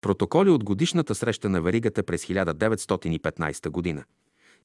Протоколи 0.00 0.50
от 0.50 0.64
годишната 0.64 1.14
среща 1.14 1.48
на 1.48 1.60
Веригата 1.60 2.02
през 2.02 2.26
1915 2.26 3.68
година. 3.68 4.04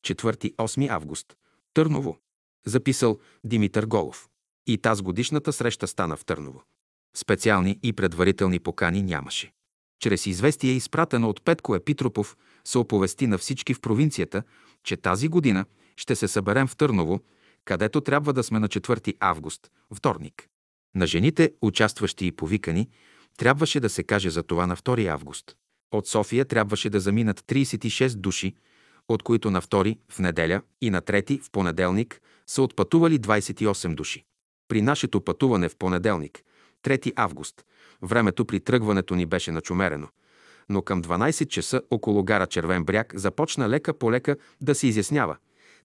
4-8 0.01 0.89
август. 0.89 1.37
Търново. 1.73 2.17
Записал 2.65 3.19
Димитър 3.43 3.85
Голов. 3.85 4.29
И 4.67 4.77
таз 4.77 5.01
годишната 5.01 5.53
среща 5.53 5.87
стана 5.87 6.17
в 6.17 6.25
Търново. 6.25 6.63
Специални 7.15 7.79
и 7.83 7.93
предварителни 7.93 8.59
покани 8.59 9.01
нямаше. 9.01 9.51
Чрез 9.99 10.25
известие, 10.25 10.71
изпратено 10.71 11.29
от 11.29 11.43
Петко 11.43 11.75
Епитропов, 11.75 12.37
се 12.63 12.77
оповести 12.77 13.27
на 13.27 13.37
всички 13.37 13.73
в 13.73 13.81
провинцията, 13.81 14.43
че 14.83 14.97
тази 14.97 15.27
година 15.27 15.65
ще 15.97 16.15
се 16.15 16.27
съберем 16.27 16.67
в 16.67 16.75
Търново, 16.75 17.19
където 17.65 18.01
трябва 18.01 18.33
да 18.33 18.43
сме 18.43 18.59
на 18.59 18.69
4 18.69 19.15
август, 19.19 19.71
вторник. 19.95 20.47
На 20.95 21.07
жените, 21.07 21.53
участващи 21.61 22.25
и 22.25 22.31
повикани, 22.31 22.89
трябваше 23.37 23.79
да 23.79 23.89
се 23.89 24.03
каже 24.03 24.29
за 24.29 24.43
това 24.43 24.67
на 24.67 24.77
2 24.77 25.07
август. 25.07 25.55
От 25.91 26.07
София 26.07 26.45
трябваше 26.45 26.89
да 26.89 26.99
заминат 26.99 27.41
36 27.41 28.15
души, 28.15 28.55
от 29.07 29.23
които 29.23 29.51
на 29.51 29.61
2 29.61 29.97
в 30.09 30.19
неделя 30.19 30.61
и 30.81 30.89
на 30.89 31.01
3 31.01 31.41
в 31.41 31.51
понеделник 31.51 32.21
са 32.47 32.61
отпътували 32.61 33.19
28 33.19 33.95
души. 33.95 34.23
При 34.67 34.81
нашето 34.81 35.21
пътуване 35.21 35.69
в 35.69 35.75
понеделник, 35.75 36.43
3 36.83 37.13
август, 37.15 37.65
времето 38.01 38.45
при 38.45 38.59
тръгването 38.59 39.15
ни 39.15 39.25
беше 39.25 39.51
начумерено, 39.51 40.07
но 40.69 40.81
към 40.81 41.03
12 41.03 41.47
часа 41.47 41.81
около 41.91 42.23
гара 42.23 42.47
Червен 42.47 42.83
бряг 42.83 43.13
започна 43.15 43.69
лека 43.69 43.93
по 43.93 44.11
лека 44.11 44.35
да 44.61 44.75
се 44.75 44.87
изяснява, 44.87 45.37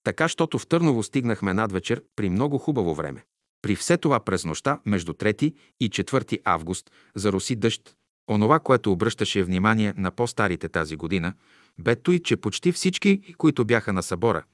така, 0.05 0.29
щото 0.29 0.59
в 0.59 0.67
Търново 0.67 1.03
стигнахме 1.03 1.55
надвечер 1.55 2.03
при 2.17 2.31
много 2.31 2.59
хубаво 2.59 2.95
време. 2.95 3.25
При 3.63 3.77
все 3.77 3.97
това 3.97 4.21
през 4.21 4.45
нощта 4.45 4.81
между 4.87 5.13
3 5.13 5.55
и 5.81 5.91
4 5.91 6.41
август 6.45 6.91
зароси 7.15 7.57
дъжд. 7.57 7.95
Онова, 8.31 8.61
което 8.61 8.93
обръщаше 8.93 9.43
внимание 9.43 9.95
на 9.97 10.11
по-старите 10.11 10.69
тази 10.69 10.97
година, 10.97 11.35
бе 11.79 11.97
той, 11.97 12.19
че 12.19 12.37
почти 12.37 12.73
всички, 12.73 13.35
които 13.39 13.65
бяха 13.65 13.93
на 13.93 14.03
събора, 14.03 14.45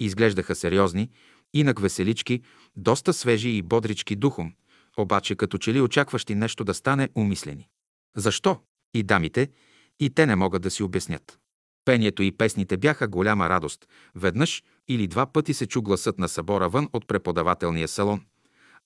изглеждаха 0.00 0.54
сериозни, 0.54 1.10
инак 1.54 1.80
веселички, 1.80 2.42
доста 2.76 3.12
свежи 3.12 3.48
и 3.48 3.62
бодрички 3.62 4.16
духом, 4.16 4.52
обаче 4.96 5.36
като 5.36 5.58
че 5.58 5.74
ли 5.74 5.80
очакващи 5.80 6.34
нещо 6.34 6.64
да 6.64 6.74
стане 6.74 7.08
умислени. 7.14 7.68
Защо? 8.16 8.60
И 8.94 9.02
дамите, 9.02 9.48
и 10.00 10.10
те 10.10 10.26
не 10.26 10.36
могат 10.36 10.62
да 10.62 10.70
си 10.70 10.82
обяснят. 10.82 11.38
Пението 11.84 12.22
и 12.22 12.32
песните 12.32 12.76
бяха 12.76 13.08
голяма 13.08 13.48
радост. 13.48 13.88
Веднъж 14.14 14.62
или 14.88 15.06
два 15.06 15.26
пъти 15.26 15.54
се 15.54 15.66
чу 15.66 15.82
гласът 15.82 16.18
на 16.18 16.28
събора 16.28 16.68
вън 16.68 16.88
от 16.92 17.06
преподавателния 17.06 17.88
салон 17.88 18.20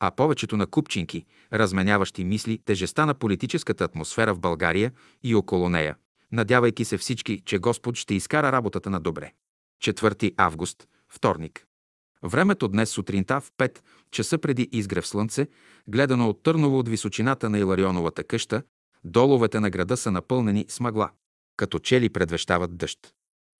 а 0.01 0.11
повечето 0.11 0.57
на 0.57 0.67
купчинки, 0.67 1.25
разменяващи 1.53 2.25
мисли 2.25 2.59
тежеста 2.65 3.07
на 3.07 3.15
политическата 3.15 3.85
атмосфера 3.85 4.35
в 4.35 4.41
България 4.41 4.93
и 5.23 5.35
около 5.35 5.69
нея, 5.69 5.97
надявайки 6.33 6.85
се 6.85 6.99
всички, 6.99 7.43
че 7.45 7.59
Господ 7.59 7.97
ще 7.97 8.15
изкара 8.15 8.53
работата 8.53 8.91
на 8.91 9.01
добре. 9.01 9.33
4 9.85 10.35
август, 10.37 10.89
вторник. 11.09 11.67
Времето 12.23 12.69
днес 12.69 12.91
сутринта 12.91 13.41
в 13.41 13.53
5 13.59 13.79
часа 14.11 14.39
преди 14.39 14.69
изгрев 14.73 15.07
слънце, 15.07 15.47
гледано 15.89 16.29
от 16.29 16.43
Търново 16.43 16.79
от 16.79 16.89
височината 16.89 17.51
на 17.51 17.59
Иларионовата 17.59 18.25
къща, 18.25 18.63
доловете 19.05 19.61
на 19.61 19.71
града 19.71 19.97
са 19.97 20.11
напълнени 20.11 20.65
с 20.69 20.81
мъгла, 20.81 21.11
като 21.57 21.79
чели 21.79 22.09
предвещават 22.09 22.77
дъжд. 22.77 23.15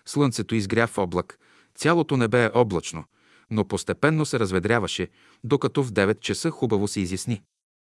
Слънцето 0.05 0.55
изгря 0.55 0.87
в 0.87 0.99
облак, 0.99 1.39
цялото 1.75 2.17
небе 2.17 2.45
е 2.45 2.51
облачно, 2.55 3.05
но 3.51 3.65
постепенно 3.65 4.27
се 4.27 4.39
разведряваше, 4.39 5.09
докато 5.45 5.83
в 5.85 5.93
9 5.93 6.21
часа 6.21 6.51
хубаво 6.51 6.89
се 6.89 7.01
изясни. 7.01 7.43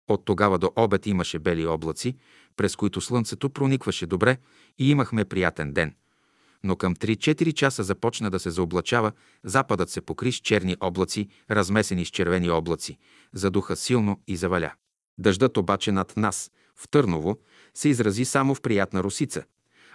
От 0.09 0.25
тогава 0.25 0.59
до 0.59 0.71
обед 0.75 1.05
имаше 1.05 1.39
бели 1.39 1.67
облаци, 1.67 2.15
през 2.57 2.75
които 2.75 3.01
слънцето 3.01 3.49
проникваше 3.49 4.05
добре 4.05 4.37
и 4.79 4.91
имахме 4.91 5.25
приятен 5.25 5.73
ден. 5.73 5.95
Но 6.63 6.75
към 6.75 6.95
3-4 6.95 7.53
часа 7.53 7.83
започна 7.83 8.29
да 8.29 8.39
се 8.39 8.49
заоблачава, 8.49 9.11
западът 9.43 9.89
се 9.89 10.01
покри 10.01 10.31
с 10.31 10.35
черни 10.35 10.75
облаци, 10.81 11.27
размесени 11.51 12.05
с 12.05 12.09
червени 12.09 12.49
облаци, 12.49 12.97
задуха 13.33 13.75
силно 13.75 14.21
и 14.27 14.35
заваля. 14.35 14.73
Дъждът 15.17 15.57
обаче 15.57 15.91
над 15.91 16.17
нас, 16.17 16.51
в 16.75 16.87
Търново, 16.87 17.37
се 17.73 17.89
изрази 17.89 18.25
само 18.25 18.55
в 18.55 18.61
приятна 18.61 19.03
русица, 19.03 19.43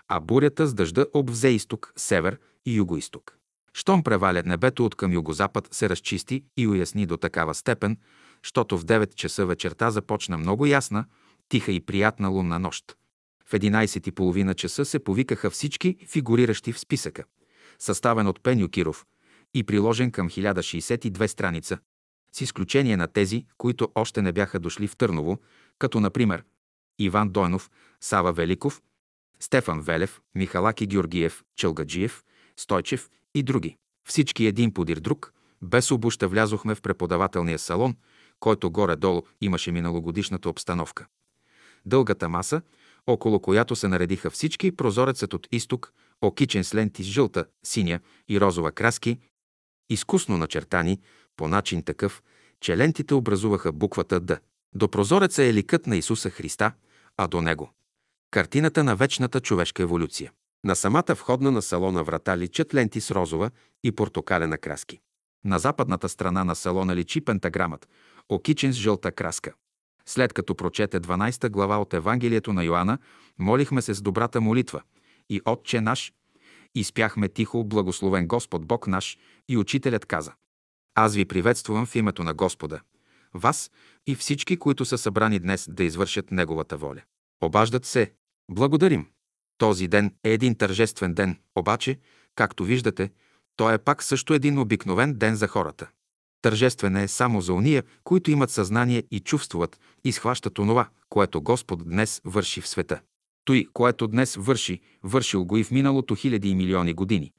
а 0.09 0.21
бурята 0.21 0.67
с 0.67 0.75
дъжда 0.75 1.07
обвзе 1.15 1.49
изток, 1.49 1.93
север 1.97 2.39
и 2.67 2.75
югоисток. 2.75 3.39
Щом 3.77 4.03
преваля 4.03 4.43
небето 4.47 4.85
от 4.85 4.95
към 4.95 5.13
югозапад, 5.13 5.69
се 5.71 5.89
разчисти 5.89 6.45
и 6.57 6.69
уясни 6.69 7.07
до 7.07 7.17
такава 7.17 7.55
степен, 7.55 7.97
щото 8.43 8.79
в 8.79 8.85
9 8.85 9.15
часа 9.15 9.47
вечерта 9.47 9.91
започна 9.91 10.39
много 10.39 10.67
ясна, 10.67 11.05
тиха 11.49 11.73
и 11.73 11.81
приятна 11.81 12.29
лунна 12.29 12.59
нощ. 12.59 12.97
В 13.47 13.53
11.30 13.53 14.55
часа 14.55 14.85
се 14.85 14.99
повикаха 14.99 15.51
всички 15.51 15.97
фигуриращи 16.09 16.73
в 16.73 16.79
списъка, 16.79 17.25
съставен 17.79 18.27
от 18.27 18.43
Пеню 18.43 18.69
Киров 18.69 19.07
и 19.55 19.65
приложен 19.65 20.11
към 20.11 20.29
1062 20.29 21.27
страница, 21.27 21.79
с 22.33 22.41
изключение 22.41 22.97
на 22.97 23.07
тези, 23.07 23.47
които 23.59 23.89
още 23.95 24.23
не 24.23 24.33
бяха 24.33 24.61
дошли 24.61 24.87
в 24.87 24.97
Търново, 24.97 25.39
като 25.79 26.01
например 26.01 26.45
Иван 26.99 27.29
Дойнов, 27.31 27.71
Сава 28.01 28.33
Великов, 28.33 28.83
Стефан 29.41 29.81
Велев, 29.81 30.21
Михалаки 30.35 30.87
Георгиев, 30.87 31.43
Челгаджиев, 31.57 32.23
Стойчев 32.57 33.09
и 33.37 33.43
други. 33.43 33.77
Всички 34.09 34.47
един 34.47 34.75
подир 34.75 35.01
друг, 35.01 35.33
без 35.63 35.91
обуща 35.91 36.29
влязохме 36.29 36.75
в 36.75 36.83
преподавателния 36.83 37.59
салон, 37.59 37.97
който 38.41 38.71
горе-долу 38.71 39.23
имаше 39.41 39.73
миналогодишната 39.73 40.49
обстановка. 40.49 41.07
Дългата 41.87 42.29
маса, 42.29 42.63
около 43.07 43.41
която 43.41 43.77
се 43.77 43.89
наредиха 43.89 44.31
всички, 44.31 44.77
прозорецът 44.77 45.35
от 45.35 45.49
изток, 45.53 45.93
окичен 46.23 46.65
с 46.65 46.75
ленти 46.75 47.03
с 47.03 47.07
жълта, 47.07 47.45
синя 47.65 48.01
и 48.29 48.41
розова 48.41 48.73
краски, 48.73 49.19
изкусно 49.91 50.39
начертани, 50.39 51.01
по 51.37 51.49
начин 51.49 51.83
такъв, 51.83 52.23
че 52.61 52.77
лентите 52.77 53.15
образуваха 53.15 53.73
буквата 53.73 54.21
Д. 54.21 54.39
До 54.75 54.89
прозореца 54.89 55.45
е 55.45 55.55
ликът 55.55 55.87
на 55.87 55.97
Исуса 55.97 56.31
Христа, 56.31 56.73
а 57.17 57.29
до 57.29 57.43
него– 57.43 57.71
картината 58.31 58.85
на 58.85 58.97
вечната 58.97 59.41
човешка 59.41 59.83
еволюция. 59.83 60.33
На 60.67 60.77
самата 60.77 61.15
входна 61.15 61.51
на 61.51 61.63
салона 61.63 62.03
врата 62.03 62.39
личат 62.39 62.75
ленти 62.75 63.01
с 63.01 63.11
розова 63.11 63.51
и 63.85 63.93
портокалена 63.93 64.59
краски. 64.59 65.01
На 65.45 65.59
западната 65.59 66.09
страна 66.09 66.45
на 66.45 66.55
салона 66.55 66.97
личи 66.97 67.21
пентаграмът, 67.21 67.89
окичен 68.29 68.73
с 68.73 68.77
жълта 68.77 69.13
краска. 69.13 69.53
След 70.07 70.33
като 70.33 70.55
прочете 70.55 71.01
12 71.01 71.51
глава 71.51 71.79
от 71.79 71.95
Евангелието 71.95 72.53
на 72.53 72.65
Йоанна, 72.65 72.99
молихме 73.39 73.83
се 73.83 73.95
с 73.95 74.03
добрата 74.03 74.41
молитва 74.41 74.83
и 75.31 75.41
Отче 75.45 75.81
наш, 75.81 76.13
и 76.75 76.85
спяхме 76.85 77.29
тихо, 77.29 77.65
благословен 77.65 78.27
Господ 78.27 78.67
Бог 78.67 78.87
наш, 78.87 79.19
и 79.49 79.57
учителят 79.57 80.07
каза 80.07 80.33
Аз 80.95 81.15
ви 81.15 81.25
приветствувам 81.25 81.87
в 81.87 81.97
името 81.97 82.25
на 82.25 82.35
Господа, 82.35 82.81
вас 83.35 83.71
и 84.07 84.15
всички, 84.15 84.57
които 84.57 84.85
са 84.85 84.99
събрани 84.99 85.39
днес 85.39 85.69
да 85.71 85.85
извършат 85.85 86.31
Неговата 86.31 86.77
воля. 86.77 87.03
Обаждат 87.43 87.85
се, 87.85 88.13
благодарим. 88.51 89.07
Този 89.59 89.89
ден 89.89 90.15
е 90.25 90.33
един 90.33 90.55
тържествен 90.55 91.15
ден, 91.15 91.39
обаче, 91.57 91.99
както 92.35 92.65
виждате, 92.65 93.11
той 93.57 93.75
е 93.75 93.79
пак 93.79 94.03
също 94.03 94.35
един 94.35 94.59
обикновен 94.59 95.15
ден 95.15 95.37
за 95.37 95.49
хората. 95.49 95.89
Тържествен 96.43 96.97
е 96.97 97.09
само 97.09 97.41
за 97.41 97.53
уния, 97.53 97.83
които 98.05 98.31
имат 98.31 98.51
съзнание 98.51 99.03
и 99.11 99.21
чувствуват 99.21 99.81
и 100.05 100.13
схващат 100.13 100.59
онова, 100.59 100.89
което 101.09 101.43
Господ 101.43 101.89
днес 101.89 102.21
върши 102.25 102.61
в 102.61 102.69
света. 102.69 103.01
Той, 103.45 103.67
което 103.73 104.09
днес 104.09 104.37
върши, 104.37 104.81
вършил 105.03 105.45
го 105.45 105.57
и 105.57 105.65
в 105.65 105.71
миналото 105.71 106.15
хиляди 106.15 106.49
и 106.49 106.55
милиони 106.55 106.93
години. 106.93 107.33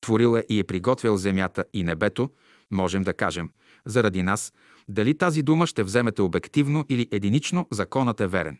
Творил 0.00 0.36
е 0.36 0.44
и 0.48 0.58
е 0.58 0.64
приготвил 0.64 1.16
земята 1.16 1.64
и 1.72 1.82
небето, 1.82 2.30
можем 2.70 3.02
да 3.02 3.14
кажем, 3.14 3.50
заради 3.86 4.22
нас, 4.22 4.52
дали 4.88 5.18
тази 5.18 5.42
дума 5.42 5.66
ще 5.66 5.82
вземете 5.82 6.22
обективно 6.22 6.84
или 6.88 7.08
единично, 7.10 7.66
законът 7.70 8.20
е 8.20 8.26
верен. 8.26 8.58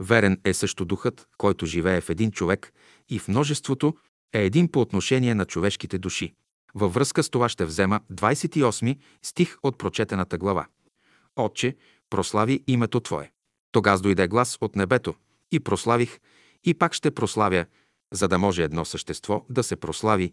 Верен 0.00 0.40
е 0.44 0.54
също 0.54 0.84
духът, 0.84 1.28
който 1.38 1.66
живее 1.66 2.00
в 2.00 2.10
един 2.10 2.30
човек 2.30 2.72
и 3.08 3.18
в 3.18 3.28
множеството 3.28 3.96
е 4.32 4.44
един 4.44 4.68
по 4.68 4.80
отношение 4.80 5.34
на 5.34 5.44
човешките 5.44 5.98
души. 5.98 6.34
Във 6.74 6.94
връзка 6.94 7.22
с 7.22 7.30
това 7.30 7.48
ще 7.48 7.64
взема 7.64 8.00
28 8.12 8.98
стих 9.22 9.56
от 9.62 9.78
прочетената 9.78 10.38
глава. 10.38 10.66
Отче, 11.36 11.76
прослави 12.10 12.64
името 12.66 13.00
Твое. 13.00 13.32
Тогаз 13.72 14.00
дойде 14.00 14.28
глас 14.28 14.58
от 14.60 14.76
небето 14.76 15.14
и 15.52 15.60
прославих, 15.60 16.18
и 16.64 16.74
пак 16.74 16.94
ще 16.94 17.10
прославя, 17.10 17.66
за 18.12 18.28
да 18.28 18.38
може 18.38 18.62
едно 18.62 18.84
същество 18.84 19.44
да 19.50 19.62
се 19.62 19.76
прослави 19.76 20.32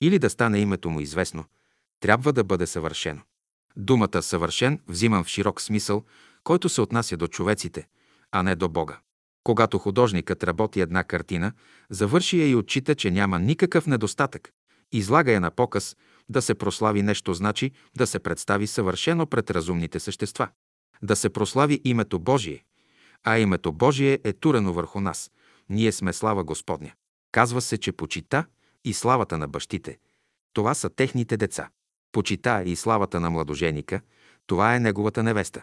или 0.00 0.18
да 0.18 0.30
стане 0.30 0.58
името 0.60 0.90
му 0.90 1.00
известно, 1.00 1.44
трябва 2.00 2.32
да 2.32 2.44
бъде 2.44 2.66
съвършено. 2.66 3.20
Думата 3.76 4.22
съвършен 4.22 4.80
взимам 4.88 5.24
в 5.24 5.28
широк 5.28 5.60
смисъл, 5.60 6.04
който 6.44 6.68
се 6.68 6.80
отнася 6.80 7.16
до 7.16 7.26
човеците, 7.26 7.88
а 8.32 8.42
не 8.42 8.56
до 8.56 8.68
Бога. 8.68 9.00
Когато 9.44 9.78
художникът 9.78 10.44
работи 10.44 10.80
една 10.80 11.04
картина, 11.04 11.52
завърши 11.90 12.40
я 12.40 12.48
и 12.48 12.54
отчита, 12.54 12.94
че 12.94 13.10
няма 13.10 13.38
никакъв 13.38 13.86
недостатък. 13.86 14.52
Излага 14.92 15.32
я 15.32 15.40
на 15.40 15.50
показ, 15.50 15.96
да 16.28 16.42
се 16.42 16.54
прослави 16.54 17.02
нещо 17.02 17.34
значи 17.34 17.72
да 17.96 18.06
се 18.06 18.18
представи 18.18 18.66
съвършено 18.66 19.26
пред 19.26 19.50
разумните 19.50 20.00
същества. 20.00 20.48
Да 21.02 21.16
се 21.16 21.30
прослави 21.30 21.80
името 21.84 22.18
Божие, 22.18 22.64
а 23.24 23.38
името 23.38 23.72
Божие 23.72 24.18
е 24.24 24.32
турено 24.32 24.72
върху 24.72 25.00
нас, 25.00 25.30
ние 25.68 25.92
сме 25.92 26.12
слава 26.12 26.44
Господня. 26.44 26.92
Казва 27.32 27.60
се, 27.60 27.78
че 27.78 27.92
почита 27.92 28.44
и 28.84 28.94
славата 28.94 29.38
на 29.38 29.48
бащите. 29.48 29.98
Това 30.52 30.74
са 30.74 30.90
техните 30.90 31.36
деца. 31.36 31.68
Почита 32.12 32.62
и 32.66 32.76
славата 32.76 33.20
на 33.20 33.30
младоженика. 33.30 34.00
Това 34.46 34.74
е 34.74 34.80
неговата 34.80 35.22
невеста. 35.22 35.62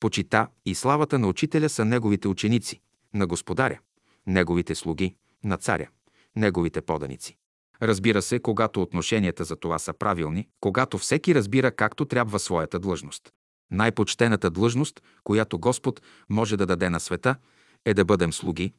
Почита 0.00 0.48
и 0.66 0.74
славата 0.74 1.18
на 1.18 1.28
учителя 1.28 1.68
са 1.68 1.84
неговите 1.84 2.28
ученици, 2.28 2.80
на 3.16 3.26
господаря, 3.26 3.78
неговите 4.26 4.74
слуги, 4.74 5.16
на 5.44 5.56
царя, 5.56 5.88
неговите 6.36 6.80
поданици. 6.80 7.36
Разбира 7.82 8.22
се, 8.22 8.38
когато 8.38 8.82
отношенията 8.82 9.44
за 9.44 9.56
това 9.56 9.78
са 9.78 9.92
правилни, 9.92 10.48
когато 10.60 10.98
всеки 10.98 11.34
разбира 11.34 11.70
както 11.70 12.04
трябва 12.04 12.38
своята 12.38 12.78
длъжност. 12.78 13.32
Най-почтената 13.70 14.50
длъжност, 14.50 15.02
която 15.24 15.58
Господ 15.58 16.02
може 16.28 16.56
да 16.56 16.66
даде 16.66 16.90
на 16.90 17.00
света, 17.00 17.36
е 17.84 17.94
да 17.94 18.04
бъдем 18.04 18.32
слуги, 18.32 18.72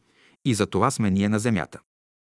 и 0.46 0.54
за 0.54 0.66
това 0.66 0.92
сме 0.92 1.12
ние 1.12 1.30
на 1.30 1.40
земята. 1.40 1.80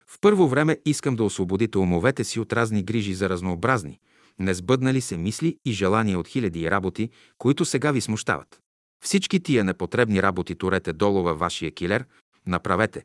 В 0.06 0.18
първо 0.20 0.48
време 0.48 0.78
искам 0.84 1.16
да 1.16 1.24
освободите 1.24 1.78
умовете 1.78 2.24
си 2.24 2.40
от 2.40 2.52
разни 2.52 2.82
грижи 2.82 3.14
за 3.14 3.28
разнообразни, 3.28 4.00
несбъднали 4.38 5.00
се 5.00 5.16
мисли 5.16 5.58
и 5.64 5.72
желания 5.72 6.18
от 6.18 6.28
хиляди 6.28 6.70
работи, 6.70 7.10
които 7.38 7.64
сега 7.64 7.92
ви 7.92 8.00
смущават. 8.00 8.60
Всички 9.04 9.40
тия 9.40 9.64
непотребни 9.64 10.22
работи 10.22 10.54
турете 10.54 10.92
долу 10.92 11.22
във 11.22 11.38
вашия 11.38 11.70
килер, 11.70 12.04
направете, 12.46 13.04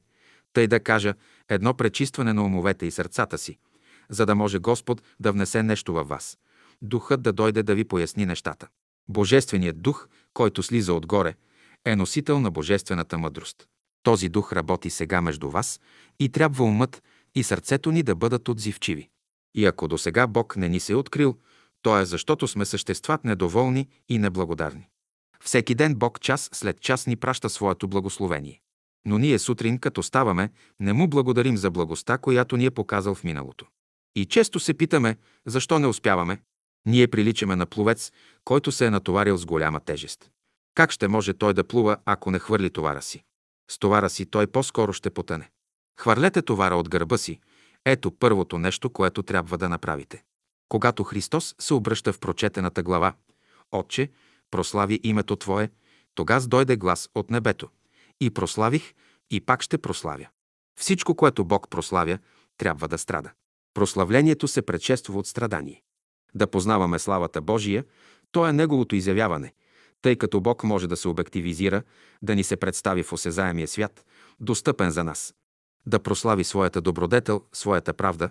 тъй 0.54 0.68
да 0.68 0.80
кажа, 0.80 1.14
едно 1.50 1.74
пречистване 1.74 2.34
на 2.34 2.46
умовете 2.46 2.86
и 2.86 2.92
сърцата 2.92 3.38
си, 3.38 3.58
за 4.10 4.26
да 4.26 4.36
може 4.36 4.60
Господ 4.60 5.02
да 5.20 5.32
внесе 5.32 5.64
нещо 5.64 5.94
във 5.94 6.08
вас. 6.08 6.38
Духът 6.82 7.22
да 7.22 7.34
дойде 7.34 7.64
да 7.64 7.76
ви 7.76 7.84
поясни 7.84 8.26
нещата. 8.26 8.68
Божественият 9.10 9.82
дух, 9.82 10.08
който 10.34 10.64
слиза 10.64 10.94
отгоре, 10.94 11.36
е 11.86 11.96
носител 11.96 12.40
на 12.40 12.52
божествената 12.52 13.18
мъдрост. 13.18 13.68
Този 14.04 14.30
дух 14.30 14.54
работи 14.54 14.90
сега 14.90 15.22
между 15.22 15.50
вас 15.50 15.80
и 16.20 16.30
трябва 16.30 16.64
умът 16.64 17.04
и 17.36 17.44
сърцето 17.44 17.92
ни 17.92 18.04
да 18.04 18.16
бъдат 18.16 18.50
отзивчиви. 18.50 19.10
И 19.56 19.66
ако 19.66 19.88
до 19.88 19.98
сега 19.98 20.28
Бог 20.28 20.56
не 20.56 20.70
ни 20.70 20.80
се 20.80 20.94
е 20.94 20.96
открил, 20.96 21.38
то 21.82 22.00
е 22.00 22.06
защото 22.06 22.48
сме 22.48 22.66
същества 22.66 23.20
недоволни 23.24 23.88
и 24.10 24.20
неблагодарни. 24.20 24.90
Всеки 25.44 25.76
ден 25.76 25.96
Бог 25.96 26.20
час 26.20 26.50
след 26.54 26.82
час 26.82 27.08
ни 27.08 27.16
праща 27.16 27.50
своето 27.50 27.88
благословение. 27.88 28.62
Но 29.06 29.18
ние 29.18 29.40
сутрин, 29.40 29.78
като 29.78 30.04
ставаме, 30.04 30.50
не 30.80 30.94
му 30.94 31.08
благодарим 31.08 31.58
за 31.58 31.72
благостта, 31.72 32.18
която 32.18 32.58
ни 32.58 32.66
е 32.66 32.72
показал 32.72 33.16
в 33.16 33.24
миналото. 33.24 33.66
И 34.16 34.26
често 34.26 34.60
се 34.60 34.74
питаме, 34.74 35.18
защо 35.46 35.80
не 35.80 35.88
успяваме. 35.88 36.42
Ние 36.86 37.08
приличаме 37.08 37.56
на 37.56 37.66
пловец, 37.66 38.12
който 38.46 38.72
се 38.72 38.86
е 38.86 38.90
натоварил 38.90 39.38
с 39.38 39.46
голяма 39.46 39.80
тежест. 39.80 40.30
Как 40.76 40.92
ще 40.92 41.08
може 41.08 41.34
той 41.34 41.54
да 41.54 41.64
плува, 41.64 41.98
ако 42.06 42.32
не 42.32 42.40
хвърли 42.40 42.70
товара 42.70 43.02
си? 43.02 43.24
С 43.72 43.80
товара 43.80 44.10
си 44.10 44.26
той 44.26 44.48
по-скоро 44.48 44.94
ще 44.94 45.10
потъне. 45.10 45.50
Хвърлете 46.00 46.42
товара 46.42 46.76
от 46.76 46.90
гърба 46.90 47.18
си. 47.18 47.40
Ето 47.86 48.12
първото 48.12 48.58
нещо, 48.58 48.90
което 48.90 49.24
трябва 49.24 49.58
да 49.58 49.70
направите. 49.70 50.24
Когато 50.70 51.04
Христос 51.04 51.56
се 51.60 51.74
обръща 51.74 52.14
в 52.14 52.20
прочетената 52.20 52.84
глава, 52.84 53.14
Отче, 53.72 54.10
прослави 54.52 55.00
името 55.04 55.36
Твое, 55.36 55.70
тогас 56.16 56.48
дойде 56.48 56.78
глас 56.78 57.10
от 57.16 57.30
небето. 57.30 57.70
И 58.22 58.30
прославих, 58.30 58.94
и 59.32 59.42
пак 59.42 59.62
ще 59.62 59.78
прославя. 59.78 60.28
Всичко, 60.80 61.16
което 61.16 61.46
Бог 61.46 61.70
прославя, 61.70 62.18
трябва 62.58 62.88
да 62.88 62.98
страда. 62.98 63.32
Прославлението 63.74 64.48
се 64.48 64.62
предшества 64.62 65.20
от 65.20 65.28
страдание. 65.28 65.82
Да 66.36 66.48
познаваме 66.48 67.00
славата 67.00 67.42
Божия, 67.42 67.86
то 68.32 68.48
е 68.48 68.54
Неговото 68.54 68.96
изявяване, 68.96 69.54
тъй 70.02 70.16
като 70.16 70.42
Бог 70.42 70.64
може 70.64 70.88
да 70.88 70.98
се 70.98 71.08
обективизира, 71.08 71.84
да 72.22 72.36
ни 72.36 72.44
се 72.44 72.58
представи 72.58 73.04
в 73.04 73.14
осезаемия 73.14 73.68
свят, 73.68 74.06
достъпен 74.40 74.92
за 74.92 75.04
нас. 75.04 75.36
Да 75.86 76.00
прослави 76.00 76.44
своята 76.44 76.82
добродетел, 76.82 77.42
своята 77.54 77.94
правда, 77.94 78.30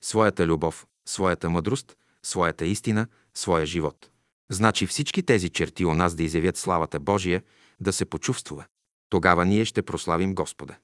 своята 0.00 0.46
любов, 0.46 0.86
своята 1.08 1.50
мъдрост, 1.50 1.96
своята 2.22 2.66
истина, 2.66 3.06
своя 3.34 3.66
живот. 3.66 4.10
Значи 4.50 4.86
всички 4.86 5.22
тези 5.22 5.48
черти 5.48 5.84
у 5.84 5.94
нас 5.94 6.14
да 6.14 6.22
изявят 6.22 6.56
славата 6.56 7.00
Божия, 7.00 7.42
да 7.80 7.92
се 7.92 8.04
почувствува. 8.04 8.64
Тогава 9.10 9.44
ние 9.44 9.64
ще 9.64 9.82
прославим 9.82 10.34
Господа. 10.34 10.76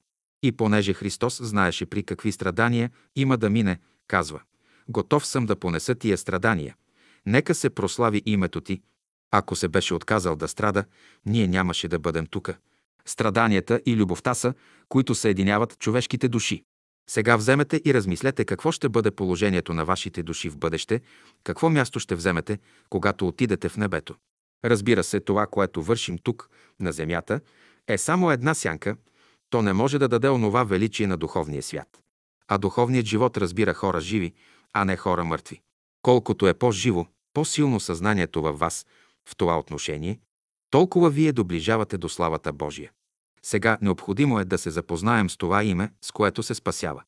И 0.43 0.51
понеже 0.51 0.93
Христос 0.93 1.41
знаеше 1.43 1.85
при 1.85 2.03
какви 2.03 2.31
страдания 2.31 2.91
има 3.15 3.37
да 3.37 3.49
мине, 3.49 3.79
казва, 4.07 4.41
готов 4.89 5.25
съм 5.25 5.45
да 5.45 5.55
понеса 5.55 5.95
тия 5.95 6.17
страдания. 6.17 6.75
Нека 7.25 7.55
се 7.55 7.69
прослави 7.69 8.21
името 8.25 8.61
ти. 8.61 8.81
Ако 9.31 9.55
се 9.55 9.67
беше 9.67 9.93
отказал 9.93 10.35
да 10.35 10.47
страда, 10.47 10.85
ние 11.25 11.47
нямаше 11.47 11.87
да 11.87 11.99
бъдем 11.99 12.25
тука. 12.25 12.57
Страданията 13.05 13.81
и 13.85 13.95
любовта 13.95 14.33
са, 14.33 14.53
които 14.89 15.15
съединяват 15.15 15.79
човешките 15.79 16.27
души. 16.27 16.63
Сега 17.09 17.35
вземете 17.35 17.81
и 17.85 17.93
размислете 17.93 18.45
какво 18.45 18.71
ще 18.71 18.89
бъде 18.89 19.11
положението 19.11 19.73
на 19.73 19.85
вашите 19.85 20.23
души 20.23 20.49
в 20.49 20.57
бъдеще, 20.57 21.01
какво 21.43 21.69
място 21.69 21.99
ще 21.99 22.15
вземете, 22.15 22.59
когато 22.89 23.27
отидете 23.27 23.69
в 23.69 23.77
небето. 23.77 24.15
Разбира 24.65 25.03
се, 25.03 25.19
това, 25.19 25.47
което 25.47 25.83
вършим 25.83 26.17
тук, 26.17 26.49
на 26.79 26.91
земята, 26.91 27.41
е 27.87 27.97
само 27.97 28.31
една 28.31 28.53
сянка, 28.53 28.95
то 29.49 29.61
не 29.61 29.73
може 29.73 29.99
да 29.99 30.07
даде 30.07 30.29
онова 30.29 30.63
величие 30.63 31.07
на 31.07 31.17
духовния 31.17 31.63
свят. 31.63 32.01
А 32.47 32.57
духовният 32.57 33.05
живот 33.05 33.37
разбира 33.37 33.73
хора 33.73 34.01
живи, 34.01 34.33
а 34.73 34.85
не 34.85 34.97
хора 34.97 35.23
мъртви. 35.23 35.61
Колкото 36.01 36.47
е 36.47 36.53
по-живо, 36.53 37.05
по-силно 37.33 37.79
съзнанието 37.79 38.41
във 38.41 38.59
вас 38.59 38.85
в 39.29 39.35
това 39.35 39.59
отношение, 39.59 40.19
толкова 40.69 41.09
вие 41.09 41.31
доближавате 41.31 41.97
до 41.97 42.09
славата 42.09 42.53
Божия. 42.53 42.91
Сега 43.45 43.77
необходимо 43.81 44.39
е 44.39 44.45
да 44.45 44.57
се 44.57 44.69
запознаем 44.69 45.29
с 45.29 45.37
това 45.37 45.63
име, 45.63 45.91
с 46.01 46.11
което 46.11 46.43
се 46.43 46.55
спасява. 46.55 47.03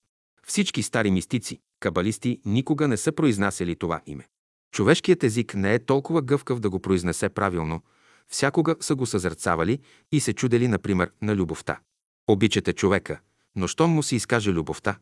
Всички 0.47 0.83
стари 0.83 1.11
мистици, 1.11 1.59
кабалисти 1.79 2.41
никога 2.45 2.87
не 2.87 2.97
са 2.97 3.11
произнасяли 3.11 3.75
това 3.75 4.01
име. 4.05 4.27
Човешкият 4.71 5.23
език 5.23 5.55
не 5.55 5.73
е 5.73 5.85
толкова 5.85 6.21
гъвкав 6.21 6.59
да 6.59 6.69
го 6.69 6.79
произнесе 6.79 7.29
правилно, 7.29 7.81
всякога 8.27 8.75
са 8.79 8.95
го 8.95 9.05
съзерцавали 9.05 9.79
и 10.11 10.19
се 10.19 10.33
чудели, 10.33 10.67
например, 10.67 11.11
на 11.21 11.35
любовта. 11.35 11.79
Обичате 12.27 12.73
човека, 12.73 13.19
но 13.55 13.67
щом 13.67 13.91
му 13.91 14.03
се 14.03 14.15
изкаже 14.15 14.51
любовта, 14.51 14.97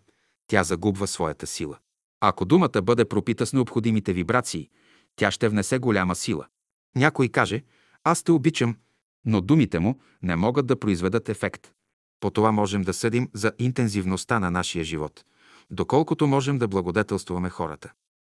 тя 0.48 0.64
загубва 0.64 1.08
своята 1.08 1.48
сила. 1.48 1.78
Ако 2.20 2.46
думата 2.46 2.82
бъде 2.84 3.06
пропита 3.06 3.46
с 3.46 3.54
необходимите 3.54 4.14
вибрации, 4.14 4.70
тя 5.16 5.32
ще 5.32 5.50
внесе 5.50 5.80
голяма 5.80 6.16
сила. 6.16 6.48
Някой 6.96 7.30
каже, 7.30 7.64
аз 8.04 8.24
те 8.24 8.32
обичам, 8.32 8.76
но 9.26 9.42
думите 9.42 9.80
му 9.80 10.00
не 10.22 10.36
могат 10.36 10.68
да 10.68 10.80
произведат 10.80 11.30
ефект. 11.30 11.72
По 12.20 12.30
това 12.30 12.52
можем 12.52 12.82
да 12.82 12.94
съдим 12.94 13.30
за 13.34 13.52
интензивността 13.60 14.40
на 14.40 14.52
нашия 14.52 14.84
живот, 14.84 15.24
доколкото 15.72 16.28
можем 16.28 16.58
да 16.58 16.68
благодетелстваме 16.68 17.50
хората. 17.50 17.92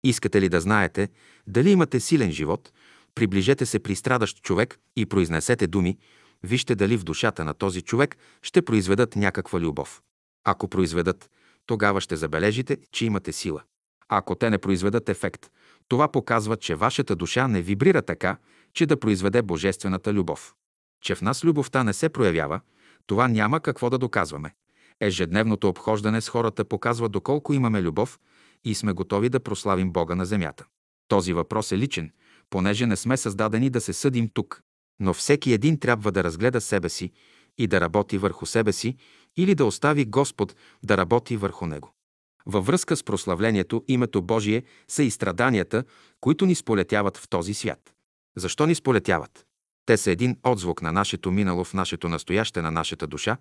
Искате 0.04 0.42
ли 0.42 0.50
да 0.50 0.62
знаете 0.62 1.10
дали 1.48 1.72
имате 1.72 2.00
силен 2.00 2.32
живот, 2.32 2.72
приближете 3.16 3.66
се 3.66 3.80
при 3.80 3.96
страдащ 3.96 4.42
човек 4.42 4.80
и 4.96 5.06
произнесете 5.06 5.68
думи, 5.68 5.98
вижте 6.44 6.76
дали 6.76 6.98
в 6.98 7.04
душата 7.04 7.46
на 7.46 7.54
този 7.54 7.82
човек 7.82 8.18
ще 8.42 8.62
произведат 8.62 9.16
някаква 9.16 9.60
любов. 9.60 10.02
Ако 10.44 10.68
произведат, 10.68 11.30
тогава 11.66 12.02
ще 12.02 12.16
забележите, 12.16 12.78
че 12.92 13.06
имате 13.06 13.32
сила. 13.32 13.62
Ако 14.10 14.36
те 14.36 14.50
не 14.50 14.58
произведат 14.58 15.10
ефект, 15.10 15.52
това 15.88 16.08
показва, 16.12 16.58
че 16.58 16.76
вашата 16.76 17.16
душа 17.16 17.48
не 17.48 17.62
вибрира 17.62 18.02
така, 18.02 18.38
че 18.74 18.86
да 18.86 19.00
произведе 19.00 19.42
божествената 19.42 20.14
любов. 20.14 20.56
Че 21.06 21.16
в 21.16 21.22
нас 21.22 21.44
любовта 21.44 21.84
не 21.84 21.94
се 21.94 22.10
проявява, 22.10 22.60
това 23.06 23.28
няма 23.28 23.60
какво 23.60 23.90
да 23.90 23.98
доказваме. 23.98 24.56
Ежедневното 25.00 25.68
обхождане 25.68 26.22
с 26.22 26.30
хората 26.30 26.66
показва 26.66 27.10
доколко 27.10 27.54
имаме 27.54 27.82
любов 27.82 28.20
и 28.64 28.76
сме 28.76 28.94
готови 28.94 29.30
да 29.30 29.40
прославим 29.40 29.92
Бога 29.92 30.16
на 30.16 30.26
земята. 30.26 30.66
Този 31.08 31.34
въпрос 31.34 31.72
е 31.72 31.78
личен, 31.78 32.12
понеже 32.50 32.86
не 32.86 32.96
сме 32.96 33.18
създадени 33.18 33.70
да 33.70 33.82
се 33.82 33.94
съдим 33.94 34.30
тук. 34.34 34.62
Но 35.00 35.14
всеки 35.14 35.54
един 35.54 35.80
трябва 35.80 36.12
да 36.12 36.24
разгледа 36.24 36.62
себе 36.62 36.90
си 36.90 37.12
и 37.58 37.68
да 37.68 37.82
работи 37.82 38.18
върху 38.18 38.46
себе 38.46 38.74
си 38.74 38.98
или 39.38 39.56
да 39.56 39.66
остави 39.66 40.06
Господ 40.06 40.56
да 40.84 40.98
работи 40.98 41.38
върху 41.38 41.66
него. 41.66 41.94
Във 42.46 42.66
връзка 42.66 42.96
с 42.96 43.04
прославлението 43.04 43.84
името 43.88 44.22
Божие 44.22 44.64
са 44.88 45.04
и 45.04 45.12
страданията, 45.12 45.84
които 46.22 46.46
ни 46.46 46.56
сполетяват 46.56 47.18
в 47.18 47.30
този 47.30 47.54
свят. 47.54 47.94
Защо 48.38 48.66
ни 48.66 48.76
сполетяват? 48.76 49.45
Те 49.86 49.98
са 49.98 50.12
един 50.12 50.38
отзвук 50.44 50.82
на 50.82 50.92
нашето 50.92 51.32
минало 51.32 51.64
в 51.64 51.74
нашето 51.74 52.10
настояще 52.10 52.62
на 52.62 52.72
нашата 52.72 53.08
душа, 53.08 53.38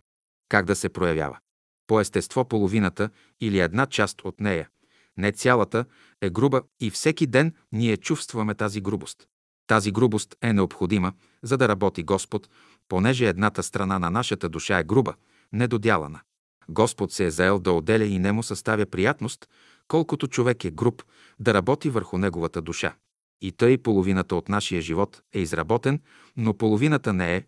как 0.48 0.64
да 0.64 0.76
се 0.76 0.88
проявява. 0.88 1.38
По 1.86 2.00
естество 2.00 2.44
половината 2.44 3.10
или 3.40 3.60
една 3.60 3.86
част 3.86 4.22
от 4.24 4.40
нея, 4.40 4.68
не 5.16 5.32
цялата, 5.32 5.84
е 6.20 6.30
груба 6.30 6.62
и 6.80 6.90
всеки 6.90 7.26
ден 7.26 7.54
ние 7.72 7.96
чувстваме 7.96 8.54
тази 8.54 8.80
грубост. 8.80 9.28
Тази 9.66 9.92
грубост 9.92 10.36
е 10.42 10.52
необходима, 10.52 11.12
за 11.42 11.56
да 11.56 11.68
работи 11.68 12.02
Господ, 12.02 12.48
понеже 12.88 13.28
едната 13.28 13.62
страна 13.62 13.98
на 13.98 14.10
нашата 14.10 14.48
душа 14.48 14.78
е 14.78 14.84
груба, 14.84 15.14
недодялана. 15.52 16.20
Господ 16.68 17.12
се 17.12 17.24
е 17.24 17.30
заел 17.30 17.58
да 17.58 17.72
отделя 17.72 18.04
и 18.04 18.18
нему 18.18 18.42
съставя 18.42 18.86
приятност, 18.86 19.48
колкото 19.88 20.28
човек 20.28 20.64
е 20.64 20.70
груб, 20.70 21.02
да 21.38 21.54
работи 21.54 21.90
върху 21.90 22.18
неговата 22.18 22.62
душа. 22.62 22.94
И 23.40 23.52
тъй 23.52 23.78
половината 23.78 24.36
от 24.36 24.48
нашия 24.48 24.82
живот 24.82 25.22
е 25.32 25.38
изработен, 25.40 26.00
но 26.36 26.54
половината 26.54 27.12
не 27.12 27.36
е, 27.36 27.44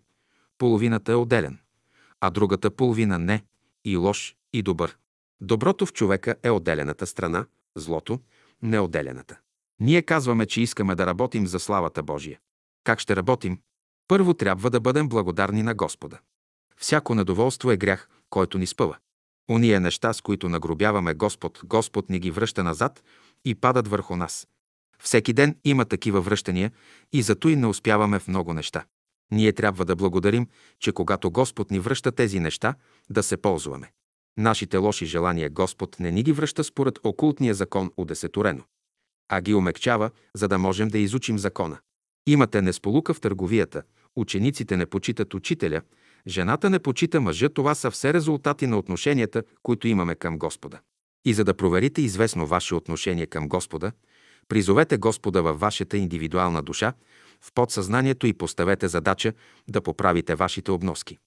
половината 0.58 1.12
е 1.12 1.14
отделен, 1.14 1.58
а 2.20 2.30
другата 2.30 2.70
половина 2.70 3.18
не 3.18 3.44
и 3.84 3.96
лош, 3.96 4.36
и 4.52 4.62
добър. 4.62 4.96
Доброто 5.40 5.86
в 5.86 5.92
човека 5.92 6.34
е 6.42 6.50
отделената 6.50 7.06
страна, 7.06 7.46
злото– 7.74 8.20
неотделената. 8.62 9.38
Ние 9.80 10.02
казваме, 10.02 10.46
че 10.46 10.60
искаме 10.60 10.94
да 10.94 11.06
работим 11.06 11.46
за 11.46 11.60
славата 11.60 12.02
Божия. 12.02 12.38
Как 12.84 13.00
ще 13.00 13.16
работим? 13.16 13.58
Първо 14.08 14.34
трябва 14.34 14.70
да 14.70 14.80
бъдем 14.80 15.08
благодарни 15.08 15.62
на 15.62 15.74
Господа. 15.74 16.18
Всяко 16.76 17.14
недоволство 17.14 17.70
е 17.70 17.76
грях, 17.76 18.08
който 18.30 18.58
ни 18.58 18.66
спъва. 18.66 18.96
Ония 19.50 19.80
неща, 19.80 20.12
с 20.12 20.20
които 20.20 20.48
нагробяваме 20.48 21.14
Господ, 21.14 21.60
Господ 21.64 22.10
ни 22.10 22.18
ги 22.18 22.30
връща 22.30 22.64
назад 22.64 23.02
и 23.44 23.54
падат 23.54 23.88
върху 23.88 24.16
нас. 24.16 24.48
Всеки 25.02 25.32
ден 25.32 25.56
има 25.64 25.84
такива 25.84 26.20
връщания 26.20 26.72
и 27.12 27.22
зато 27.22 27.48
и 27.48 27.56
не 27.56 27.66
успяваме 27.66 28.18
в 28.18 28.28
много 28.28 28.52
неща. 28.52 28.84
Ние 29.32 29.52
трябва 29.52 29.84
да 29.84 29.96
благодарим, 29.96 30.46
че 30.80 30.92
когато 30.92 31.30
Господ 31.30 31.70
ни 31.70 31.80
връща 31.80 32.12
тези 32.12 32.40
неща, 32.40 32.74
да 33.10 33.22
се 33.22 33.36
ползваме. 33.36 33.90
Нашите 34.38 34.76
лоши 34.76 35.06
желания 35.06 35.50
Господ 35.50 35.96
не 36.00 36.10
ни 36.10 36.22
ги 36.22 36.32
връща 36.32 36.64
според 36.64 36.98
окултния 37.04 37.54
закон 37.54 37.90
удесеторено, 37.96 38.64
а 39.28 39.40
ги 39.40 39.54
умекчава, 39.54 40.10
за 40.34 40.48
да 40.48 40.58
можем 40.58 40.88
да 40.88 40.98
изучим 40.98 41.38
закона. 41.38 41.78
Имате 42.26 42.62
несполука 42.62 43.14
в 43.14 43.20
търговията, 43.20 43.82
учениците 44.16 44.76
не 44.76 44.86
почитат 44.86 45.34
учителя, 45.34 45.82
жената 46.26 46.70
не 46.70 46.78
почита 46.78 47.20
мъжа, 47.20 47.48
това 47.48 47.74
са 47.74 47.90
все 47.90 48.14
резултати 48.14 48.66
на 48.66 48.78
отношенията, 48.78 49.42
които 49.62 49.88
имаме 49.88 50.14
към 50.14 50.38
Господа. 50.38 50.80
И 51.24 51.34
за 51.34 51.44
да 51.44 51.54
проверите 51.54 52.02
известно 52.02 52.46
ваше 52.46 52.74
отношение 52.74 53.26
към 53.26 53.48
Господа, 53.48 53.92
призовете 54.48 54.96
Господа 54.96 55.42
във 55.42 55.60
вашата 55.60 55.96
индивидуална 55.96 56.62
душа, 56.62 56.92
в 57.40 57.52
подсъзнанието 57.52 58.26
и 58.26 58.32
поставете 58.32 58.88
задача 58.88 59.32
да 59.68 59.80
поправите 59.80 60.34
вашите 60.34 60.70
обноски. 60.70 61.18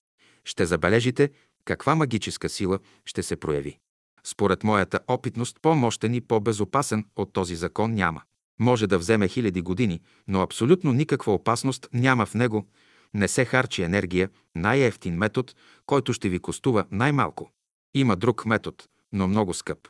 Ще 0.45 0.65
забележите 0.65 1.29
каква 1.65 1.95
магическа 1.95 2.49
сила 2.49 2.79
ще 3.05 3.23
се 3.23 3.35
прояви. 3.35 3.77
Според 4.23 4.63
моята 4.63 4.99
опитност, 5.07 5.57
по-мощен 5.61 6.13
и 6.13 6.21
по-безопасен 6.21 7.05
от 7.15 7.33
този 7.33 7.55
закон 7.55 7.93
няма. 7.93 8.21
Може 8.59 8.87
да 8.87 8.97
вземе 8.97 9.27
хиляди 9.27 9.61
години, 9.61 10.01
но 10.27 10.41
абсолютно 10.41 10.93
никаква 10.93 11.33
опасност 11.33 11.89
няма 11.93 12.25
в 12.25 12.33
него. 12.33 12.67
Не 13.13 13.27
се 13.27 13.45
харчи 13.45 13.83
енергия, 13.83 14.29
най-ефтин 14.55 15.17
метод, 15.17 15.53
който 15.85 16.13
ще 16.13 16.29
ви 16.29 16.39
костува 16.39 16.85
най-малко. 16.91 17.51
Има 17.93 18.15
друг 18.15 18.45
метод, 18.45 18.77
но 19.13 19.27
много 19.27 19.53
скъп. 19.53 19.87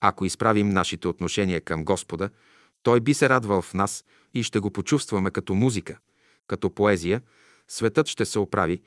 Ако 0.00 0.24
изправим 0.24 0.68
нашите 0.68 1.08
отношения 1.08 1.60
към 1.60 1.84
Господа, 1.84 2.30
Той 2.82 3.00
би 3.00 3.14
се 3.14 3.28
радвал 3.28 3.62
в 3.62 3.74
нас 3.74 4.04
и 4.34 4.42
ще 4.42 4.58
го 4.58 4.70
почувстваме 4.70 5.30
като 5.30 5.54
музика, 5.54 5.98
като 6.46 6.70
поезия, 6.70 7.22
светът 7.68 8.08
ще 8.08 8.24
се 8.24 8.38
оправи 8.38 8.80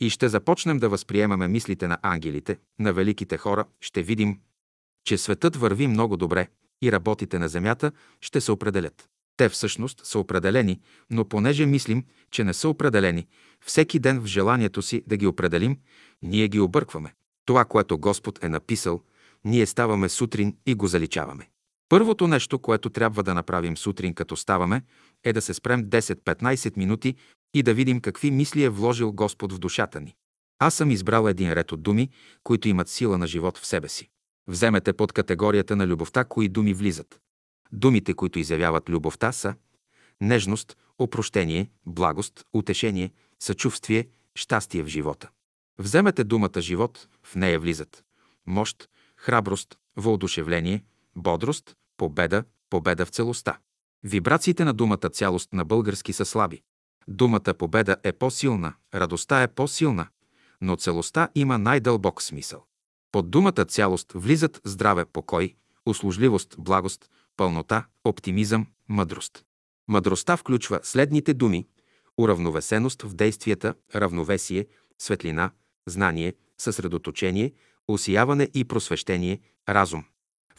и 0.00 0.10
ще 0.10 0.28
започнем 0.28 0.78
да 0.78 0.88
възприемаме 0.88 1.48
мислите 1.48 1.88
на 1.88 1.98
ангелите, 2.02 2.58
на 2.78 2.92
великите 2.92 3.36
хора, 3.36 3.64
ще 3.80 4.02
видим, 4.02 4.40
че 5.04 5.18
светът 5.18 5.56
върви 5.56 5.86
много 5.86 6.16
добре 6.16 6.48
и 6.82 6.92
работите 6.92 7.38
на 7.38 7.48
земята 7.48 7.92
ще 8.20 8.40
се 8.40 8.52
определят. 8.52 9.08
Те 9.36 9.48
всъщност 9.48 10.06
са 10.06 10.18
определени, 10.18 10.80
но 11.10 11.24
понеже 11.24 11.66
мислим, 11.66 12.04
че 12.30 12.44
не 12.44 12.54
са 12.54 12.68
определени, 12.68 13.26
всеки 13.60 13.98
ден 13.98 14.20
в 14.20 14.26
желанието 14.26 14.82
си 14.82 15.02
да 15.06 15.16
ги 15.16 15.26
определим, 15.26 15.78
ние 16.22 16.48
ги 16.48 16.60
объркваме. 16.60 17.14
Това, 17.44 17.64
което 17.64 17.98
Господ 17.98 18.44
е 18.44 18.48
написал, 18.48 19.02
ние 19.44 19.66
ставаме 19.66 20.08
сутрин 20.08 20.56
и 20.66 20.74
го 20.74 20.86
заличаваме. 20.86 21.49
Първото 21.90 22.28
нещо, 22.28 22.58
което 22.58 22.90
трябва 22.90 23.22
да 23.22 23.34
направим 23.34 23.76
сутрин, 23.76 24.14
като 24.14 24.36
ставаме, 24.36 24.82
е 25.24 25.32
да 25.32 25.42
се 25.42 25.54
спрем 25.54 25.84
10-15 25.84 26.76
минути 26.76 27.14
и 27.54 27.62
да 27.62 27.74
видим 27.74 28.00
какви 28.00 28.30
мисли 28.30 28.62
е 28.62 28.68
вложил 28.68 29.12
Господ 29.12 29.52
в 29.52 29.58
душата 29.58 30.00
ни. 30.00 30.14
Аз 30.58 30.74
съм 30.74 30.90
избрал 30.90 31.28
един 31.28 31.52
ред 31.52 31.72
от 31.72 31.82
думи, 31.82 32.10
които 32.42 32.68
имат 32.68 32.88
сила 32.88 33.18
на 33.18 33.26
живот 33.26 33.58
в 33.58 33.66
себе 33.66 33.88
си. 33.88 34.08
Вземете 34.46 34.92
под 34.92 35.12
категорията 35.12 35.76
на 35.76 35.86
любовта, 35.86 36.24
кои 36.24 36.48
думи 36.48 36.74
влизат. 36.74 37.20
Думите, 37.72 38.14
които 38.14 38.38
изявяват 38.38 38.88
любовта 38.88 39.32
са 39.32 39.54
нежност, 40.20 40.76
опрощение, 40.98 41.70
благост, 41.86 42.44
утешение, 42.52 43.12
съчувствие, 43.42 44.08
щастие 44.34 44.82
в 44.82 44.86
живота. 44.86 45.28
Вземете 45.78 46.24
думата 46.24 46.60
живот, 46.60 47.08
в 47.22 47.36
нея 47.36 47.60
влизат 47.60 48.04
мощ, 48.46 48.88
храброст, 49.16 49.78
въодушевление, 49.96 50.82
бодрост, 51.16 51.76
победа, 52.00 52.44
победа 52.70 53.06
в 53.06 53.10
целостта. 53.10 53.58
Вибрациите 54.04 54.64
на 54.64 54.72
думата 54.72 55.08
цялост 55.12 55.52
на 55.52 55.64
български 55.64 56.12
са 56.12 56.24
слаби. 56.24 56.62
Думата 57.08 57.54
победа 57.58 57.96
е 58.04 58.12
по-силна, 58.12 58.74
радостта 58.94 59.42
е 59.42 59.48
по-силна, 59.48 60.06
но 60.60 60.76
целостта 60.76 61.28
има 61.34 61.58
най-дълбок 61.58 62.22
смисъл. 62.22 62.64
Под 63.12 63.30
думата 63.30 63.64
цялост 63.68 64.12
влизат 64.14 64.60
здраве, 64.64 65.04
покой, 65.04 65.54
услужливост, 65.86 66.56
благост, 66.58 67.10
пълнота, 67.36 67.86
оптимизъм, 68.04 68.66
мъдрост. 68.88 69.44
Мъдростта 69.88 70.36
включва 70.36 70.80
следните 70.82 71.34
думи– 71.34 71.66
уравновесеност 72.18 73.02
в 73.02 73.14
действията, 73.14 73.74
равновесие, 73.94 74.66
светлина, 74.98 75.50
знание, 75.86 76.34
съсредоточение, 76.58 77.52
усияване 77.88 78.48
и 78.54 78.64
просвещение, 78.64 79.40
разум. 79.68 80.04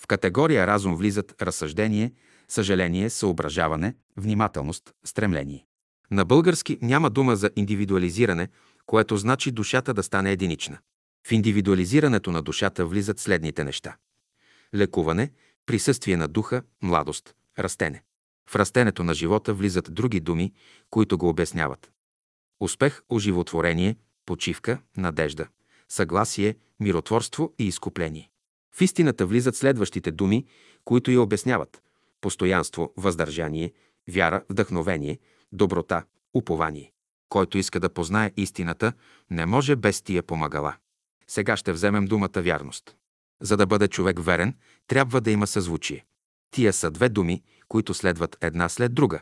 В 0.03 0.07
категория 0.07 0.67
разум 0.67 0.95
влизат 0.95 1.41
разсъждение, 1.41 2.13
съжаление, 2.47 3.09
съображаване, 3.09 3.95
внимателност, 4.17 4.93
стремление. 5.05 5.65
На 6.11 6.25
български 6.25 6.77
няма 6.81 7.09
дума 7.09 7.35
за 7.35 7.49
индивидуализиране, 7.55 8.47
което 8.85 9.17
значи 9.17 9.51
душата 9.51 9.93
да 9.93 10.03
стане 10.03 10.31
единична. 10.31 10.77
В 11.27 11.31
индивидуализирането 11.31 12.31
на 12.31 12.41
душата 12.41 12.85
влизат 12.85 13.19
следните 13.19 13.63
неща. 13.63 13.95
Лекуване, 14.75 15.31
присъствие 15.65 16.17
на 16.17 16.27
духа, 16.27 16.63
младост, 16.81 17.35
растене. 17.59 18.03
В 18.49 18.55
растенето 18.55 19.03
на 19.03 19.13
живота 19.13 19.53
влизат 19.53 19.93
други 19.93 20.19
думи, 20.19 20.53
които 20.89 21.17
го 21.17 21.29
обясняват. 21.29 21.91
Успех, 22.59 23.01
оживотворение, 23.09 23.95
почивка, 24.25 24.79
надежда, 24.97 25.47
съгласие, 25.89 26.55
миротворство 26.79 27.53
и 27.59 27.67
изкупление. 27.67 28.30
В 28.75 28.81
истината 28.81 29.25
влизат 29.25 29.55
следващите 29.55 30.11
думи, 30.11 30.45
които 30.85 31.11
я 31.11 31.21
обясняват. 31.21 31.81
Постоянство, 32.21 32.93
въздържание, 32.97 33.73
вяра, 34.09 34.43
вдъхновение, 34.49 35.19
доброта, 35.51 36.03
упование. 36.33 36.91
Който 37.29 37.57
иска 37.57 37.79
да 37.79 37.89
познае 37.89 38.31
истината, 38.37 38.93
не 39.29 39.45
може 39.45 39.75
без 39.75 40.01
тия 40.01 40.23
помагала. 40.23 40.75
Сега 41.27 41.57
ще 41.57 41.73
вземем 41.73 42.05
думата 42.05 42.29
вярност. 42.35 42.95
За 43.41 43.57
да 43.57 43.65
бъде 43.65 43.87
човек 43.87 44.23
верен, 44.23 44.55
трябва 44.87 45.21
да 45.21 45.31
има 45.31 45.47
съзвучие. 45.47 46.05
Тия 46.51 46.73
са 46.73 46.91
две 46.91 47.09
думи, 47.09 47.43
които 47.67 47.93
следват 47.93 48.37
една 48.41 48.69
след 48.69 48.93
друга. 48.93 49.21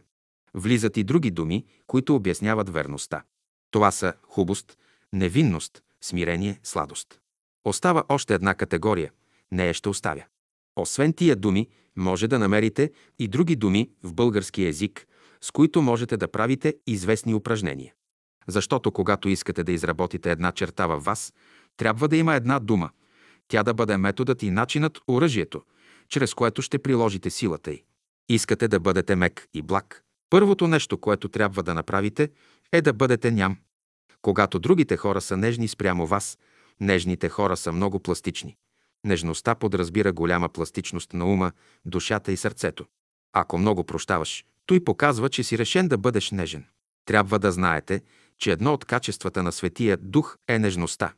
Влизат 0.53 0.97
и 0.97 1.03
други 1.03 1.31
думи, 1.31 1.65
които 1.87 2.15
обясняват 2.15 2.69
верността. 2.69 3.23
Това 3.71 3.91
са 3.91 4.13
хубост, 4.23 4.77
невинност, 5.13 5.83
смирение, 6.01 6.59
сладост. 6.63 7.19
Остава 7.65 8.03
още 8.09 8.33
една 8.33 8.55
категория. 8.55 9.11
Нея 9.51 9.73
ще 9.73 9.89
оставя. 9.89 10.23
Освен 10.75 11.13
тия 11.13 11.35
думи, 11.35 11.67
може 11.95 12.27
да 12.27 12.39
намерите 12.39 12.91
и 13.19 13.27
други 13.27 13.55
думи 13.55 13.89
в 14.03 14.13
български 14.13 14.65
език, 14.65 15.07
с 15.41 15.51
които 15.51 15.81
можете 15.81 16.17
да 16.17 16.27
правите 16.27 16.75
известни 16.87 17.33
упражнения. 17.33 17.93
Защото 18.47 18.91
когато 18.91 19.29
искате 19.29 19.63
да 19.63 19.71
изработите 19.71 20.31
една 20.31 20.51
черта 20.51 20.87
във 20.87 21.03
вас, 21.03 21.33
трябва 21.77 22.07
да 22.07 22.17
има 22.17 22.35
една 22.35 22.59
дума. 22.59 22.89
Тя 23.47 23.63
да 23.63 23.73
бъде 23.73 23.97
методът 23.97 24.43
и 24.43 24.51
начинът, 24.51 24.99
оръжието, 25.07 25.61
чрез 26.09 26.33
което 26.33 26.61
ще 26.61 26.79
приложите 26.79 27.29
силата 27.29 27.71
й. 27.71 27.83
Искате 28.29 28.67
да 28.67 28.79
бъдете 28.79 29.15
мек 29.15 29.47
и 29.53 29.61
благ. 29.61 30.03
Първото 30.29 30.67
нещо, 30.67 30.97
което 30.97 31.29
трябва 31.29 31.63
да 31.63 31.73
направите, 31.73 32.29
е 32.71 32.81
да 32.81 32.93
бъдете 32.93 33.31
ням. 33.31 33.57
Когато 34.21 34.59
другите 34.59 34.97
хора 34.97 35.21
са 35.21 35.37
нежни 35.37 35.67
спрямо 35.67 36.07
вас, 36.07 36.37
нежните 36.79 37.29
хора 37.29 37.57
са 37.57 37.71
много 37.71 37.99
пластични. 37.99 38.57
Нежността 39.05 39.55
подразбира 39.55 40.13
голяма 40.13 40.49
пластичност 40.49 41.13
на 41.13 41.25
ума, 41.25 41.51
душата 41.85 42.31
и 42.31 42.37
сърцето. 42.37 42.85
Ако 43.33 43.57
много 43.57 43.83
прощаваш, 43.83 44.45
той 44.65 44.83
показва, 44.83 45.29
че 45.29 45.43
си 45.43 45.57
решен 45.57 45.87
да 45.87 45.97
бъдеш 45.97 46.31
нежен. 46.31 46.65
Трябва 47.05 47.39
да 47.39 47.51
знаете, 47.51 48.01
че 48.37 48.51
едно 48.51 48.73
от 48.73 48.85
качествата 48.85 49.43
на 49.43 49.51
Светия 49.51 49.97
Дух 49.97 50.37
е 50.47 50.59
нежността. 50.59 51.13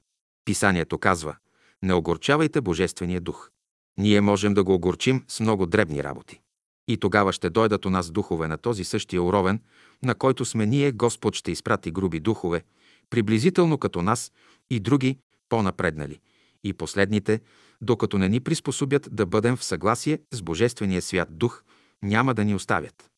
Писанието 0.46 0.98
казва 0.98 1.36
«Не 1.84 1.94
огорчавайте 1.94 2.62
Божествения 2.62 3.22
дух». 3.22 3.50
Ние 3.98 4.22
можем 4.22 4.54
да 4.54 4.64
го 4.64 4.74
огорчим 4.74 5.24
с 5.28 5.40
много 5.40 5.66
дребни 5.66 6.04
работи. 6.04 6.42
И 6.88 6.98
тогава 6.98 7.34
ще 7.34 7.50
дойдат 7.50 7.86
у 7.86 7.90
нас 7.90 8.12
духове 8.12 8.48
на 8.48 8.58
този 8.58 8.84
същия 8.84 9.24
уровен, 9.24 9.62
на 10.04 10.16
който 10.16 10.46
сме 10.46 10.66
ние, 10.66 10.92
Господ 10.92 11.36
ще 11.36 11.52
изпрати 11.52 11.92
груби 11.92 12.20
духове, 12.20 12.64
приблизително 13.10 13.78
като 13.78 14.02
нас 14.02 14.32
и 14.70 14.80
други 14.80 15.18
по-напреднали. 15.50 16.20
И 16.64 16.74
последните, 16.74 17.42
докато 17.82 18.18
не 18.18 18.30
ни 18.30 18.40
приспособят 18.40 19.10
да 19.12 19.26
бъдем 19.26 19.56
в 19.56 19.64
съгласие 19.64 20.20
с 20.32 20.42
Божествения 20.42 21.02
свят 21.02 21.38
дух, 21.38 21.64
няма 22.04 22.34
да 22.34 22.46
ни 22.46 22.56
оставят. 22.56 23.10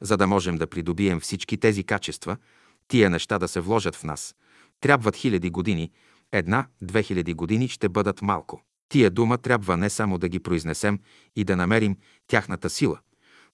За 0.00 0.16
да 0.16 0.26
можем 0.26 0.56
да 0.56 0.66
придобием 0.66 1.20
всички 1.20 1.56
тези 1.56 1.84
качества, 1.84 2.36
тия 2.88 3.10
неща 3.10 3.38
да 3.38 3.48
се 3.48 3.60
вложат 3.60 3.96
в 3.96 4.04
нас, 4.04 4.34
трябват 4.80 5.16
хиляди 5.16 5.50
години, 5.50 5.90
една-две 6.32 7.02
хиляди 7.02 7.34
години 7.34 7.68
ще 7.68 7.88
бъдат 7.88 8.22
малко. 8.22 8.62
Тия 8.88 9.10
дума 9.10 9.38
трябва 9.38 9.76
не 9.76 9.90
само 9.90 10.18
да 10.18 10.28
ги 10.28 10.40
произнесем 10.40 11.00
и 11.36 11.44
да 11.44 11.56
намерим 11.56 11.96
тяхната 12.26 12.70
сила, 12.70 12.98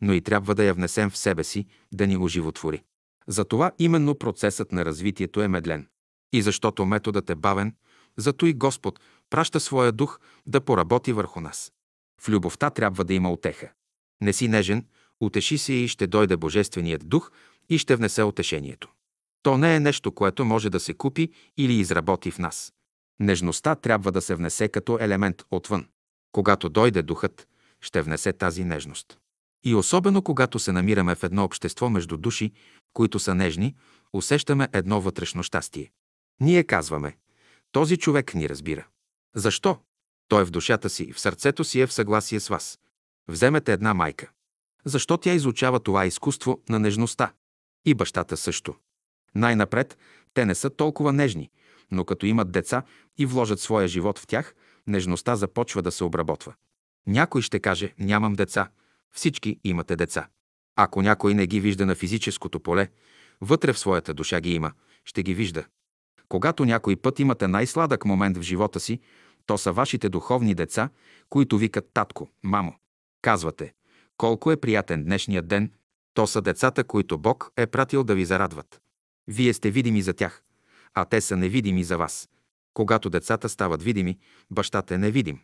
но 0.00 0.12
и 0.12 0.20
трябва 0.20 0.54
да 0.54 0.64
я 0.64 0.75
внесем 0.75 1.10
в 1.10 1.16
себе 1.16 1.44
си, 1.44 1.66
да 1.92 2.06
ни 2.06 2.16
оживотвори. 2.16 2.82
Затова 3.26 3.72
именно 3.78 4.14
процесът 4.14 4.72
на 4.72 4.84
развитието 4.84 5.42
е 5.42 5.48
медлен. 5.48 5.87
И 6.32 6.42
защото 6.42 6.87
методът 6.87 7.30
е 7.30 7.34
бавен, 7.34 7.75
зато 8.16 8.46
и 8.46 8.54
Господ 8.54 9.00
праща 9.30 9.61
своя 9.61 9.92
дух 9.92 10.20
да 10.47 10.61
поработи 10.61 11.12
върху 11.12 11.40
нас. 11.40 11.73
В 12.20 12.28
любовта 12.28 12.70
трябва 12.70 13.04
да 13.04 13.14
има 13.14 13.32
отеха. 13.32 13.70
Не 14.20 14.32
си 14.32 14.49
нежен, 14.49 14.87
утеши 15.20 15.58
се 15.58 15.73
и 15.73 15.88
ще 15.88 16.06
дойде 16.06 16.37
Божественият 16.37 17.08
дух 17.08 17.32
и 17.68 17.78
ще 17.78 17.97
внесе 17.97 18.23
утешението. 18.23 18.88
То 19.42 19.58
не 19.58 19.76
е 19.76 19.80
нещо, 19.80 20.12
което 20.12 20.44
може 20.44 20.70
да 20.70 20.80
се 20.80 20.94
купи 20.94 21.32
или 21.56 21.73
изработи 21.73 22.30
в 22.30 22.38
нас. 22.38 22.73
Нежността 23.20 23.75
трябва 23.75 24.12
да 24.12 24.20
се 24.20 24.35
внесе 24.35 24.68
като 24.68 24.99
елемент 25.00 25.42
отвън. 25.50 25.87
Когато 26.32 26.68
дойде 26.68 27.02
духът, 27.02 27.49
ще 27.80 28.02
внесе 28.02 28.32
тази 28.32 28.64
нежност. 28.64 29.18
И 29.64 29.75
особено 29.75 30.23
когато 30.23 30.58
се 30.58 30.73
намираме 30.73 31.14
в 31.14 31.25
едно 31.25 31.44
общество 31.44 31.90
между 31.90 32.16
души, 32.16 32.52
които 32.92 33.18
са 33.18 33.35
нежни, 33.35 33.75
усещаме 34.12 34.68
едно 34.73 35.00
вътрешно 35.00 35.42
щастие. 35.42 35.90
Ние 36.40 36.64
казваме, 36.64 37.16
този 37.73 37.97
човек 37.97 38.35
ни 38.35 38.49
разбира. 38.49 38.87
Защо? 39.38 39.78
Той 40.28 40.42
е 40.42 40.45
в 40.45 40.50
душата 40.50 40.90
си, 40.90 41.12
в 41.12 41.21
сърцето 41.21 41.64
си 41.64 41.80
е 41.80 41.87
в 41.87 41.92
съгласие 41.92 42.40
с 42.40 42.49
вас. 42.49 42.78
Вземете 43.28 43.73
една 43.73 43.95
майка. 43.95 44.30
Защо 44.85 45.16
тя 45.16 45.33
изучава 45.33 45.80
това 45.80 46.07
изкуство 46.07 46.61
на 46.68 46.78
нежността? 46.78 47.33
И 47.85 47.95
бащата 47.95 48.37
също. 48.37 48.75
Най-напред, 49.35 49.99
те 50.35 50.45
не 50.45 50.54
са 50.54 50.71
толкова 50.71 51.12
нежни, 51.12 51.50
но 51.90 52.04
като 52.04 52.26
имат 52.26 52.52
деца 52.52 52.83
и 53.18 53.26
вложат 53.26 53.61
своя 53.61 53.88
живот 53.88 54.18
в 54.18 54.26
тях, 54.26 54.54
нежността 54.87 55.37
започва 55.37 55.83
да 55.83 55.92
се 55.92 56.04
обработва. 56.04 56.54
Някой 57.07 57.42
ще 57.42 57.61
каже, 57.61 57.95
нямам 57.99 58.35
деца. 58.35 58.71
Всички 59.14 59.61
имате 59.64 59.97
деца. 59.97 60.28
Ако 60.76 61.02
някой 61.02 61.35
не 61.35 61.47
ги 61.47 61.61
вижда 61.61 61.87
на 61.87 61.95
физическото 61.95 62.61
поле, 62.61 62.88
вътре 63.40 63.73
в 63.73 63.78
своята 63.78 64.14
душа 64.14 64.40
ги 64.40 64.54
има, 64.54 64.73
ще 65.04 65.23
ги 65.23 65.35
вижда. 65.35 65.64
Когато 66.28 66.64
някой 66.64 66.97
път 66.97 67.21
имате 67.21 67.49
най-сладък 67.49 68.04
момент 68.04 68.37
в 68.38 68.42
живота 68.42 68.80
си, 68.80 69.00
то 69.49 69.59
са 69.59 69.73
вашите 69.73 70.09
духовни 70.09 70.55
деца, 70.55 70.90
които 71.28 71.59
викат 71.59 71.90
татко, 71.95 72.28
мамо. 72.43 72.75
Казвате, 73.23 73.75
колко 74.17 74.52
е 74.52 74.57
приятен 74.57 75.05
днешният 75.05 75.49
ден, 75.49 75.73
то 76.14 76.26
са 76.26 76.43
децата, 76.43 76.85
които 76.85 77.19
Бог 77.19 77.52
е 77.57 77.67
пратил 77.67 78.05
да 78.05 78.14
ви 78.14 78.25
зарадват. 78.25 78.81
Вие 79.28 79.55
сте 79.55 79.71
видими 79.71 80.02
за 80.02 80.14
тях, 80.14 80.43
а 80.95 81.05
те 81.05 81.21
са 81.21 81.37
невидими 81.37 81.85
за 81.85 81.99
вас. 81.99 82.28
Когато 82.75 83.11
децата 83.11 83.49
стават 83.49 83.83
видими, 83.83 84.19
бащата 84.50 84.95
е 84.95 84.99
невидим. 84.99 85.40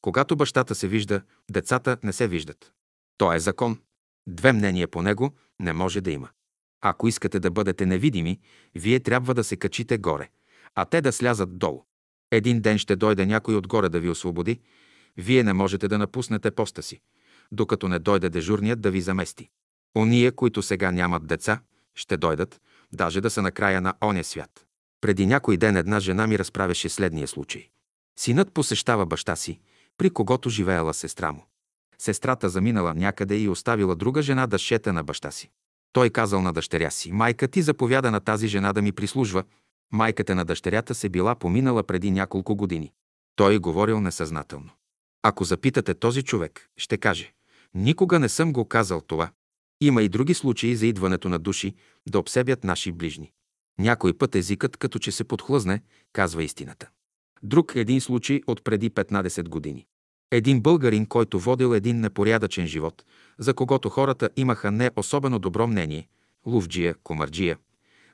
Когато 0.00 0.36
бащата 0.36 0.74
се 0.74 0.88
вижда, 0.88 1.22
децата 1.50 1.96
не 2.02 2.12
се 2.12 2.28
виждат. 2.28 2.72
То 3.18 3.32
е 3.32 3.38
закон. 3.38 3.80
Две 4.26 4.52
мнения 4.52 4.88
по 4.88 5.02
него 5.02 5.34
не 5.60 5.72
може 5.72 6.00
да 6.00 6.10
има. 6.10 6.28
Ако 6.80 7.08
искате 7.08 7.40
да 7.40 7.50
бъдете 7.50 7.86
невидими, 7.86 8.40
вие 8.74 9.00
трябва 9.00 9.34
да 9.34 9.44
се 9.44 9.56
качите 9.56 9.98
горе, 9.98 10.28
а 10.74 10.84
те 10.84 11.00
да 11.00 11.12
слязат 11.12 11.58
долу. 11.58 11.84
Един 12.30 12.60
ден 12.60 12.78
ще 12.78 12.96
дойде 12.96 13.26
някой 13.26 13.56
отгоре 13.56 13.88
да 13.88 14.00
ви 14.00 14.08
освободи, 14.08 14.60
вие 15.16 15.42
не 15.42 15.52
можете 15.52 15.88
да 15.88 15.98
напуснете 15.98 16.50
поста 16.50 16.82
си, 16.82 17.00
докато 17.52 17.88
не 17.88 17.98
дойде 17.98 18.28
дежурният 18.28 18.80
да 18.80 18.90
ви 18.90 19.00
замести. 19.00 19.50
Ония, 19.96 20.32
които 20.32 20.62
сега 20.62 20.90
нямат 20.90 21.26
деца, 21.26 21.60
ще 21.94 22.16
дойдат, 22.16 22.60
даже 22.92 23.20
да 23.20 23.30
са 23.30 23.42
на 23.42 23.52
края 23.52 23.80
на 23.80 23.94
оня 24.04 24.24
свят. 24.24 24.66
Преди 25.00 25.26
някой 25.26 25.56
ден 25.56 25.76
една 25.76 26.00
жена 26.00 26.26
ми 26.26 26.38
разправяше 26.38 26.88
следния 26.88 27.28
случай. 27.28 27.68
Синът 28.18 28.52
посещава 28.52 29.06
баща 29.06 29.36
си, 29.36 29.60
при 29.98 30.10
когото 30.10 30.50
живеела 30.50 30.94
сестра 30.94 31.32
му. 31.32 31.46
Сестрата 31.98 32.48
заминала 32.48 32.94
някъде 32.94 33.36
и 33.36 33.48
оставила 33.48 33.96
друга 33.96 34.22
жена 34.22 34.46
да 34.46 34.58
шета 34.58 34.92
на 34.92 35.04
баща 35.04 35.30
си. 35.30 35.50
Той 35.92 36.10
казал 36.10 36.42
на 36.42 36.52
дъщеря 36.52 36.90
си, 36.90 37.12
майка 37.12 37.48
ти 37.48 37.62
заповяда 37.62 38.10
на 38.10 38.20
тази 38.20 38.48
жена 38.48 38.72
да 38.72 38.82
ми 38.82 38.92
прислужва. 38.92 39.44
Майката 39.92 40.34
на 40.34 40.44
дъщерята 40.44 40.94
се 40.94 41.08
била 41.08 41.34
поминала 41.34 41.82
преди 41.82 42.10
няколко 42.10 42.56
години. 42.56 42.92
Той 43.36 43.58
говорил 43.58 44.00
несъзнателно. 44.00 44.70
Ако 45.22 45.44
запитате 45.44 45.94
този 45.94 46.22
човек, 46.22 46.68
ще 46.76 46.96
каже, 46.96 47.32
никога 47.74 48.18
не 48.18 48.28
съм 48.28 48.52
го 48.52 48.64
казал 48.64 49.00
това. 49.00 49.30
Има 49.80 50.02
и 50.02 50.08
други 50.08 50.34
случаи 50.34 50.76
за 50.76 50.86
идването 50.86 51.28
на 51.28 51.38
души 51.38 51.74
да 52.08 52.18
обсебят 52.18 52.64
наши 52.64 52.92
ближни. 52.92 53.32
Някой 53.78 54.18
път 54.18 54.34
езикът, 54.34 54.76
като 54.76 54.98
че 54.98 55.12
се 55.12 55.24
подхлъзне, 55.24 55.82
казва 56.12 56.44
истината. 56.44 56.88
Друг 57.42 57.72
един 57.76 58.00
случай 58.00 58.40
от 58.46 58.64
преди 58.64 58.90
15 58.90 59.48
години. 59.48 59.86
Един 60.30 60.60
българин, 60.60 61.06
който 61.06 61.40
водил 61.40 61.74
един 61.74 62.00
непорядъчен 62.00 62.66
живот, 62.66 63.04
за 63.38 63.54
когото 63.54 63.88
хората 63.88 64.30
имаха 64.36 64.70
не 64.70 64.90
особено 64.96 65.38
добро 65.38 65.66
мнение, 65.66 66.08
лувджия, 66.46 66.94
комарджия, 67.02 67.58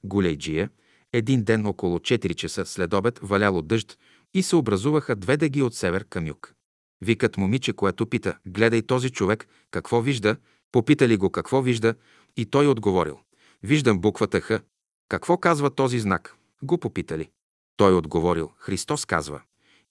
гулейджия, 0.05 0.71
един 1.13 1.45
ден 1.45 1.67
около 1.67 1.99
4 1.99 2.35
часа 2.35 2.67
след 2.67 2.95
обед 2.95 3.19
валяло 3.23 3.63
дъжд 3.63 3.99
и 4.35 4.43
се 4.43 4.57
образуваха 4.57 5.17
две 5.17 5.37
дъги 5.37 5.63
от 5.63 5.75
север 5.75 6.05
към 6.05 6.27
юг. 6.27 6.55
Викат 7.01 7.37
момиче, 7.37 7.73
което 7.73 8.07
пита, 8.07 8.39
гледай 8.47 8.83
този 8.83 9.11
човек, 9.11 9.49
какво 9.71 10.01
вижда, 10.01 10.37
попитали 10.73 11.17
го 11.17 11.31
какво 11.31 11.63
вижда 11.63 11.95
и 12.37 12.47
той 12.47 12.67
отговорил, 12.67 13.19
виждам 13.63 14.01
буквата 14.01 14.41
Х. 14.41 14.61
Какво 15.09 15.37
казва 15.37 15.71
този 15.71 15.99
знак? 15.99 16.37
Го 16.63 16.79
попитали. 16.79 17.31
Той 17.77 17.95
отговорил, 17.95 18.51
Христос 18.57 19.05
казва, 19.05 19.41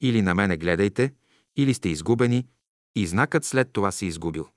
или 0.01 0.21
на 0.21 0.35
мене 0.35 0.57
гледайте, 0.57 1.13
или 1.55 1.73
сте 1.73 1.89
изгубени, 1.89 2.47
и 2.95 3.07
знакът 3.07 3.45
след 3.45 3.73
това 3.73 3.91
се 3.91 4.05
изгубил. 4.05 4.47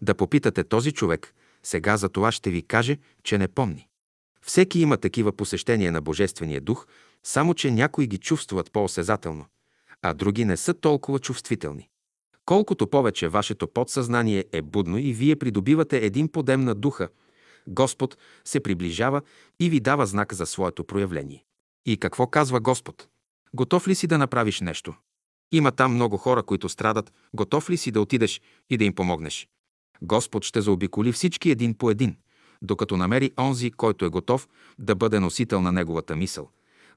Да 0.00 0.14
попитате 0.14 0.64
този 0.64 0.92
човек, 0.92 1.34
сега 1.62 1.96
за 1.96 2.08
това 2.08 2.32
ще 2.32 2.50
ви 2.50 2.62
каже, 2.62 2.98
че 3.24 3.38
не 3.38 3.48
помни. 3.48 3.89
Всеки 4.50 4.80
има 4.80 4.96
такива 4.96 5.32
посещения 5.32 5.92
на 5.92 6.00
Божествения 6.00 6.60
дух, 6.60 6.86
само 7.22 7.54
че 7.54 7.70
някои 7.70 8.06
ги 8.06 8.18
чувстват 8.18 8.72
по-осезателно, 8.72 9.46
а 10.02 10.14
други 10.14 10.44
не 10.44 10.56
са 10.56 10.74
толкова 10.74 11.18
чувствителни. 11.18 11.88
Колкото 12.44 12.86
повече 12.86 13.28
вашето 13.28 13.68
подсъзнание 13.68 14.44
е 14.52 14.62
будно 14.62 14.98
и 14.98 15.12
вие 15.12 15.36
придобивате 15.36 15.98
един 15.98 16.28
подем 16.28 16.64
на 16.64 16.74
духа, 16.74 17.08
Господ 17.66 18.18
се 18.44 18.60
приближава 18.60 19.22
и 19.60 19.70
ви 19.70 19.80
дава 19.80 20.06
знак 20.06 20.34
за 20.34 20.46
своето 20.46 20.84
проявление. 20.84 21.44
И 21.86 21.96
какво 21.96 22.26
казва 22.26 22.60
Господ? 22.60 23.08
Готов 23.54 23.88
ли 23.88 23.94
си 23.94 24.06
да 24.06 24.18
направиш 24.18 24.60
нещо? 24.60 24.94
Има 25.52 25.72
там 25.72 25.94
много 25.94 26.16
хора, 26.16 26.42
които 26.42 26.68
страдат. 26.68 27.12
Готов 27.34 27.70
ли 27.70 27.76
си 27.76 27.90
да 27.90 28.00
отидеш 28.00 28.40
и 28.70 28.76
да 28.76 28.84
им 28.84 28.94
помогнеш? 28.94 29.48
Господ 30.02 30.44
ще 30.44 30.60
заобиколи 30.60 31.12
всички 31.12 31.50
един 31.50 31.74
по 31.74 31.90
един, 31.90 32.16
докато 32.62 32.96
намери 32.96 33.32
онзи, 33.38 33.70
който 33.70 34.04
е 34.04 34.08
готов 34.08 34.48
да 34.78 34.94
бъде 34.94 35.20
носител 35.20 35.60
на 35.60 35.72
Неговата 35.72 36.16
мисъл, 36.16 36.48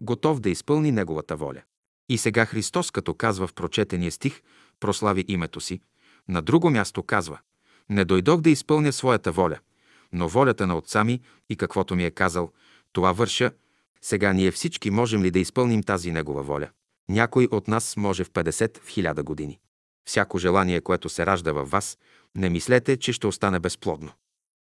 готов 0.01 0.39
да 0.39 0.49
изпълни 0.49 0.91
Неговата 0.91 1.35
воля. 1.35 1.61
И 2.09 2.17
сега 2.17 2.45
Христос, 2.45 2.91
като 2.91 3.13
казва 3.13 3.47
в 3.47 3.53
прочетения 3.53 4.11
стих, 4.11 4.41
прослави 4.79 5.25
името 5.27 5.61
си, 5.61 5.81
на 6.27 6.41
друго 6.41 6.69
място 6.69 7.03
казва 7.03 7.39
«Не 7.89 8.05
дойдох 8.05 8.41
да 8.41 8.49
изпълня 8.49 8.93
своята 8.93 9.31
воля, 9.31 9.59
но 10.11 10.27
волята 10.27 10.67
на 10.67 10.77
Отца 10.77 11.03
ми 11.03 11.21
и 11.49 11.55
каквото 11.55 11.95
ми 11.95 12.05
е 12.05 12.11
казал, 12.11 12.51
това 12.93 13.11
върша. 13.11 13.51
Сега 14.01 14.33
ние 14.33 14.51
всички 14.51 14.89
можем 14.89 15.23
ли 15.23 15.31
да 15.31 15.39
изпълним 15.39 15.83
тази 15.83 16.11
Негова 16.11 16.43
воля?» 16.43 16.69
Някой 17.09 17.47
от 17.51 17.67
нас 17.67 17.97
може 17.97 18.23
в 18.23 18.31
50, 18.31 18.77
в 18.77 18.87
1000 18.87 19.23
години. 19.23 19.59
Всяко 20.05 20.37
желание, 20.37 20.81
което 20.81 21.09
се 21.09 21.25
ражда 21.25 21.51
във 21.51 21.69
вас, 21.69 21.97
не 22.35 22.49
мислете, 22.49 22.97
че 22.97 23.13
ще 23.13 23.27
остане 23.27 23.59
безплодно. 23.59 24.11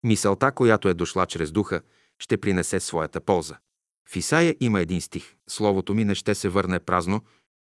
Мисълта, 0.04 0.52
която 0.52 0.88
е 0.88 0.94
дошла 0.94 1.26
чрез 1.26 1.52
духа, 1.52 1.80
ще 2.18 2.36
принесе 2.36 2.80
своята 2.80 3.20
полза. 3.20 3.58
В 4.08 4.16
Исаия 4.16 4.56
има 4.60 4.80
един 4.80 5.00
стих. 5.00 5.34
Словото 5.48 5.94
ми 5.94 6.04
не 6.04 6.14
ще 6.14 6.34
се 6.34 6.48
върне 6.48 6.80
празно. 6.80 7.20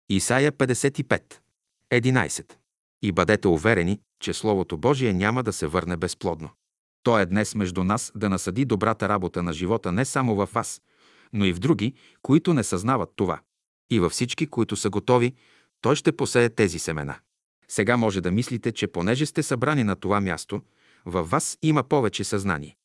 Исаия 0.09 0.53
55. 0.53 1.22
11. 1.92 2.53
И 3.03 3.12
бъдете 3.12 3.49
уверени, 3.49 4.01
че 4.20 4.33
Словото 4.33 4.77
Божие 4.79 5.12
няма 5.12 5.42
да 5.42 5.53
се 5.53 5.66
върне 5.66 5.96
безплодно. 5.96 6.51
То 7.03 7.18
е 7.18 7.27
днес 7.27 7.55
между 7.55 7.85
нас 7.85 8.12
да 8.14 8.29
насъди 8.29 8.64
добрата 8.64 9.09
работа 9.09 9.42
на 9.42 9.53
живота 9.53 9.92
не 9.92 10.05
само 10.05 10.35
във 10.35 10.53
вас, 10.53 10.83
но 11.33 11.44
и 11.44 11.53
в 11.53 11.59
други, 11.59 11.94
които 12.22 12.55
не 12.55 12.64
съзнават 12.64 13.12
това. 13.16 13.40
И 13.90 14.01
във 14.01 14.12
всички, 14.12 14.46
които 14.46 14.77
са 14.77 14.90
готови, 14.90 15.35
той 15.81 15.96
ще 15.96 16.16
посее 16.16 16.49
тези 16.49 16.79
семена. 16.79 17.18
Сега 17.68 17.96
може 17.96 18.20
да 18.20 18.31
мислите, 18.31 18.72
че 18.72 18.87
понеже 18.87 19.27
сте 19.27 19.42
събрани 19.42 19.85
на 19.85 19.96
това 19.96 20.20
място, 20.20 20.62
във 21.07 21.31
вас 21.31 21.59
има 21.62 21.83
повече 21.83 22.25
съзнание. 22.25 22.77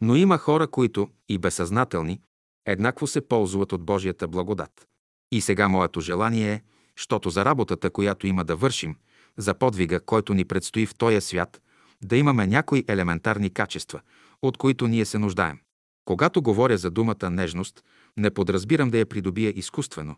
Но 0.00 0.16
има 0.16 0.38
хора, 0.38 0.66
които, 0.66 1.08
и 1.28 1.38
безсъзнателни, 1.38 2.20
еднакво 2.66 3.06
се 3.06 3.20
ползват 3.20 3.72
от 3.72 3.84
Божията 3.84 4.28
благодат. 4.28 4.86
И 5.32 5.40
сега 5.40 5.68
моето 5.68 6.00
желание 6.00 6.52
е, 6.52 6.62
щото 6.96 7.30
за 7.30 7.44
работата, 7.44 7.90
която 7.90 8.26
има 8.26 8.44
да 8.44 8.56
вършим, 8.56 8.96
за 9.36 9.54
подвига, 9.54 10.00
който 10.00 10.34
ни 10.34 10.44
предстои 10.44 10.86
в 10.86 10.94
този 10.94 11.20
свят, 11.20 11.60
да 12.04 12.16
имаме 12.16 12.46
някои 12.46 12.84
елементарни 12.88 13.50
качества, 13.50 14.00
от 14.42 14.56
които 14.56 14.88
ние 14.88 15.04
се 15.04 15.18
нуждаем. 15.18 15.58
Когато 16.04 16.42
говоря 16.42 16.78
за 16.78 16.90
думата 16.90 17.30
нежност, 17.30 17.84
не 18.16 18.30
подразбирам 18.30 18.90
да 18.90 18.98
я 18.98 19.06
придобия 19.06 19.52
изкуствено, 19.56 20.16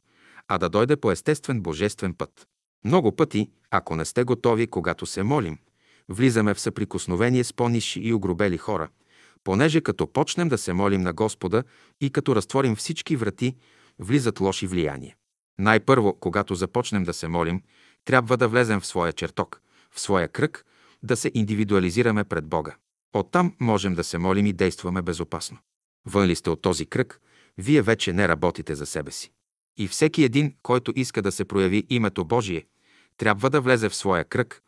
а 0.49 0.59
да 0.59 0.69
дойде 0.69 0.97
по 0.97 1.11
естествен 1.11 1.61
божествен 1.61 2.15
път. 2.15 2.47
Много 2.85 3.17
пъти, 3.17 3.51
ако 3.71 3.97
не 3.97 4.05
сте 4.05 4.25
готови, 4.25 4.67
когато 4.67 5.07
се 5.07 5.23
молим, 5.23 5.59
влизаме 6.13 6.55
в 6.55 6.61
съприкосновение 6.61 7.45
с 7.45 7.53
по-низши 7.53 8.01
и 8.01 8.13
огробели 8.13 8.59
хора, 8.59 8.89
понеже 9.45 9.81
като 9.81 10.07
почнем 10.07 10.49
да 10.49 10.59
се 10.59 10.73
молим 10.73 11.03
на 11.03 11.13
Господа 11.13 11.65
и 12.01 12.11
като 12.11 12.37
разтворим 12.37 12.77
всички 12.77 13.17
врати, 13.17 13.57
влизат 13.99 14.41
лоши 14.41 14.67
влияния. 14.67 15.17
Най-първо, 15.59 16.17
когато 16.21 16.55
започнем 16.55 17.05
да 17.05 17.13
се 17.13 17.29
молим, 17.29 17.63
трябва 18.05 18.37
да 18.37 18.49
влезем 18.49 18.81
в 18.81 18.87
своя 18.87 19.13
чертог, 19.13 19.61
в 19.91 20.01
своя 20.01 20.29
кръг, 20.29 20.65
да 21.03 21.17
се 21.17 21.31
индивидуализираме 21.35 22.25
пред 22.25 22.47
Бога. 22.47 22.77
Оттам 23.15 23.55
можем 23.61 23.95
да 23.95 24.05
се 24.05 24.19
молим 24.19 24.47
и 24.47 24.53
действаме 24.53 25.03
безопасно. 25.03 25.59
Вън 26.07 26.27
ли 26.27 26.37
сте 26.37 26.51
от 26.51 26.63
този 26.63 26.87
кръг, 26.87 27.21
вие 27.59 27.83
вече 27.83 28.13
не 28.13 28.29
работите 28.29 28.75
за 28.75 28.87
себе 28.87 29.11
си. 29.11 29.33
И 29.77 29.89
всеки 29.89 30.25
един, 30.25 30.55
който 30.63 30.93
иска 30.97 31.23
да 31.23 31.33
се 31.33 31.45
прояви 31.45 31.87
името 31.91 32.25
Божие, 32.25 32.67
трябва 33.17 33.51
да 33.51 33.61
влезе 33.61 33.89
в 33.89 33.95
своя 33.95 34.25
кръг, 34.25 34.63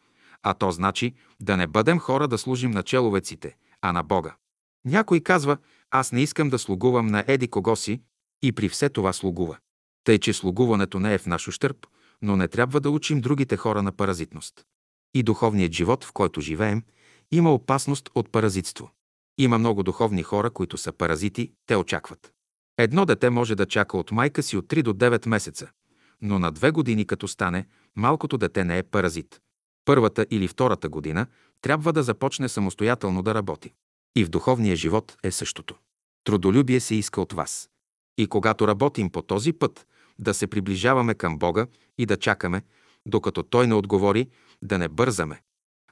а 0.44 0.54
то 0.54 0.70
значи 0.70 1.14
да 1.40 1.56
не 1.56 1.66
бъдем 1.66 1.98
хора 1.98 2.28
да 2.28 2.38
служим 2.38 2.70
на 2.70 2.82
человеците, 2.82 3.56
а 3.80 3.92
на 3.92 4.02
Бога. 4.02 4.36
Някой 4.84 5.20
казва, 5.20 5.56
аз 5.90 6.12
не 6.12 6.20
искам 6.20 6.50
да 6.50 6.58
слугувам 6.58 7.06
на 7.06 7.24
еди 7.26 7.48
кого 7.48 7.76
си 7.76 8.00
и 8.42 8.52
при 8.52 8.68
все 8.68 8.88
това 8.88 9.12
слугува. 9.12 9.58
Тъй, 10.04 10.18
че 10.18 10.32
слугуването 10.32 11.00
не 11.00 11.14
е 11.14 11.18
в 11.18 11.26
наш 11.26 11.48
ущърп, 11.48 11.86
но 12.22 12.36
не 12.36 12.48
трябва 12.48 12.80
да 12.80 12.90
учим 12.90 13.20
другите 13.20 13.56
хора 13.56 13.82
на 13.82 13.92
паразитност. 13.92 14.64
И 15.14 15.22
духовният 15.22 15.72
живот, 15.72 16.04
в 16.04 16.12
който 16.12 16.40
живеем, 16.40 16.82
има 17.32 17.54
опасност 17.54 18.10
от 18.14 18.32
паразитство. 18.32 18.90
Има 19.38 19.58
много 19.58 19.82
духовни 19.82 20.22
хора, 20.22 20.50
които 20.50 20.78
са 20.78 20.92
паразити, 20.92 21.52
те 21.66 21.76
очакват. 21.76 22.32
Едно 22.78 23.06
дете 23.06 23.30
може 23.30 23.54
да 23.54 23.66
чака 23.66 23.96
от 23.96 24.10
майка 24.10 24.42
си 24.42 24.56
от 24.56 24.66
3 24.66 24.82
до 24.82 24.92
9 24.92 25.28
месеца, 25.28 25.70
но 26.22 26.38
на 26.38 26.52
две 26.52 26.70
години 26.70 27.06
като 27.06 27.28
стане, 27.28 27.66
малкото 27.96 28.38
дете 28.38 28.64
не 28.64 28.78
е 28.78 28.82
паразит. 28.82 29.40
Първата 29.84 30.26
или 30.30 30.48
втората 30.48 30.88
година 30.88 31.26
трябва 31.60 31.92
да 31.92 32.02
започне 32.02 32.48
самостоятелно 32.48 33.22
да 33.22 33.34
работи. 33.34 33.72
И 34.16 34.24
в 34.24 34.28
духовния 34.28 34.76
живот 34.76 35.16
е 35.22 35.30
същото. 35.30 35.74
Трудолюбие 36.24 36.80
се 36.80 36.94
иска 36.94 37.20
от 37.20 37.32
вас. 37.32 37.70
И 38.18 38.26
когато 38.26 38.68
работим 38.68 39.10
по 39.10 39.22
този 39.22 39.52
път, 39.52 39.86
да 40.18 40.34
се 40.34 40.46
приближаваме 40.46 41.14
към 41.14 41.38
Бога 41.38 41.66
и 41.98 42.06
да 42.06 42.16
чакаме, 42.16 42.62
докато 43.06 43.42
Той 43.42 43.66
не 43.66 43.74
отговори, 43.74 44.28
да 44.62 44.78
не 44.78 44.88
бързаме. 44.88 45.40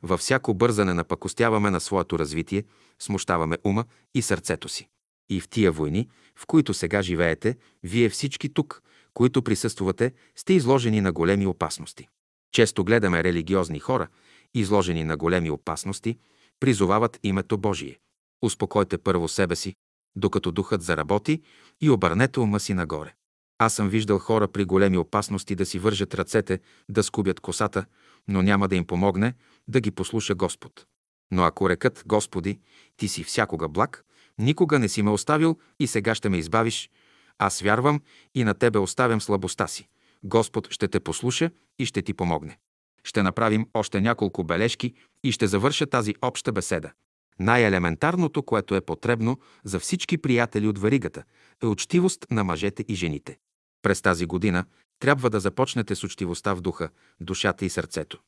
Във 0.03 0.21
всяко 0.21 0.55
бързане 0.55 0.95
напакостяваме 0.95 1.71
на 1.71 1.81
своето 1.81 2.19
развитие, 2.19 2.65
смущаваме 2.99 3.59
ума 3.65 3.85
и 4.15 4.23
сърцето 4.23 4.69
си. 4.69 4.89
И 5.31 5.41
в 5.41 5.49
тия 5.49 5.73
войни, 5.73 6.09
в 6.37 6.47
които 6.47 6.75
сега 6.75 7.03
живеете, 7.03 7.57
вие 7.83 8.09
всички 8.09 8.55
тук, 8.55 8.83
които 9.15 9.43
присъствате, 9.43 10.13
сте 10.37 10.53
изложени 10.53 11.01
на 11.01 11.13
големи 11.13 11.47
опасности. 11.47 12.09
Често 12.53 12.85
гледаме 12.85 13.25
религиозни 13.25 13.79
хора, 13.79 14.09
изложени 14.55 15.05
на 15.05 15.17
големи 15.17 15.51
опасности, 15.51 16.19
призовават 16.61 17.19
името 17.23 17.59
Божие. 17.59 17.99
Успокойте 18.43 18.99
първо 18.99 19.29
себе 19.29 19.57
си, 19.57 19.75
докато 20.17 20.53
духът 20.53 20.83
заработи 20.83 21.43
и 21.81 21.91
обърнете 21.91 22.41
ума 22.41 22.61
си 22.61 22.75
нагоре. 22.75 23.15
Аз 23.59 23.75
съм 23.75 23.89
виждал 23.89 24.19
хора 24.19 24.49
при 24.49 24.65
големи 24.65 24.99
опасности 24.99 25.55
да 25.55 25.67
си 25.67 25.79
вържат 25.79 26.15
ръцете, 26.15 26.61
да 26.89 27.03
скубят 27.03 27.41
косата, 27.41 27.85
но 28.29 28.43
няма 28.43 28.69
да 28.69 28.77
им 28.77 28.87
помогне 28.87 29.35
да 29.69 29.81
ги 29.81 29.91
послуша 29.91 30.35
Господ. 30.35 30.87
Но 31.31 31.43
ако 31.43 31.71
рекат, 31.71 32.03
Господи, 32.07 32.61
Ти 32.97 33.09
си 33.09 33.25
всякога 33.25 33.69
благ, 33.69 34.05
никога 34.39 34.79
не 34.79 34.89
си 34.89 35.03
ме 35.03 35.11
оставил 35.11 35.59
и 35.81 35.87
сега 35.87 36.15
ще 36.15 36.29
ме 36.29 36.39
избавиш, 36.39 36.91
аз 37.39 37.61
вярвам 37.61 38.01
и 38.35 38.45
на 38.45 38.55
Тебе 38.55 38.79
оставям 38.79 39.21
слабостта 39.21 39.67
си. 39.67 39.89
Господ 40.25 40.73
ще 40.73 40.89
те 40.89 41.01
послуша 41.01 41.51
и 41.79 41.87
ще 41.87 42.03
ти 42.03 42.15
помогне. 42.15 42.59
Ще 43.05 43.23
направим 43.23 43.67
още 43.75 44.01
няколко 44.01 44.45
бележки 44.45 44.95
и 45.25 45.33
ще 45.33 45.47
завърша 45.47 45.87
тази 45.87 46.15
обща 46.23 46.53
беседа. 46.53 46.93
Най-елементарното, 47.39 48.43
което 48.43 48.75
е 48.75 48.81
потребно 48.81 49.39
за 49.65 49.81
всички 49.81 50.19
приятели 50.19 50.69
от 50.69 50.79
варигата, 50.79 51.25
е 51.63 51.67
учтивост 51.67 52.27
на 52.31 52.45
мъжете 52.45 52.85
и 52.89 52.95
жените. 52.95 53.39
През 53.83 54.03
тази 54.03 54.27
година 54.27 54.65
трябва 54.99 55.31
да 55.31 55.41
започнете 55.41 55.95
с 55.95 56.05
учтивостта 56.05 56.55
в 56.55 56.61
духа, 56.61 56.89
душата 57.21 57.65
и 57.65 57.71
сърцето. 57.71 58.19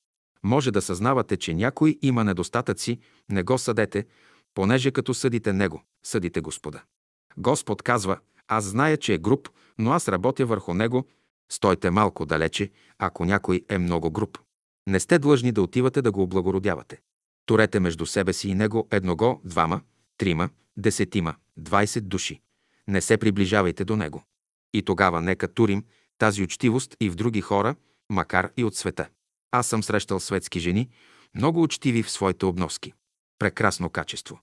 Може 0.42 0.70
да 0.70 0.82
съзнавате, 0.82 1.36
че 1.36 1.54
някой 1.54 1.98
има 2.02 2.24
недостатъци, 2.24 2.98
не 3.30 3.42
го 3.42 3.58
съдете, 3.58 4.06
понеже 4.54 4.90
като 4.90 5.14
съдите 5.14 5.52
него, 5.52 5.82
съдите 6.02 6.40
Господа. 6.40 6.82
Господ 7.36 7.82
казва, 7.82 8.18
аз 8.48 8.64
зная, 8.64 8.96
че 8.96 9.14
е 9.14 9.18
груб, 9.18 9.48
но 9.78 9.92
аз 9.92 10.08
работя 10.08 10.46
върху 10.46 10.74
него, 10.74 11.08
стойте 11.50 11.90
малко 11.90 12.26
далече, 12.26 12.70
ако 12.98 13.24
някой 13.24 13.64
е 13.68 13.78
много 13.78 14.10
груб. 14.10 14.38
Не 14.86 15.00
сте 15.00 15.18
длъжни 15.18 15.52
да 15.52 15.62
отивате 15.62 16.02
да 16.02 16.12
го 16.12 16.22
облагородявате. 16.22 17.00
Турете 17.46 17.80
между 17.80 18.06
себе 18.06 18.32
си 18.32 18.48
и 18.48 18.54
него 18.54 18.88
едного, 18.90 19.40
двама, 19.44 19.80
трима, 20.18 20.48
десетима, 20.76 21.34
двайсет 21.56 22.08
души. 22.08 22.40
Не 22.88 23.00
се 23.00 23.16
приближавайте 23.16 23.84
до 23.84 23.96
него. 23.96 24.24
И 24.74 24.82
тогава 24.82 25.20
нека 25.20 25.48
турим 25.48 25.84
тази 26.18 26.42
учтивост 26.42 26.96
и 27.00 27.10
в 27.10 27.14
други 27.14 27.40
хора, 27.40 27.76
макар 28.10 28.50
и 28.56 28.64
от 28.64 28.76
света. 28.76 29.08
Аз 29.50 29.66
съм 29.66 29.82
срещал 29.82 30.20
светски 30.20 30.60
жени, 30.60 30.88
много 31.34 31.62
учтиви 31.62 32.02
в 32.02 32.10
своите 32.10 32.46
обноски. 32.46 32.92
Прекрасно 33.38 33.90
качество. 33.90 34.40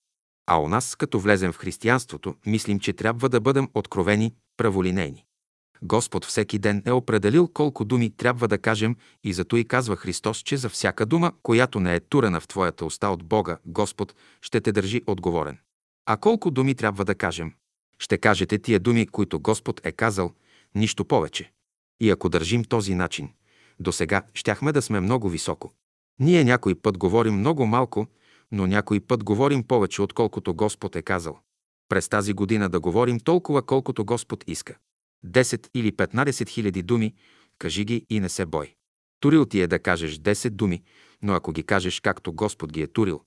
А 0.48 0.58
у 0.58 0.68
нас, 0.68 0.96
като 0.96 1.20
влезем 1.20 1.52
в 1.52 1.58
християнството, 1.58 2.36
мислим, 2.46 2.80
че 2.80 2.94
трябва 2.94 3.30
да 3.30 3.40
бъдем 3.40 3.70
откровени, 3.74 4.36
праволинейни. 4.58 5.26
Господ 5.84 6.26
всеки 6.26 6.60
ден 6.60 6.84
е 6.86 6.92
определил 6.92 7.48
колко 7.48 7.86
думи 7.86 8.10
трябва 8.10 8.48
да 8.48 8.58
кажем 8.58 8.96
и 9.24 9.34
зато 9.34 9.58
и 9.58 9.66
казва 9.66 9.96
Христос, 9.96 10.38
че 10.38 10.58
за 10.58 10.70
всяка 10.70 11.06
дума, 11.06 11.32
която 11.44 11.80
не 11.80 11.96
е 11.96 12.00
турена 12.00 12.40
в 12.40 12.48
твоята 12.48 12.86
уста 12.86 13.10
от 13.10 13.24
Бога, 13.24 13.58
Господ 13.66 14.16
ще 14.42 14.62
те 14.62 14.72
държи 14.72 15.02
отговорен. 15.08 15.58
А 16.06 16.18
колко 16.18 16.52
думи 16.52 16.76
трябва 16.76 17.06
да 17.06 17.16
кажем? 17.16 17.54
Ще 18.00 18.18
кажете 18.18 18.60
тия 18.60 18.80
думи, 18.80 19.08
които 19.08 19.40
Господ 19.40 19.82
е 19.86 19.92
казал, 19.92 20.32
нищо 20.76 21.06
повече. 21.06 21.52
И 22.00 22.10
ако 22.10 22.30
държим 22.30 22.64
този 22.64 22.96
начин, 22.96 23.30
до 23.80 23.92
сега 23.92 24.24
щяхме 24.34 24.72
да 24.72 24.82
сме 24.82 25.00
много 25.00 25.30
високо. 25.30 25.74
Ние 26.20 26.44
някой 26.44 26.76
път 26.76 26.98
говорим 26.98 27.34
много 27.34 27.66
малко, 27.66 28.08
но 28.52 28.68
някой 28.68 29.00
път 29.00 29.24
говорим 29.24 29.64
повече, 29.64 30.02
отколкото 30.02 30.54
Господ 30.54 30.96
е 30.96 31.02
казал. 31.02 31.40
През 31.90 32.10
тази 32.10 32.34
година 32.34 32.70
да 32.70 32.80
говорим 32.80 33.20
толкова, 33.20 33.62
колкото 33.62 34.06
Господ 34.06 34.44
иска. 34.48 34.78
10 35.26 35.70
или 35.74 35.92
15 35.92 36.50
хиляди 36.50 36.82
думи, 36.82 37.14
кажи 37.60 37.86
ги 37.86 38.06
и 38.10 38.20
не 38.20 38.30
се 38.30 38.46
бой. 38.46 38.76
Турил 39.20 39.46
ти 39.46 39.62
е 39.62 39.68
да 39.68 39.80
кажеш 39.80 40.20
10 40.20 40.50
думи, 40.50 40.84
но 41.22 41.34
ако 41.34 41.52
ги 41.52 41.64
кажеш 41.64 42.00
както 42.00 42.34
Господ 42.34 42.72
ги 42.72 42.82
е 42.82 42.88
турил, 42.88 43.22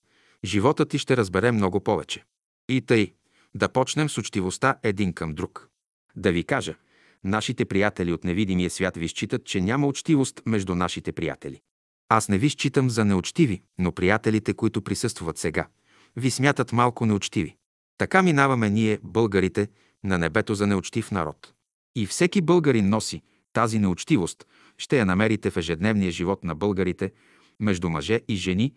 живота 0.45 0.85
ти 0.85 0.97
ще 0.97 1.17
разбере 1.17 1.51
много 1.51 1.79
повече. 1.79 2.23
И 2.69 2.81
тъй, 2.81 3.13
да 3.55 3.69
почнем 3.69 4.09
с 4.09 4.17
учтивостта 4.17 4.75
един 4.83 5.13
към 5.13 5.33
друг. 5.33 5.69
Да 6.15 6.31
ви 6.31 6.43
кажа, 6.43 6.75
нашите 7.23 7.65
приятели 7.65 8.13
от 8.13 8.23
невидимия 8.23 8.69
свят 8.69 8.97
ви 8.97 9.07
считат, 9.07 9.45
че 9.45 9.61
няма 9.61 9.87
учтивост 9.87 10.41
между 10.45 10.75
нашите 10.75 11.11
приятели. 11.11 11.61
Аз 12.09 12.29
не 12.29 12.37
ви 12.37 12.49
считам 12.49 12.89
за 12.89 13.05
неучтиви, 13.05 13.61
но 13.77 13.91
приятелите, 13.91 14.53
които 14.53 14.81
присъстват 14.81 15.37
сега, 15.37 15.67
ви 16.15 16.31
смятат 16.31 16.71
малко 16.71 17.05
неучтиви. 17.05 17.55
Така 17.97 18.21
минаваме 18.21 18.69
ние, 18.69 18.99
българите, 19.03 19.67
на 20.03 20.17
небето 20.17 20.55
за 20.55 20.67
неучтив 20.67 21.11
народ. 21.11 21.53
И 21.95 22.05
всеки 22.05 22.41
българин 22.41 22.89
носи 22.89 23.21
тази 23.53 23.79
неучтивост, 23.79 24.45
ще 24.77 24.97
я 24.97 25.05
намерите 25.05 25.49
в 25.51 25.57
ежедневния 25.57 26.11
живот 26.11 26.43
на 26.43 26.55
българите, 26.55 27.11
между 27.59 27.89
мъже 27.89 28.21
и 28.27 28.35
жени, 28.35 28.73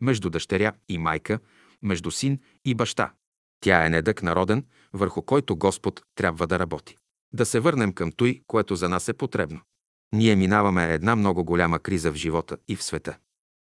между 0.00 0.30
дъщеря 0.30 0.72
и 0.88 0.98
майка, 0.98 1.38
между 1.82 2.10
син 2.10 2.38
и 2.64 2.74
баща. 2.74 3.12
Тя 3.60 3.86
е 3.86 3.90
недък 3.90 4.22
народен, 4.22 4.64
върху 4.92 5.22
който 5.22 5.56
Господ 5.56 6.02
трябва 6.14 6.46
да 6.46 6.58
работи. 6.58 6.96
Да 7.32 7.46
се 7.46 7.60
върнем 7.60 7.92
към 7.92 8.12
той, 8.12 8.40
което 8.46 8.76
за 8.76 8.88
нас 8.88 9.08
е 9.08 9.12
потребно. 9.12 9.60
Ние 10.14 10.36
минаваме 10.36 10.94
една 10.94 11.16
много 11.16 11.44
голяма 11.44 11.78
криза 11.78 12.12
в 12.12 12.14
живота 12.14 12.56
и 12.68 12.76
в 12.76 12.82
света. 12.82 13.18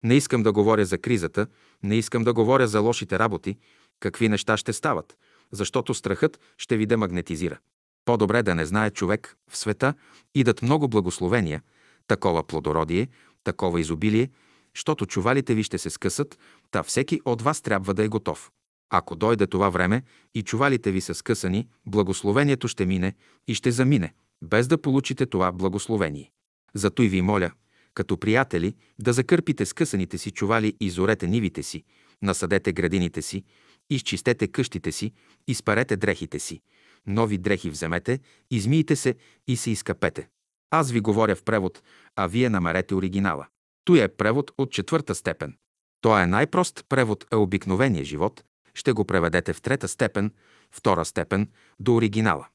Не 0.03 0.15
искам 0.15 0.43
да 0.43 0.51
говоря 0.51 0.85
за 0.85 0.97
кризата, 0.97 1.47
не 1.83 1.95
искам 1.95 2.23
да 2.23 2.33
говоря 2.33 2.67
за 2.67 2.79
лошите 2.79 3.19
работи, 3.19 3.57
какви 3.99 4.29
неща 4.29 4.57
ще 4.57 4.73
стават, 4.73 5.17
защото 5.51 5.93
страхът 5.93 6.39
ще 6.57 6.77
ви 6.77 6.85
демагнетизира. 6.85 7.59
По-добре 8.05 8.43
да 8.43 8.55
не 8.55 8.65
знае 8.65 8.89
човек 8.89 9.35
в 9.49 9.57
света 9.57 9.93
и 10.35 10.43
дат 10.43 10.61
много 10.61 10.87
благословения, 10.87 11.61
такова 12.07 12.43
плодородие, 12.43 13.07
такова 13.43 13.81
изобилие, 13.81 14.29
защото 14.75 15.05
чувалите 15.05 15.55
ви 15.55 15.63
ще 15.63 15.77
се 15.77 15.89
скъсат, 15.89 16.39
та 16.71 16.83
всеки 16.83 17.21
от 17.25 17.41
вас 17.41 17.61
трябва 17.61 17.93
да 17.93 18.03
е 18.03 18.07
готов. 18.07 18.51
Ако 18.89 19.15
дойде 19.15 19.47
това 19.47 19.69
време 19.69 20.03
и 20.35 20.43
чувалите 20.43 20.91
ви 20.91 21.01
са 21.01 21.13
скъсани, 21.13 21.67
благословението 21.85 22.67
ще 22.67 22.85
мине 22.85 23.13
и 23.47 23.55
ще 23.55 23.71
замине, 23.71 24.13
без 24.41 24.67
да 24.67 24.81
получите 24.81 25.25
това 25.25 25.51
благословение. 25.51 26.31
Зато 26.73 27.03
и 27.03 27.07
ви 27.07 27.21
моля, 27.21 27.51
като 27.93 28.17
приятели, 28.17 28.75
да 28.99 29.13
закърпите 29.13 29.65
скъсаните 29.65 30.17
си 30.17 30.31
чували 30.31 30.75
и 30.79 30.89
зорете 30.89 31.27
нивите 31.27 31.63
си, 31.63 31.83
насадете 32.21 32.73
градините 32.73 33.21
си, 33.21 33.43
изчистете 33.89 34.47
къщите 34.47 34.91
си, 34.91 35.11
изпарете 35.47 35.97
дрехите 35.97 36.39
си, 36.39 36.61
нови 37.07 37.37
дрехи 37.37 37.69
вземете, 37.69 38.19
измийте 38.51 38.95
се 38.95 39.15
и 39.47 39.57
се 39.57 39.71
изкапете. 39.71 40.27
Аз 40.71 40.91
ви 40.91 40.99
говоря 40.99 41.35
в 41.35 41.43
превод, 41.43 41.83
а 42.15 42.27
вие 42.27 42.49
намерете 42.49 42.95
оригинала. 42.95 43.47
Той 43.85 44.03
е 44.03 44.07
превод 44.07 44.51
от 44.57 44.71
четвърта 44.71 45.15
степен. 45.15 45.57
Той 46.01 46.21
е 46.21 46.27
най-прост 46.27 46.85
превод 46.89 47.25
е 47.31 47.35
обикновения 47.35 48.03
живот. 48.03 48.43
Ще 48.73 48.91
го 48.91 49.05
преведете 49.05 49.53
в 49.53 49.61
трета 49.61 49.87
степен, 49.87 50.31
втора 50.71 51.05
степен, 51.05 51.49
до 51.79 51.95
оригинала. 51.95 52.47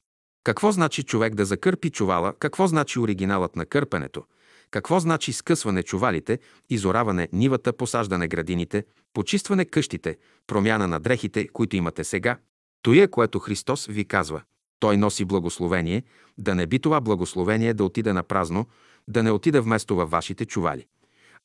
Какво 0.43 0.71
значи 0.71 1.03
човек 1.03 1.35
да 1.35 1.45
закърпи 1.45 1.89
чувала? 1.89 2.33
Какво 2.39 2.67
значи 2.67 2.99
оригиналът 2.99 3.55
на 3.55 3.65
кърпенето? 3.65 4.23
Какво 4.71 4.99
значи 4.99 5.33
скъсване 5.33 5.83
чувалите, 5.83 6.39
изораване 6.69 7.29
нивата, 7.33 7.73
посаждане 7.73 8.27
градините, 8.27 8.85
почистване 9.13 9.65
къщите, 9.65 10.17
промяна 10.47 10.87
на 10.87 10.99
дрехите, 10.99 11.47
които 11.47 11.75
имате 11.75 12.03
сега? 12.03 12.37
Той 12.81 12.97
е, 12.97 13.07
което 13.07 13.39
Христос 13.39 13.85
ви 13.85 14.05
казва. 14.05 14.41
Той 14.79 14.97
носи 14.97 15.25
благословение, 15.25 16.03
да 16.37 16.55
не 16.55 16.67
би 16.67 16.79
това 16.79 17.01
благословение 17.01 17.73
да 17.73 17.83
отиде 17.83 18.13
на 18.13 18.23
празно, 18.23 18.65
да 19.07 19.23
не 19.23 19.31
отиде 19.31 19.59
вместо 19.59 19.95
във 19.95 20.09
вашите 20.09 20.45
чували, 20.45 20.87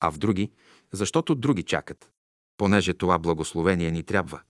а 0.00 0.10
в 0.10 0.18
други, 0.18 0.50
защото 0.92 1.34
други 1.34 1.62
чакат. 1.62 2.10
Понеже 2.56 2.94
това 2.94 3.18
благословение 3.18 3.90
ни 3.90 4.02
трябва, 4.02 4.40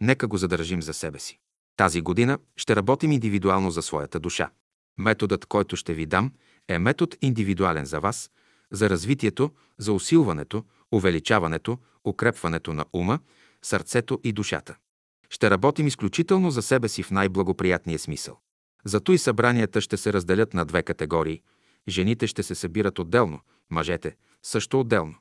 нека 0.00 0.26
го 0.26 0.36
задържим 0.36 0.82
за 0.82 0.92
себе 0.92 1.18
си. 1.18 1.38
Тази 1.76 2.00
година 2.00 2.38
ще 2.56 2.76
работим 2.76 3.12
индивидуално 3.12 3.70
за 3.70 3.82
своята 3.82 4.20
душа. 4.20 4.50
Методът, 4.98 5.46
който 5.46 5.76
ще 5.76 5.94
ви 5.94 6.06
дам, 6.06 6.32
е 6.68 6.78
метод 6.78 7.16
индивидуален 7.22 7.84
за 7.84 8.00
вас, 8.00 8.30
за 8.72 8.90
развитието, 8.90 9.50
за 9.78 9.92
усилването, 9.92 10.64
увеличаването, 10.92 11.78
укрепването 12.04 12.72
на 12.72 12.84
ума, 12.92 13.18
сърцето 13.62 14.20
и 14.24 14.32
душата. 14.32 14.76
Ще 15.34 15.50
работим 15.50 15.86
изключително 15.86 16.50
за 16.50 16.62
себе 16.62 16.88
си 16.88 17.02
в 17.02 17.10
най-благоприятния 17.10 17.98
смисъл. 17.98 18.38
Зато 18.84 19.12
и 19.12 19.18
събранията 19.18 19.80
ще 19.80 19.96
се 19.96 20.12
разделят 20.12 20.54
на 20.54 20.64
две 20.64 20.82
категории. 20.82 21.42
Жените 21.88 22.26
ще 22.26 22.42
се 22.42 22.54
събират 22.54 22.98
отделно, 22.98 23.40
мъжете 23.70 24.16
също 24.42 24.80
отделно. 24.80 25.14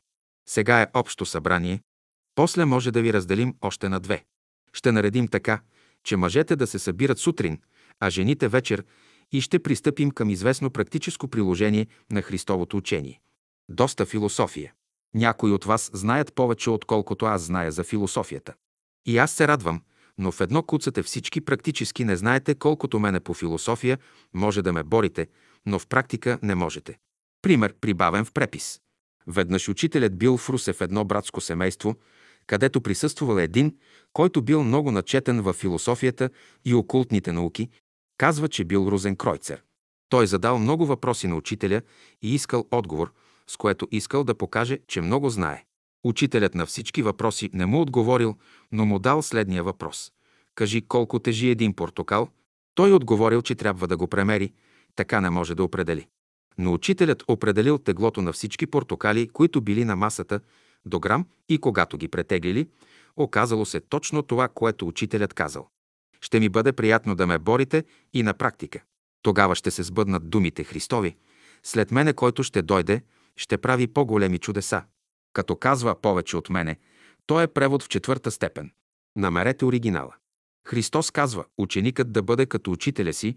Сега 0.49 0.81
е 0.81 0.87
общо 0.93 1.25
събрание, 1.25 1.81
после 2.35 2.65
може 2.65 2.91
да 2.91 3.01
ви 3.01 3.13
разделим 3.13 3.55
още 3.61 3.89
на 3.89 3.99
две. 3.99 4.23
Ще 4.73 4.91
наредим 4.91 5.27
така, 5.27 5.61
че 6.03 6.17
мъжете 6.17 6.55
да 6.55 6.67
се 6.67 6.79
събират 6.79 7.19
сутрин, 7.19 7.59
а 7.99 8.09
жените 8.09 8.47
вечер 8.47 8.85
и 9.31 9.41
ще 9.41 9.63
пристъпим 9.63 10.11
към 10.11 10.29
известно 10.29 10.69
практическо 10.69 11.27
приложение 11.27 11.87
на 12.11 12.21
Христовото 12.21 12.77
учение. 12.77 13.21
Доста 13.69 14.05
философия. 14.05 14.73
Някои 15.13 15.51
от 15.51 15.65
вас 15.65 15.91
знаят 15.93 16.33
повече, 16.33 16.69
отколкото 16.69 17.25
аз 17.25 17.41
зная 17.41 17.71
за 17.71 17.83
философията. 17.83 18.53
И 19.05 19.17
аз 19.17 19.31
се 19.31 19.47
радвам, 19.47 19.81
но 20.17 20.31
в 20.31 20.41
едно 20.41 20.63
куцате 20.63 21.03
всички 21.03 21.41
практически 21.41 22.05
не 22.05 22.15
знаете 22.15 22.55
колкото 22.55 22.99
мене 22.99 23.19
по 23.19 23.33
философия 23.33 23.97
може 24.33 24.61
да 24.61 24.73
ме 24.73 24.83
борите, 24.83 25.27
но 25.65 25.79
в 25.79 25.87
практика 25.87 26.39
не 26.43 26.55
можете. 26.55 26.97
Пример, 27.41 27.73
прибавен 27.81 28.25
в 28.25 28.31
препис. 28.31 28.79
Веднъж 29.27 29.69
учителят 29.69 30.17
бил 30.17 30.37
в 30.37 30.49
Русе 30.49 30.73
в 30.73 30.81
едно 30.81 31.05
братско 31.05 31.41
семейство, 31.41 31.95
където 32.47 32.81
присъствал 32.81 33.39
един, 33.39 33.77
който 34.13 34.41
бил 34.41 34.63
много 34.63 34.91
начетен 34.91 35.41
в 35.41 35.53
философията 35.53 36.29
и 36.65 36.73
окултните 36.73 37.31
науки, 37.31 37.69
казва, 38.17 38.49
че 38.49 38.65
бил 38.65 38.87
Рузен 38.91 39.15
Кройцер. 39.15 39.63
Той 40.09 40.27
задал 40.27 40.59
много 40.59 40.85
въпроси 40.85 41.27
на 41.27 41.35
учителя 41.35 41.81
и 42.21 42.35
искал 42.35 42.67
отговор, 42.71 43.13
с 43.47 43.57
което 43.57 43.87
искал 43.91 44.23
да 44.23 44.35
покаже, 44.35 44.79
че 44.87 45.01
много 45.01 45.29
знае. 45.29 45.63
Учителят 46.03 46.55
на 46.55 46.65
всички 46.65 47.01
въпроси 47.01 47.49
не 47.53 47.65
му 47.65 47.81
отговорил, 47.81 48.35
но 48.71 48.85
му 48.85 48.99
дал 48.99 49.21
следния 49.21 49.63
въпрос. 49.63 50.11
Кажи 50.55 50.81
колко 50.81 51.19
тежи 51.19 51.49
един 51.49 51.73
портокал. 51.73 52.29
Той 52.75 52.93
отговорил, 52.93 53.41
че 53.41 53.55
трябва 53.55 53.87
да 53.87 53.97
го 53.97 54.07
премери, 54.07 54.53
така 54.95 55.21
не 55.21 55.29
може 55.29 55.55
да 55.55 55.63
определи. 55.63 56.07
Но 56.57 56.73
учителят 56.73 57.23
определил 57.27 57.77
теглото 57.77 58.21
на 58.21 58.33
всички 58.33 58.67
портокали, 58.67 59.27
които 59.27 59.61
били 59.61 59.85
на 59.85 59.95
масата, 59.95 60.39
до 60.85 60.99
грам 60.99 61.25
и 61.49 61.57
когато 61.57 61.97
ги 61.97 62.07
претеглили, 62.07 62.67
оказало 63.17 63.65
се 63.65 63.79
точно 63.79 64.23
това, 64.23 64.47
което 64.47 64.87
учителят 64.87 65.33
казал. 65.33 65.67
Ще 66.21 66.39
ми 66.39 66.49
бъде 66.49 66.73
приятно 66.73 67.15
да 67.15 67.27
ме 67.27 67.39
борите 67.39 67.83
и 68.13 68.23
на 68.23 68.33
практика. 68.33 68.83
Тогава 69.21 69.55
ще 69.55 69.71
се 69.71 69.83
сбъднат 69.83 70.29
думите 70.29 70.63
Христови. 70.63 71.15
След 71.63 71.91
мене, 71.91 72.13
който 72.13 72.43
ще 72.43 72.61
дойде, 72.61 73.01
ще 73.37 73.57
прави 73.57 73.87
по-големи 73.87 74.39
чудеса. 74.39 74.83
Като 75.33 75.55
казва 75.55 76.01
повече 76.01 76.37
от 76.37 76.49
мене, 76.49 76.77
то 77.25 77.41
е 77.41 77.47
превод 77.47 77.83
в 77.83 77.89
четвърта 77.89 78.31
степен. 78.31 78.71
Намерете 79.15 79.65
оригинала. 79.65 80.15
Христос 80.67 81.11
казва, 81.11 81.45
ученикът 81.57 82.11
да 82.11 82.21
бъде 82.23 82.45
като 82.45 82.71
учителя 82.71 83.13
си. 83.13 83.35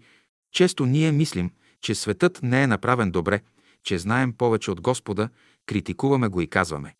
Често 0.51 0.85
ние 0.85 1.11
мислим, 1.11 1.51
че 1.81 1.95
светът 1.95 2.39
не 2.43 2.63
е 2.63 2.67
направен 2.67 3.11
добре, 3.11 3.41
че 3.83 3.99
знаем 3.99 4.33
повече 4.33 4.71
от 4.71 4.81
Господа, 4.81 5.29
критикуваме 5.65 6.27
го 6.27 6.41
и 6.41 6.47
казваме. 6.47 6.95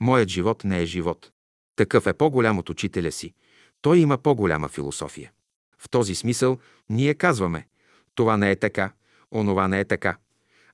Моят 0.00 0.28
живот 0.28 0.64
не 0.64 0.82
е 0.82 0.86
живот. 0.86 1.32
Такъв 1.76 2.06
е 2.06 2.12
по-голям 2.12 2.58
от 2.58 2.70
учителя 2.70 3.12
си. 3.12 3.34
Той 3.82 3.98
има 3.98 4.18
по-голяма 4.18 4.68
философия. 4.68 5.32
В 5.78 5.90
този 5.90 6.14
смисъл 6.14 6.58
ние 6.88 7.14
казваме, 7.14 7.66
това 8.14 8.36
не 8.36 8.50
е 8.50 8.56
така, 8.56 8.92
онова 9.32 9.68
не 9.68 9.80
е 9.80 9.84
така. 9.84 10.16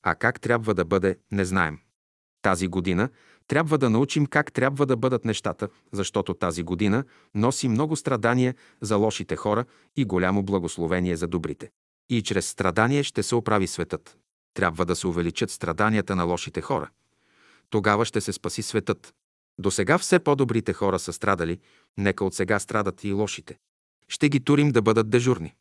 А 0.02 0.14
как 0.14 0.40
трябва 0.40 0.74
да 0.74 0.84
бъде, 0.84 1.18
не 1.32 1.44
знаем. 1.44 1.78
Тази 2.42 2.68
година 2.68 3.08
трябва 3.48 3.78
да 3.78 3.90
научим 3.90 4.26
как 4.26 4.52
трябва 4.52 4.86
да 4.86 4.96
бъдат 4.96 5.24
нещата, 5.24 5.68
защото 5.92 6.34
тази 6.34 6.62
година 6.62 7.04
носи 7.34 7.68
много 7.68 7.96
страдания 7.96 8.54
за 8.80 8.96
лошите 8.96 9.36
хора 9.36 9.64
и 9.96 10.04
голямо 10.04 10.42
благословение 10.42 11.16
за 11.16 11.26
добрите. 11.26 11.70
И 12.10 12.22
чрез 12.22 12.48
страдание 12.48 13.02
ще 13.02 13.22
се 13.22 13.34
оправи 13.34 13.66
светът. 13.66 14.18
Трябва 14.54 14.84
да 14.84 14.96
се 14.96 15.06
увеличат 15.06 15.50
страданията 15.50 16.16
на 16.16 16.24
лошите 16.24 16.60
хора. 16.60 16.90
Тогава 17.70 18.04
ще 18.04 18.20
се 18.20 18.32
спаси 18.32 18.62
светът. 18.62 19.14
До 19.58 19.70
сега 19.70 19.98
все 19.98 20.18
по-добрите 20.18 20.72
хора 20.72 20.98
са 20.98 21.12
страдали, 21.12 21.58
нека 21.98 22.24
от 22.24 22.34
сега 22.34 22.58
страдат 22.58 23.04
и 23.04 23.12
лошите. 23.12 23.58
Ще 24.08 24.28
ги 24.28 24.40
турим 24.40 24.70
да 24.70 24.82
бъдат 24.82 25.10
дежурни. 25.10 25.54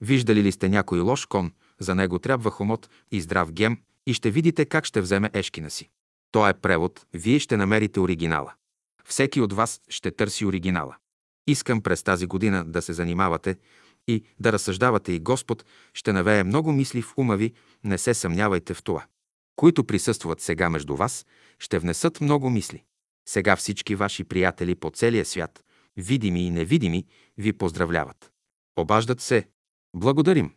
Виждали 0.00 0.42
ли 0.42 0.52
сте 0.52 0.68
някой 0.68 1.00
лош 1.00 1.26
кон, 1.26 1.52
за 1.78 1.94
него 1.94 2.18
трябва 2.18 2.50
хомот 2.50 2.90
и 3.10 3.20
здрав 3.20 3.52
гем 3.52 3.78
и 4.06 4.14
ще 4.14 4.30
видите 4.30 4.64
как 4.64 4.84
ще 4.84 5.00
вземе 5.00 5.30
ешкина 5.32 5.70
си. 5.70 5.90
То 6.32 6.48
е 6.48 6.54
превод, 6.54 7.06
вие 7.14 7.38
ще 7.38 7.56
намерите 7.56 8.00
оригинала. 8.00 8.52
Всеки 9.04 9.40
от 9.40 9.52
вас 9.52 9.80
ще 9.88 10.10
търси 10.10 10.46
оригинала. 10.46 10.96
Искам 11.46 11.82
през 11.82 12.02
тази 12.02 12.26
година 12.26 12.64
да 12.64 12.82
се 12.82 12.92
занимавате 12.92 13.56
и 14.08 14.24
да 14.40 14.52
разсъждавате 14.52 15.12
и 15.12 15.20
Господ 15.20 15.64
ще 15.94 16.12
навее 16.12 16.44
много 16.44 16.72
мисли 16.72 17.02
в 17.02 17.14
ума 17.16 17.36
ви, 17.36 17.52
не 17.84 17.98
се 17.98 18.14
съмнявайте 18.14 18.74
в 18.74 18.82
това. 18.82 19.04
Които 19.56 19.84
присъстват 19.84 20.40
сега 20.40 20.70
между 20.70 20.96
вас, 20.96 21.26
ще 21.58 21.78
внесат 21.78 22.20
много 22.20 22.50
мисли. 22.50 22.84
Сега 23.28 23.56
всички 23.56 23.94
ваши 23.94 24.24
приятели 24.24 24.74
по 24.74 24.90
целия 24.90 25.24
свят, 25.24 25.64
видими 25.96 26.46
и 26.46 26.50
невидими, 26.50 27.06
ви 27.38 27.52
поздравляват. 27.52 28.32
Обаждат 28.76 29.20
се. 29.20 29.48
Благодарим. 29.96 30.54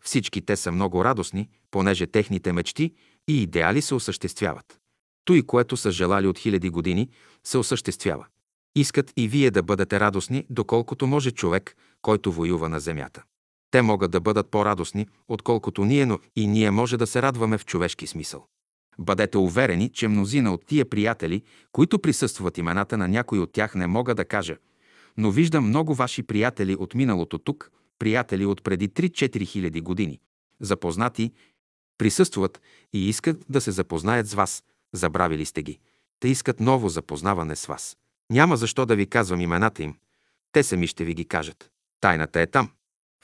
Всички 0.00 0.42
те 0.42 0.56
са 0.56 0.72
много 0.72 1.04
радостни, 1.04 1.48
понеже 1.70 2.06
техните 2.06 2.52
мечти 2.52 2.94
и 3.28 3.42
идеали 3.42 3.82
се 3.82 3.94
осъществяват. 3.94 4.81
Той, 5.24 5.42
което 5.42 5.76
са 5.76 5.90
желали 5.90 6.26
от 6.26 6.38
хиляди 6.38 6.70
години, 6.70 7.08
се 7.44 7.58
осъществява. 7.58 8.26
Искат 8.74 9.12
и 9.16 9.28
вие 9.28 9.50
да 9.50 9.62
бъдете 9.62 10.00
радостни, 10.00 10.46
доколкото 10.50 11.06
може 11.06 11.30
човек, 11.30 11.76
който 12.02 12.32
воюва 12.32 12.68
на 12.68 12.80
земята. 12.80 13.22
Те 13.70 13.82
могат 13.82 14.10
да 14.10 14.20
бъдат 14.20 14.50
по-радостни, 14.50 15.06
отколкото 15.28 15.84
ние, 15.84 16.06
но 16.06 16.18
и 16.36 16.46
ние 16.46 16.70
може 16.70 16.96
да 16.96 17.06
се 17.06 17.22
радваме 17.22 17.58
в 17.58 17.66
човешки 17.66 18.06
смисъл. 18.06 18.46
Бъдете 18.98 19.38
уверени, 19.38 19.88
че 19.88 20.08
мнозина 20.08 20.54
от 20.54 20.66
тия 20.66 20.90
приятели, 20.90 21.42
които 21.72 21.98
присъстват 21.98 22.58
имената 22.58 22.96
на 22.96 23.08
някой 23.08 23.38
от 23.38 23.52
тях, 23.52 23.74
не 23.74 23.86
мога 23.86 24.14
да 24.14 24.24
кажа, 24.24 24.56
но 25.16 25.30
виждам 25.30 25.68
много 25.68 25.94
ваши 25.94 26.22
приятели 26.22 26.76
от 26.76 26.94
миналото 26.94 27.38
тук, 27.38 27.70
приятели 27.98 28.46
от 28.46 28.62
преди 28.62 28.88
3-4 28.88 29.46
хиляди 29.46 29.80
години, 29.80 30.20
запознати, 30.60 31.32
присъстват 31.98 32.60
и 32.92 33.08
искат 33.08 33.44
да 33.48 33.60
се 33.60 33.70
запознаят 33.70 34.26
с 34.26 34.34
вас, 34.34 34.64
забравили 34.92 35.44
сте 35.44 35.62
ги. 35.62 35.78
Те 36.20 36.28
искат 36.28 36.60
ново 36.60 36.88
запознаване 36.88 37.56
с 37.56 37.66
вас. 37.66 37.96
Няма 38.30 38.56
защо 38.56 38.86
да 38.86 38.96
ви 38.96 39.06
казвам 39.06 39.40
имената 39.40 39.82
им. 39.82 39.96
Те 40.52 40.62
сами 40.62 40.86
ще 40.86 41.04
ви 41.04 41.14
ги 41.14 41.24
кажат. 41.24 41.70
Тайната 42.00 42.40
е 42.40 42.46
там. 42.46 42.70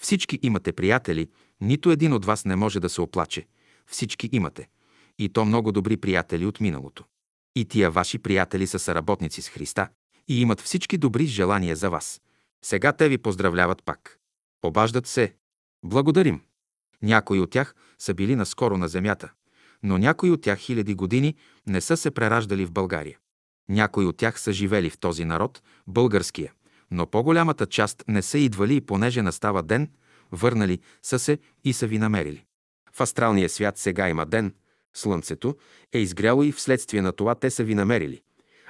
Всички 0.00 0.38
имате 0.42 0.72
приятели, 0.72 1.28
нито 1.60 1.90
един 1.90 2.12
от 2.12 2.24
вас 2.24 2.44
не 2.44 2.56
може 2.56 2.80
да 2.80 2.88
се 2.88 3.00
оплаче. 3.00 3.46
Всички 3.86 4.28
имате. 4.32 4.68
И 5.18 5.28
то 5.28 5.44
много 5.44 5.72
добри 5.72 5.96
приятели 5.96 6.46
от 6.46 6.60
миналото. 6.60 7.04
И 7.56 7.64
тия 7.64 7.90
ваши 7.90 8.18
приятели 8.18 8.66
са 8.66 8.78
съработници 8.78 9.42
с 9.42 9.48
Христа 9.48 9.88
и 10.28 10.40
имат 10.40 10.60
всички 10.60 10.98
добри 10.98 11.26
желания 11.26 11.76
за 11.76 11.90
вас. 11.90 12.20
Сега 12.64 12.92
те 12.92 13.08
ви 13.08 13.18
поздравляват 13.18 13.82
пак. 13.84 14.18
Обаждат 14.62 15.06
се. 15.06 15.34
Благодарим. 15.84 16.40
Някои 17.02 17.40
от 17.40 17.50
тях 17.50 17.74
са 17.98 18.14
били 18.14 18.36
наскоро 18.36 18.78
на 18.78 18.88
земята, 18.88 19.30
но 19.82 19.98
някои 19.98 20.30
от 20.30 20.42
тях 20.42 20.58
хиляди 20.58 20.94
години 20.94 21.34
не 21.68 21.80
са 21.80 21.96
се 21.96 22.10
прераждали 22.10 22.64
в 22.64 22.72
България. 22.72 23.18
Някои 23.68 24.06
от 24.06 24.16
тях 24.16 24.40
са 24.40 24.52
живели 24.52 24.90
в 24.90 24.98
този 24.98 25.24
народ, 25.24 25.62
българския, 25.86 26.52
но 26.90 27.06
по-голямата 27.06 27.66
част 27.66 28.04
не 28.08 28.22
са 28.22 28.38
идвали 28.38 28.76
и 28.76 28.80
понеже 28.80 29.22
настава 29.22 29.62
ден, 29.62 29.90
върнали 30.32 30.78
са 31.02 31.18
се 31.18 31.38
и 31.64 31.72
са 31.72 31.86
ви 31.86 31.98
намерили. 31.98 32.44
В 32.92 33.00
астралния 33.00 33.48
свят 33.48 33.78
сега 33.78 34.08
има 34.08 34.26
ден, 34.26 34.54
слънцето 34.94 35.56
е 35.92 35.98
изгряло 35.98 36.42
и 36.42 36.52
вследствие 36.52 37.02
на 37.02 37.12
това 37.12 37.34
те 37.34 37.50
са 37.50 37.64
ви 37.64 37.74
намерили. 37.74 38.22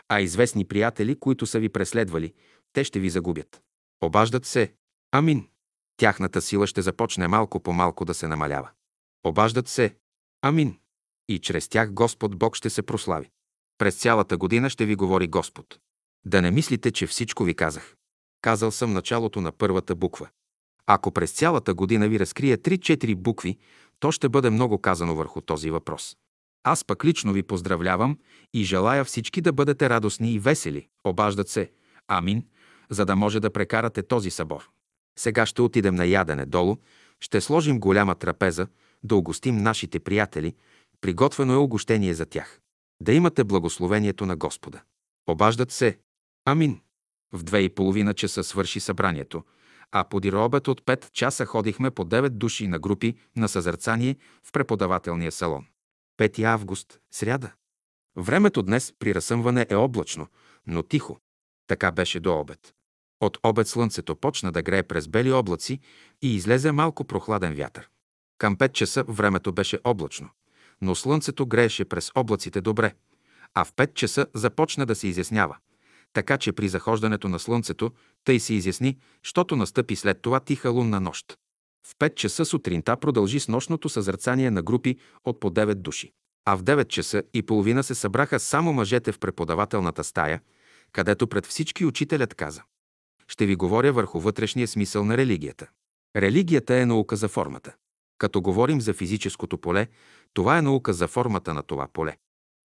А 0.09 0.21
известни 0.21 0.65
приятели, 0.65 1.19
които 1.19 1.47
са 1.47 1.59
ви 1.59 1.69
преследвали, 1.69 2.33
те 2.73 2.85
ще 2.85 3.01
ви 3.01 3.11
загубят. 3.11 3.63
Обаждат 4.01 4.47
се. 4.47 4.73
Амин. 5.13 5.49
Тяхната 5.97 6.43
сила 6.43 6.67
ще 6.67 6.83
започне 6.83 7.29
малко 7.29 7.61
по 7.61 7.73
малко 7.73 8.05
да 8.05 8.15
се 8.15 8.29
намалява. 8.29 8.71
Обаждат 9.25 9.69
се. 9.69 9.95
Амин. 10.43 10.79
И 11.29 11.39
чрез 11.39 11.69
тях 11.69 11.93
Господ 11.93 12.39
Бог 12.39 12.57
ще 12.57 12.71
се 12.71 12.83
прослави. 12.83 13.31
През 13.79 13.97
цялата 13.97 14.37
година 14.37 14.71
ще 14.71 14.87
ви 14.87 14.95
говори 14.95 15.27
Господ. 15.27 15.79
Да 16.27 16.43
не 16.43 16.51
мислите, 16.51 16.91
че 16.91 17.07
всичко 17.07 17.45
ви 17.45 17.55
казах. 17.55 17.97
Казал 18.43 18.71
съм 18.71 18.93
началото 18.93 19.41
на 19.41 19.53
първата 19.53 19.95
буква. 19.95 20.29
Ако 20.87 21.13
през 21.13 21.33
цялата 21.33 21.75
година 21.75 22.09
ви 22.09 22.19
разкрия 22.19 22.59
3-4 22.59 23.15
букви, 23.15 23.59
то 24.01 24.13
ще 24.13 24.29
бъде 24.29 24.51
много 24.51 24.79
казано 24.79 25.15
върху 25.15 25.41
този 25.41 25.71
въпрос. 25.71 26.17
Аз 26.65 26.85
пък 26.85 27.05
лично 27.05 27.33
ви 27.33 27.43
поздравлявам 27.43 28.19
и 28.55 28.65
желая 28.65 29.05
всички 29.05 29.41
да 29.41 29.53
бъдете 29.53 29.91
радостни 29.91 30.33
и 30.33 30.39
весели. 30.39 30.89
Обаждат 31.05 31.49
се. 31.49 31.71
Амин, 32.09 32.47
за 32.91 33.05
да 33.05 33.17
може 33.17 33.41
да 33.41 33.51
прекарате 33.51 34.03
този 34.03 34.31
събор. 34.31 34.71
Сега 35.19 35.47
ще 35.47 35.63
отидем 35.63 35.95
на 35.95 36.07
ядене 36.07 36.47
долу, 36.47 36.77
ще 37.21 37.41
сложим 37.41 37.81
голяма 37.81 38.15
трапеза, 38.15 38.67
да 39.03 39.17
угостим 39.17 39.57
нашите 39.57 40.01
приятели, 40.01 40.55
приготвено 41.01 41.53
е 41.53 41.57
угощение 41.57 42.15
за 42.15 42.27
тях. 42.27 42.61
Да 43.03 43.13
имате 43.13 43.45
благословението 43.45 44.27
на 44.27 44.37
Господа. 44.37 44.83
Обаждат 45.27 45.73
се. 45.73 45.99
Амин. 46.45 46.81
В 47.33 47.43
две 47.43 47.61
и 47.61 47.75
половина 47.75 48.15
часа 48.15 48.45
свърши 48.45 48.81
събранието, 48.81 49.45
а 49.93 50.05
подир 50.05 50.33
обед 50.33 50.69
от 50.69 50.83
5 50.83 51.13
часа 51.13 51.47
ходихме 51.47 51.91
по 51.91 52.05
9 52.05 52.29
души 52.29 52.69
на 52.69 52.79
групи 52.79 53.17
на 53.37 53.49
съзерцание 53.49 54.17
в 54.45 54.53
преподавателния 54.53 55.33
салон. 55.33 55.67
5 56.19 56.43
август, 56.43 57.01
сряда. 57.11 57.53
Времето 58.17 58.63
днес 58.63 58.95
при 58.99 59.15
разсъмване 59.15 59.67
е 59.71 59.75
облачно, 59.75 60.27
но 60.67 60.83
тихо. 60.83 61.19
Така 61.67 61.93
беше 61.93 62.21
до 62.21 62.41
обед. 62.41 62.75
От 63.21 63.39
обед 63.43 63.69
слънцето 63.69 64.17
почна 64.17 64.53
да 64.53 64.63
грее 64.63 64.83
през 64.83 65.09
бели 65.09 65.33
облаци 65.33 65.81
и 66.23 66.35
излезе 66.35 66.73
малко 66.73 67.05
прохладен 67.05 67.55
вятър. 67.55 67.89
Към 68.39 68.57
5 68.57 68.73
часа 68.73 69.05
времето 69.09 69.53
беше 69.53 69.79
облачно, 69.85 70.31
но 70.81 70.95
слънцето 70.95 71.47
грееше 71.47 71.85
през 71.85 72.11
облаците 72.15 72.61
добре, 72.61 72.95
а 73.55 73.65
в 73.65 73.73
5 73.73 73.95
часа 73.95 74.27
започна 74.35 74.87
да 74.87 74.95
се 74.95 75.09
изяснява. 75.09 75.57
Така 76.13 76.39
че 76.39 76.53
при 76.53 76.69
захождането 76.69 77.29
на 77.29 77.39
слънцето 77.39 77.91
тъй 78.25 78.41
се 78.41 78.55
изясни, 78.55 78.99
щото 79.23 79.57
настъпи 79.57 79.97
след 79.97 80.23
това 80.23 80.41
тиха 80.41 80.71
лунна 80.71 81.01
нощ. 81.01 81.39
В 81.87 81.95
5 81.99 82.15
часа 82.15 82.45
сутринта 82.45 82.97
продължи 82.97 83.41
с 83.41 83.49
нощното 83.49 83.89
съзерцание 83.89 84.51
на 84.51 84.63
групи 84.63 84.97
от 85.25 85.41
по 85.41 85.51
9 85.51 85.75
души. 85.75 86.13
А 86.45 86.57
в 86.57 86.63
9 86.63 86.89
часа 86.89 87.23
и 87.35 87.43
половина 87.43 87.83
се 87.83 87.95
събраха 87.95 88.41
само 88.41 88.73
мъжете 88.73 89.13
в 89.13 89.19
преподавателната 89.19 90.05
стая, 90.05 90.41
където 90.93 91.27
пред 91.27 91.47
всички 91.47 91.85
учителят 91.85 92.35
каза 92.35 92.63
ще 93.29 93.47
ви 93.47 93.57
говоря 93.57 93.93
върху 93.93 94.21
вътрешния 94.21 94.69
смисъл 94.69 95.05
на 95.05 95.17
религията. 95.17 95.67
Религията 96.17 96.77
е 96.77 96.87
наука 96.87 97.17
за 97.17 97.29
формата. 97.29 97.75
Като 98.19 98.41
говорим 98.41 98.81
за 98.81 98.93
физическото 98.93 99.59
поле, 99.59 99.87
това 100.35 100.59
е 100.59 100.63
наука 100.63 100.93
за 100.93 101.09
формата 101.09 101.55
на 101.55 101.63
това 101.63 101.89
поле. 101.93 102.17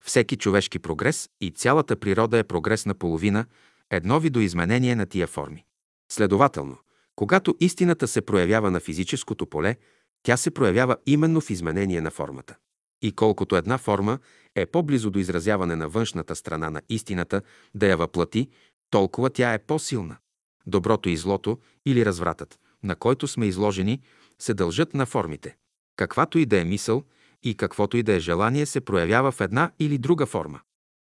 Всеки 0.05 0.37
човешки 0.37 0.79
прогрес 0.79 1.29
и 1.41 1.51
цялата 1.51 1.95
природа 1.95 2.37
е 2.37 2.43
прогрес 2.43 2.85
на 2.85 2.93
половина, 2.93 3.45
едно 3.89 4.19
видоизменение 4.19 4.95
на 4.95 5.05
тия 5.05 5.27
форми. 5.27 5.65
Следователно, 6.11 6.77
когато 7.15 7.55
истината 7.59 8.07
се 8.07 8.21
проявява 8.21 8.71
на 8.71 8.79
физическото 8.79 9.45
поле, 9.45 9.75
тя 10.23 10.37
се 10.37 10.51
проявява 10.51 10.97
именно 11.05 11.41
в 11.41 11.49
изменение 11.49 12.01
на 12.01 12.11
формата. 12.11 12.55
И 13.01 13.11
колкото 13.11 13.55
една 13.55 13.77
форма 13.77 14.19
е 14.55 14.65
по-близо 14.65 15.11
до 15.11 15.19
изразяване 15.19 15.75
на 15.75 15.89
външната 15.89 16.35
страна 16.35 16.69
на 16.69 16.81
истината 16.89 17.41
да 17.75 17.87
я 17.87 17.97
въплати, 17.97 18.49
толкова 18.89 19.29
тя 19.29 19.53
е 19.53 19.59
по-силна. 19.59 20.17
Доброто 20.67 21.09
и 21.09 21.17
злото 21.17 21.59
или 21.85 22.05
развратът, 22.05 22.59
на 22.83 22.95
който 22.95 23.27
сме 23.27 23.45
изложени, 23.45 24.01
се 24.39 24.53
дължат 24.53 24.93
на 24.93 25.05
формите. 25.05 25.55
Каквато 25.95 26.37
и 26.37 26.45
да 26.45 26.61
е 26.61 26.63
мисъл 26.63 27.03
и 27.43 27.55
каквото 27.55 27.97
и 27.97 28.03
да 28.03 28.13
е 28.13 28.19
желание 28.19 28.65
се 28.65 28.81
проявява 28.81 29.31
в 29.31 29.41
една 29.41 29.71
или 29.79 29.97
друга 29.97 30.25
форма. 30.25 30.59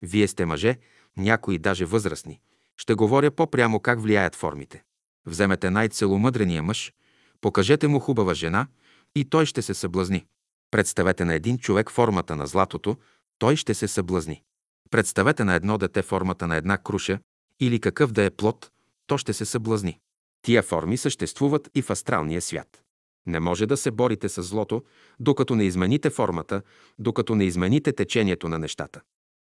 Вие 0.02 0.28
сте 0.28 0.46
мъже, 0.46 0.78
някои 1.16 1.58
даже 1.58 1.84
възрастни. 1.84 2.40
Ще 2.76 2.94
говоря 2.94 3.30
по-прямо 3.30 3.80
как 3.80 4.00
влияят 4.00 4.34
формите. 4.34 4.82
Вземете 5.26 5.70
най-целомъдрения 5.70 6.62
мъж, 6.62 6.92
покажете 7.40 7.88
му 7.88 8.00
хубава 8.00 8.34
жена 8.34 8.66
и 9.14 9.24
той 9.24 9.46
ще 9.46 9.62
се 9.62 9.74
съблазни. 9.74 10.26
Представете 10.70 11.24
на 11.24 11.34
един 11.34 11.58
човек 11.58 11.90
формата 11.90 12.36
на 12.36 12.46
златото, 12.46 12.96
той 13.38 13.56
ще 13.56 13.74
се 13.74 13.88
съблазни. 13.88 14.42
Представете 14.90 15.44
на 15.44 15.54
едно 15.54 15.78
дете 15.78 16.02
формата 16.02 16.46
на 16.46 16.56
една 16.56 16.78
круша 16.78 17.18
или 17.60 17.80
какъв 17.80 18.12
да 18.12 18.24
е 18.24 18.30
плод, 18.30 18.70
то 19.06 19.18
ще 19.18 19.32
се 19.32 19.44
съблазни. 19.44 19.98
Тия 20.42 20.62
форми 20.62 20.96
съществуват 20.96 21.70
и 21.74 21.82
в 21.82 21.90
астралния 21.90 22.42
свят. 22.42 22.82
Не 23.26 23.40
може 23.40 23.66
да 23.66 23.76
се 23.76 23.90
борите 23.90 24.28
с 24.28 24.42
злото, 24.42 24.84
докато 25.20 25.54
не 25.54 25.64
измените 25.64 26.10
формата, 26.10 26.62
докато 26.98 27.34
не 27.34 27.44
измените 27.44 27.92
течението 27.92 28.48
на 28.48 28.58
нещата. 28.58 29.00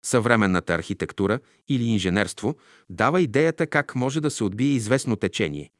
Съвременната 0.04 0.74
архитектура 0.74 1.40
или 1.68 1.84
инженерство 1.84 2.56
дава 2.90 3.20
идеята 3.20 3.66
как 3.66 3.94
може 3.94 4.20
да 4.20 4.30
се 4.30 4.44
отбие 4.44 4.72
известно 4.72 5.16
течение. 5.16 5.70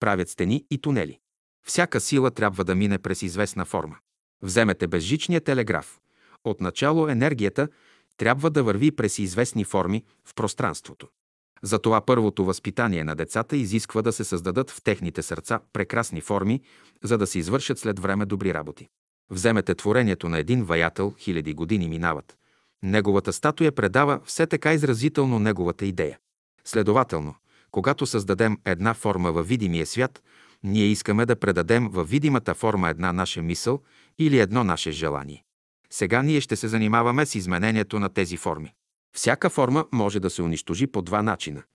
Правят 0.00 0.28
стени 0.28 0.64
и 0.70 0.78
тунели. 0.78 1.18
Всяка 1.66 2.00
сила 2.00 2.30
трябва 2.30 2.64
да 2.64 2.74
мине 2.74 2.98
през 2.98 3.22
известна 3.22 3.64
форма. 3.64 3.96
Вземете 4.42 4.86
безжичния 4.86 5.40
телеграф. 5.40 6.00
Отначало 6.44 7.08
енергията 7.08 7.68
трябва 8.16 8.50
да 8.50 8.62
върви 8.62 8.90
през 8.90 9.18
известни 9.18 9.64
форми 9.64 10.04
в 10.24 10.34
пространството. 10.34 11.08
Затова 11.62 12.00
първото 12.00 12.44
възпитание 12.44 13.04
на 13.04 13.14
децата 13.14 13.56
изисква 13.56 14.02
да 14.02 14.12
се 14.12 14.24
създадат 14.24 14.70
в 14.70 14.82
техните 14.82 15.22
сърца 15.22 15.60
прекрасни 15.72 16.20
форми, 16.20 16.60
за 17.02 17.18
да 17.18 17.26
се 17.26 17.38
извършат 17.38 17.78
след 17.78 17.98
време 17.98 18.26
добри 18.26 18.54
работи. 18.54 18.88
Вземете 19.30 19.74
творението 19.74 20.28
на 20.28 20.38
един 20.38 20.64
ваятел, 20.64 21.14
хиляди 21.18 21.54
години 21.54 21.88
минават. 21.88 22.36
Неговата 22.82 23.32
статуя 23.32 23.72
предава 23.72 24.20
все 24.24 24.46
така 24.46 24.72
изразително 24.72 25.38
неговата 25.38 25.86
идея. 25.86 26.18
Следователно, 26.64 27.34
когато 27.70 28.06
създадем 28.06 28.58
една 28.64 28.94
форма 28.94 29.32
във 29.32 29.48
видимия 29.48 29.86
свят, 29.86 30.22
ние 30.64 30.84
искаме 30.84 31.26
да 31.26 31.36
предадем 31.36 31.88
във 31.88 32.10
видимата 32.10 32.54
форма 32.54 32.88
една 32.88 33.12
наша 33.12 33.42
мисъл 33.42 33.82
или 34.18 34.38
едно 34.38 34.64
наше 34.64 34.90
желание. 34.90 35.44
Сега 35.90 36.22
ние 36.22 36.40
ще 36.40 36.56
се 36.56 36.68
занимаваме 36.68 37.26
с 37.26 37.34
изменението 37.34 37.98
на 37.98 38.08
тези 38.08 38.36
форми. 38.36 38.74
Всяка 39.12 39.50
форма 39.50 39.86
може 39.92 40.20
да 40.20 40.30
се 40.30 40.42
унищожи 40.42 40.86
по 40.86 41.02
два 41.02 41.22
начина– 41.22 41.62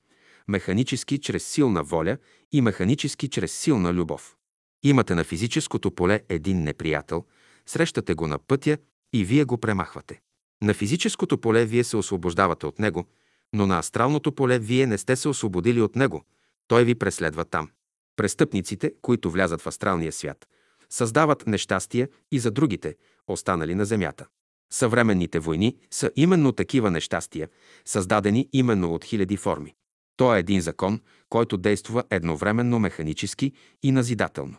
механически 0.48 1.18
чрез 1.18 1.48
силна 1.48 1.84
воля 1.84 2.18
и 2.52 2.62
механически 2.62 3.30
чрез 3.30 3.52
силна 3.52 3.94
любов. 3.94 4.36
Имате 4.84 5.16
на 5.16 5.24
физическото 5.24 5.92
поле 5.92 6.22
един 6.30 6.64
неприятел, 6.64 7.26
срещате 7.66 8.14
го 8.14 8.28
на 8.28 8.40
пътя 8.40 8.78
и 9.14 9.26
вие 9.26 9.44
го 9.44 9.58
премахвате. 9.58 10.22
На 10.64 10.74
физическото 10.74 11.38
поле 11.38 11.66
вие 11.66 11.84
се 11.84 11.98
освобождавате 11.98 12.66
от 12.66 12.80
него, 12.80 13.08
но 13.54 13.68
на 13.68 13.80
астралното 13.80 14.32
поле 14.32 14.60
вие 14.60 14.88
не 14.88 14.98
сте 14.98 15.16
се 15.16 15.30
освободили 15.30 15.82
от 15.82 15.96
него. 15.96 16.24
Той 16.68 16.84
ви 16.84 16.96
преследва 16.96 17.46
там. 17.46 17.70
Престъпниците, 18.16 18.94
които 19.02 19.32
влязат 19.32 19.62
в 19.62 19.68
астралния 19.68 20.12
свят, 20.12 20.48
създават 20.90 21.48
нещастие 21.48 22.08
и 22.32 22.40
за 22.40 22.52
другите, 22.52 22.96
останали 23.28 23.76
на 23.76 23.86
земята. 23.86 24.28
Съвременните 24.74 25.40
войни 25.40 25.78
са 25.92 26.12
именно 26.16 26.52
такива 26.52 26.92
нещастия, 26.92 27.50
създадени 27.86 28.50
именно 28.54 28.94
от 28.94 29.06
хиляди 29.06 29.38
форми. 29.38 29.74
То 30.18 30.36
е 30.36 30.40
един 30.40 30.62
закон, 30.62 31.02
който 31.30 31.58
действа 31.58 32.04
едновременно 32.10 32.80
механически 32.80 33.52
и 33.84 33.92
назидателно. 33.92 34.56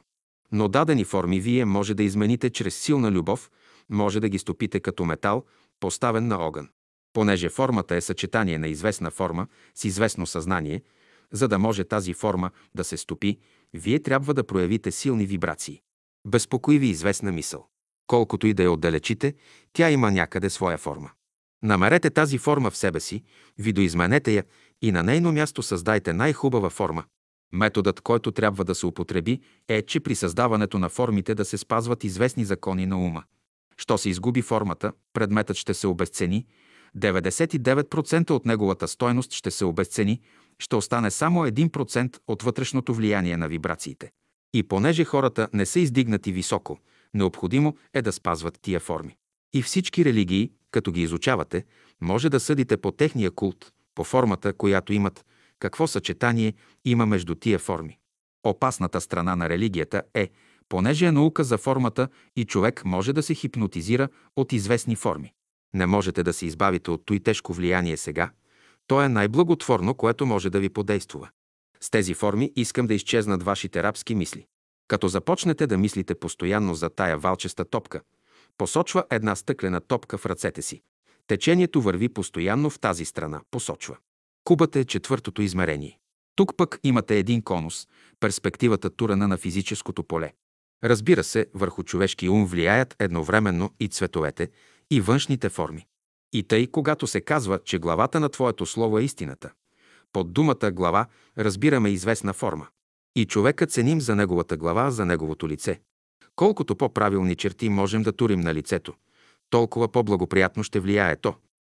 Но 0.52 0.68
дадени 0.68 1.04
форми 1.04 1.40
вие 1.40 1.64
може 1.64 1.94
да 1.94 2.02
измените 2.02 2.50
чрез 2.50 2.76
силна 2.76 3.10
любов, 3.10 3.50
може 3.90 4.20
да 4.20 4.28
ги 4.28 4.38
стопите 4.38 4.80
като 4.80 5.04
метал, 5.04 5.44
поставен 5.80 6.26
на 6.26 6.38
огън. 6.38 6.68
Понеже 7.12 7.48
формата 7.48 7.94
е 7.94 8.00
съчетание 8.00 8.58
на 8.58 8.68
известна 8.68 9.10
форма 9.10 9.46
с 9.74 9.84
известно 9.84 10.26
съзнание, 10.26 10.82
за 11.32 11.48
да 11.48 11.58
може 11.58 11.84
тази 11.84 12.14
форма 12.14 12.50
да 12.74 12.84
се 12.84 12.96
стопи, 12.96 13.38
вие 13.72 14.02
трябва 14.02 14.34
да 14.34 14.46
проявите 14.46 14.90
силни 14.90 15.26
вибрации. 15.26 15.80
Безпокои 16.26 16.78
ви 16.78 16.86
известна 16.86 17.32
мисъл. 17.32 17.68
Колкото 18.06 18.46
и 18.46 18.54
да 18.54 18.62
я 18.62 18.72
отдалечите, 18.72 19.34
тя 19.72 19.90
има 19.90 20.10
някъде 20.10 20.50
своя 20.50 20.78
форма. 20.78 21.10
Намерете 21.62 22.10
тази 22.10 22.38
форма 22.38 22.70
в 22.70 22.76
себе 22.76 23.00
си, 23.00 23.22
видоизменете 23.58 24.32
я 24.32 24.44
и 24.82 24.92
на 24.92 25.02
нейно 25.02 25.32
място 25.32 25.62
създайте 25.62 26.12
най-хубава 26.12 26.70
форма. 26.70 27.04
Методът, 27.52 28.00
който 28.00 28.32
трябва 28.32 28.64
да 28.64 28.74
се 28.74 28.86
употреби, 28.86 29.40
е, 29.68 29.82
че 29.82 30.00
при 30.00 30.14
създаването 30.14 30.78
на 30.78 30.88
формите 30.88 31.34
да 31.34 31.44
се 31.44 31.58
спазват 31.58 32.04
известни 32.04 32.44
закони 32.44 32.86
на 32.86 32.98
ума. 32.98 33.22
Що 33.76 33.98
се 33.98 34.10
изгуби 34.10 34.42
формата, 34.42 34.92
предметът 35.12 35.56
ще 35.56 35.74
се 35.74 35.86
обесцени, 35.86 36.46
99% 36.96 38.30
от 38.30 38.46
неговата 38.46 38.88
стойност 38.88 39.32
ще 39.32 39.50
се 39.50 39.64
обесцени, 39.64 40.20
ще 40.58 40.76
остане 40.76 41.10
само 41.10 41.46
1% 41.46 42.18
от 42.28 42.42
вътрешното 42.42 42.94
влияние 42.94 43.36
на 43.36 43.48
вибрациите. 43.48 44.10
И 44.54 44.62
понеже 44.62 45.04
хората 45.04 45.48
не 45.52 45.66
са 45.66 45.80
издигнати 45.80 46.32
високо, 46.32 46.78
Необходимо 47.14 47.76
е 47.94 48.02
да 48.02 48.12
спазват 48.12 48.58
тия 48.62 48.80
форми. 48.80 49.16
И 49.52 49.62
всички 49.62 50.04
религии, 50.04 50.52
като 50.70 50.92
ги 50.92 51.02
изучавате, 51.02 51.64
може 52.00 52.28
да 52.28 52.40
съдите 52.40 52.76
по 52.76 52.92
техния 52.92 53.30
култ, 53.30 53.72
по 53.94 54.04
формата, 54.04 54.52
която 54.52 54.92
имат, 54.92 55.24
какво 55.58 55.86
съчетание 55.86 56.54
има 56.84 57.06
между 57.06 57.34
тия 57.34 57.58
форми. 57.58 57.98
Опасната 58.44 59.00
страна 59.00 59.36
на 59.36 59.48
религията 59.48 60.02
е, 60.14 60.30
понеже 60.68 61.06
е 61.06 61.12
наука 61.12 61.44
за 61.44 61.58
формата 61.58 62.08
и 62.36 62.44
човек 62.44 62.84
може 62.84 63.12
да 63.12 63.22
се 63.22 63.34
хипнотизира 63.34 64.08
от 64.36 64.52
известни 64.52 64.96
форми. 64.96 65.32
Не 65.74 65.86
можете 65.86 66.22
да 66.22 66.32
се 66.32 66.46
избавите 66.46 66.90
от 66.90 67.02
той 67.06 67.20
тежко 67.20 67.52
влияние 67.52 67.96
сега. 67.96 68.30
То 68.86 69.02
е 69.02 69.08
най-благотворно, 69.08 69.94
което 69.94 70.26
може 70.26 70.50
да 70.50 70.60
ви 70.60 70.68
подействува. 70.68 71.28
С 71.80 71.90
тези 71.90 72.14
форми 72.14 72.52
искам 72.56 72.86
да 72.86 72.94
изчезнат 72.94 73.42
вашите 73.42 73.82
рабски 73.82 74.14
мисли. 74.14 74.46
Като 74.88 75.08
започнете 75.08 75.66
да 75.66 75.78
мислите 75.78 76.14
постоянно 76.14 76.74
за 76.74 76.90
тая 76.90 77.18
валчеста 77.18 77.64
топка, 77.64 78.00
посочва 78.58 79.04
една 79.10 79.36
стъклена 79.36 79.80
топка 79.80 80.18
в 80.18 80.26
ръцете 80.26 80.62
си. 80.62 80.82
Течението 81.26 81.82
върви 81.82 82.08
постоянно 82.08 82.70
в 82.70 82.80
тази 82.80 83.04
страна, 83.04 83.40
посочва. 83.50 83.96
Кубата 84.44 84.78
е 84.78 84.84
четвъртото 84.84 85.42
измерение. 85.42 85.98
Тук 86.36 86.56
пък 86.56 86.78
имате 86.82 87.18
един 87.18 87.42
конус, 87.42 87.86
перспективата 88.20 88.90
турена 88.90 89.28
на 89.28 89.36
физическото 89.36 90.04
поле. 90.04 90.32
Разбира 90.84 91.24
се, 91.24 91.46
върху 91.54 91.82
човешки 91.82 92.28
ум 92.28 92.46
влияят 92.46 92.96
едновременно 92.98 93.70
и 93.80 93.88
цветовете, 93.88 94.50
и 94.90 95.00
външните 95.00 95.48
форми. 95.48 95.86
И 96.32 96.42
тъй, 96.42 96.66
когато 96.66 97.06
се 97.06 97.20
казва, 97.20 97.58
че 97.64 97.78
главата 97.78 98.20
на 98.20 98.28
Твоето 98.28 98.66
Слово 98.66 98.98
е 98.98 99.02
истината, 99.02 99.50
под 100.12 100.32
думата 100.32 100.70
глава 100.72 101.06
разбираме 101.38 101.90
известна 101.90 102.32
форма. 102.32 102.66
И 103.16 103.26
човека 103.26 103.66
ценим 103.66 104.00
за 104.00 104.16
неговата 104.16 104.56
глава, 104.56 104.90
за 104.90 105.04
неговото 105.04 105.48
лице. 105.48 105.80
Колкото 106.36 106.76
по-правилни 106.76 107.36
черти 107.36 107.68
можем 107.68 108.02
да 108.02 108.12
турим 108.12 108.40
на 108.40 108.54
лицето, 108.54 108.94
толкова 109.50 109.92
по-благоприятно 109.92 110.64
ще 110.64 110.80
влияе 110.80 111.16
то. 111.16 111.34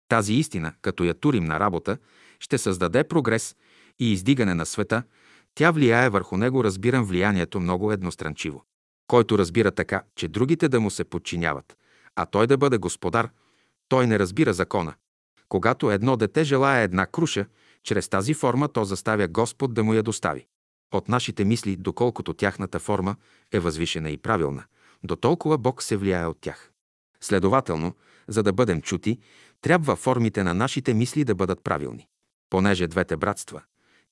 Тази 0.09 0.33
истина, 0.33 0.73
като 0.81 1.03
я 1.03 1.13
турим 1.13 1.45
на 1.45 1.59
работа, 1.59 1.97
ще 2.39 2.57
създаде 2.57 3.03
прогрес 3.03 3.55
и 3.99 4.13
издигане 4.13 4.53
на 4.53 4.65
света, 4.65 5.03
тя 5.55 5.71
влияе 5.71 6.09
върху 6.09 6.38
него, 6.38 6.63
разбирам 6.63 7.05
влиянието 7.05 7.59
много 7.59 7.91
едностранчиво. 7.91 8.63
Който 9.07 9.38
разбира 9.38 9.71
така, 9.71 10.03
че 10.15 10.27
другите 10.27 10.69
да 10.69 10.79
му 10.79 10.91
се 10.91 11.03
подчиняват, 11.03 11.77
а 12.15 12.25
той 12.25 12.47
да 12.47 12.57
бъде 12.57 12.77
господар, 12.77 13.29
той 13.89 14.07
не 14.07 14.19
разбира 14.19 14.53
закона. 14.53 14.93
Когато 15.49 15.91
едно 15.91 16.17
дете 16.17 16.43
желая 16.43 16.83
една 16.83 17.05
круша, 17.05 17.45
чрез 17.83 18.09
тази 18.09 18.33
форма 18.33 18.67
то 18.67 18.83
заставя 18.83 19.27
Господ 19.27 19.73
да 19.73 19.83
му 19.83 19.93
я 19.93 20.03
достави. 20.03 20.45
От 20.93 21.09
нашите 21.09 21.45
мисли, 21.45 21.75
доколкото 21.75 22.33
тяхната 22.33 22.79
форма 22.79 23.15
е 23.51 23.59
възвишена 23.59 24.09
и 24.09 24.17
правилна, 24.17 24.63
до 25.03 25.15
толкова 25.15 25.57
Бог 25.57 25.83
се 25.83 25.97
влияе 25.97 26.25
от 26.25 26.38
тях. 26.41 26.71
Следователно, 27.21 27.95
за 28.27 28.43
да 28.43 28.53
бъдем 28.53 28.81
чути, 28.81 29.19
трябва 29.61 29.95
формите 29.95 30.43
на 30.43 30.53
нашите 30.53 30.93
мисли 30.93 31.23
да 31.23 31.35
бъдат 31.35 31.63
правилни. 31.63 32.07
Понеже 32.49 32.88
двете 32.88 33.17
братства, 33.17 33.61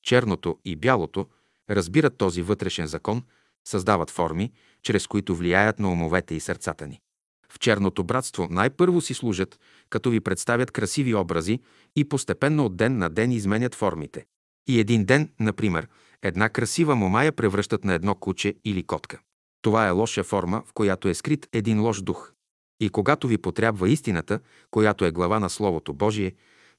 черното 0.03 0.59
и 0.65 0.75
бялото, 0.75 1.27
разбират 1.69 2.17
този 2.17 2.41
вътрешен 2.41 2.87
закон, 2.87 3.23
създават 3.67 4.11
форми, 4.11 4.51
чрез 4.83 5.07
които 5.07 5.35
влияят 5.35 5.79
на 5.79 5.91
умовете 5.91 6.35
и 6.35 6.39
сърцата 6.39 6.87
ни. 6.87 7.01
В 7.49 7.59
черното 7.59 8.03
братство 8.03 8.47
най-първо 8.51 9.01
си 9.01 9.13
служат, 9.13 9.59
като 9.89 10.09
ви 10.09 10.19
представят 10.19 10.71
красиви 10.71 11.15
образи 11.15 11.59
и 11.95 12.09
постепенно 12.09 12.65
от 12.65 12.75
ден 12.75 12.97
на 12.97 13.09
ден 13.09 13.31
изменят 13.31 13.75
формите. 13.75 14.25
И 14.67 14.79
един 14.79 15.05
ден, 15.05 15.31
например, 15.39 15.87
една 16.27 16.49
красива 16.49 16.95
момая 16.95 17.31
превръщат 17.31 17.83
на 17.83 17.93
едно 17.93 18.15
куче 18.15 18.55
или 18.65 18.83
котка. 18.83 19.19
Това 19.61 19.87
е 19.87 19.91
лоша 19.91 20.23
форма, 20.23 20.63
в 20.65 20.73
която 20.73 21.09
е 21.09 21.13
скрит 21.13 21.47
един 21.53 21.81
лош 21.81 22.01
дух. 22.01 22.31
И 22.79 22.89
когато 22.89 23.27
ви 23.27 23.37
потрябва 23.37 23.89
истината, 23.89 24.39
която 24.71 25.05
е 25.05 25.11
глава 25.11 25.39
на 25.39 25.49
Словото 25.49 25.93
Божие, 25.93 26.33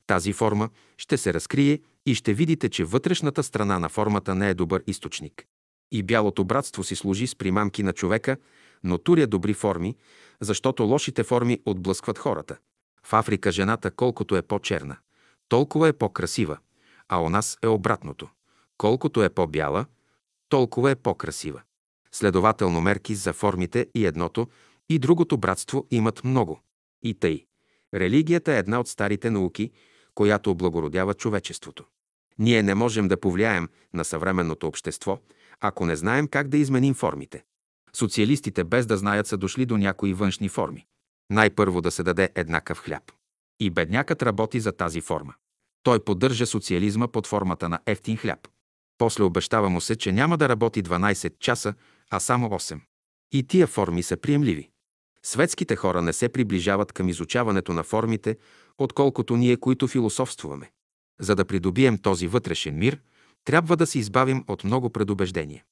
тази 0.07 0.33
форма 0.33 0.71
ще 0.97 1.17
се 1.17 1.35
разкрие 1.35 1.81
и 2.07 2.15
ще 2.15 2.35
видите, 2.35 2.69
че 2.69 2.85
вътрешната 2.85 3.43
страна 3.43 3.79
на 3.79 3.89
формата 3.89 4.35
не 4.35 4.51
е 4.51 4.55
добър 4.55 4.83
източник. 4.87 5.45
И 5.93 6.03
бялото 6.03 6.45
братство 6.45 6.85
си 6.85 6.97
служи 6.97 7.27
с 7.27 7.37
примамки 7.37 7.83
на 7.83 7.93
човека, 7.93 8.37
но 8.85 8.99
туря 8.99 9.27
добри 9.27 9.55
форми, 9.55 9.97
защото 10.41 10.83
лошите 10.83 11.23
форми 11.23 11.61
отблъскват 11.67 12.19
хората. 12.19 12.57
В 13.05 13.13
Африка 13.13 13.53
жената 13.53 13.91
колкото 13.91 14.37
е 14.37 14.43
по-черна, 14.43 14.97
толкова 15.49 15.89
е 15.89 15.93
по-красива, 15.93 16.59
а 17.09 17.19
у 17.19 17.31
нас 17.31 17.59
е 17.63 17.67
обратното. 17.67 18.29
Колкото 18.79 19.23
е 19.23 19.29
по-бяла, 19.29 19.87
толкова 20.49 20.91
е 20.91 20.97
по-красива. 20.97 21.63
Следователно 22.13 22.81
мерки 22.81 23.15
за 23.15 23.33
формите 23.33 23.87
и 23.95 24.07
едното, 24.07 24.49
и 24.89 24.99
другото 24.99 25.39
братство 25.39 25.87
имат 25.91 26.25
много. 26.25 26.61
И 27.03 27.15
тъй. 27.15 27.47
Религията 27.95 28.53
е 28.53 28.59
една 28.59 28.81
от 28.81 28.89
старите 28.89 29.31
науки, 29.31 29.71
която 30.15 30.51
облагородява 30.51 31.15
човечеството. 31.15 31.85
Ние 32.39 32.63
не 32.63 32.75
можем 32.75 33.09
да 33.09 33.21
повлияем 33.21 33.69
на 33.95 34.05
съвременното 34.05 34.67
общество, 34.67 35.19
ако 35.61 35.87
не 35.87 35.97
знаем 35.97 36.29
как 36.29 36.49
да 36.49 36.57
изменим 36.57 36.95
формите. 36.95 37.45
Социалистите 37.93 38.65
без 38.65 38.87
да 38.87 38.97
знаят 38.97 39.27
са 39.27 39.37
дошли 39.37 39.67
до 39.67 39.77
някои 39.77 40.15
външни 40.15 40.49
форми. 40.49 40.87
Най-първо 41.31 41.81
да 41.81 41.91
се 41.91 42.03
даде 42.03 42.31
еднакъв 42.35 42.79
хляб. 42.79 43.13
И 43.61 43.71
беднякът 43.71 44.23
работи 44.23 44.61
за 44.61 44.73
тази 44.73 45.01
форма. 45.01 45.35
Той 45.83 46.05
поддържа 46.05 46.47
социализма 46.47 47.09
под 47.09 47.27
формата 47.27 47.69
на 47.69 47.79
ефтин 47.87 48.17
хляб. 48.17 48.49
После 48.99 49.25
обещава 49.25 49.71
му 49.71 49.81
се, 49.81 49.97
че 49.97 50.13
няма 50.13 50.39
да 50.39 50.49
работи 50.49 50.83
12 50.83 51.39
часа, 51.39 51.75
а 52.11 52.21
само 52.21 52.49
8. 52.49 52.81
И 53.33 53.47
тия 53.47 53.67
форми 53.67 54.03
са 54.03 54.17
приемливи. 54.17 54.71
Светските 55.23 55.77
хора 55.77 56.03
не 56.03 56.13
се 56.13 56.29
приближават 56.29 56.93
към 56.93 57.09
изучаването 57.09 57.73
на 57.73 57.83
формите, 57.83 58.37
отколкото 58.79 59.37
ние, 59.37 59.57
които 59.57 59.89
философствуваме. 59.89 60.71
За 61.21 61.35
да 61.35 61.45
придобием 61.45 61.99
този 61.99 62.27
вътрешен 62.27 62.79
мир, 62.79 63.01
трябва 63.45 63.77
да 63.77 63.87
се 63.87 63.99
избавим 63.99 64.45
от 64.49 64.65
много 64.65 64.91
предубеждения. 64.91 65.65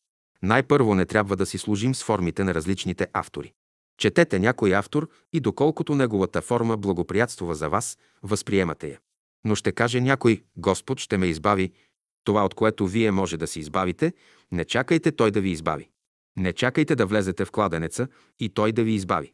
Най-първо 0.43 0.95
не 0.95 1.07
трябва 1.07 1.37
да 1.37 1.47
си 1.47 1.59
служим 1.59 1.95
с 1.95 2.05
формите 2.05 2.45
на 2.45 2.55
различните 2.55 3.07
автори. 3.13 3.53
Четете 3.99 4.39
някой 4.39 4.75
автор 4.75 5.09
и 5.33 5.41
доколкото 5.41 5.95
неговата 5.95 6.43
форма 6.43 6.77
благоприятствува 6.77 7.55
за 7.55 7.69
вас, 7.69 7.99
възприемате 8.23 8.89
я. 8.89 8.99
Но 9.45 9.55
ще 9.55 9.73
каже 9.73 10.01
някой, 10.01 10.43
Господ 10.57 11.01
ще 11.01 11.19
ме 11.19 11.27
избави, 11.27 11.73
това 12.25 12.45
от 12.45 12.55
което 12.55 12.87
вие 12.87 13.11
може 13.11 13.37
да 13.37 13.47
се 13.47 13.61
избавите, 13.61 14.13
не 14.53 14.65
чакайте 14.65 15.13
той 15.13 15.31
да 15.31 15.41
ви 15.41 15.51
избави. 15.51 15.91
Не 16.37 16.53
чакайте 16.53 16.97
да 16.97 17.07
влезете 17.07 17.45
в 17.45 17.51
кладенеца 17.51 18.09
и 18.39 18.49
той 18.49 18.73
да 18.73 18.85
ви 18.85 18.93
избави. 18.93 19.33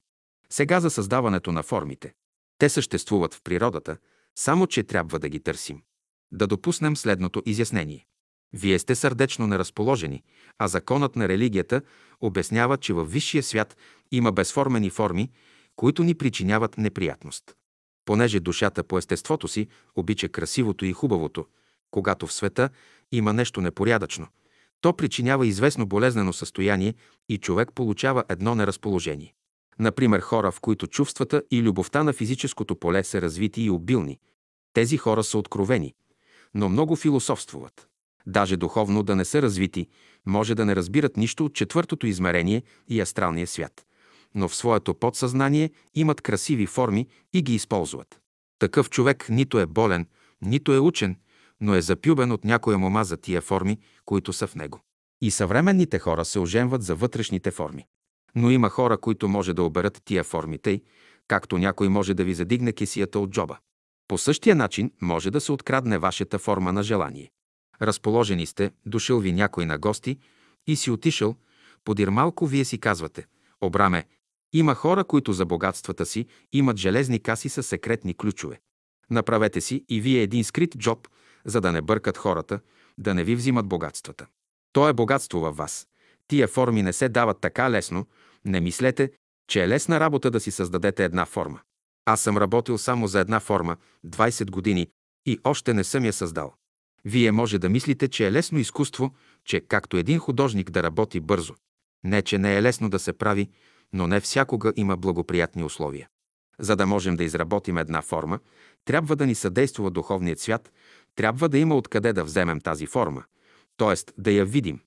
Сега 0.50 0.80
за 0.80 0.90
създаването 0.90 1.52
на 1.52 1.62
формите. 1.62 2.12
Те 2.58 2.68
съществуват 2.68 3.34
в 3.34 3.42
природата, 3.42 3.96
само 4.38 4.66
че 4.66 4.82
трябва 4.82 5.18
да 5.18 5.28
ги 5.28 5.40
търсим. 5.40 5.82
Да 6.32 6.46
допуснем 6.46 6.96
следното 6.96 7.42
изяснение. 7.46 8.06
Вие 8.52 8.78
сте 8.78 8.94
сърдечно 8.94 9.46
неразположени, 9.46 10.22
а 10.58 10.68
законът 10.68 11.16
на 11.16 11.28
религията 11.28 11.82
обяснява, 12.20 12.76
че 12.76 12.92
във 12.92 13.12
висшия 13.12 13.42
свят 13.42 13.76
има 14.12 14.32
безформени 14.32 14.90
форми, 14.90 15.30
които 15.76 16.02
ни 16.02 16.14
причиняват 16.14 16.78
неприятност. 16.78 17.44
Понеже 18.04 18.40
душата 18.40 18.84
по 18.84 18.98
естеството 18.98 19.48
си 19.48 19.68
обича 19.96 20.28
красивото 20.28 20.84
и 20.84 20.92
хубавото, 20.92 21.46
когато 21.90 22.26
в 22.26 22.32
света 22.32 22.68
има 23.12 23.32
нещо 23.32 23.60
непорядъчно, 23.60 24.26
то 24.80 24.92
причинява 24.96 25.46
известно 25.46 25.86
болезнено 25.86 26.32
състояние 26.32 26.94
и 27.28 27.38
човек 27.38 27.68
получава 27.74 28.24
едно 28.28 28.54
неразположение. 28.54 29.34
Например, 29.78 30.20
хора, 30.20 30.52
в 30.52 30.60
които 30.60 30.86
чувствата 30.86 31.42
и 31.50 31.62
любовта 31.62 32.02
на 32.02 32.12
физическото 32.12 32.76
поле 32.76 33.04
са 33.04 33.22
развити 33.22 33.62
и 33.62 33.70
обилни. 33.70 34.18
Тези 34.72 34.96
хора 34.96 35.24
са 35.24 35.38
откровени, 35.38 35.94
но 36.54 36.68
много 36.68 36.96
философствуват. 36.96 37.88
Даже 38.26 38.56
духовно 38.56 39.02
да 39.02 39.16
не 39.16 39.24
са 39.24 39.42
развити, 39.42 39.88
може 40.26 40.54
да 40.54 40.64
не 40.64 40.76
разбират 40.76 41.16
нищо 41.16 41.44
от 41.44 41.54
четвъртото 41.54 42.06
измерение 42.06 42.62
и 42.88 43.00
астралния 43.00 43.46
свят. 43.46 43.86
Но 44.34 44.48
в 44.48 44.56
своето 44.56 44.94
подсъзнание 44.94 45.70
имат 45.94 46.20
красиви 46.20 46.66
форми 46.66 47.06
и 47.32 47.42
ги 47.42 47.54
използват. 47.54 48.20
Такъв 48.58 48.90
човек 48.90 49.26
нито 49.28 49.58
е 49.58 49.66
болен, 49.66 50.06
нито 50.42 50.72
е 50.72 50.78
учен, 50.78 51.16
но 51.60 51.74
е 51.74 51.82
запюбен 51.82 52.32
от 52.32 52.44
някоя 52.44 52.78
мома 52.78 53.04
за 53.04 53.16
тия 53.16 53.40
форми, 53.40 53.78
които 54.04 54.32
са 54.32 54.46
в 54.46 54.54
него. 54.54 54.80
И 55.20 55.30
съвременните 55.30 55.98
хора 55.98 56.24
се 56.24 56.38
оженват 56.38 56.82
за 56.82 56.94
вътрешните 56.94 57.50
форми. 57.50 57.86
Но 58.34 58.50
има 58.50 58.68
хора, 58.68 58.98
които 58.98 59.28
може 59.28 59.54
да 59.54 59.62
оберат 59.62 60.02
тия 60.04 60.24
форми 60.24 60.58
тъй, 60.58 60.82
както 61.28 61.58
някой 61.58 61.88
може 61.88 62.14
да 62.14 62.24
ви 62.24 62.34
задигне 62.34 62.72
кесията 62.72 63.18
от 63.18 63.30
джоба. 63.30 63.58
По 64.08 64.18
същия 64.18 64.56
начин 64.56 64.92
може 65.02 65.30
да 65.30 65.40
се 65.40 65.52
открадне 65.52 65.98
вашата 65.98 66.38
форма 66.38 66.72
на 66.72 66.82
желание. 66.82 67.30
Разположени 67.82 68.46
сте, 68.46 68.70
дошъл 68.86 69.18
ви 69.18 69.32
някой 69.32 69.66
на 69.66 69.78
гости 69.78 70.18
и 70.66 70.76
си 70.76 70.90
отишъл, 70.90 71.36
подир 71.84 72.08
малко 72.08 72.46
вие 72.46 72.64
си 72.64 72.78
казвате, 72.78 73.26
обраме, 73.60 74.04
има 74.52 74.74
хора, 74.74 75.04
които 75.04 75.32
за 75.32 75.46
богатствата 75.46 76.06
си 76.06 76.26
имат 76.52 76.76
железни 76.76 77.20
каси 77.20 77.48
с 77.48 77.62
секретни 77.62 78.14
ключове. 78.14 78.60
Направете 79.10 79.60
си 79.60 79.84
и 79.88 80.00
вие 80.00 80.22
един 80.22 80.44
скрит 80.44 80.78
джоб, 80.78 81.08
за 81.44 81.60
да 81.60 81.72
не 81.72 81.82
бъркат 81.82 82.16
хората, 82.16 82.60
да 82.98 83.14
не 83.14 83.24
ви 83.24 83.34
взимат 83.34 83.66
богатствата. 83.66 84.26
То 84.72 84.88
е 84.88 84.92
богатство 84.92 85.40
във 85.40 85.56
вас. 85.56 85.86
Тия 86.28 86.48
форми 86.48 86.82
не 86.82 86.92
се 86.92 87.08
дават 87.08 87.40
така 87.40 87.70
лесно, 87.70 88.06
не 88.44 88.60
мислете, 88.60 89.10
че 89.48 89.64
е 89.64 89.68
лесна 89.68 90.00
работа 90.00 90.30
да 90.30 90.40
си 90.40 90.50
създадете 90.50 91.04
една 91.04 91.26
форма. 91.26 91.60
Аз 92.04 92.20
съм 92.20 92.36
работил 92.36 92.78
само 92.78 93.06
за 93.06 93.20
една 93.20 93.40
форма 93.40 93.76
20 94.06 94.50
години 94.50 94.88
и 95.26 95.38
още 95.44 95.74
не 95.74 95.84
съм 95.84 96.04
я 96.04 96.12
създал. 96.12 96.54
Вие 97.04 97.32
може 97.32 97.58
да 97.58 97.68
мислите, 97.68 98.08
че 98.08 98.26
е 98.26 98.32
лесно 98.32 98.58
изкуство, 98.58 99.14
че 99.44 99.60
както 99.60 99.96
един 99.96 100.18
художник 100.18 100.70
да 100.70 100.82
работи 100.82 101.20
бързо. 101.20 101.54
Не, 102.04 102.22
че 102.22 102.38
не 102.38 102.56
е 102.56 102.62
лесно 102.62 102.90
да 102.90 102.98
се 102.98 103.12
прави, 103.12 103.50
но 103.92 104.06
не 104.06 104.20
всякога 104.20 104.72
има 104.76 104.96
благоприятни 104.96 105.64
условия. 105.64 106.08
За 106.58 106.76
да 106.76 106.86
можем 106.86 107.16
да 107.16 107.24
изработим 107.24 107.78
една 107.78 108.02
форма, 108.02 108.38
трябва 108.84 109.16
да 109.16 109.26
ни 109.26 109.34
съдейства 109.34 109.90
духовният 109.90 110.40
свят, 110.40 110.72
трябва 111.16 111.48
да 111.48 111.58
има 111.58 111.76
откъде 111.76 112.12
да 112.12 112.24
вземем 112.24 112.60
тази 112.60 112.86
форма, 112.86 113.24
т.е. 113.76 113.94
да 114.18 114.30
я 114.30 114.44
видим. 114.44 114.80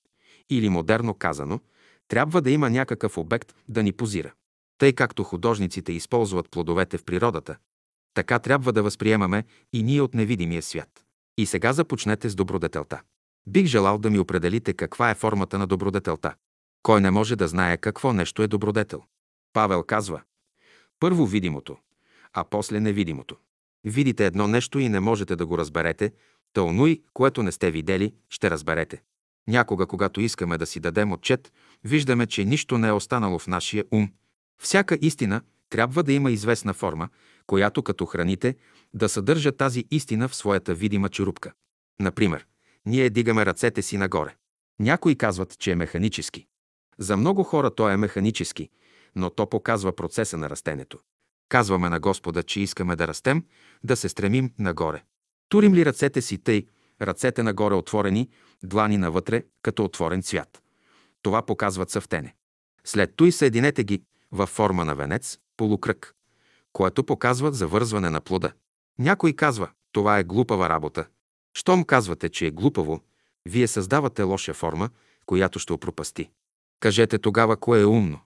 Или 0.50 0.68
модерно 0.68 1.14
казано, 1.14 1.60
трябва 2.08 2.42
да 2.42 2.50
има 2.50 2.70
някакъв 2.70 3.18
обект 3.18 3.54
да 3.68 3.82
ни 3.82 3.92
позира. 3.92 4.32
Тъй 4.78 4.92
както 4.92 5.24
художниците 5.24 5.92
използват 5.92 6.50
плодовете 6.50 6.98
в 6.98 7.04
природата, 7.04 7.56
така 8.14 8.38
трябва 8.38 8.72
да 8.72 8.82
възприемаме 8.82 9.44
и 9.72 9.82
ние 9.82 10.00
от 10.00 10.14
невидимия 10.14 10.62
свят. 10.62 11.04
И 11.38 11.46
сега 11.46 11.72
започнете 11.72 12.28
с 12.28 12.34
добродетелта. 12.34 13.02
Бих 13.46 13.66
желал 13.66 13.98
да 13.98 14.10
ми 14.10 14.18
определите 14.18 14.72
каква 14.72 15.10
е 15.10 15.14
формата 15.14 15.58
на 15.58 15.66
добродетелта. 15.66 16.34
Кой 16.82 17.00
не 17.00 17.10
може 17.10 17.36
да 17.36 17.48
знае 17.48 17.76
какво 17.76 18.12
нещо 18.12 18.42
е 18.42 18.48
добродетел? 18.48 19.02
Павел 19.52 19.82
казва, 19.82 20.22
първо 21.00 21.26
видимото, 21.26 21.76
а 22.32 22.44
после 22.44 22.80
невидимото. 22.80 23.36
Видите 23.84 24.26
едно 24.26 24.48
нещо 24.48 24.78
и 24.78 24.88
не 24.88 25.00
можете 25.00 25.36
да 25.36 25.46
го 25.46 25.58
разберете, 25.58 26.12
тълнуй, 26.52 27.02
което 27.12 27.42
не 27.42 27.52
сте 27.52 27.70
видели, 27.70 28.14
ще 28.30 28.50
разберете. 28.50 29.02
Някога, 29.48 29.86
когато 29.86 30.20
искаме 30.20 30.58
да 30.58 30.66
си 30.66 30.80
дадем 30.80 31.12
отчет, 31.12 31.52
виждаме, 31.84 32.26
че 32.26 32.44
нищо 32.44 32.78
не 32.78 32.88
е 32.88 32.92
останало 32.92 33.38
в 33.38 33.46
нашия 33.46 33.84
ум. 33.90 34.08
Всяка 34.58 34.98
истина 35.00 35.42
трябва 35.70 36.02
да 36.02 36.12
има 36.12 36.30
известна 36.30 36.74
форма, 36.74 37.08
която 37.46 37.82
като 37.82 38.06
храните 38.06 38.56
да 38.94 39.08
съдържа 39.08 39.52
тази 39.52 39.84
истина 39.90 40.28
в 40.28 40.34
своята 40.34 40.74
видима 40.74 41.08
черупка. 41.08 41.52
Например, 42.00 42.46
ние 42.86 43.10
дигаме 43.10 43.46
ръцете 43.46 43.82
си 43.82 43.96
нагоре. 43.96 44.34
Някои 44.80 45.16
казват, 45.16 45.58
че 45.58 45.70
е 45.70 45.76
механически. 45.76 46.46
За 46.98 47.16
много 47.16 47.42
хора 47.42 47.74
то 47.74 47.88
е 47.88 47.96
механически, 47.96 48.70
но 49.16 49.30
то 49.30 49.50
показва 49.50 49.96
процеса 49.96 50.36
на 50.36 50.50
растенето. 50.50 50.98
Казваме 51.48 51.88
на 51.88 52.00
Господа, 52.00 52.42
че 52.42 52.60
искаме 52.60 52.96
да 52.96 53.08
растем, 53.08 53.44
да 53.84 53.96
се 53.96 54.08
стремим 54.08 54.52
нагоре. 54.58 55.02
Турим 55.48 55.74
ли 55.74 55.86
ръцете 55.86 56.22
си 56.22 56.38
тъй, 56.38 56.66
ръцете 57.02 57.42
нагоре 57.42 57.74
отворени, 57.74 58.30
длани 58.62 58.98
навътре, 58.98 59.44
като 59.62 59.84
отворен 59.84 60.22
цвят. 60.22 60.62
Това 61.22 61.42
показва 61.42 61.86
цъфтене. 61.86 62.34
След 62.84 63.16
той 63.16 63.32
съединете 63.32 63.84
ги 63.84 64.02
във 64.32 64.48
форма 64.48 64.84
на 64.84 64.94
венец, 64.94 65.38
полукръг, 65.56 66.14
което 66.72 67.04
показва 67.04 67.52
завързване 67.52 68.10
на 68.10 68.20
плода. 68.20 68.52
Някой 68.98 69.32
казва, 69.32 69.70
това 69.92 70.18
е 70.18 70.24
глупава 70.24 70.68
работа. 70.68 71.06
Щом 71.54 71.84
казвате, 71.84 72.28
че 72.28 72.46
е 72.46 72.50
глупаво, 72.50 73.00
вие 73.46 73.66
създавате 73.66 74.22
лоша 74.22 74.54
форма, 74.54 74.90
която 75.26 75.58
ще 75.58 75.72
опропасти. 75.72 76.30
Кажете 76.80 77.18
тогава, 77.18 77.56
кое 77.56 77.80
е 77.80 77.84
умно. 77.84 78.20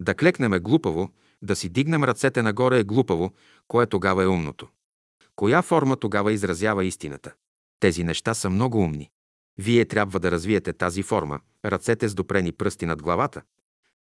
Да 0.00 0.14
клекнем 0.14 0.52
е 0.52 0.60
глупаво, 0.60 1.10
да 1.42 1.56
си 1.56 1.68
дигнем 1.68 2.04
ръцете 2.04 2.42
нагоре 2.42 2.78
е 2.78 2.84
глупаво, 2.84 3.32
кое 3.68 3.86
тогава 3.86 4.22
е 4.22 4.26
умното. 4.26 4.68
Коя 5.36 5.62
форма 5.62 5.96
тогава 5.96 6.32
изразява 6.32 6.84
истината? 6.84 7.32
Тези 7.80 8.04
неща 8.04 8.34
са 8.34 8.50
много 8.50 8.78
умни. 8.78 9.10
Вие 9.58 9.84
трябва 9.84 10.20
да 10.20 10.30
развиете 10.30 10.72
тази 10.72 11.02
форма, 11.02 11.40
ръцете 11.64 12.08
с 12.08 12.14
допрени 12.14 12.52
пръсти 12.52 12.86
над 12.86 13.02
главата. 13.02 13.42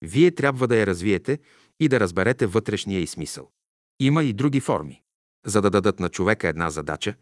Вие 0.03 0.31
трябва 0.31 0.69
да 0.69 0.77
я 0.77 0.87
развиете 0.87 1.39
и 1.81 1.89
да 1.89 2.01
разберете 2.01 2.47
вътрешния 2.47 3.01
и 3.01 3.07
смисъл. 3.07 3.51
Има 4.01 4.25
и 4.25 4.33
други 4.33 4.61
форми. 4.61 5.03
За 5.47 5.63
да 5.63 5.71
дадат 5.71 6.01
на 6.01 6.09
човека 6.09 6.49
една 6.49 6.71
задача, 6.71 7.15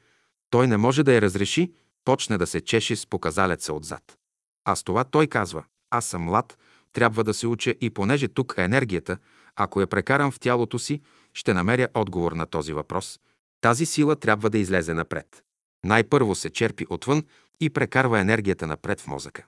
той 0.51 0.67
не 0.67 0.77
може 0.77 1.03
да 1.03 1.15
я 1.15 1.23
разреши, 1.23 1.73
почне 2.05 2.39
да 2.39 2.47
се 2.47 2.61
чеше 2.61 2.97
с 2.97 3.07
показалеца 3.07 3.73
отзад. 3.73 4.19
А 4.65 4.77
с 4.77 4.83
това 4.83 5.05
той 5.05 5.27
казва, 5.27 5.65
аз 5.91 6.07
съм 6.07 6.23
млад, 6.23 6.59
трябва 6.93 7.25
да 7.25 7.35
се 7.35 7.47
уча 7.47 7.75
и 7.81 7.91
понеже 7.91 8.29
тук 8.29 8.55
е 8.59 8.63
енергията, 8.63 9.19
ако 9.57 9.81
я 9.81 9.87
прекарам 9.87 10.31
в 10.31 10.41
тялото 10.41 10.79
си, 10.79 11.01
ще 11.35 11.55
намеря 11.55 11.89
отговор 11.95 12.33
на 12.33 12.47
този 12.47 12.73
въпрос. 12.73 13.21
Тази 13.61 13.87
сила 13.87 14.17
трябва 14.17 14.51
да 14.51 14.59
излезе 14.59 14.95
напред. 14.95 15.43
Най-първо 15.85 16.35
се 16.35 16.51
черпи 16.51 16.87
отвън 16.91 17.23
и 17.61 17.71
прекарва 17.71 18.21
енергията 18.21 18.67
напред 18.67 19.01
в 19.01 19.07
мозъка. 19.07 19.47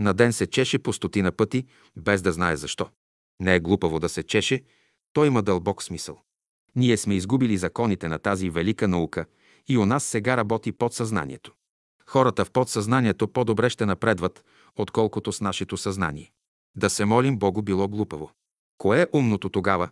На 0.00 0.14
ден 0.14 0.32
се 0.32 0.46
чеше 0.46 0.78
по 0.78 0.92
стотина 0.92 1.32
пъти, 1.32 1.66
без 1.96 2.22
да 2.22 2.32
знае 2.32 2.56
защо. 2.56 2.88
Не 3.40 3.54
е 3.54 3.60
глупаво 3.60 3.98
да 3.98 4.08
се 4.08 4.22
чеше, 4.22 4.62
той 5.12 5.26
има 5.26 5.42
дълбок 5.42 5.82
смисъл. 5.82 6.20
Ние 6.76 6.96
сме 6.96 7.14
изгубили 7.14 7.58
законите 7.58 8.08
на 8.08 8.18
тази 8.18 8.50
велика 8.50 8.88
наука 8.88 9.26
и 9.68 9.78
у 9.78 9.86
нас 9.86 10.04
сега 10.04 10.36
работи 10.36 10.72
подсъзнанието. 10.72 11.52
Хората 12.06 12.44
в 12.44 12.50
подсъзнанието 12.50 13.28
по-добре 13.28 13.70
ще 13.70 13.86
напредват, 13.86 14.44
отколкото 14.76 15.32
с 15.32 15.40
нашето 15.40 15.76
съзнание. 15.76 16.32
Да 16.76 16.90
се 16.90 17.04
молим 17.04 17.38
Богу 17.38 17.62
било 17.62 17.88
глупаво. 17.88 18.30
Кое 18.78 19.02
е 19.02 19.06
умното 19.12 19.48
тогава? 19.48 19.90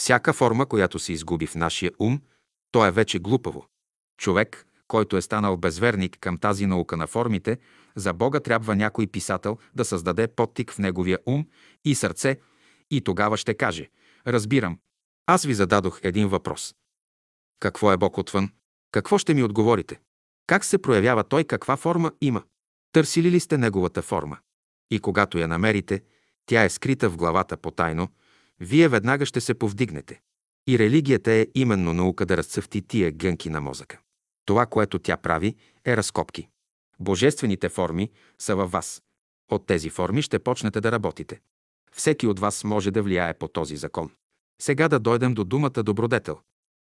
Всяка 0.00 0.32
форма, 0.32 0.66
която 0.66 0.98
се 0.98 1.12
изгуби 1.12 1.46
в 1.46 1.54
нашия 1.54 1.90
ум, 1.98 2.20
то 2.72 2.86
е 2.86 2.90
вече 2.90 3.18
глупаво. 3.18 3.66
Човек, 4.18 4.66
който 4.88 5.16
е 5.16 5.22
станал 5.22 5.56
безверник 5.56 6.18
към 6.20 6.38
тази 6.38 6.66
наука 6.66 6.96
на 6.96 7.06
формите, 7.06 7.58
за 7.96 8.12
Бога 8.12 8.40
трябва 8.40 8.76
някой 8.76 9.06
писател 9.06 9.58
да 9.74 9.84
създаде 9.84 10.28
подтик 10.28 10.72
в 10.72 10.78
неговия 10.78 11.18
ум 11.26 11.46
и 11.84 11.94
сърце 11.94 12.40
и 12.90 13.00
тогава 13.00 13.36
ще 13.36 13.54
каже 13.54 13.90
«Разбирам, 14.26 14.78
аз 15.26 15.44
ви 15.44 15.54
зададох 15.54 16.00
един 16.02 16.28
въпрос. 16.28 16.74
Какво 17.60 17.92
е 17.92 17.96
Бог 17.96 18.18
отвън? 18.18 18.50
Какво 18.92 19.18
ще 19.18 19.34
ми 19.34 19.42
отговорите? 19.42 20.00
Как 20.46 20.64
се 20.64 20.78
проявява 20.78 21.24
Той, 21.24 21.44
каква 21.44 21.76
форма 21.76 22.12
има? 22.20 22.42
Търсили 22.92 23.30
ли 23.30 23.40
сте 23.40 23.58
Неговата 23.58 24.02
форма? 24.02 24.38
И 24.90 25.00
когато 25.00 25.38
я 25.38 25.48
намерите, 25.48 26.02
тя 26.46 26.64
е 26.64 26.70
скрита 26.70 27.10
в 27.10 27.16
главата 27.16 27.56
потайно, 27.56 28.08
вие 28.64 28.88
веднага 28.88 29.26
ще 29.26 29.40
се 29.40 29.54
повдигнете. 29.54 30.20
И 30.66 30.78
религията 30.78 31.32
е 31.32 31.46
именно 31.54 31.92
наука 31.92 32.26
да 32.26 32.36
разцъфти 32.36 32.82
тия 32.82 33.12
гънки 33.12 33.50
на 33.50 33.60
мозъка. 33.60 33.98
Това, 34.46 34.66
което 34.66 34.98
тя 34.98 35.16
прави, 35.16 35.54
е 35.84 35.96
разкопки. 35.96 36.48
Божествените 37.00 37.68
форми 37.68 38.10
са 38.38 38.56
във 38.56 38.70
вас. 38.70 39.02
От 39.50 39.66
тези 39.66 39.90
форми 39.90 40.22
ще 40.22 40.38
почнете 40.38 40.80
да 40.80 40.92
работите. 40.92 41.40
Всеки 41.92 42.26
от 42.26 42.40
вас 42.40 42.64
може 42.64 42.90
да 42.90 43.02
влияе 43.02 43.34
по 43.34 43.48
този 43.48 43.76
закон. 43.76 44.10
Сега 44.62 44.88
да 44.88 44.98
дойдем 44.98 45.34
до 45.34 45.44
думата 45.44 45.82
добродетел. 45.82 46.40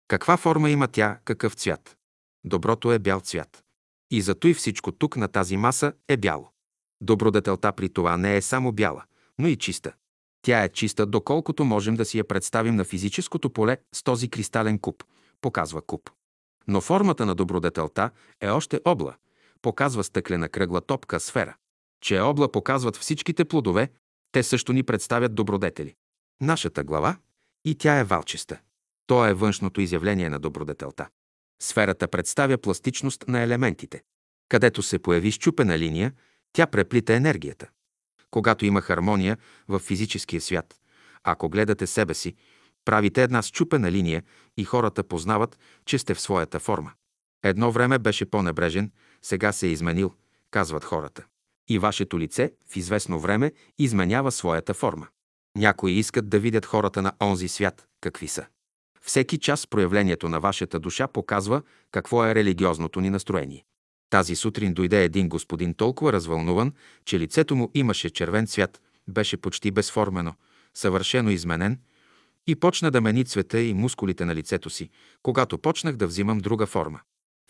Каква 0.08 0.36
форма 0.36 0.70
има 0.70 0.88
тя, 0.88 1.18
какъв 1.24 1.54
цвят? 1.54 1.96
Доброто 2.44 2.92
е 2.92 2.98
бял 2.98 3.20
цвят. 3.20 3.64
И 4.10 4.22
зато 4.22 4.48
и 4.48 4.54
всичко 4.54 4.92
тук 4.92 5.16
на 5.16 5.28
тази 5.28 5.56
маса 5.56 5.92
е 6.08 6.16
бяло. 6.16 6.48
Добродетелта 7.00 7.72
при 7.72 7.88
това 7.88 8.16
не 8.16 8.36
е 8.36 8.42
само 8.42 8.72
бяла, 8.72 9.04
но 9.38 9.48
и 9.48 9.56
чиста. 9.56 9.92
Тя 10.42 10.64
е 10.64 10.68
чиста, 10.68 11.06
доколкото 11.06 11.64
можем 11.64 11.94
да 11.94 12.04
си 12.04 12.18
я 12.18 12.24
представим 12.24 12.76
на 12.76 12.84
физическото 12.84 13.50
поле 13.50 13.76
с 13.94 14.02
този 14.02 14.28
кристален 14.28 14.78
куб, 14.78 15.04
показва 15.40 15.82
куб. 15.82 16.10
Но 16.68 16.80
формата 16.80 17.26
на 17.26 17.34
добродетелта 17.34 18.10
е 18.40 18.48
още 18.48 18.80
обла, 18.84 19.14
показва 19.62 20.04
стъклена 20.04 20.48
кръгла 20.48 20.80
топка 20.80 21.20
сфера. 21.20 21.56
Че 22.02 22.20
обла 22.20 22.52
показват 22.52 22.96
всичките 22.96 23.44
плодове, 23.44 23.90
те 24.32 24.42
също 24.42 24.72
ни 24.72 24.82
представят 24.82 25.34
добродетели. 25.34 25.94
Нашата 26.40 26.84
глава 26.84 27.16
и 27.64 27.74
тя 27.74 27.98
е 27.98 28.04
валчеста. 28.04 28.60
То 29.06 29.26
е 29.26 29.34
външното 29.34 29.80
изявление 29.80 30.28
на 30.28 30.38
добродетелта. 30.38 31.08
Сферата 31.62 32.08
представя 32.08 32.58
пластичност 32.58 33.24
на 33.28 33.40
елементите. 33.40 34.02
Където 34.48 34.82
се 34.82 34.98
появи 34.98 35.30
щупена 35.30 35.78
линия, 35.78 36.12
тя 36.52 36.66
преплита 36.66 37.14
енергията. 37.14 37.68
Когато 38.32 38.66
има 38.66 38.80
хармония 38.80 39.38
в 39.68 39.78
физическия 39.78 40.40
свят, 40.40 40.74
ако 41.24 41.48
гледате 41.48 41.86
себе 41.86 42.14
си, 42.14 42.34
правите 42.84 43.22
една 43.22 43.42
щупена 43.42 43.92
линия 43.92 44.22
и 44.56 44.64
хората 44.64 45.02
познават, 45.04 45.58
че 45.84 45.98
сте 45.98 46.14
в 46.14 46.20
своята 46.20 46.58
форма. 46.58 46.92
Едно 47.44 47.72
време 47.72 47.98
беше 47.98 48.24
по-небрежен, 48.24 48.90
сега 49.22 49.52
се 49.52 49.66
е 49.66 49.70
изменил, 49.70 50.12
казват 50.50 50.84
хората. 50.84 51.24
И 51.68 51.78
вашето 51.78 52.18
лице 52.18 52.52
в 52.68 52.76
известно 52.76 53.20
време 53.20 53.52
изменява 53.78 54.32
своята 54.32 54.74
форма. 54.74 55.08
Някои 55.56 55.92
искат 55.92 56.28
да 56.28 56.38
видят 56.38 56.66
хората 56.66 57.02
на 57.02 57.12
онзи 57.22 57.48
свят, 57.48 57.86
какви 58.00 58.28
са. 58.28 58.46
Всеки 59.02 59.38
час 59.38 59.66
проявлението 59.66 60.28
на 60.28 60.40
вашата 60.40 60.78
душа 60.78 61.08
показва 61.08 61.62
какво 61.90 62.24
е 62.26 62.34
религиозното 62.34 63.00
ни 63.00 63.10
настроение. 63.10 63.64
Тази 64.12 64.36
сутрин 64.36 64.74
дойде 64.74 65.04
един 65.04 65.28
господин 65.28 65.74
толкова 65.74 66.12
развълнуван, 66.12 66.72
че 67.04 67.18
лицето 67.18 67.56
му 67.56 67.70
имаше 67.74 68.10
червен 68.10 68.46
цвят, 68.46 68.80
беше 69.08 69.36
почти 69.36 69.70
безформено, 69.70 70.34
съвършено 70.74 71.30
изменен 71.30 71.78
и 72.46 72.56
почна 72.56 72.90
да 72.90 73.00
мени 73.00 73.24
цвета 73.24 73.60
и 73.60 73.74
мускулите 73.74 74.24
на 74.24 74.34
лицето 74.34 74.70
си, 74.70 74.90
когато 75.22 75.58
почнах 75.58 75.96
да 75.96 76.06
взимам 76.06 76.38
друга 76.38 76.66
форма. 76.66 77.00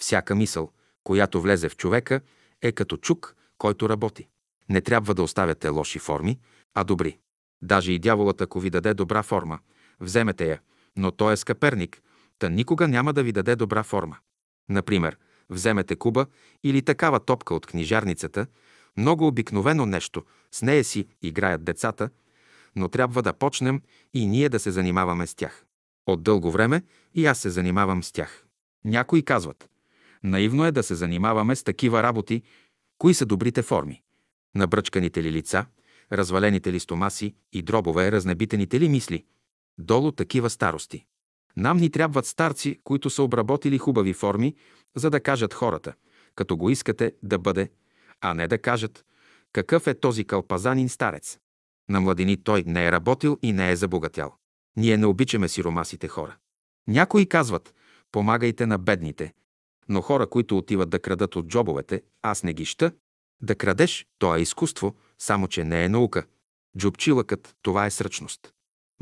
Всяка 0.01 0.35
мисъл, 0.35 0.71
която 1.05 1.41
влезе 1.41 1.69
в 1.69 1.77
човека, 1.77 2.21
е 2.63 2.73
като 2.73 2.97
чук, 2.97 3.37
който 3.59 3.89
работи. 3.89 4.29
Не 4.69 4.81
трябва 4.81 5.15
да 5.15 5.23
оставяте 5.23 5.69
лоши 5.69 5.99
форми, 5.99 6.39
а 6.75 6.85
добри. 6.85 7.19
Даже 7.63 7.93
и 7.93 7.99
дяволът, 7.99 8.41
ако 8.41 8.61
ви 8.61 8.71
даде 8.71 8.95
добра 8.95 9.23
форма, 9.23 9.59
вземете 10.01 10.47
я, 10.49 10.61
но 10.97 11.11
той 11.11 11.33
е 11.33 11.37
скъперник, 11.37 12.03
та 12.39 12.49
никога 12.49 12.89
няма 12.89 13.13
да 13.13 13.23
ви 13.23 13.33
даде 13.33 13.57
добра 13.57 13.83
форма. 13.83 14.17
Например, 14.69 15.17
вземете 15.51 15.97
куба 15.97 16.27
или 16.65 16.83
такава 16.83 17.21
топка 17.21 17.55
от 17.55 17.67
книжарницата, 17.67 18.47
много 18.97 19.27
обикновено 19.27 19.87
нещо, 19.87 20.23
с 20.53 20.63
нея 20.63 20.85
си 20.85 21.07
играят 21.23 21.65
децата, 21.65 22.11
но 22.77 22.89
трябва 22.89 23.23
да 23.23 23.33
почнем 23.33 23.83
и 24.15 24.27
ние 24.27 24.49
да 24.49 24.59
се 24.59 24.71
занимаваме 24.71 25.27
с 25.27 25.35
тях. 25.35 25.65
От 26.07 26.23
дълго 26.23 26.51
време 26.51 26.83
и 27.15 27.27
аз 27.27 27.39
се 27.39 27.51
занимавам 27.51 28.03
с 28.03 28.13
тях. 28.13 28.45
Някои 28.85 29.23
казват, 29.23 29.71
наивно 30.23 30.65
е 30.65 30.73
да 30.73 30.83
се 30.83 30.95
занимаваме 30.95 31.57
с 31.57 31.63
такива 31.63 32.03
работи, 32.03 32.43
кои 32.99 33.15
са 33.15 33.27
добрите 33.27 33.63
форми. 33.63 34.03
Набръчканите 34.55 35.23
ли 35.23 35.33
лица, 35.33 35.67
развалените 36.13 36.73
ли 36.73 36.81
стомаси 36.81 37.35
и 37.53 37.63
дробове, 37.63 38.13
разнебитените 38.13 38.81
ли 38.81 38.89
мисли. 38.89 39.25
Долу 39.79 40.13
такива 40.13 40.51
старости. 40.51 41.07
Нам 41.57 41.77
ни 41.77 41.91
трябват 41.91 42.27
старци, 42.27 42.81
които 42.85 43.11
са 43.11 43.23
обработили 43.23 43.79
хубави 43.79 44.13
форми, 44.13 44.55
за 44.97 45.11
да 45.11 45.21
кажат 45.21 45.55
хората, 45.55 45.93
като 46.35 46.57
го 46.57 46.71
искате 46.71 47.13
да 47.23 47.39
бъде, 47.39 47.71
а 48.21 48.35
не 48.35 48.49
да 48.49 48.59
кажат 48.59 49.05
какъв 49.53 49.87
е 49.87 50.01
този 50.01 50.25
кълпазанин 50.25 50.89
старец. 50.89 51.39
На 51.89 52.01
младини 52.01 52.37
той 52.37 52.65
не 52.67 52.87
е 52.87 52.93
работил 52.93 53.39
и 53.43 53.53
не 53.53 53.71
е 53.71 53.77
забогатял. 53.77 54.35
Ние 54.77 54.97
не 54.97 55.07
обичаме 55.07 55.49
сиромасите 55.49 56.09
хора. 56.09 56.37
Някои 56.89 57.27
казват, 57.27 57.75
помагайте 58.13 58.67
на 58.67 58.79
бедните, 58.79 59.33
но 59.89 60.01
хора, 60.01 60.27
които 60.27 60.59
отиват 60.59 60.91
да 60.91 60.99
крадат 60.99 61.37
от 61.37 61.47
джобовете, 61.47 62.03
аз 62.23 62.43
не 62.43 62.53
ги 62.55 62.65
ща. 62.65 62.93
Да 63.43 63.55
крадеш, 63.55 64.07
то 64.19 64.37
е 64.37 64.41
изкуство, 64.41 64.95
само 65.19 65.49
че 65.49 65.65
не 65.65 65.85
е 65.85 65.89
наука. 65.89 66.27
Джубчилъкът, 66.79 67.57
това 67.63 67.87
е 67.87 67.91
сръчност. 67.91 68.53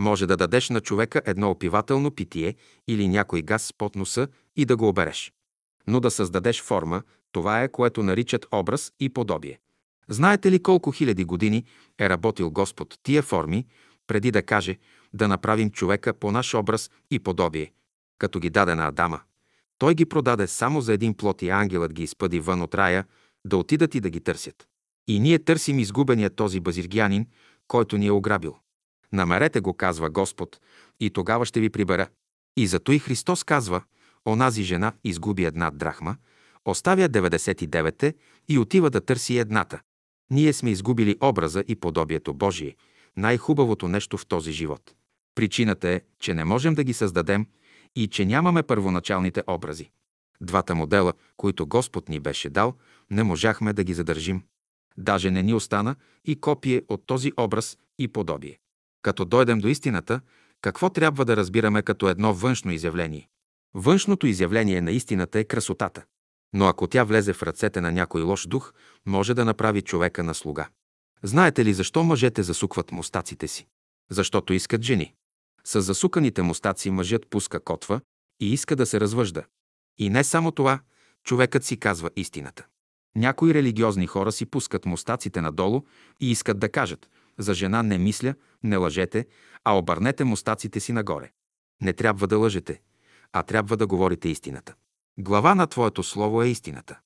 Може 0.01 0.27
да 0.27 0.37
дадеш 0.37 0.71
на 0.71 0.81
човека 0.81 1.23
едно 1.27 1.51
опивателно 1.51 2.11
питие 2.11 2.55
или 2.89 3.09
някой 3.09 3.43
газ 3.43 3.73
под 3.79 3.97
носа 3.97 4.29
и 4.57 4.65
да 4.65 4.77
го 4.77 4.89
обереш. 4.89 5.33
Но 5.87 6.01
да 6.01 6.11
създадеш 6.11 6.63
форма, 6.63 7.03
това 7.33 7.63
е 7.63 7.69
което 7.69 8.03
наричат 8.03 8.47
образ 8.53 8.93
и 9.01 9.09
подобие. 9.09 9.59
Знаете 10.09 10.51
ли 10.51 10.63
колко 10.63 10.93
хиляди 10.93 11.25
години 11.25 11.65
е 11.99 12.09
работил 12.09 12.51
Господ 12.51 12.99
тия 13.03 13.23
форми, 13.23 13.67
преди 14.07 14.31
да 14.31 14.43
каже 14.43 14.79
да 15.13 15.29
направим 15.29 15.71
човека 15.71 16.15
по 16.15 16.33
наш 16.33 16.55
образ 16.55 16.91
и 17.11 17.19
подобие, 17.19 17.73
като 18.19 18.41
ги 18.41 18.51
даде 18.51 18.75
на 18.75 18.89
Адама? 18.89 19.21
Той 19.79 19.95
ги 19.95 20.07
продаде 20.07 20.47
само 20.47 20.81
за 20.81 20.93
един 20.93 21.15
плод 21.15 21.43
и 21.43 21.49
ангелът 21.49 21.93
ги 21.93 22.03
изпъди 22.03 22.41
вън 22.41 22.63
от 22.63 22.75
рая, 22.75 23.05
да 23.45 23.57
отидат 23.57 23.95
и 23.95 24.01
да 24.01 24.11
ги 24.11 24.21
търсят. 24.21 24.67
И 25.09 25.21
ние 25.21 25.39
търсим 25.39 25.79
изгубения 25.79 26.31
този 26.31 26.61
базиргянин, 26.61 27.27
който 27.69 27.99
ни 27.99 28.07
е 28.07 28.13
ограбил. 28.13 28.57
Намерете 29.13 29.61
го, 29.61 29.75
казва 29.75 30.11
Господ, 30.11 30.61
и 31.01 31.11
тогава 31.11 31.47
ще 31.47 31.61
ви 31.61 31.71
прибера. 31.71 32.09
И 32.57 32.67
зато 32.67 32.93
и 32.93 32.99
Христос 32.99 33.45
казва, 33.45 33.83
онази 34.27 34.63
жена 34.63 34.93
изгуби 35.05 35.45
една 35.45 35.71
драхма, 35.71 36.17
оставя 36.65 37.09
99-те 37.09 38.15
и 38.49 38.59
отива 38.59 38.91
да 38.91 39.01
търси 39.01 39.39
едната. 39.39 39.81
Ние 40.31 40.53
сме 40.53 40.71
изгубили 40.71 41.17
образа 41.21 41.65
и 41.69 41.77
подобието 41.77 42.35
Божие, 42.35 42.77
най-хубавото 43.17 43.89
нещо 43.89 44.19
в 44.19 44.27
този 44.27 44.53
живот. 44.53 44.95
Причината 45.35 45.89
е, 45.89 46.01
че 46.21 46.35
не 46.35 46.45
можем 46.45 46.75
да 46.75 46.85
ги 46.85 46.93
създадем 46.93 47.47
и 47.97 48.09
че 48.09 48.25
нямаме 48.25 48.63
първоначалните 48.63 49.43
образи. 49.47 49.91
Двата 50.41 50.75
модела, 50.75 51.13
които 51.37 51.67
Господ 51.67 52.09
ни 52.09 52.21
беше 52.21 52.51
дал, 52.51 52.75
не 53.11 53.23
можахме 53.23 53.73
да 53.73 53.85
ги 53.85 53.95
задържим. 53.95 54.43
Даже 54.99 55.31
не 55.31 55.43
ни 55.43 55.55
остана 55.55 55.97
и 56.25 56.41
копие 56.41 56.83
от 56.89 57.07
този 57.07 57.33
образ 57.37 57.79
и 57.99 58.09
подобие. 58.09 58.59
Като 59.03 59.25
дойдем 59.25 59.59
до 59.59 59.69
истината, 59.69 60.21
какво 60.63 60.91
трябва 60.91 61.25
да 61.25 61.37
разбираме 61.37 61.83
като 61.83 62.09
едно 62.09 62.35
външно 62.35 62.73
изявление? 62.73 63.29
Външното 63.75 64.27
изявление 64.27 64.81
на 64.81 64.91
истината 64.91 65.39
е 65.39 65.45
красотата. 65.45 66.05
Но 66.53 66.67
ако 66.67 66.87
тя 66.87 67.05
влезе 67.05 67.33
в 67.33 67.43
ръцете 67.43 67.81
на 67.81 67.93
някой 67.93 68.23
лош 68.23 68.47
дух, 68.47 68.73
може 69.07 69.35
да 69.35 69.45
направи 69.45 69.83
човека 69.83 70.25
на 70.25 70.35
слуга. 70.35 70.69
Знаете 71.23 71.65
ли 71.65 71.75
защо 71.75 72.05
мъжете 72.05 72.43
засукват 72.43 72.93
мустаците 72.93 73.49
си? 73.49 73.67
Защото 74.11 74.53
искат 74.53 74.83
жени. 74.83 75.15
С 75.65 75.83
засуканите 75.83 76.43
мустаци 76.43 76.91
мъжът 76.91 77.27
пуска 77.31 77.61
котва 77.61 78.01
и 78.41 78.53
иска 78.53 78.77
да 78.77 78.87
се 78.87 79.01
развъжда. 79.01 79.45
И 79.99 80.11
не 80.11 80.25
само 80.25 80.53
това, 80.53 80.81
човекът 81.25 81.65
си 81.65 81.77
казва 81.77 82.11
истината. 82.17 82.67
Някои 83.17 83.55
религиозни 83.55 84.07
хора 84.07 84.33
си 84.33 84.47
пускат 84.47 84.87
мустаците 84.87 85.41
надолу 85.41 85.83
и 86.21 86.31
искат 86.31 86.59
да 86.59 86.69
кажат 86.69 87.09
«За 87.39 87.55
жена 87.55 87.83
не 87.83 87.99
мисля, 87.99 88.35
не 88.63 88.77
лъжете, 88.77 89.27
а 89.65 89.73
обърнете 89.79 90.25
мустаците 90.25 90.81
си 90.81 90.93
нагоре». 90.93 91.31
Не 91.83 91.93
трябва 91.93 92.27
да 92.27 92.39
лъжете, 92.39 92.81
а 93.33 93.43
трябва 93.43 93.77
да 93.77 93.87
говорите 93.87 94.29
истината. 94.29 94.75
Глава 95.19 95.55
на 95.55 95.67
Твоето 95.67 96.03
Слово 96.03 96.43
е 96.43 96.49
истината. 96.49 96.99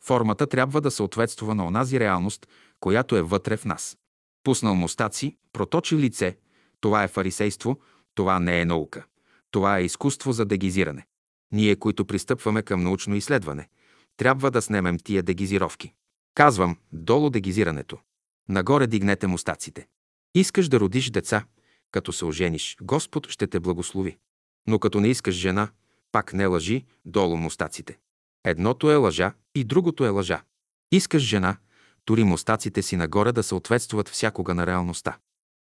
Формата 0.00 0.46
трябва 0.46 0.80
да 0.80 0.90
съответства 0.90 1.54
на 1.54 1.66
онази 1.66 2.00
реалност, 2.00 2.46
която 2.80 3.16
е 3.16 3.22
вътре 3.22 3.56
в 3.56 3.64
нас. 3.64 3.98
Пуснал 4.44 4.74
мустаци, 4.74 5.36
проточи 5.52 5.96
лице, 5.96 6.36
това 6.80 7.02
е 7.04 7.08
фарисейство, 7.08 7.78
това 8.14 8.38
не 8.38 8.60
е 8.60 8.64
наука. 8.64 9.06
Това 9.50 9.78
е 9.78 9.84
изкуство 9.84 10.32
за 10.32 10.44
дегизиране. 10.44 11.06
Ние, 11.52 11.76
които 11.76 12.04
пристъпваме 12.04 12.62
към 12.62 12.82
научно 12.82 13.14
изследване, 13.14 13.68
трябва 14.16 14.50
да 14.50 14.62
снемем 14.62 14.98
тия 14.98 15.22
дегизировки. 15.22 15.92
Казвам, 16.34 16.76
долу 16.92 17.30
дегизирането. 17.30 17.98
Нагоре 18.48 18.86
дигнете 18.86 19.26
мустаците. 19.26 19.86
Искаш 20.34 20.68
да 20.68 20.80
родиш 20.80 21.10
деца, 21.10 21.44
като 21.90 22.12
се 22.12 22.24
ожениш, 22.24 22.76
Господ 22.82 23.28
ще 23.28 23.46
те 23.46 23.60
благослови. 23.60 24.16
Но 24.66 24.78
като 24.78 25.00
не 25.00 25.08
искаш 25.08 25.34
жена, 25.34 25.68
пак 26.12 26.32
не 26.32 26.46
лъжи, 26.46 26.84
долу 27.04 27.36
мустаците. 27.36 27.98
Едното 28.44 28.90
е 28.90 28.96
лъжа 28.96 29.32
и 29.54 29.64
другото 29.64 30.04
е 30.04 30.08
лъжа. 30.08 30.42
Искаш 30.92 31.22
жена, 31.22 31.56
тури 32.04 32.24
мустаците 32.24 32.82
си 32.82 32.96
нагоре 32.96 33.32
да 33.32 33.42
съответстват 33.42 34.08
всякога 34.08 34.54
на 34.54 34.66
реалността. 34.66 35.18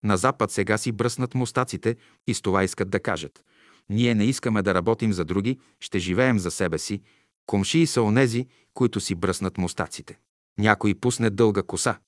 На 0.04 0.18
Запад 0.18 0.52
сега 0.52 0.78
си 0.78 0.92
бръснат 0.92 1.36
мустаците 1.36 1.96
и 2.28 2.34
с 2.34 2.42
това 2.42 2.64
искат 2.64 2.90
да 2.90 3.00
кажат. 3.00 3.44
Ние 3.90 4.16
не 4.16 4.26
искаме 4.26 4.62
да 4.62 4.74
работим 4.74 5.14
за 5.14 5.26
други, 5.26 5.60
ще 5.80 6.00
живеем 6.00 6.40
за 6.40 6.52
себе 6.52 6.78
си. 6.78 7.02
Комшии 7.46 7.88
са 7.88 8.02
онези, 8.02 8.48
които 8.74 9.00
си 9.00 9.16
бръснат 9.16 9.58
мустаците. 9.58 10.20
Някой 10.60 10.96
пусне 10.96 11.30
дълга 11.30 11.64
коса. 11.64 12.00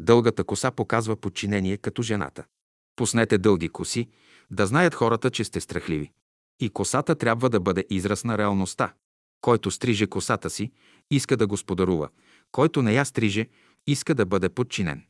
Дългата 0.00 0.44
коса 0.44 0.70
показва 0.70 1.16
подчинение 1.16 1.76
като 1.76 2.02
жената. 2.02 2.44
Пуснете 2.96 3.38
дълги 3.38 3.68
коси, 3.68 4.08
да 4.50 4.66
знаят 4.66 4.94
хората, 4.94 5.30
че 5.30 5.44
сте 5.44 5.60
страхливи. 5.60 6.10
И 6.60 6.70
косата 6.70 7.14
трябва 7.14 7.50
да 7.50 7.60
бъде 7.60 7.84
израз 7.90 8.24
на 8.24 8.38
реалността. 8.38 8.94
Който 9.40 9.70
стриже 9.70 10.06
косата 10.06 10.50
си, 10.50 10.72
иска 11.10 11.36
да 11.36 11.46
господарува. 11.46 12.08
Който 12.52 12.82
не 12.82 12.94
я 12.94 13.04
стриже, 13.04 13.48
иска 13.86 14.14
да 14.14 14.26
бъде 14.26 14.48
подчинен. 14.48 15.04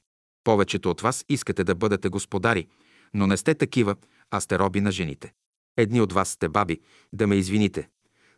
Повечето 0.44 0.90
от 0.90 1.00
вас 1.00 1.24
искате 1.28 1.64
да 1.64 1.74
бъдете 1.74 2.08
господари, 2.08 2.66
но 3.14 3.26
не 3.26 3.36
сте 3.36 3.54
такива, 3.54 3.96
а 4.30 4.40
сте 4.40 4.58
роби 4.58 4.80
на 4.80 4.92
жените. 4.92 5.32
Едни 5.76 6.00
от 6.00 6.12
вас 6.12 6.28
сте 6.28 6.48
баби, 6.48 6.80
да 7.12 7.26
ме 7.26 7.36
извините. 7.36 7.88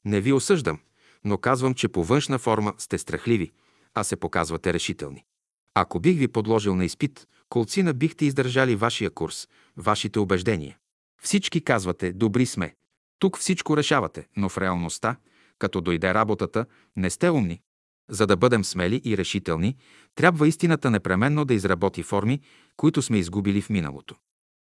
Не 0.05 0.21
ви 0.21 0.33
осъждам, 0.33 0.81
но 1.25 1.39
казвам, 1.39 1.75
че 1.75 1.89
по 1.89 2.05
външна 2.05 2.39
форма 2.39 2.75
сте 2.79 2.99
страхливи, 2.99 3.53
а 3.95 4.05
се 4.05 4.17
показвате 4.17 4.73
решителни. 4.73 5.25
Ако 5.79 6.01
бих 6.01 6.19
ви 6.19 6.29
подложил 6.29 6.75
на 6.75 6.85
изпит, 6.85 7.27
колцина 7.49 7.95
бихте 7.95 8.25
издържали 8.25 8.77
вашия 8.77 9.11
курс, 9.11 9.49
вашите 9.77 10.19
убеждения. 10.19 10.77
Всички 11.23 11.61
казвате, 11.61 12.13
добри 12.13 12.47
сме. 12.47 12.75
Тук 13.19 13.39
всичко 13.39 13.77
решавате, 13.77 14.27
но 14.37 14.49
в 14.49 14.59
реалността, 14.59 15.17
като 15.59 15.81
дойде 15.81 16.15
работата, 16.15 16.67
не 16.97 17.11
сте 17.11 17.31
умни. 17.31 17.61
За 18.11 18.27
да 18.27 18.37
бъдем 18.37 18.65
смели 18.65 19.03
и 19.05 19.17
решителни, 19.17 19.77
трябва 20.15 20.49
истината 20.49 20.91
непременно 20.91 21.45
да 21.45 21.55
изработи 21.55 22.03
форми, 22.03 22.41
които 22.77 23.03
сме 23.03 23.19
изгубили 23.19 23.63
в 23.63 23.71
миналото. 23.71 24.15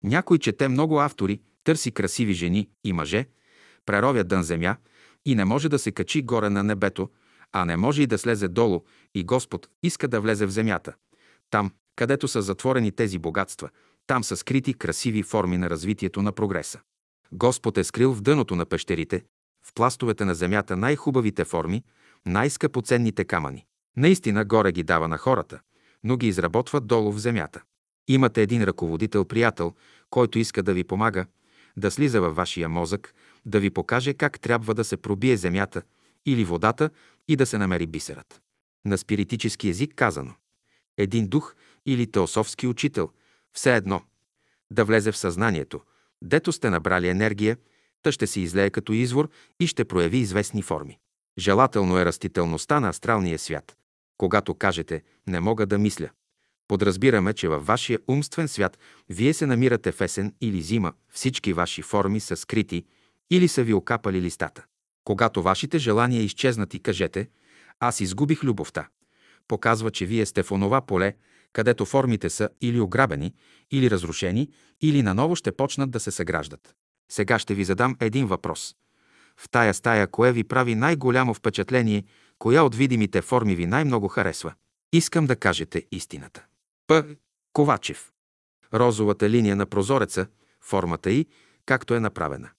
Някой 0.04 0.38
чете 0.38 0.68
много 0.68 1.00
автори, 1.00 1.42
търси 1.64 1.92
красиви 1.92 2.34
жени 2.34 2.70
и 2.84 2.94
мъже, 2.94 3.26
преровя 3.86 4.24
дън 4.24 4.44
земя 4.44 4.78
и 5.26 5.36
не 5.36 5.46
може 5.46 5.70
да 5.70 5.80
се 5.80 5.92
качи 5.92 6.22
горе 6.22 6.50
на 6.50 6.64
небето, 6.64 7.10
а 7.52 7.66
не 7.66 7.78
може 7.78 8.02
и 8.02 8.08
да 8.08 8.18
слезе 8.18 8.48
долу, 8.48 8.82
и 9.14 9.24
Господ 9.24 9.70
иска 9.84 10.08
да 10.08 10.22
влезе 10.22 10.46
в 10.46 10.52
земята. 10.52 10.94
Там, 11.50 11.72
където 11.96 12.28
са 12.28 12.42
затворени 12.42 12.92
тези 12.92 13.20
богатства, 13.20 13.70
там 14.08 14.24
са 14.24 14.38
скрити 14.38 14.74
красиви 14.74 15.24
форми 15.24 15.58
на 15.58 15.70
развитието 15.70 16.22
на 16.22 16.32
прогреса. 16.32 16.80
Господ 17.32 17.78
е 17.78 17.84
скрил 17.84 18.14
в 18.14 18.22
дъното 18.22 18.56
на 18.56 18.66
пещерите, 18.66 19.24
в 19.66 19.74
пластовете 19.74 20.26
на 20.26 20.36
земята 20.36 20.78
най-хубавите 20.78 21.46
форми, 21.46 21.84
най-скъпоценните 22.26 23.26
камъни. 23.26 23.66
Наистина 23.98 24.46
горе 24.46 24.72
ги 24.72 24.84
дава 24.84 25.08
на 25.08 25.18
хората, 25.18 25.60
но 26.04 26.18
ги 26.18 26.28
изработва 26.28 26.80
долу 26.80 27.12
в 27.12 27.20
земята. 27.20 27.62
Имате 28.08 28.42
един 28.42 28.64
ръководител-приятел, 28.64 29.74
който 30.10 30.40
иска 30.40 30.64
да 30.64 30.74
ви 30.74 30.84
помага, 30.84 31.26
да 31.78 31.92
слиза 31.92 32.22
във 32.22 32.36
вашия 32.36 32.70
мозък, 32.70 33.14
да 33.46 33.60
ви 33.60 33.70
покаже 33.70 34.14
как 34.14 34.40
трябва 34.40 34.74
да 34.74 34.84
се 34.84 34.98
пробие 34.98 35.38
земята 35.38 35.82
или 36.26 36.44
водата 36.44 36.90
и 37.28 37.36
да 37.36 37.46
се 37.46 37.58
намери 37.58 37.88
бисерът. 37.88 38.42
На 38.86 38.98
спиритически 38.98 39.70
език 39.70 39.94
казано. 39.96 40.34
Един 40.98 41.28
дух 41.28 41.56
или 41.86 42.12
теософски 42.12 42.68
учител, 42.68 43.10
все 43.54 43.76
едно, 43.76 44.02
да 44.72 44.86
влезе 44.86 45.12
в 45.12 45.18
съзнанието, 45.18 45.82
дето 46.22 46.52
сте 46.52 46.70
набрали 46.70 47.08
енергия, 47.08 47.58
та 48.02 48.12
ще 48.12 48.28
се 48.28 48.40
излее 48.40 48.70
като 48.70 48.94
извор 48.94 49.30
и 49.60 49.68
ще 49.68 49.86
прояви 49.86 50.18
известни 50.18 50.62
форми. 50.62 51.00
Желателно 51.38 51.98
е 52.00 52.06
растителността 52.06 52.80
на 52.80 52.90
астралния 52.90 53.40
свят. 53.40 53.78
Когато 54.18 54.56
кажете 54.56 55.04
«не 55.28 55.40
мога 55.40 55.66
да 55.66 55.78
мисля», 55.78 56.10
подразбираме, 56.68 57.34
че 57.34 57.48
във 57.48 57.66
вашия 57.66 58.00
умствен 58.08 58.48
свят 58.48 58.80
вие 59.10 59.34
се 59.34 59.46
намирате 59.46 59.92
в 59.92 60.02
есен 60.02 60.34
или 60.42 60.62
зима, 60.62 60.94
всички 61.10 61.54
ваши 61.54 61.82
форми 61.82 62.20
са 62.20 62.36
скрити 62.36 62.86
или 63.30 63.48
са 63.48 63.64
ви 63.64 63.74
окапали 63.74 64.22
листата. 64.22 64.66
Когато 65.04 65.42
вашите 65.42 65.78
желания 65.78 66.22
изчезнат 66.22 66.74
и 66.74 66.80
кажете 66.80 67.30
«аз 67.80 68.00
изгубих 68.00 68.44
любовта», 68.44 68.88
показва, 69.48 69.92
че 69.92 70.06
вие 70.06 70.26
сте 70.26 70.44
в 70.44 70.52
онова 70.52 70.82
поле, 70.82 71.14
където 71.54 71.86
формите 71.86 72.30
са 72.30 72.50
или 72.62 72.80
ограбени, 72.80 73.34
или 73.72 73.92
разрушени, 73.92 74.50
или 74.82 75.04
наново 75.04 75.36
ще 75.36 75.52
почнат 75.52 75.92
да 75.92 76.00
се 76.00 76.12
съграждат. 76.12 76.76
Сега 77.12 77.40
ще 77.40 77.54
ви 77.54 77.64
задам 77.64 77.96
един 78.00 78.28
въпрос. 78.28 78.76
В 79.38 79.50
тая 79.50 79.74
стая 79.74 80.08
кое 80.08 80.32
ви 80.32 80.44
прави 80.44 80.76
най-голямо 80.76 81.34
впечатление, 81.34 82.04
коя 82.40 82.64
от 82.64 82.76
видимите 82.76 83.22
форми 83.22 83.56
ви 83.56 83.66
най-много 83.66 84.08
харесва? 84.08 84.54
Искам 84.94 85.26
да 85.26 85.36
кажете 85.36 85.86
истината. 85.92 86.46
П. 86.88 87.06
Ковачев. 87.54 88.12
Розовата 88.74 89.30
линия 89.30 89.56
на 89.56 89.66
прозореца, 89.66 90.28
формата 90.62 91.12
й, 91.12 91.26
както 91.66 91.94
е 91.94 92.00
направена. 92.00 92.50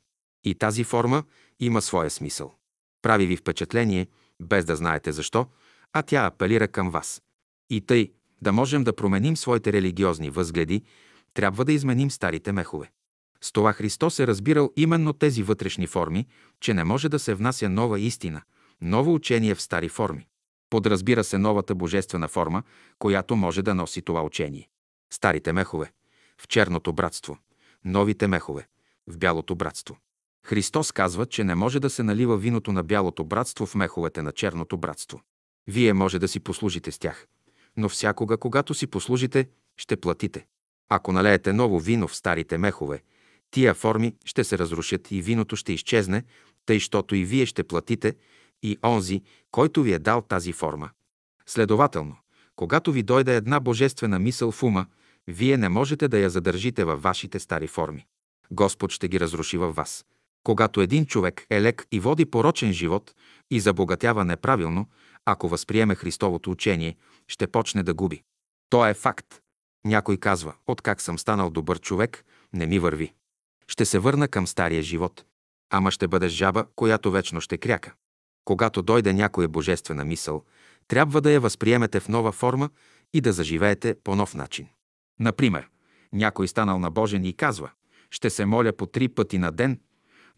И 0.44 0.54
тази 0.54 0.84
форма 0.84 1.24
има 1.60 1.82
своя 1.82 2.10
смисъл. 2.10 2.54
Прави 3.02 3.26
ви 3.26 3.36
впечатление, 3.36 4.06
без 4.40 4.64
да 4.64 4.76
знаете 4.76 5.12
защо, 5.12 5.46
а 5.92 6.02
тя 6.02 6.26
апелира 6.26 6.68
към 6.68 6.90
вас. 6.90 7.22
И 7.70 7.80
тъй, 7.80 8.12
да 8.42 8.52
можем 8.52 8.84
да 8.84 8.96
променим 8.96 9.36
своите 9.36 9.72
религиозни 9.72 10.30
възгледи, 10.30 10.82
трябва 11.34 11.64
да 11.64 11.72
изменим 11.72 12.10
старите 12.10 12.52
мехове. 12.52 12.90
С 13.40 13.52
това 13.52 13.72
Христос 13.72 14.18
е 14.18 14.26
разбирал 14.26 14.72
именно 14.76 15.12
тези 15.12 15.42
вътрешни 15.42 15.86
форми, 15.86 16.26
че 16.60 16.74
не 16.74 16.84
може 16.84 17.08
да 17.08 17.18
се 17.18 17.34
внася 17.34 17.68
нова 17.68 18.00
истина, 18.00 18.42
ново 18.80 19.14
учение 19.14 19.54
в 19.54 19.62
стари 19.62 19.88
форми. 19.88 20.26
Подразбира 20.70 21.24
се 21.24 21.38
новата 21.38 21.74
божествена 21.74 22.28
форма, 22.28 22.62
която 22.98 23.36
може 23.36 23.62
да 23.62 23.74
носи 23.74 24.02
това 24.02 24.22
учение. 24.22 24.68
Старите 25.12 25.52
мехове 25.52 25.92
в 26.40 26.48
черното 26.48 26.92
братство, 26.92 27.38
новите 27.84 28.26
мехове 28.26 28.68
в 29.06 29.18
бялото 29.18 29.54
братство. 29.54 29.96
Христос 30.46 30.92
казва, 30.92 31.26
че 31.26 31.44
не 31.44 31.54
може 31.54 31.80
да 31.80 31.90
се 31.90 32.02
налива 32.02 32.36
виното 32.36 32.72
на 32.72 32.82
бялото 32.82 33.24
братство 33.24 33.66
в 33.66 33.74
меховете 33.74 34.22
на 34.22 34.32
черното 34.32 34.78
братство. 34.78 35.20
Вие 35.66 35.92
може 35.92 36.18
да 36.18 36.28
си 36.28 36.40
послужите 36.40 36.92
с 36.92 36.98
тях, 36.98 37.26
но 37.76 37.88
всякога, 37.88 38.36
когато 38.36 38.74
си 38.74 38.86
послужите, 38.86 39.48
ще 39.76 39.96
платите. 39.96 40.46
Ако 40.88 41.12
налеете 41.12 41.52
ново 41.52 41.78
вино 41.78 42.08
в 42.08 42.16
старите 42.16 42.58
мехове, 42.58 43.02
тия 43.50 43.74
форми 43.74 44.14
ще 44.24 44.44
се 44.44 44.58
разрушат 44.58 45.10
и 45.10 45.22
виното 45.22 45.56
ще 45.56 45.72
изчезне, 45.72 46.24
тъй, 46.66 46.78
щото 46.78 47.14
и 47.14 47.24
вие 47.24 47.46
ще 47.46 47.64
платите, 47.64 48.14
и 48.62 48.78
онзи, 48.84 49.22
който 49.50 49.82
ви 49.82 49.92
е 49.92 49.98
дал 49.98 50.22
тази 50.22 50.52
форма. 50.52 50.90
Следователно, 51.46 52.16
когато 52.56 52.92
ви 52.92 53.02
дойде 53.02 53.36
една 53.36 53.60
божествена 53.60 54.18
мисъл 54.18 54.50
в 54.52 54.62
ума, 54.62 54.86
вие 55.28 55.56
не 55.56 55.68
можете 55.68 56.08
да 56.08 56.18
я 56.18 56.30
задържите 56.30 56.84
във 56.84 57.02
вашите 57.02 57.38
стари 57.38 57.66
форми. 57.66 58.06
Господ 58.50 58.92
ще 58.92 59.08
ги 59.08 59.20
разруши 59.20 59.58
във 59.58 59.74
вас. 59.74 60.04
Когато 60.44 60.80
един 60.80 61.06
човек 61.06 61.46
е 61.50 61.62
лек 61.62 61.86
и 61.92 62.00
води 62.00 62.24
порочен 62.24 62.72
живот 62.72 63.14
и 63.50 63.60
забогатява 63.60 64.24
неправилно, 64.24 64.86
ако 65.26 65.48
възприеме 65.48 65.94
Христовото 65.94 66.50
учение, 66.50 66.96
ще 67.28 67.46
почне 67.46 67.82
да 67.82 67.94
губи. 67.94 68.22
То 68.70 68.86
е 68.86 68.94
факт. 68.94 69.40
Някой 69.84 70.16
казва, 70.16 70.54
откак 70.66 71.00
съм 71.00 71.18
станал 71.18 71.50
добър 71.50 71.80
човек, 71.80 72.24
не 72.52 72.66
ми 72.66 72.78
върви. 72.78 73.14
Ще 73.68 73.84
се 73.84 73.98
върна 73.98 74.28
към 74.28 74.46
стария 74.46 74.82
живот. 74.82 75.24
Ама 75.70 75.90
ще 75.90 76.08
бъдеш 76.08 76.32
жаба, 76.32 76.66
която 76.76 77.10
вечно 77.10 77.40
ще 77.40 77.58
кряка. 77.58 77.94
Когато 78.44 78.82
дойде 78.82 79.12
някоя 79.12 79.48
божествена 79.48 80.04
мисъл, 80.04 80.44
трябва 80.88 81.20
да 81.20 81.30
я 81.30 81.40
възприемете 81.40 82.00
в 82.00 82.08
нова 82.08 82.32
форма 82.32 82.70
и 83.12 83.20
да 83.20 83.32
заживеете 83.32 83.94
по 84.04 84.16
нов 84.16 84.34
начин. 84.34 84.68
Например, 85.20 85.68
някой 86.12 86.48
станал 86.48 86.78
на 86.78 86.90
Божен 86.90 87.24
и 87.24 87.32
казва, 87.32 87.70
ще 88.10 88.30
се 88.30 88.44
моля 88.44 88.72
по 88.72 88.86
три 88.86 89.08
пъти 89.08 89.38
на 89.38 89.52
ден, 89.52 89.80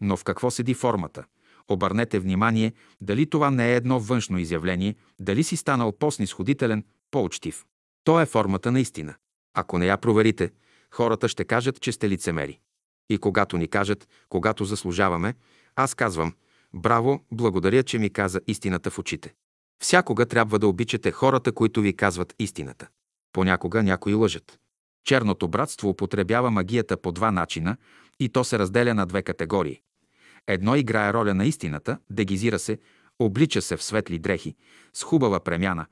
но 0.01 0.17
в 0.17 0.23
какво 0.23 0.51
седи 0.51 0.73
формата? 0.73 1.25
Обърнете 1.69 2.19
внимание 2.19 2.73
дали 3.01 3.29
това 3.29 3.51
не 3.51 3.71
е 3.71 3.75
едно 3.75 3.99
външно 3.99 4.37
изявление, 4.37 4.95
дали 5.19 5.43
си 5.43 5.57
станал 5.57 5.91
по-снисходителен, 5.91 6.83
по-учтив. 7.11 7.65
То 8.03 8.21
е 8.21 8.25
формата 8.25 8.71
на 8.71 8.79
истина. 8.79 9.15
Ако 9.53 9.77
не 9.77 9.85
я 9.85 9.97
проверите, 9.97 10.51
хората 10.91 11.27
ще 11.27 11.43
кажат, 11.43 11.81
че 11.81 11.91
сте 11.91 12.09
лицемери. 12.09 12.59
И 13.09 13.17
когато 13.17 13.57
ни 13.57 13.67
кажат, 13.67 14.07
когато 14.29 14.65
заслужаваме, 14.65 15.33
аз 15.75 15.95
казвам, 15.95 16.33
браво, 16.73 17.23
благодаря, 17.31 17.83
че 17.83 17.99
ми 17.99 18.09
каза 18.09 18.41
истината 18.47 18.91
в 18.91 18.99
очите. 18.99 19.33
Всякога 19.83 20.25
трябва 20.25 20.59
да 20.59 20.67
обичате 20.67 21.11
хората, 21.11 21.51
които 21.51 21.81
ви 21.81 21.95
казват 21.95 22.35
истината. 22.39 22.87
Понякога 23.33 23.83
някои 23.83 24.13
лъжат. 24.13 24.59
Черното 25.05 25.47
братство 25.47 25.89
употребява 25.89 26.51
магията 26.51 26.97
по 26.97 27.11
два 27.11 27.31
начина 27.31 27.77
и 28.19 28.29
то 28.29 28.43
се 28.43 28.59
разделя 28.59 28.93
на 28.93 29.05
две 29.05 29.21
категории. 29.23 29.81
Едно 30.49 30.75
играе 30.75 31.13
роля 31.13 31.33
на 31.33 31.45
истината, 31.45 31.97
дегизира 32.09 32.59
се, 32.59 32.79
облича 33.19 33.61
се 33.61 33.77
в 33.77 33.83
светли 33.83 34.19
дрехи, 34.19 34.55
с 34.93 35.03
хубава 35.03 35.39
премяна 35.39 35.85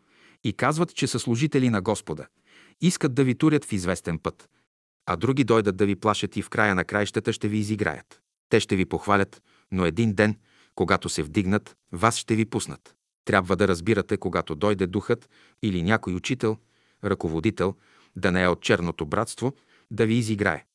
и 0.43 0.53
казват, 0.53 0.95
че 0.95 1.08
са 1.08 1.20
служители 1.20 1.70
на 1.70 1.82
Господа. 1.82 2.28
Искат 2.82 3.14
да 3.14 3.24
ви 3.24 3.36
турят 3.36 3.66
в 3.66 3.74
известен 3.74 4.20
път. 4.20 4.49
А 5.05 5.16
други 5.16 5.43
дойдат 5.43 5.78
да 5.78 5.86
ви 5.86 5.95
плашат 5.95 6.38
и 6.38 6.41
в 6.41 6.49
края 6.49 6.76
на 6.76 6.86
краищата 6.86 7.34
ще 7.34 7.47
ви 7.47 7.58
изиграят. 7.58 8.22
Те 8.49 8.60
ще 8.60 8.76
ви 8.76 8.86
похвалят, 8.86 9.41
но 9.72 9.86
един 9.86 10.14
ден, 10.14 10.36
когато 10.76 11.10
се 11.10 11.24
вдигнат, 11.24 11.76
вас 11.91 12.18
ще 12.18 12.36
ви 12.36 12.45
пуснат. 12.45 12.95
Трябва 13.26 13.55
да 13.55 13.68
разбирате, 13.68 14.18
когато 14.18 14.55
дойде 14.55 14.88
духът 14.88 15.30
или 15.62 15.84
някой 15.84 16.14
учител, 16.14 16.58
ръководител, 17.03 17.76
да 18.16 18.32
не 18.32 18.43
е 18.43 18.47
от 18.47 18.62
черното 18.62 19.05
братство, 19.05 19.53
да 19.91 20.05
ви 20.05 20.14
изиграе. 20.14 20.66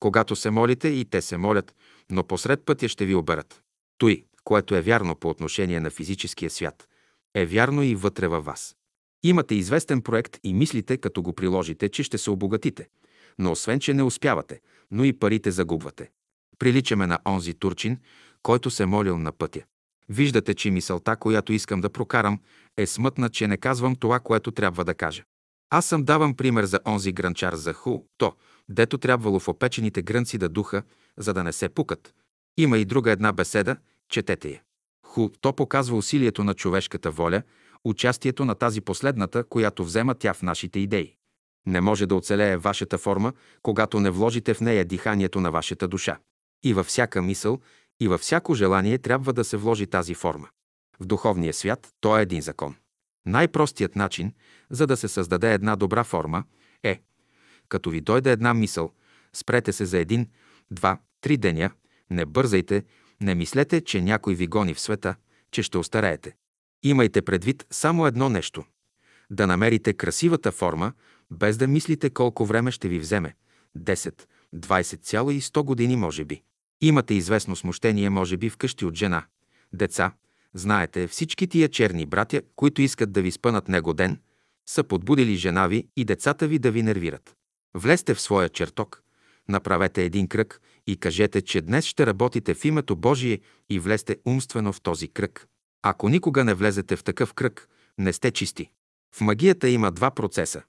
Когато 0.00 0.36
се 0.36 0.50
молите 0.50 0.88
и 0.88 1.04
те 1.04 1.22
се 1.22 1.36
молят, 1.36 1.74
но 2.10 2.24
посред 2.24 2.64
пътя 2.64 2.88
ще 2.88 3.06
ви 3.06 3.14
оберат. 3.14 3.62
Той, 3.98 4.24
което 4.44 4.74
е 4.74 4.82
вярно 4.82 5.16
по 5.16 5.28
отношение 5.28 5.80
на 5.80 5.90
физическия 5.90 6.50
свят, 6.50 6.88
е 7.34 7.46
вярно 7.46 7.82
и 7.82 7.94
вътре 7.94 8.28
във 8.28 8.44
вас. 8.44 8.76
Имате 9.22 9.54
известен 9.54 10.02
проект 10.02 10.38
и 10.44 10.54
мислите, 10.54 10.96
като 10.96 11.22
го 11.22 11.32
приложите, 11.32 11.88
че 11.88 12.02
ще 12.02 12.18
се 12.18 12.30
обогатите. 12.30 12.88
Но 13.38 13.52
освен, 13.52 13.80
че 13.80 13.94
не 13.94 14.02
успявате, 14.02 14.60
но 14.90 15.04
и 15.04 15.12
парите 15.12 15.50
загубвате. 15.50 16.10
Приличаме 16.58 17.06
на 17.06 17.18
онзи 17.26 17.54
турчин, 17.54 17.98
който 18.42 18.70
се 18.70 18.86
молил 18.86 19.18
на 19.18 19.32
пътя. 19.32 19.62
Виждате, 20.08 20.54
че 20.54 20.70
мисълта, 20.70 21.16
която 21.16 21.52
искам 21.52 21.80
да 21.80 21.90
прокарам, 21.90 22.40
е 22.76 22.86
смътна, 22.86 23.30
че 23.30 23.48
не 23.48 23.56
казвам 23.56 23.96
това, 23.96 24.20
което 24.20 24.50
трябва 24.50 24.84
да 24.84 24.94
кажа. 24.94 25.22
Аз 25.70 25.86
съм 25.86 26.04
давам 26.04 26.34
пример 26.34 26.64
за 26.64 26.80
онзи 26.86 27.12
гранчар 27.12 27.54
за 27.54 27.72
ху, 27.72 27.98
то, 28.18 28.32
дето 28.68 28.98
трябвало 28.98 29.38
в 29.38 29.48
опечените 29.48 30.02
грънци 30.02 30.38
да 30.38 30.48
духа, 30.48 30.82
за 31.16 31.34
да 31.34 31.44
не 31.44 31.52
се 31.52 31.68
пукат. 31.68 32.14
Има 32.56 32.78
и 32.78 32.84
друга 32.84 33.10
една 33.10 33.32
беседа, 33.32 33.76
четете 34.08 34.48
я. 34.48 34.62
Ху, 35.06 35.28
то 35.40 35.52
показва 35.52 35.96
усилието 35.96 36.44
на 36.44 36.54
човешката 36.54 37.10
воля, 37.10 37.42
участието 37.84 38.44
на 38.44 38.54
тази 38.54 38.80
последната, 38.80 39.44
която 39.44 39.84
взема 39.84 40.14
тя 40.14 40.34
в 40.34 40.42
нашите 40.42 40.80
идеи. 40.80 41.14
Не 41.66 41.80
може 41.80 42.06
да 42.06 42.14
оцелее 42.14 42.56
вашата 42.56 42.98
форма, 42.98 43.32
когато 43.62 44.00
не 44.00 44.10
вложите 44.10 44.54
в 44.54 44.60
нея 44.60 44.84
диханието 44.84 45.40
на 45.40 45.50
вашата 45.50 45.88
душа. 45.88 46.18
И 46.64 46.74
във 46.74 46.86
всяка 46.86 47.22
мисъл, 47.22 47.60
и 48.00 48.08
във 48.08 48.20
всяко 48.20 48.54
желание 48.54 48.98
трябва 48.98 49.32
да 49.32 49.44
се 49.44 49.56
вложи 49.56 49.86
тази 49.86 50.14
форма. 50.14 50.48
В 51.00 51.06
духовния 51.06 51.54
свят 51.54 51.88
то 52.00 52.18
е 52.18 52.22
един 52.22 52.40
закон. 52.40 52.76
Най-простият 53.26 53.96
начин, 53.96 54.32
за 54.70 54.86
да 54.86 54.96
се 54.96 55.08
създаде 55.08 55.54
една 55.54 55.76
добра 55.76 56.04
форма, 56.04 56.44
като 57.68 57.90
ви 57.90 58.00
дойде 58.00 58.32
една 58.32 58.54
мисъл, 58.54 58.92
спрете 59.32 59.72
се 59.72 59.84
за 59.84 59.98
един, 59.98 60.26
два, 60.70 60.98
три 61.20 61.36
деня, 61.36 61.70
не 62.10 62.26
бързайте, 62.26 62.84
не 63.20 63.34
мислете, 63.34 63.80
че 63.80 64.00
някой 64.00 64.34
ви 64.34 64.46
гони 64.46 64.74
в 64.74 64.80
света, 64.80 65.14
че 65.50 65.62
ще 65.62 65.78
остареете. 65.78 66.34
Имайте 66.82 67.22
предвид 67.22 67.66
само 67.70 68.06
едно 68.06 68.28
нещо– 68.28 68.64
да 69.30 69.46
намерите 69.46 69.92
красивата 69.92 70.52
форма, 70.52 70.92
без 71.30 71.56
да 71.56 71.68
мислите 71.68 72.10
колко 72.10 72.46
време 72.46 72.70
ще 72.70 72.88
ви 72.88 72.98
вземе– 72.98 73.34
10, 73.78 74.22
20 74.54 75.02
цяло 75.02 75.30
и 75.30 75.40
100 75.40 75.62
години 75.62 75.96
може 75.96 76.24
би. 76.24 76.42
Имате 76.80 77.14
известно 77.14 77.56
смущение, 77.56 78.10
може 78.10 78.36
би, 78.36 78.50
вкъщи 78.50 78.84
от 78.84 78.94
жена, 78.94 79.24
деца. 79.72 80.12
Знаете, 80.54 81.06
всички 81.06 81.46
тия 81.46 81.68
черни 81.68 82.06
братя, 82.06 82.42
които 82.56 82.82
искат 82.82 83.12
да 83.12 83.22
ви 83.22 83.30
спънат 83.30 83.68
него 83.68 83.94
ден, 83.94 84.20
са 84.66 84.84
подбудили 84.84 85.36
жена 85.36 85.66
ви 85.66 85.88
и 85.96 86.04
децата 86.04 86.48
ви 86.48 86.58
да 86.58 86.70
ви 86.70 86.82
нервират. 86.82 87.36
Влезте 87.78 88.14
в 88.14 88.20
своя 88.20 88.48
чертог, 88.48 89.02
направете 89.48 90.04
един 90.04 90.28
кръг 90.28 90.60
и 90.86 90.96
кажете, 90.96 91.42
че 91.42 91.60
днес 91.60 91.84
ще 91.84 92.06
работите 92.06 92.54
в 92.54 92.64
името 92.64 92.96
Божие 92.96 93.40
и 93.70 93.78
влезте 93.78 94.16
умствено 94.26 94.72
в 94.72 94.80
този 94.80 95.08
кръг. 95.08 95.46
Ако 95.82 96.08
никога 96.08 96.44
не 96.44 96.54
влезете 96.54 96.96
в 96.96 97.04
такъв 97.04 97.34
кръг, 97.34 97.68
не 97.98 98.12
сте 98.12 98.30
чисти. 98.30 98.70
В 99.14 99.20
магията 99.20 99.68
има 99.68 99.92
два 99.92 100.10
процеса. 100.10 100.62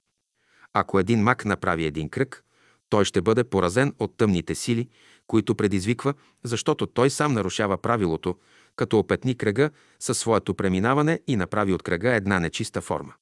Ако 0.74 1.00
един 1.00 1.24
мак 1.24 1.46
направи 1.46 1.86
един 1.86 2.10
кръг, 2.10 2.44
Той 2.90 3.06
ще 3.06 3.22
бъде 3.22 3.44
поразен 3.44 3.94
от 4.00 4.18
тъмните 4.18 4.56
сили, 4.56 4.90
които 5.28 5.56
предизвиква, 5.56 6.14
защото 6.44 6.88
той 6.88 7.10
сам 7.10 7.34
нарушава 7.34 7.78
правилото, 7.78 8.36
като 8.76 9.00
опетни 9.00 9.38
кръга 9.38 9.70
със 10.00 10.18
своето 10.18 10.56
преминаване 10.56 11.20
и 11.28 11.36
направи 11.36 11.74
от 11.74 11.84
кръга 11.84 12.16
една 12.16 12.40
нечиста 12.40 12.82
форма. 12.82 13.14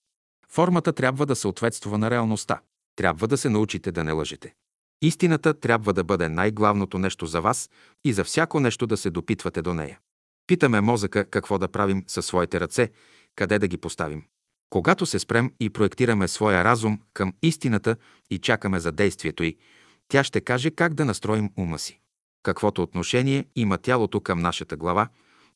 Формата 0.49 0.93
трябва 0.93 1.25
да 1.25 1.35
съответства 1.35 1.97
на 1.97 2.11
реалността. 2.11 2.59
Трябва 2.97 3.27
да 3.27 3.37
се 3.37 3.49
научите 3.49 3.91
да 3.91 4.03
не 4.03 4.11
лъжете. 4.11 4.53
Истината 5.01 5.59
трябва 5.59 5.93
да 5.93 6.03
бъде 6.03 6.29
най-главното 6.29 6.99
нещо 6.99 7.25
за 7.25 7.41
вас 7.41 7.69
и 8.05 8.13
за 8.13 8.23
всяко 8.23 8.59
нещо 8.59 8.87
да 8.87 8.97
се 8.97 9.09
допитвате 9.09 9.61
до 9.61 9.73
нея. 9.73 9.99
Питаме 10.47 10.81
мозъка 10.81 11.25
какво 11.25 11.57
да 11.57 11.67
правим 11.67 12.03
със 12.07 12.25
своите 12.25 12.59
ръце, 12.59 12.91
къде 13.35 13.59
да 13.59 13.67
ги 13.67 13.77
поставим. 13.77 14.23
Когато 14.69 15.05
се 15.05 15.19
спрем 15.19 15.51
и 15.59 15.69
проектираме 15.69 16.27
своя 16.27 16.63
разум 16.63 16.99
към 17.13 17.33
истината 17.41 17.95
и 18.29 18.39
чакаме 18.39 18.79
за 18.79 18.91
действието 18.91 19.43
й, 19.43 19.57
тя 20.07 20.23
ще 20.23 20.41
каже 20.41 20.71
как 20.71 20.93
да 20.93 21.05
настроим 21.05 21.49
ума 21.57 21.79
си. 21.79 21.99
Каквото 22.43 22.83
отношение 22.83 23.45
има 23.55 23.77
тялото 23.77 24.21
към 24.21 24.39
нашата 24.39 24.77
глава, 24.77 25.09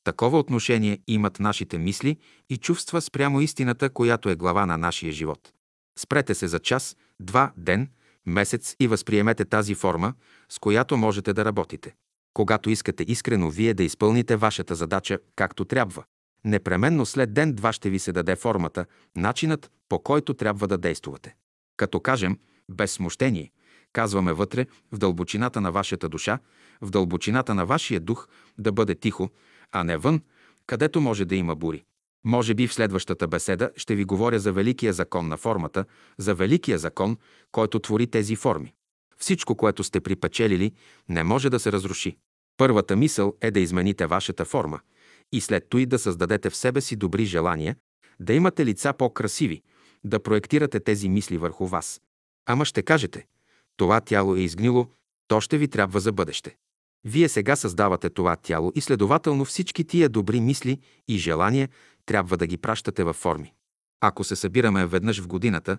такова 0.04 0.40
отношение 0.40 1.00
имат 1.08 1.40
нашите 1.40 1.78
мисли 1.78 2.18
и 2.50 2.58
чувства 2.58 3.02
спрямо 3.02 3.42
истината, 3.42 3.90
която 3.90 4.30
е 4.30 4.36
глава 4.36 4.66
на 4.66 4.78
нашия 4.78 5.12
живот. 5.12 5.52
Спрете 6.00 6.36
се 6.36 6.48
за 6.48 6.60
час, 6.60 6.98
два, 7.22 7.52
ден, 7.58 7.90
месец 8.26 8.76
и 8.80 8.88
възприемете 8.88 9.46
тази 9.46 9.76
форма, 9.76 10.14
с 10.50 10.60
която 10.60 10.98
можете 10.98 11.34
да 11.34 11.46
работите. 11.46 11.96
Когато 12.34 12.70
искате 12.70 13.06
искрено 13.08 13.50
вие 13.50 13.74
да 13.74 13.84
изпълните 13.84 14.36
вашата 14.36 14.76
задача 14.76 15.20
както 15.36 15.66
трябва, 15.66 16.04
непременно 16.46 17.06
след 17.06 17.34
ден-два 17.34 17.74
ще 17.74 17.90
ви 17.90 18.00
се 18.00 18.12
даде 18.12 18.36
формата, 18.36 18.86
начинът, 19.16 19.72
по 19.90 20.00
който 20.00 20.34
трябва 20.34 20.68
да 20.68 20.78
действувате. 20.78 21.36
Като 21.78 22.00
кажем, 22.00 22.40
без 22.70 22.92
смущение, 22.92 23.52
казваме 23.94 24.34
вътре, 24.34 24.66
в 24.92 24.98
дълбочината 24.98 25.62
на 25.62 25.72
вашата 25.72 26.10
душа, 26.10 26.40
в 26.82 26.90
дълбочината 26.90 27.56
на 27.56 27.66
вашия 27.66 28.00
дух 28.00 28.28
да 28.58 28.72
бъде 28.72 28.96
тихо, 28.96 29.30
а 29.72 29.84
не 29.84 29.98
вън, 29.98 30.22
където 30.66 31.02
може 31.02 31.26
да 31.26 31.36
има 31.36 31.56
бури. 31.56 31.84
Може 32.26 32.54
би 32.54 32.68
в 32.68 32.74
следващата 32.74 33.28
беседа 33.28 33.72
ще 33.76 33.96
ви 33.96 34.04
говоря 34.04 34.40
за 34.40 34.54
великия 34.54 34.94
закон 34.94 35.28
на 35.28 35.38
формата, 35.38 35.86
за 36.18 36.36
великия 36.36 36.78
закон, 36.78 37.18
който 37.52 37.80
твори 37.80 38.08
тези 38.08 38.36
форми. 38.36 38.74
Всичко, 39.18 39.56
което 39.56 39.84
сте 39.84 40.02
припечелили, 40.02 40.72
не 41.10 41.24
може 41.24 41.50
да 41.50 41.60
се 41.60 41.72
разруши. 41.72 42.18
Първата 42.58 42.96
мисъл 42.96 43.34
е 43.42 43.52
да 43.52 43.60
измените 43.60 44.06
вашата 44.06 44.46
форма 44.46 44.80
и 45.32 45.42
след 45.42 45.70
той 45.70 45.86
да 45.86 46.00
създадете 46.00 46.50
в 46.50 46.56
себе 46.56 46.82
си 46.82 46.96
добри 46.96 47.26
желания, 47.26 47.76
да 48.20 48.34
имате 48.34 48.66
лица 48.66 48.94
по-красиви, 48.94 49.62
да 50.04 50.20
проектирате 50.20 50.80
тези 50.80 51.10
мисли 51.10 51.38
върху 51.38 51.68
вас. 51.68 52.02
Ама 52.46 52.66
ще 52.66 52.82
кажете, 52.82 53.26
това 53.78 54.02
тяло 54.02 54.36
е 54.36 54.40
изгнило, 54.40 54.88
то 55.28 55.42
ще 55.42 55.58
ви 55.58 55.68
трябва 55.68 56.00
за 56.00 56.12
бъдеще. 56.12 56.56
Вие 57.06 57.30
сега 57.30 57.56
създавате 57.56 58.10
това 58.10 58.36
тяло 58.36 58.72
и 58.76 58.82
следователно 58.82 59.46
всички 59.46 59.84
тия 59.84 60.10
добри 60.10 60.40
мисли 60.40 60.80
и 61.08 61.18
желания 61.18 61.70
трябва 62.06 62.38
да 62.38 62.48
ги 62.48 62.58
пращате 62.58 63.04
във 63.04 63.16
форми. 63.16 63.54
Ако 64.02 64.24
се 64.24 64.36
събираме 64.36 64.86
веднъж 64.86 65.22
в 65.22 65.28
годината, 65.28 65.78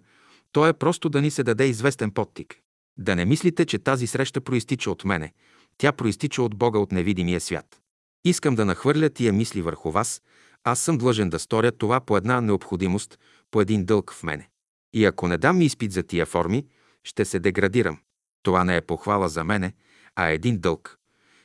то 0.53 0.67
е 0.67 0.73
просто 0.73 1.09
да 1.09 1.23
ни 1.23 1.31
се 1.31 1.43
даде 1.43 1.67
известен 1.67 2.11
подтик. 2.11 2.59
Да 2.99 3.17
не 3.17 3.25
мислите, 3.25 3.65
че 3.65 3.79
тази 3.79 4.07
среща 4.07 4.41
проистича 4.41 4.91
от 4.91 5.05
мене. 5.05 5.33
Тя 5.79 5.93
проистича 5.93 6.43
от 6.43 6.57
Бога 6.57 6.79
от 6.79 6.93
невидимия 6.93 7.41
свят. 7.41 7.81
Искам 8.25 8.55
да 8.55 8.65
нахвърля 8.65 9.11
тия 9.11 9.33
мисли 9.33 9.63
върху 9.63 9.91
вас. 9.91 10.23
Аз 10.65 10.81
съм 10.81 10.99
длъжен 10.99 11.31
да 11.31 11.39
сторя 11.39 11.73
това 11.73 12.01
по 12.01 12.17
една 12.17 12.41
необходимост, 12.41 13.19
по 13.51 13.61
един 13.61 13.85
дълг 13.85 14.13
в 14.13 14.23
мене. 14.23 14.49
И 14.93 15.05
ако 15.05 15.29
не 15.29 15.39
дам 15.39 15.61
изпит 15.61 15.93
за 15.93 16.03
тия 16.03 16.27
форми, 16.27 16.67
ще 17.05 17.25
се 17.25 17.39
деградирам. 17.39 17.99
Това 18.43 18.65
не 18.65 18.77
е 18.77 18.81
похвала 18.81 19.29
за 19.29 19.45
мене, 19.45 19.73
а 20.17 20.27
един 20.27 20.61
дълг. 20.61 20.99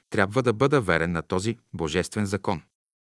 Трябва 0.10 0.44
да 0.44 0.54
бъда 0.54 0.82
верен 0.82 1.12
на 1.12 1.22
този 1.22 1.58
божествен 1.74 2.26
закон. 2.26 2.62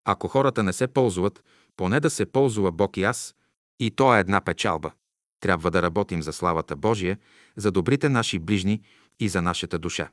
Ако 0.05 0.27
хората 0.27 0.63
не 0.63 0.73
се 0.73 0.87
ползват, 0.87 1.43
поне 1.77 1.99
да 1.99 2.09
се 2.09 2.25
ползва 2.25 2.71
Бог 2.71 2.97
и 2.97 3.03
аз, 3.03 3.35
и 3.79 3.91
то 3.91 4.15
е 4.15 4.19
една 4.19 4.41
печалба. 4.41 4.91
Трябва 5.39 5.71
да 5.71 5.81
работим 5.81 6.21
за 6.21 6.33
славата 6.33 6.75
Божия, 6.75 7.17
за 7.55 7.71
добрите 7.71 8.09
наши 8.09 8.39
ближни 8.39 8.81
и 9.19 9.29
за 9.29 9.41
нашата 9.41 9.79
душа. 9.79 10.09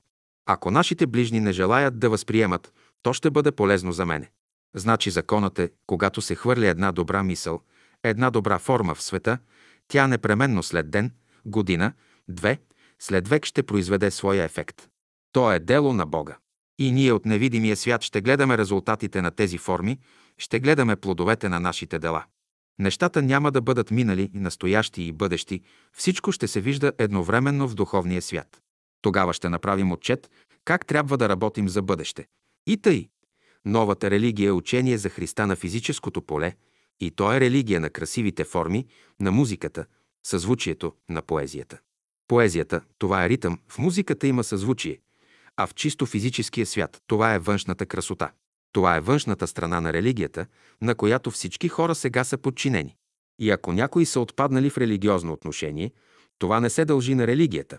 Ако 0.47 0.71
нашите 0.71 1.07
ближни 1.07 1.41
не 1.41 1.53
желаят 1.53 1.99
да 1.99 2.11
възприемат, 2.11 2.73
то 3.03 3.13
ще 3.13 3.31
бъде 3.31 3.53
полезно 3.53 3.93
за 3.93 4.07
мене. 4.07 4.31
Значи 4.75 5.11
законът 5.11 5.59
е, 5.59 5.71
когато 5.87 6.23
се 6.23 6.35
хвърля 6.35 6.67
една 6.67 6.93
добра 6.93 7.23
мисъл, 7.23 7.61
една 8.03 8.31
добра 8.31 8.59
форма 8.59 8.95
в 8.95 9.03
света, 9.03 9.39
тя 9.89 10.07
непременно 10.07 10.63
след 10.63 10.91
ден, 10.91 11.13
година, 11.47 11.93
две, 12.29 12.59
след 12.99 13.29
век 13.29 13.45
ще 13.45 13.63
произведе 13.63 14.11
своя 14.11 14.45
ефект. 14.45 14.89
То 15.33 15.53
е 15.53 15.59
дело 15.59 15.93
на 15.93 16.07
Бога. 16.07 16.37
И 16.79 16.93
ние 16.93 17.13
от 17.13 17.27
невидимия 17.27 17.77
свят 17.77 18.03
ще 18.03 18.21
гледаме 18.21 18.59
резултатите 18.59 19.23
на 19.23 19.31
тези 19.31 19.59
форми, 19.59 19.99
ще 20.39 20.61
гледаме 20.61 20.97
плодовете 20.97 21.49
на 21.49 21.61
нашите 21.61 21.99
дела. 21.99 22.25
Нещата 22.79 23.23
няма 23.23 23.53
да 23.53 23.61
бъдат 23.61 23.91
минали, 23.91 24.31
настоящи 24.35 25.03
и 25.03 25.13
бъдещи, 25.13 25.63
всичко 25.93 26.33
ще 26.33 26.49
се 26.49 26.61
вижда 26.61 26.93
едновременно 26.99 27.69
в 27.69 27.75
духовния 27.75 28.23
свят. 28.23 28.63
Тогава 29.03 29.33
ще 29.33 29.49
направим 29.49 29.93
отчет 29.93 30.31
как 30.65 30.87
трябва 30.87 31.19
да 31.19 31.29
работим 31.29 31.69
за 31.69 31.83
бъдеще. 31.83 32.27
И 32.67 32.77
тъй. 32.77 33.09
Новата 33.65 34.11
религия 34.11 34.49
е 34.49 34.53
учение 34.53 34.99
за 34.99 35.09
Христа 35.09 35.47
на 35.47 35.57
физическото 35.57 36.23
поле, 36.23 36.55
и 37.01 37.11
то 37.11 37.33
е 37.33 37.41
религия 37.41 37.81
на 37.81 37.91
красивите 37.91 38.45
форми, 38.45 38.87
на 39.21 39.33
музиката, 39.33 39.87
съзвучието, 40.27 40.93
на 41.09 41.23
поезията. 41.23 41.79
Поезията– 42.29 42.81
това 42.99 43.25
е 43.25 43.29
ритъм, 43.29 43.59
в 43.69 43.79
музиката 43.79 44.27
има 44.27 44.45
съзвучие, 44.45 45.01
а 45.57 45.67
в 45.67 45.75
чисто 45.75 46.07
физическия 46.07 46.67
свят 46.67 47.03
това 47.07 47.35
е 47.35 47.39
външната 47.39 47.87
красота. 47.87 48.31
Това 48.73 48.97
е 48.97 49.01
външната 49.01 49.47
страна 49.47 49.81
на 49.81 49.93
религията, 49.93 50.47
на 50.83 50.95
която 50.95 51.31
всички 51.31 51.69
хора 51.69 51.95
сега 51.95 52.25
са 52.25 52.39
подчинени. 52.39 52.97
И 53.39 53.51
ако 53.51 53.73
някои 53.73 54.07
са 54.07 54.21
отпаднали 54.21 54.71
в 54.71 54.79
религиозно 54.79 55.33
отношение, 55.33 55.93
това 56.39 56.61
не 56.61 56.71
се 56.71 56.85
дължи 56.85 57.15
на 57.15 57.27
религията, 57.27 57.79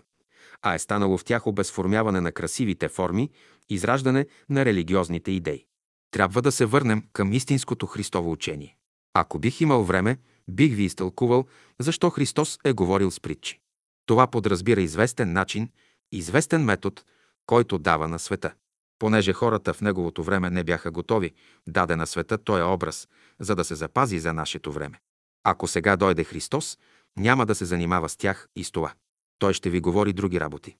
а 0.62 0.74
е 0.74 0.78
станало 0.78 1.18
в 1.18 1.24
тях 1.24 1.46
обезформяване 1.46 2.20
на 2.20 2.32
красивите 2.32 2.88
форми, 2.88 3.30
израждане 3.68 4.26
на 4.48 4.64
религиозните 4.64 5.30
идеи. 5.30 5.64
Трябва 6.10 6.42
да 6.42 6.52
се 6.52 6.66
върнем 6.66 7.04
към 7.12 7.32
истинското 7.32 7.86
Христово 7.86 8.32
учение. 8.32 8.76
Ако 9.14 9.38
бих 9.38 9.60
имал 9.60 9.84
време, 9.84 10.18
бих 10.48 10.74
ви 10.74 10.82
изтълкувал 10.82 11.46
защо 11.78 12.10
Христос 12.10 12.58
е 12.64 12.72
говорил 12.72 13.10
с 13.10 13.20
притчи. 13.20 13.60
Това 14.06 14.26
подразбира 14.26 14.80
известен 14.80 15.32
начин, 15.32 15.68
известен 16.12 16.64
метод, 16.64 17.02
който 17.46 17.78
дава 17.78 18.08
на 18.08 18.18
света. 18.18 18.54
Понеже 19.00 19.32
хората 19.32 19.74
в 19.74 19.80
неговото 19.80 20.22
време 20.22 20.50
не 20.50 20.64
бяха 20.64 20.90
готови, 20.90 21.32
даде 21.68 21.96
на 21.96 22.06
света 22.06 22.38
този 22.38 22.62
образ, 22.62 23.08
за 23.40 23.54
да 23.54 23.64
се 23.64 23.74
запази 23.74 24.18
за 24.18 24.32
нашето 24.32 24.72
време. 24.72 25.00
Ако 25.44 25.66
сега 25.66 25.96
дойде 25.96 26.24
Христос, 26.24 26.78
няма 27.16 27.46
да 27.46 27.54
се 27.54 27.64
занимава 27.64 28.08
с 28.08 28.16
тях 28.16 28.48
и 28.56 28.64
с 28.64 28.70
това. 28.70 28.92
Той 29.38 29.52
ще 29.52 29.70
ви 29.70 29.80
говори 29.80 30.12
други 30.12 30.40
работи. 30.40 30.76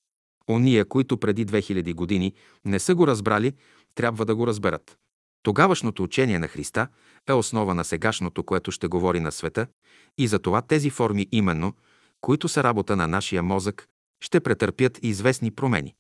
Ония, 0.51 0.85
които 0.85 1.19
преди 1.19 1.47
2000 1.47 1.95
години 1.95 2.35
не 2.65 2.79
са 2.79 2.95
го 2.95 3.07
разбрали, 3.07 3.53
трябва 3.95 4.25
да 4.27 4.37
го 4.37 4.47
разберат. 4.47 4.97
Тогавашното 5.43 6.03
учение 6.03 6.39
на 6.39 6.49
Христа 6.49 6.89
е 7.29 7.33
основа 7.33 7.75
на 7.75 7.85
сегашното, 7.85 8.45
което 8.45 8.71
ще 8.71 8.87
говори 8.87 9.21
на 9.21 9.33
света, 9.33 9.67
и 10.19 10.27
затова 10.27 10.63
тези 10.63 10.91
форми 10.91 11.27
именно, 11.33 11.75
които 12.21 12.49
са 12.49 12.63
работа 12.65 12.97
на 12.97 13.09
нашия 13.09 13.43
мозък, 13.43 13.89
ще 14.21 14.41
претърпят 14.41 14.99
известни 15.03 15.51
промени. 15.51 15.95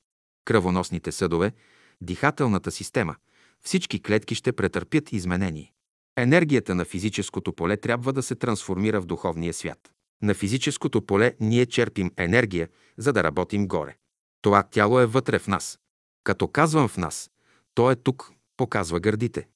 Кръвоносните 0.44 1.12
съдове, 1.12 1.52
дихателната 2.00 2.70
система, 2.70 3.16
всички 3.60 4.02
клетки 4.02 4.34
ще 4.34 4.52
претърпят 4.52 5.12
изменение. 5.12 5.72
Енергията 6.16 6.74
на 6.74 6.84
физическото 6.84 7.52
поле 7.52 7.76
трябва 7.76 8.12
да 8.12 8.22
се 8.22 8.34
трансформира 8.34 9.00
в 9.00 9.06
духовния 9.06 9.54
свят. 9.54 9.92
На 10.22 10.34
физическото 10.34 11.02
поле 11.02 11.34
ние 11.40 11.66
черпим 11.66 12.12
енергия, 12.16 12.68
за 12.96 13.12
да 13.12 13.24
работим 13.24 13.68
горе. 13.68 13.96
Това 14.42 14.62
тяло 14.62 15.00
е 15.00 15.06
вътре 15.06 15.38
в 15.38 15.46
нас. 15.46 15.78
Като 16.24 16.48
казвам 16.48 16.88
в 16.88 16.96
нас, 16.96 17.30
то 17.74 17.90
е 17.90 17.96
тук, 17.96 18.32
показва 18.56 19.00
гърдите. 19.00 19.48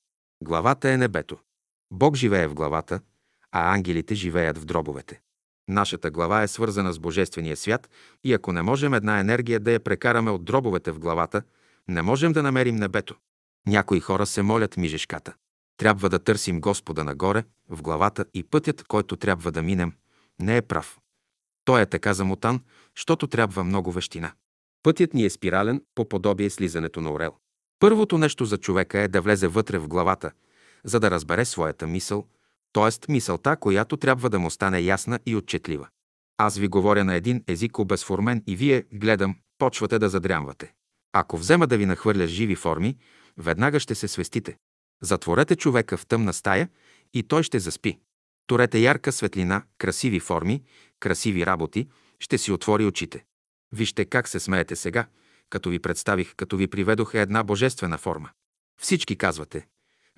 Главата 0.43 0.91
е 0.91 0.97
небето. 0.97 1.39
Бог 1.91 2.17
живее 2.17 2.49
в 2.49 2.55
главата, 2.55 3.01
а 3.53 3.75
ангелите 3.75 4.15
живеят 4.15 4.59
в 4.59 4.65
дробовете. 4.65 5.21
Нашата 5.69 6.11
глава 6.11 6.43
е 6.43 6.49
свързана 6.49 6.93
с 6.93 6.99
Божествения 6.99 7.57
свят 7.57 7.91
и 8.25 8.33
ако 8.33 8.53
не 8.53 8.63
можем 8.63 8.95
една 8.95 9.21
енергия 9.21 9.61
да 9.61 9.73
я 9.73 9.81
прекараме 9.81 10.31
от 10.31 10.45
дробовете 10.45 10.93
в 10.93 10.99
главата, 10.99 11.43
не 11.89 12.03
можем 12.03 12.33
да 12.33 12.43
намерим 12.43 12.77
небето. 12.77 13.15
Някои 13.67 14.01
хора 14.01 14.27
се 14.27 14.43
молят 14.43 14.77
мижешката. 14.77 15.35
Трябва 15.77 16.09
да 16.09 16.19
търсим 16.19 16.61
Господа 16.61 17.05
нагоре, 17.05 17.45
в 17.69 17.83
главата 17.83 18.25
и 18.35 18.43
пътят, 18.43 18.83
който 18.83 19.17
трябва 19.17 19.53
да 19.53 19.63
минем, 19.63 19.93
не 20.41 20.57
е 20.57 20.63
прав. 20.63 20.99
Той 21.65 21.83
е 21.83 21.87
така 21.87 22.15
замотан, 22.15 22.61
защото 22.97 23.27
трябва 23.27 23.65
много 23.65 23.93
вещина. 23.93 24.33
Пътят 24.83 25.15
ни 25.15 25.25
е 25.25 25.31
спирален, 25.31 25.83
по 25.95 26.09
подобие 26.09 26.51
слизането 26.51 27.01
на 27.01 27.13
орел. 27.13 27.33
Първото 27.79 28.19
нещо 28.19 28.45
за 28.45 28.59
човека 28.59 29.01
е 29.01 29.09
да 29.09 29.21
влезе 29.21 29.49
вътре 29.49 29.79
в 29.79 29.89
главата, 29.89 30.31
за 30.85 31.01
да 31.01 31.11
разбере 31.11 31.45
своята 31.45 31.87
мисъл, 31.87 32.27
т.е. 32.73 33.13
мисълта, 33.13 33.57
която 33.57 33.97
трябва 33.97 34.31
да 34.31 34.39
му 34.39 34.51
стане 34.51 34.81
ясна 34.81 35.19
и 35.27 35.37
отчетлива. 35.37 35.89
Аз 36.39 36.57
ви 36.57 36.69
говоря 36.69 37.05
на 37.05 37.15
един 37.15 37.45
език 37.47 37.79
обезформен 37.79 38.43
и 38.47 38.57
вие, 38.57 38.85
гледам, 38.93 39.37
почвате 39.59 39.99
да 39.99 40.09
задрямвате. 40.09 40.73
Ако 41.17 41.37
взема 41.37 41.67
да 41.67 41.77
ви 41.77 41.87
нахвърля 41.87 42.27
живи 42.27 42.55
форми, 42.55 42.97
веднага 43.39 43.81
ще 43.81 43.95
се 43.95 44.09
свестите. 44.09 44.57
Затворете 45.03 45.57
човека 45.57 45.97
в 45.97 46.07
тъмна 46.07 46.33
стая 46.33 46.69
и 47.15 47.23
той 47.23 47.43
ще 47.43 47.59
заспи. 47.59 47.99
Торете 48.47 48.79
ярка 48.79 49.13
светлина, 49.13 49.63
красиви 49.79 50.21
форми, 50.21 50.63
красиви 51.01 51.47
работи, 51.47 51.89
ще 52.21 52.39
си 52.39 52.53
отвори 52.53 52.85
очите. 52.85 53.25
Вижте 53.73 54.05
как 54.05 54.29
се 54.29 54.41
смеете 54.41 54.77
сега, 54.77 55.07
като 55.51 55.71
ви 55.71 55.79
представих, 55.79 56.35
като 56.37 56.57
ви 56.57 56.67
приведох 56.67 57.15
една 57.15 57.43
божествена 57.43 57.99
форма. 57.99 58.31
Всички 58.81 59.17
казвате. 59.17 59.67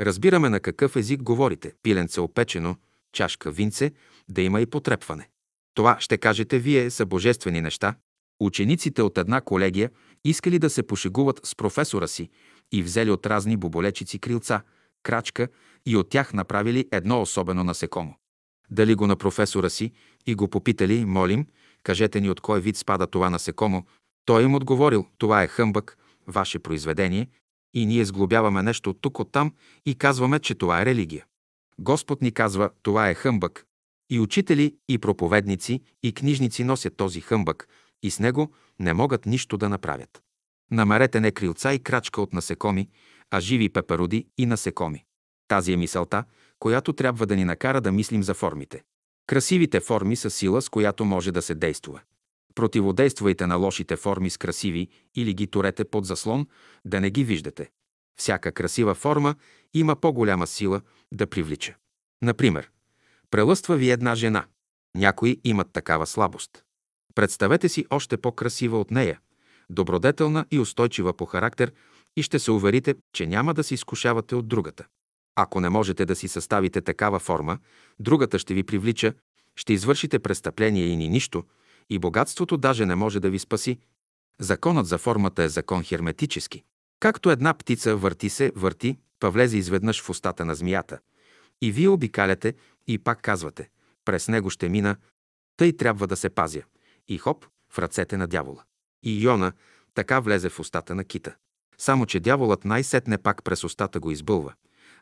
Разбираме 0.01 0.49
на 0.49 0.61
какъв 0.61 0.97
език 0.97 1.23
говорите. 1.23 1.73
Пиленце 1.83 2.21
опечено, 2.21 2.77
чашка 3.13 3.51
винце, 3.51 3.93
да 4.29 4.43
има 4.43 4.61
и 4.61 4.67
потрепване. 4.67 5.29
Това, 5.75 5.97
ще 6.01 6.19
кажете 6.19 6.59
вие, 6.59 6.91
са 6.91 7.07
божествени 7.07 7.61
неща. 7.61 7.95
Учениците 8.41 9.03
от 9.03 9.19
една 9.19 9.41
колегия 9.41 9.91
искали 10.25 10.59
да 10.59 10.71
се 10.71 10.83
пошегуват 10.83 11.41
с 11.47 11.55
професора 11.55 12.09
си 12.09 12.31
и 12.73 12.83
взели 12.83 13.11
от 13.11 13.27
разни 13.27 13.57
боболечици 13.57 14.19
крилца, 14.19 14.63
крачка 15.03 15.49
и 15.87 15.97
от 15.97 16.09
тях 16.09 16.33
направили 16.33 16.89
едно 16.93 17.21
особено 17.23 17.65
насекомо. 17.65 18.15
Дали 18.71 18.95
го 18.95 19.07
на 19.07 19.17
професора 19.17 19.71
си 19.71 19.93
и 20.27 20.35
го 20.35 20.49
попитали, 20.49 21.05
молим, 21.05 21.47
кажете 21.83 22.21
ни 22.21 22.31
от 22.31 22.41
кой 22.41 22.61
вид 22.61 22.77
спада 22.77 23.07
това 23.07 23.31
насекомо. 23.31 23.85
Той 24.25 24.43
им 24.43 24.55
отговорил, 24.55 25.07
това 25.19 25.43
е 25.43 25.47
хъмбък, 25.49 25.99
ваше 26.27 26.59
произведение, 26.59 27.29
и 27.75 27.87
ние 27.87 28.05
сглобяваме 28.05 28.63
нещо 28.63 28.91
от 28.91 29.01
тук, 29.01 29.19
от 29.19 29.33
там 29.33 29.55
и 29.87 29.95
казваме, 29.95 30.39
че 30.39 30.55
това 30.55 30.83
е 30.83 30.87
религия. 30.87 31.25
Господ 31.79 32.23
ни 32.23 32.33
казва, 32.33 32.71
това 32.83 33.09
е 33.09 33.15
хъмбък. 33.15 33.67
И 34.11 34.21
учители, 34.21 34.77
и 34.89 34.99
проповедници, 34.99 35.81
и 36.03 36.13
книжници 36.13 36.65
носят 36.65 36.97
този 36.97 37.21
хъмбък 37.21 37.69
и 38.03 38.11
с 38.11 38.19
него 38.19 38.53
не 38.79 38.93
могат 38.93 39.27
нищо 39.27 39.57
да 39.57 39.69
направят. 39.69 40.23
Намерете 40.71 41.21
не 41.21 41.33
крилца 41.33 41.73
и 41.73 41.79
крачка 41.79 42.21
от 42.21 42.33
насекоми, 42.33 42.89
а 43.31 43.41
живи 43.41 43.69
пепероди 43.69 44.27
и 44.39 44.47
насекоми. 44.47 45.05
Тази 45.49 45.73
е 45.73 45.77
мисълта, 45.77 46.25
която 46.59 46.93
трябва 46.93 47.27
да 47.27 47.37
ни 47.37 47.45
накара 47.45 47.81
да 47.81 47.93
мислим 47.93 48.23
за 48.23 48.35
формите. 48.35 48.83
Красивите 49.27 49.81
форми 49.81 50.17
са 50.17 50.31
сила, 50.31 50.63
с 50.63 50.69
която 50.69 51.05
може 51.05 51.33
да 51.33 51.43
се 51.43 51.55
действа. 51.55 52.01
Противодействайте 52.55 53.47
на 53.47 53.57
лошите 53.57 53.97
форми 53.97 54.31
с 54.31 54.39
красиви 54.39 54.89
или 55.15 55.35
ги 55.35 55.47
турете 55.47 55.85
под 55.85 56.05
заслон, 56.05 56.47
да 56.85 57.01
не 57.01 57.11
ги 57.11 57.25
виждате. 57.25 57.71
Всяка 58.19 58.53
красива 58.53 58.95
форма 58.95 59.35
има 59.75 59.97
по-голяма 59.97 60.47
сила 60.47 60.81
да 61.13 61.27
привлича. 61.27 61.75
Например, 62.23 62.71
прелъства 63.31 63.77
ви 63.77 63.91
една 63.91 64.15
жена. 64.15 64.47
Някои 64.97 65.41
имат 65.45 65.73
такава 65.73 66.07
слабост. 66.07 66.66
Представете 67.17 67.69
си 67.69 67.87
още 67.91 68.17
по-красива 68.17 68.81
от 68.81 68.91
нея, 68.91 69.21
добродетелна 69.71 70.47
и 70.51 70.59
устойчива 70.59 71.13
по 71.13 71.27
характер 71.27 71.73
и 72.17 72.23
ще 72.23 72.39
се 72.39 72.51
уверите, 72.51 72.95
че 73.13 73.27
няма 73.27 73.55
да 73.55 73.65
се 73.65 73.75
изкушавате 73.75 74.35
от 74.35 74.49
другата. 74.49 74.87
Ако 75.37 75.61
не 75.61 75.69
можете 75.69 76.05
да 76.05 76.17
си 76.17 76.29
съставите 76.29 76.81
такава 76.81 77.19
форма, 77.19 77.59
другата 77.99 78.39
ще 78.39 78.55
ви 78.55 78.63
привлича, 78.63 79.15
ще 79.57 79.73
извършите 79.73 80.19
престъпление 80.19 80.87
и 80.87 80.97
ни 80.97 81.09
нищо, 81.09 81.45
и 81.91 81.99
богатството 81.99 82.57
даже 82.57 82.87
не 82.87 82.95
може 82.95 83.21
да 83.21 83.31
ви 83.31 83.39
спаси. 83.39 83.79
Законът 84.41 84.87
за 84.87 84.99
формата 84.99 85.43
е 85.43 85.49
закон 85.49 85.85
херметически. 85.85 86.65
Както 87.01 87.31
една 87.31 87.55
птица 87.55 87.97
върти 87.97 88.29
се, 88.29 88.53
върти, 88.57 88.99
па 89.21 89.31
влезе 89.31 89.59
изведнъж 89.59 90.03
в 90.03 90.11
устата 90.11 90.45
на 90.45 90.55
змията. 90.55 90.99
И 91.63 91.73
вие 91.73 91.89
обикаляте 91.89 92.55
и 92.87 92.99
пак 92.99 93.23
казвате, 93.23 93.69
през 94.05 94.29
него 94.29 94.51
ще 94.51 94.69
мина, 94.69 94.97
тъй 95.57 95.77
трябва 95.77 96.07
да 96.07 96.17
се 96.17 96.31
пазя. 96.31 96.63
И 97.09 97.19
хоп, 97.19 97.47
в 97.73 97.79
ръцете 97.79 98.17
на 98.17 98.27
дявола. 98.27 98.65
И 99.03 99.25
Йона 99.25 99.53
така 99.95 100.21
влезе 100.21 100.49
в 100.49 100.61
устата 100.61 100.95
на 100.95 101.05
кита. 101.05 101.37
Само, 101.79 102.07
че 102.07 102.21
дяволът 102.21 102.65
най-сетне 102.65 103.19
пак 103.19 103.45
през 103.45 103.65
устата 103.65 104.01
го 104.01 104.11
избълва, 104.11 104.55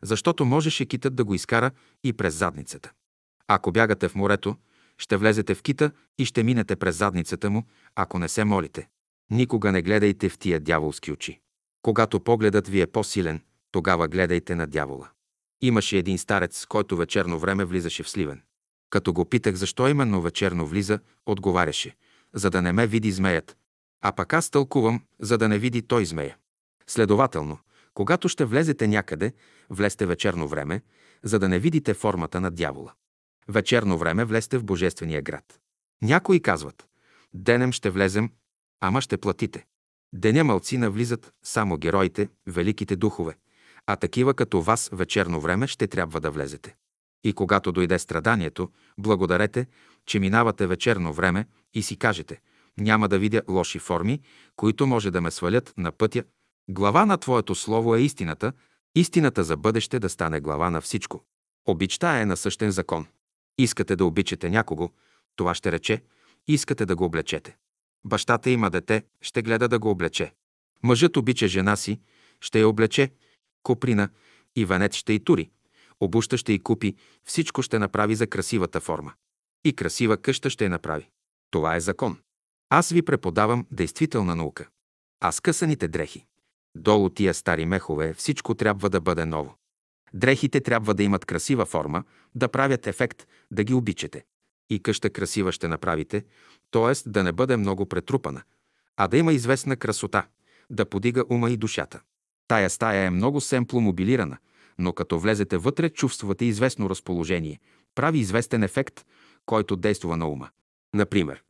защото 0.03 0.45
можеше 0.45 0.87
китът 0.87 1.15
да 1.15 1.25
го 1.25 1.35
изкара 1.35 1.71
и 2.05 2.13
през 2.13 2.35
задницата. 2.35 2.93
Ако 3.49 3.73
бягате 3.73 4.09
в 4.09 4.15
морето, 4.15 4.57
ще 4.99 5.17
влезете 5.17 5.55
в 5.55 5.63
кита 5.63 5.91
и 6.19 6.25
ще 6.25 6.43
минете 6.43 6.77
през 6.77 6.97
задницата 6.97 7.51
му, 7.51 7.65
ако 7.95 8.19
не 8.19 8.29
се 8.29 8.45
молите. 8.45 8.89
Никога 9.31 9.73
не 9.73 9.83
гледайте 9.83 10.29
в 10.29 10.39
тия 10.39 10.61
дяволски 10.61 11.13
очи. 11.13 11.41
Когато 11.83 12.21
погледът 12.21 12.69
ви 12.69 12.81
е 12.81 12.87
по-силен, 12.87 13.41
тогава 13.73 14.09
гледайте 14.09 14.55
на 14.55 14.67
дявола. 14.67 15.11
Имаше 15.63 15.99
един 15.99 16.19
старец, 16.19 16.67
който 16.67 16.97
вечерно 16.97 17.39
време 17.39 17.65
влизаше 17.65 18.03
в 18.03 18.09
Сливен. 18.09 18.43
Като 18.95 19.13
го 19.13 19.25
питах 19.25 19.55
защо 19.55 19.89
именно 19.89 20.23
вечерно 20.23 20.67
влиза, 20.67 20.99
отговаряше, 21.27 21.97
за 22.35 22.51
да 22.51 22.63
не 22.63 22.73
ме 22.73 22.87
види 22.87 23.13
змеят. 23.13 23.57
А 24.03 24.13
пък 24.13 24.33
аз 24.33 24.51
тълкувам, 24.51 25.03
за 25.21 25.39
да 25.39 25.49
не 25.49 25.59
види 25.59 25.83
той 25.83 26.07
змея. 26.07 26.37
Следователно, 26.87 27.59
когато 27.95 28.29
ще 28.29 28.45
влезете 28.45 28.89
някъде, 28.89 29.33
влезте 29.71 30.07
вечерно 30.07 30.49
време, 30.49 30.83
за 31.23 31.39
да 31.39 31.49
не 31.49 31.59
видите 31.59 31.95
формата 31.95 32.41
на 32.41 32.51
дявола. 32.51 32.93
Вечерно 33.49 33.99
време 33.99 34.25
влезте 34.25 34.59
в 34.59 34.65
Божествения 34.65 35.23
град. 35.23 35.61
Някои 36.03 36.41
казват, 36.41 36.89
денем 37.33 37.73
ще 37.73 37.91
влезем, 37.91 38.31
ама 38.81 39.01
ще 39.01 39.17
платите. 39.17 39.67
Деня 40.13 40.45
мълци 40.45 40.79
навлизат 40.79 41.33
само 41.43 41.79
героите, 41.79 42.29
великите 42.47 42.97
духове, 42.97 43.35
а 43.87 43.97
такива 43.97 44.35
като 44.35 44.63
вас 44.63 44.91
вечерно 44.93 45.41
време 45.41 45.67
ще 45.67 45.87
трябва 45.87 46.21
да 46.21 46.31
влезете. 46.31 46.77
И 47.25 47.33
когато 47.33 47.73
дойде 47.73 47.99
страданието, 47.99 48.71
благодарете, 48.99 49.67
че 50.07 50.19
минавате 50.19 50.67
вечерно 50.67 51.13
време 51.13 51.47
и 51.75 51.83
си 51.83 51.97
кажете, 51.97 52.41
няма 52.79 53.09
да 53.09 53.19
видя 53.19 53.43
лоши 53.49 53.79
форми, 53.79 54.21
които 54.57 54.87
може 54.87 55.11
да 55.11 55.21
ме 55.21 55.31
свалят 55.31 55.75
на 55.77 55.93
пътя. 55.93 56.25
Глава 56.69 57.07
на 57.07 57.19
Твоето 57.19 57.55
Слово 57.55 57.95
е 57.95 58.01
истината, 58.01 58.53
истината 58.95 59.45
за 59.45 59.57
бъдеще 59.57 59.99
да 59.99 60.09
стане 60.09 60.41
глава 60.41 60.71
на 60.71 60.81
всичко. 60.81 61.25
Обичта 61.67 62.21
е 62.21 62.27
насъщен 62.27 62.71
закон. 62.71 63.07
Искате 63.59 63.97
да 63.97 64.05
обичате 64.05 64.51
някого, 64.51 64.91
това 65.37 65.55
ще 65.55 65.73
рече, 65.73 66.03
искате 66.49 66.87
да 66.87 66.97
го 66.97 67.05
облечете. 67.05 67.57
Бащата 68.05 68.51
има 68.51 68.71
дете, 68.71 69.05
ще 69.21 69.43
гледа 69.43 69.69
да 69.69 69.79
го 69.79 69.91
облече. 69.91 70.33
Мъжът 70.83 71.17
обича 71.17 71.49
жена 71.49 71.77
си, 71.77 72.01
ще 72.41 72.61
я 72.61 72.69
облече, 72.69 73.13
коприна 73.63 74.09
и 74.57 74.65
венец 74.65 74.95
ще 74.95 75.13
й 75.13 75.25
тури, 75.25 75.51
обуща 76.05 76.37
ще 76.37 76.53
й 76.53 76.59
купи, 76.59 76.95
всичко 77.25 77.63
ще 77.63 77.79
направи 77.79 78.15
за 78.15 78.27
красивата 78.27 78.81
форма. 78.81 79.13
И 79.65 79.73
красива 79.73 80.17
къща 80.17 80.51
ще 80.51 80.69
направи. 80.69 81.09
Това 81.51 81.77
е 81.77 81.81
закон. 81.81 82.19
Аз 82.71 82.91
ви 82.91 83.03
преподавам 83.03 83.67
действителна 83.71 84.37
наука. 84.37 84.69
А 85.21 85.33
скъсаните 85.33 85.89
дрехи. 85.89 86.27
Долу 86.77 87.09
тия 87.09 87.35
стари 87.35 87.67
мехове 87.67 88.15
всичко 88.15 88.55
трябва 88.55 88.91
да 88.91 89.01
бъде 89.01 89.25
ново. 89.25 89.55
Дрехите 90.15 90.61
трябва 90.61 90.95
да 90.95 91.03
имат 91.03 91.25
красива 91.25 91.67
форма, 91.67 92.05
да 92.35 92.49
правят 92.49 92.87
ефект, 92.87 93.27
да 93.51 93.65
ги 93.65 93.75
обичате. 93.75 94.25
И 94.71 94.83
къща 94.83 95.11
красива 95.11 95.53
ще 95.53 95.69
направите, 95.69 96.25
т.е. 96.71 97.11
да 97.11 97.23
не 97.23 97.33
бъде 97.33 97.57
много 97.57 97.87
претрупана, 97.87 98.43
а 98.97 99.09
да 99.09 99.17
има 99.17 99.33
известна 99.33 99.77
красота, 99.77 100.27
да 100.71 100.85
подига 100.85 101.25
ума 101.29 101.51
и 101.51 101.57
душата. 101.57 102.01
Тая 102.49 102.71
стая 102.71 103.07
е 103.07 103.11
много 103.11 103.41
семпло 103.41 103.81
мобилирана, 103.81 104.39
но 104.79 104.93
като 104.93 105.19
влезете 105.19 105.57
вътре, 105.57 105.91
чувствате 105.91 106.45
известно 106.45 106.91
разположение, 106.91 107.61
прави 107.95 108.19
известен 108.19 108.63
ефект, 108.63 109.05
който 109.47 109.77
действа 109.77 110.17
на 110.17 110.29
ума. 110.29 110.49
Например, 110.95 111.43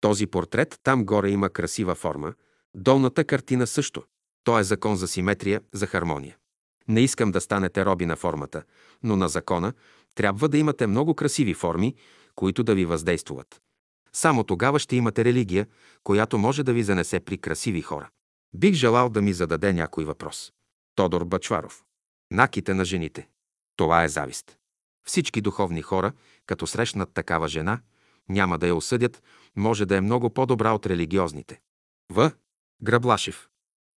този 0.00 0.26
портрет 0.26 0.80
там 0.82 1.04
горе 1.04 1.30
има 1.30 1.50
красива 1.50 1.94
форма, 1.94 2.34
долната 2.74 3.24
картина 3.24 3.66
също. 3.66 4.02
То 4.44 4.58
е 4.58 4.64
закон 4.64 4.96
за 4.96 5.08
симетрия, 5.08 5.60
за 5.72 5.86
хармония. 5.86 6.36
Не 6.88 7.00
искам 7.00 7.32
да 7.32 7.40
станете 7.40 7.84
роби 7.84 8.06
на 8.06 8.16
формата, 8.16 8.62
но 9.02 9.16
на 9.16 9.28
закона 9.28 9.72
трябва 10.14 10.48
да 10.48 10.58
имате 10.58 10.86
много 10.86 11.14
красиви 11.14 11.54
форми, 11.54 11.94
които 12.34 12.62
да 12.62 12.74
ви 12.74 12.84
въздействуват. 12.84 13.60
Само 14.12 14.44
тогава 14.44 14.78
ще 14.78 14.96
имате 14.96 15.24
религия, 15.24 15.66
която 16.04 16.38
може 16.38 16.62
да 16.62 16.72
ви 16.72 16.82
занесе 16.82 17.20
при 17.20 17.38
красиви 17.38 17.82
хора. 17.82 18.08
Бих 18.54 18.74
желал 18.74 19.08
да 19.08 19.22
ми 19.22 19.32
зададе 19.32 19.72
някой 19.72 20.04
въпрос. 20.04 20.52
Тодор 20.94 21.24
Бачваров. 21.24 21.84
Наките 22.30 22.74
на 22.74 22.84
жените. 22.84 23.28
Това 23.76 24.04
е 24.04 24.08
завист. 24.08 24.56
Всички 25.06 25.40
духовни 25.40 25.82
хора, 25.82 26.12
като 26.46 26.66
срещнат 26.66 27.12
такава 27.14 27.48
жена, 27.48 27.80
няма 28.28 28.58
да 28.58 28.66
я 28.66 28.74
осъдят, 28.74 29.22
може 29.56 29.86
да 29.86 29.96
е 29.96 30.00
много 30.00 30.30
по-добра 30.30 30.72
от 30.72 30.86
религиозните. 30.86 31.60
В. 32.12 32.32
Граблашев. 32.82 33.48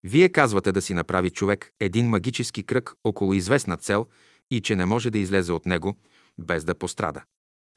Вие 0.04 0.30
казвате 0.30 0.72
да 0.72 0.82
си 0.82 0.94
направи 0.94 1.30
човек 1.30 1.72
един 1.80 2.10
магически 2.10 2.64
кръг 2.64 2.94
около 3.04 3.34
известна 3.34 3.78
цел 3.78 4.08
и 4.52 4.62
че 4.62 4.76
не 4.76 4.86
може 4.86 5.10
да 5.10 5.20
излезе 5.20 5.52
от 5.52 5.66
него, 5.66 5.98
без 6.38 6.64
да 6.64 6.76
пострада. 6.76 7.24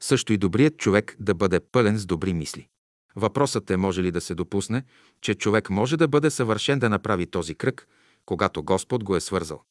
Също 0.03 0.33
и 0.33 0.37
добрият 0.37 0.77
човек 0.77 1.15
да 1.19 1.33
бъде 1.33 1.59
пълен 1.59 1.97
с 1.97 2.05
добри 2.05 2.33
мисли. 2.33 2.67
Въпросът 3.15 3.71
е 3.71 3.77
може 3.77 4.03
ли 4.03 4.11
да 4.11 4.21
се 4.21 4.35
допусне, 4.35 4.83
че 5.21 5.35
човек 5.35 5.69
може 5.69 5.97
да 5.97 6.07
бъде 6.07 6.29
съвършен 6.29 6.79
да 6.79 6.89
направи 6.89 7.27
този 7.27 7.55
кръг, 7.55 7.87
когато 8.25 8.63
Господ 8.63 9.03
го 9.03 9.15
е 9.15 9.21
свързал. 9.21 9.63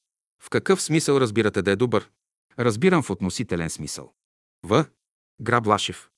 В 0.43 0.51
какъв 0.51 0.83
смисъл 0.83 1.17
разбирате 1.17 1.63
да 1.63 1.71
е 1.71 1.77
добър? 1.77 2.11
Разбирам 2.59 3.03
в 3.03 3.11
относителен 3.11 3.71
смисъл. 3.71 4.13
В. 4.63 4.87
Граблашев. 5.41 6.11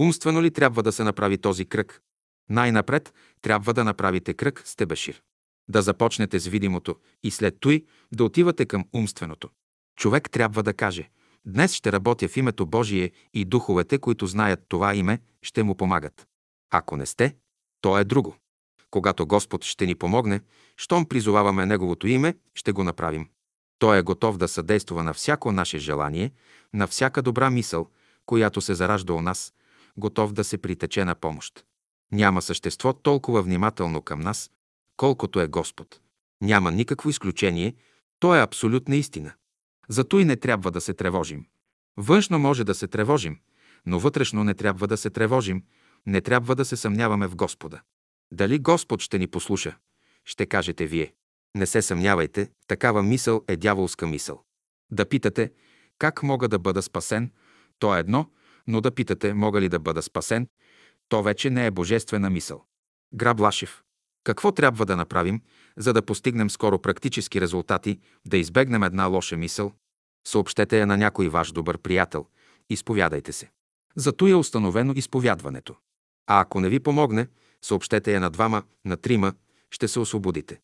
Умствено 0.00 0.42
ли 0.42 0.50
трябва 0.50 0.82
да 0.82 0.92
се 0.92 1.04
направи 1.04 1.38
този 1.38 1.64
кръг? 1.64 2.02
Най-напред 2.50 3.14
трябва 3.42 3.74
да 3.74 3.84
направите 3.84 4.34
кръг 4.34 4.62
с 4.64 4.76
тебешир. 4.76 5.22
Да 5.68 5.82
започнете 5.82 6.38
с 6.38 6.46
видимото 6.46 6.96
и 7.22 7.30
след 7.30 7.56
той 7.60 7.84
да 8.12 8.24
отивате 8.24 8.66
към 8.66 8.84
умственото. 8.92 9.48
Човек 9.96 10.30
трябва 10.30 10.62
да 10.62 10.74
каже 10.74 11.10
«Днес 11.46 11.74
ще 11.74 11.92
работя 11.92 12.28
в 12.28 12.36
името 12.36 12.66
Божие 12.66 13.10
и 13.34 13.44
духовете, 13.44 13.98
които 13.98 14.26
знаят 14.26 14.60
това 14.68 14.94
име, 14.94 15.20
ще 15.42 15.62
му 15.62 15.76
помагат». 15.76 16.26
Ако 16.70 16.96
не 16.96 17.06
сте, 17.06 17.36
то 17.80 17.98
е 17.98 18.04
друго. 18.04 18.36
Когато 18.90 19.26
Господ 19.26 19.64
ще 19.64 19.86
ни 19.86 19.94
помогне, 19.94 20.40
щом 20.76 21.06
призоваваме 21.06 21.66
Неговото 21.66 22.06
име, 22.06 22.34
ще 22.54 22.72
го 22.72 22.84
направим. 22.84 23.28
Той 23.82 23.98
е 23.98 24.02
готов 24.02 24.38
да 24.38 24.48
съдейства 24.48 25.02
на 25.02 25.14
всяко 25.14 25.52
наше 25.52 25.78
желание, 25.78 26.32
на 26.74 26.86
всяка 26.86 27.22
добра 27.22 27.50
мисъл, 27.50 27.90
която 28.26 28.60
се 28.60 28.74
заражда 28.74 29.12
у 29.12 29.20
нас, 29.20 29.54
готов 29.96 30.32
да 30.32 30.44
се 30.44 30.58
притече 30.58 31.04
на 31.04 31.14
помощ. 31.14 31.64
Няма 32.12 32.42
същество 32.42 32.92
толкова 32.92 33.42
внимателно 33.42 34.02
към 34.02 34.20
нас, 34.20 34.50
колкото 34.96 35.40
е 35.40 35.46
Господ. 35.46 36.00
Няма 36.40 36.72
никакво 36.72 37.10
изключение, 37.10 37.74
то 38.18 38.34
е 38.34 38.42
абсолютна 38.42 38.96
истина. 38.96 39.32
Зато 39.88 40.18
и 40.18 40.24
не 40.24 40.36
трябва 40.36 40.70
да 40.70 40.80
се 40.80 40.94
тревожим. 40.94 41.46
Външно 41.96 42.38
може 42.38 42.64
да 42.64 42.74
се 42.74 42.88
тревожим, 42.88 43.38
но 43.86 43.98
вътрешно 43.98 44.44
не 44.44 44.54
трябва 44.54 44.86
да 44.86 44.96
се 44.96 45.10
тревожим, 45.10 45.62
не 46.06 46.20
трябва 46.20 46.56
да 46.56 46.64
се 46.64 46.76
съмняваме 46.76 47.26
в 47.26 47.36
Господа. 47.36 47.80
Дали 48.32 48.58
Господ 48.58 49.00
ще 49.00 49.18
ни 49.18 49.26
послуша? 49.26 49.76
Ще 50.24 50.46
кажете 50.46 50.86
вие. 50.86 51.14
Не 51.56 51.66
се 51.66 51.82
съмнявайте, 51.82 52.50
такава 52.66 53.02
мисъл 53.02 53.44
е 53.48 53.56
дяволска 53.56 54.06
мисъл. 54.06 54.42
Да 54.90 55.08
питате, 55.08 55.52
как 55.98 56.22
мога 56.22 56.48
да 56.48 56.58
бъда 56.58 56.82
спасен, 56.82 57.30
то 57.78 57.96
е 57.96 58.00
едно, 58.00 58.30
но 58.66 58.80
да 58.80 58.90
питате, 58.90 59.34
мога 59.34 59.60
ли 59.60 59.68
да 59.68 59.78
бъда 59.78 60.02
спасен, 60.02 60.48
то 61.08 61.22
вече 61.22 61.50
не 61.50 61.66
е 61.66 61.70
божествена 61.70 62.30
мисъл. 62.30 62.64
Граб 63.14 63.40
Лашев. 63.40 63.82
Какво 64.24 64.52
трябва 64.52 64.86
да 64.86 64.96
направим, 64.96 65.42
за 65.76 65.92
да 65.92 66.02
постигнем 66.02 66.50
скоро 66.50 66.78
практически 66.78 67.40
резултати, 67.40 68.00
да 68.26 68.36
избегнем 68.36 68.82
една 68.82 69.06
лоша 69.06 69.36
мисъл? 69.36 69.72
Съобщете 70.26 70.78
я 70.78 70.86
на 70.86 70.96
някой 70.96 71.28
ваш 71.28 71.52
добър 71.52 71.78
приятел. 71.78 72.26
Изповядайте 72.70 73.32
се. 73.32 73.50
Зато 73.96 74.26
е 74.26 74.34
установено 74.34 74.92
изповядването. 74.96 75.76
А 76.26 76.40
ако 76.40 76.60
не 76.60 76.68
ви 76.68 76.80
помогне, 76.80 77.28
съобщете 77.64 78.12
я 78.12 78.20
на 78.20 78.30
двама, 78.30 78.62
на 78.84 78.96
трима, 78.96 79.34
ще 79.70 79.88
се 79.88 80.00
освободите. 80.00 80.60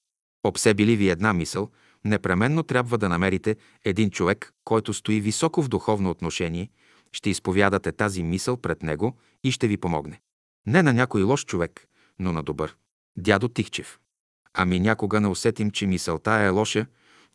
Обсеби 0.48 0.86
ли 0.86 0.96
ви 0.96 1.08
една 1.08 1.32
мисъл, 1.32 1.70
непременно 2.04 2.62
трябва 2.62 2.98
да 2.98 3.08
намерите 3.08 3.56
един 3.84 4.10
човек, 4.10 4.52
който 4.64 4.94
стои 4.94 5.20
високо 5.20 5.62
в 5.62 5.68
духовно 5.68 6.10
отношение, 6.10 6.70
ще 7.12 7.30
изповядате 7.30 7.92
тази 7.92 8.22
мисъл 8.22 8.56
пред 8.56 8.82
него 8.82 9.16
и 9.44 9.52
ще 9.52 9.68
ви 9.68 9.76
помогне. 9.76 10.20
Не 10.66 10.82
на 10.82 10.92
някой 10.92 11.22
лош 11.22 11.44
човек, 11.44 11.86
но 12.18 12.32
на 12.32 12.42
добър. 12.42 12.76
Дядо 13.18 13.48
Тихчев. 13.48 13.98
Ами 14.54 14.80
някога 14.80 15.20
не 15.20 15.28
усетим, 15.28 15.70
че 15.70 15.86
мисълта 15.86 16.30
е 16.30 16.48
лоша 16.48 16.86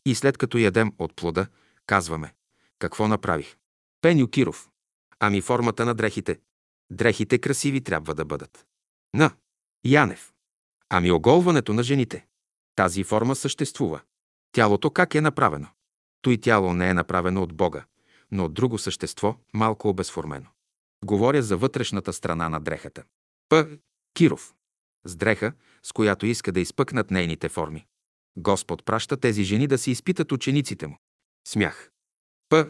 и 0.06 0.16
след 0.16 0.38
като 0.38 0.58
ядем 0.58 0.94
от 0.98 1.16
плода, 1.16 1.48
казваме 1.88 2.34
«Какво 2.80 3.08
направих?» 3.08 3.56
Пеню 4.02 4.28
Киров. 4.28 4.70
Ами 5.20 5.42
формата 5.42 5.86
на 5.86 5.94
дрехите. 5.94 6.40
Дрехите 6.92 7.38
красиви 7.38 7.82
трябва 7.82 8.16
да 8.16 8.26
бъдат. 8.26 8.66
На. 9.16 9.32
Янев. 9.86 10.34
Ами 10.90 11.12
оголването 11.12 11.74
на 11.74 11.84
жените. 11.84 12.26
Тази 12.76 13.04
форма 13.04 13.36
съществува. 13.36 14.02
Тялото 14.52 14.90
как 14.92 15.16
е 15.16 15.22
направено? 15.22 15.68
Той 16.22 16.38
тяло 16.38 16.74
не 16.74 16.90
е 16.90 16.94
направено 16.94 17.44
от 17.44 17.54
Бога, 17.54 17.86
но 18.32 18.46
от 18.46 18.54
друго 18.54 18.78
същество, 18.78 19.36
малко 19.54 19.90
обезформено. 19.90 20.48
Говоря 21.06 21.42
за 21.42 21.58
вътрешната 21.58 22.14
страна 22.14 22.50
на 22.50 22.60
дрехата. 22.60 23.04
П. 23.50 23.68
Киров. 24.14 24.54
С 25.06 25.16
дреха, 25.16 25.54
с 25.84 25.92
която 25.92 26.26
иска 26.26 26.52
да 26.52 26.60
изпъкнат 26.60 27.12
нейните 27.12 27.50
форми. 27.50 27.86
Господ 28.38 28.86
праща 28.86 29.18
тези 29.18 29.44
жени 29.44 29.68
да 29.68 29.78
си 29.78 29.92
изпитат 29.92 30.32
учениците 30.32 30.88
му. 30.88 30.98
Смях. 31.48 31.92
П. 32.50 32.68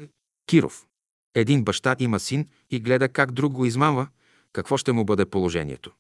Киров. 0.49 0.88
Един 1.36 1.64
баща 1.64 1.95
има 1.99 2.20
син 2.20 2.47
и 2.70 2.80
гледа 2.80 3.10
как 3.10 3.32
друг 3.32 3.54
го 3.54 3.66
измамва, 3.66 4.08
какво 4.54 4.78
ще 4.78 4.91
му 4.91 5.06
бъде 5.06 5.26
положението. 5.26 5.91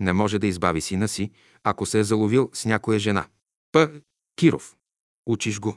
Не 0.00 0.12
може 0.12 0.38
да 0.38 0.46
избави 0.46 0.80
сина 0.80 1.08
си, 1.08 1.30
ако 1.64 1.86
се 1.86 1.98
е 1.98 2.04
заловил 2.04 2.50
с 2.52 2.64
някоя 2.64 2.98
жена. 2.98 3.26
П. 3.72 4.00
Киров. 4.36 4.76
Учиш 5.26 5.60
го. 5.60 5.76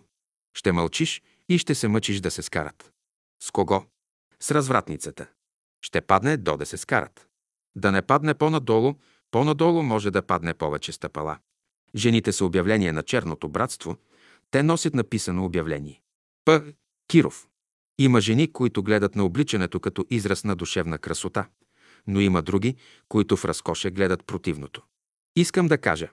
Ще 0.53 0.71
мълчиш 0.71 1.21
и 1.49 1.57
ще 1.57 1.75
се 1.75 1.87
мъчиш 1.87 2.19
да 2.19 2.31
се 2.31 2.41
скарат. 2.41 2.91
С 3.43 3.51
кого? 3.51 3.85
С 4.39 4.51
развратницата. 4.51 5.27
Ще 5.81 6.01
падне 6.01 6.37
до 6.37 6.57
да 6.57 6.65
се 6.65 6.77
скарат. 6.77 7.27
Да 7.75 7.91
не 7.91 8.01
падне 8.01 8.33
по-надолу, 8.33 8.93
по-надолу 9.31 9.83
може 9.83 10.11
да 10.11 10.21
падне 10.21 10.53
повече 10.53 10.91
стъпала. 10.91 11.39
Жените 11.95 12.31
са 12.31 12.45
обявление 12.45 12.91
на 12.91 13.03
черното 13.03 13.49
братство, 13.49 13.97
те 14.51 14.63
носят 14.63 14.93
написано 14.93 15.45
обявление. 15.45 16.01
П. 16.45 16.73
Киров. 17.07 17.47
Има 17.99 18.21
жени, 18.21 18.51
които 18.51 18.83
гледат 18.83 19.15
на 19.15 19.25
обличането 19.25 19.79
като 19.79 20.05
израз 20.09 20.43
на 20.43 20.55
душевна 20.55 20.97
красота, 20.97 21.47
но 22.07 22.19
има 22.19 22.41
други, 22.41 22.75
които 23.09 23.37
в 23.37 23.45
разкоша 23.45 23.91
гледат 23.91 24.25
противното. 24.25 24.81
Искам 25.35 25.67
да 25.67 25.77
кажа, 25.77 26.09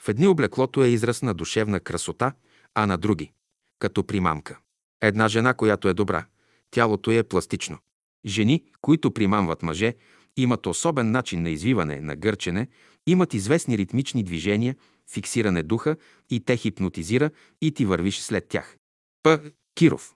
в 0.00 0.08
едни 0.08 0.26
облеклото 0.26 0.84
е 0.84 0.88
израз 0.88 1.22
на 1.22 1.34
душевна 1.34 1.80
красота, 1.80 2.32
а 2.74 2.86
на 2.86 2.98
други– 2.98 3.32
като 3.78 4.06
примамка. 4.06 4.58
Една 5.02 5.28
жена, 5.28 5.54
която 5.54 5.88
е 5.88 5.94
добра, 5.94 6.26
тялото 6.70 7.10
е 7.10 7.22
пластично. 7.22 7.78
Жени, 8.26 8.64
които 8.80 9.10
примамват 9.10 9.62
мъже, 9.62 9.94
имат 10.36 10.66
особен 10.66 11.10
начин 11.10 11.42
на 11.42 11.50
извиване, 11.50 12.00
на 12.00 12.16
гърчене, 12.16 12.68
имат 13.06 13.34
известни 13.34 13.78
ритмични 13.78 14.24
движения, 14.24 14.76
фиксиране 15.12 15.62
духа 15.62 15.96
и 16.30 16.40
те 16.40 16.56
хипнотизира 16.56 17.30
и 17.60 17.72
ти 17.72 17.84
вървиш 17.84 18.20
след 18.20 18.48
тях. 18.48 18.76
П. 19.22 19.40
Киров. 19.74 20.14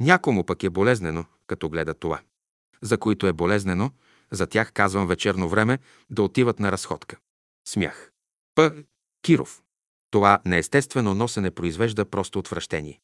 Някому 0.00 0.44
пък 0.44 0.62
е 0.62 0.70
болезнено, 0.70 1.24
като 1.46 1.68
гледа 1.68 1.94
това. 1.94 2.20
За 2.82 2.98
които 2.98 3.26
е 3.26 3.32
болезнено, 3.32 3.90
за 4.30 4.46
тях 4.46 4.72
казвам 4.72 5.06
вечерно 5.06 5.48
време 5.48 5.78
да 6.10 6.22
отиват 6.22 6.60
на 6.60 6.72
разходка. 6.72 7.16
Смях. 7.68 8.12
П. 8.54 8.84
Киров. 9.24 9.62
Това 10.10 10.38
неестествено 10.44 11.14
носене 11.14 11.50
произвежда 11.50 12.04
просто 12.04 12.38
отвращение. 12.38 13.00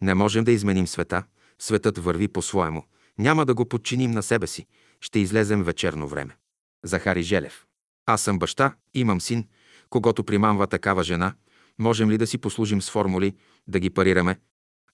Не 0.00 0.14
можем 0.14 0.44
да 0.44 0.52
изменим 0.52 0.86
света. 0.86 1.24
Светът 1.58 1.98
върви 1.98 2.28
по-своему. 2.28 2.82
Няма 3.18 3.46
да 3.46 3.54
го 3.54 3.68
подчиним 3.68 4.10
на 4.10 4.22
себе 4.22 4.46
си. 4.46 4.66
Ще 5.00 5.18
излезем 5.18 5.62
вечерно 5.62 6.08
време. 6.08 6.36
Захари 6.84 7.22
Желев. 7.22 7.66
Аз 8.06 8.22
съм 8.22 8.38
баща, 8.38 8.74
имам 8.94 9.20
син, 9.20 9.48
когато 9.90 10.24
примамва 10.24 10.66
такава 10.66 11.02
жена. 11.02 11.34
Можем 11.78 12.10
ли 12.10 12.18
да 12.18 12.26
си 12.26 12.38
послужим 12.38 12.82
с 12.82 12.90
формули, 12.90 13.36
да 13.66 13.80
ги 13.80 13.90
парираме? 13.90 14.40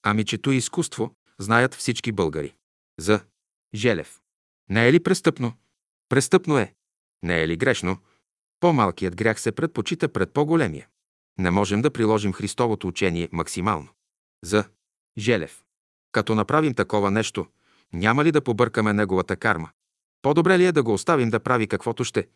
Ами, 0.03 0.25
че 0.25 0.37
то 0.37 0.51
е 0.51 0.55
изкуство, 0.55 1.15
знаят 1.39 1.75
всички 1.75 2.11
българи. 2.11 2.55
За 2.99 3.19
Желев. 3.75 4.19
Не 4.69 4.87
е 4.87 4.93
ли 4.93 5.03
престъпно? 5.03 5.53
Престъпно 6.09 6.57
е. 6.57 6.73
Не 7.23 7.41
е 7.41 7.47
ли 7.47 7.57
грешно? 7.57 7.97
По-малкият 8.65 9.15
грях 9.15 9.39
се 9.39 9.51
предпочита 9.51 10.07
пред 10.07 10.33
по-големия. 10.33 10.87
Не 11.39 11.51
можем 11.51 11.81
да 11.81 11.91
приложим 11.91 12.33
Христовото 12.33 12.87
учение 12.87 13.29
максимално. 13.31 13.87
За 14.43 14.63
Желев. 15.17 15.63
Като 16.11 16.35
направим 16.35 16.73
такова 16.73 17.11
нещо, 17.11 17.47
няма 17.93 18.25
ли 18.25 18.31
да 18.31 18.41
побъркаме 18.41 18.93
неговата 18.93 19.35
карма? 19.35 19.69
По-добре 20.21 20.59
ли 20.59 20.65
е 20.65 20.71
да 20.71 20.83
го 20.83 20.93
оставим 20.93 21.29
да 21.29 21.39
прави 21.39 21.67
каквото 21.67 22.03
ще? 22.03 22.27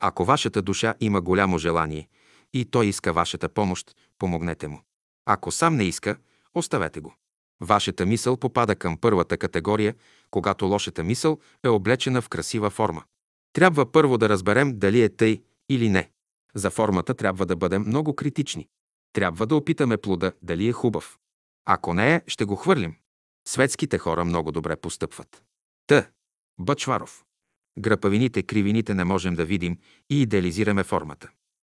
Ако 0.00 0.24
вашата 0.24 0.62
душа 0.62 0.94
има 1.00 1.20
голямо 1.20 1.58
желание 1.58 2.08
и 2.52 2.64
той 2.64 2.86
иска 2.86 3.12
вашата 3.12 3.48
помощ, 3.48 3.96
помогнете 4.18 4.68
му. 4.68 4.82
Ако 5.26 5.50
сам 5.50 5.76
не 5.76 5.84
иска, 5.84 6.16
оставете 6.54 7.00
го. 7.00 7.14
Вашата 7.60 8.06
мисъл 8.06 8.36
попада 8.36 8.76
към 8.76 8.96
първата 8.96 9.38
категория, 9.38 9.94
когато 10.30 10.66
лошата 10.66 11.02
мисъл 11.04 11.38
е 11.64 11.68
облечена 11.68 12.22
в 12.22 12.28
красива 12.28 12.70
форма. 12.70 13.02
Трябва 13.52 13.92
първо 13.92 14.18
да 14.18 14.28
разберем 14.28 14.78
дали 14.78 15.02
е 15.02 15.08
тъй 15.08 15.42
или 15.68 15.88
не. 15.88 16.10
За 16.54 16.70
формата 16.70 17.14
трябва 17.14 17.46
да 17.46 17.56
бъдем 17.56 17.82
много 17.86 18.16
критични. 18.16 18.68
Трябва 19.12 19.46
да 19.46 19.56
опитаме 19.56 19.96
плода 19.96 20.32
дали 20.42 20.68
е 20.68 20.72
хубав. 20.72 21.18
Ако 21.64 21.94
не 21.94 22.14
е, 22.14 22.22
ще 22.26 22.44
го 22.44 22.56
хвърлим. 22.56 22.96
Светските 23.48 23.98
хора 23.98 24.24
много 24.24 24.52
добре 24.52 24.76
постъпват. 24.76 25.42
Т. 25.86 26.10
Бъчваров. 26.60 27.24
Гръпавините, 27.78 28.42
кривините 28.42 28.94
не 28.94 29.04
можем 29.04 29.34
да 29.34 29.44
видим 29.44 29.78
и 30.10 30.22
идеализираме 30.22 30.84
формата. 30.84 31.30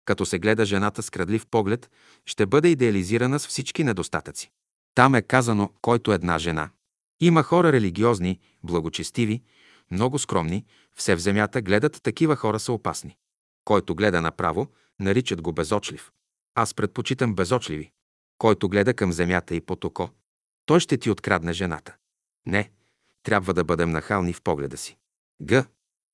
Като 0.06 0.26
се 0.26 0.40
гледа 0.40 0.66
жената 0.66 1.04
с 1.04 1.10
крадлив 1.10 1.48
поглед, 1.48 1.92
ще 2.26 2.46
бъде 2.46 2.68
идеализирана 2.68 3.40
с 3.40 3.48
всички 3.48 3.84
недостатъци. 3.84 4.52
Там 4.96 5.16
е 5.16 5.22
казано, 5.22 5.72
който 5.82 6.14
една 6.14 6.40
жена. 6.40 6.70
Има 7.20 7.44
хора 7.44 7.72
религиозни, 7.72 8.40
благочестиви, 8.64 9.44
много 9.92 10.20
скромни, 10.20 10.66
все 10.96 11.16
в 11.16 11.20
земята 11.20 11.62
гледат, 11.62 12.02
такива 12.04 12.36
хора 12.36 12.60
са 12.60 12.74
опасни. 12.74 13.18
Който 13.68 13.96
гледа 13.96 14.22
направо, 14.22 14.68
наричат 15.00 15.42
го 15.42 15.54
безочлив. 15.54 16.12
Аз 16.56 16.74
предпочитам 16.74 17.36
безочливи. 17.36 17.92
Който 18.38 18.70
гледа 18.70 18.94
към 18.94 19.14
земята 19.14 19.56
и 19.56 19.62
под 19.62 19.84
око, 19.84 20.10
той 20.66 20.80
ще 20.80 20.98
ти 20.98 21.10
открадне 21.10 21.54
жената. 21.54 21.96
Не, 22.46 22.72
трябва 23.24 23.54
да 23.54 23.64
бъдем 23.64 23.90
нахални 23.90 24.34
в 24.34 24.42
погледа 24.42 24.78
си. 24.78 24.98
Г. 25.50 25.66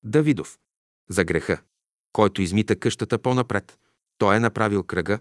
Давидов. 0.02 0.58
За 1.10 1.24
греха. 1.24 1.62
Който 2.12 2.42
измита 2.42 2.76
къщата 2.76 3.18
по-напред, 3.18 3.78
той 4.18 4.36
е 4.36 4.40
направил 4.40 4.82
кръга, 4.82 5.18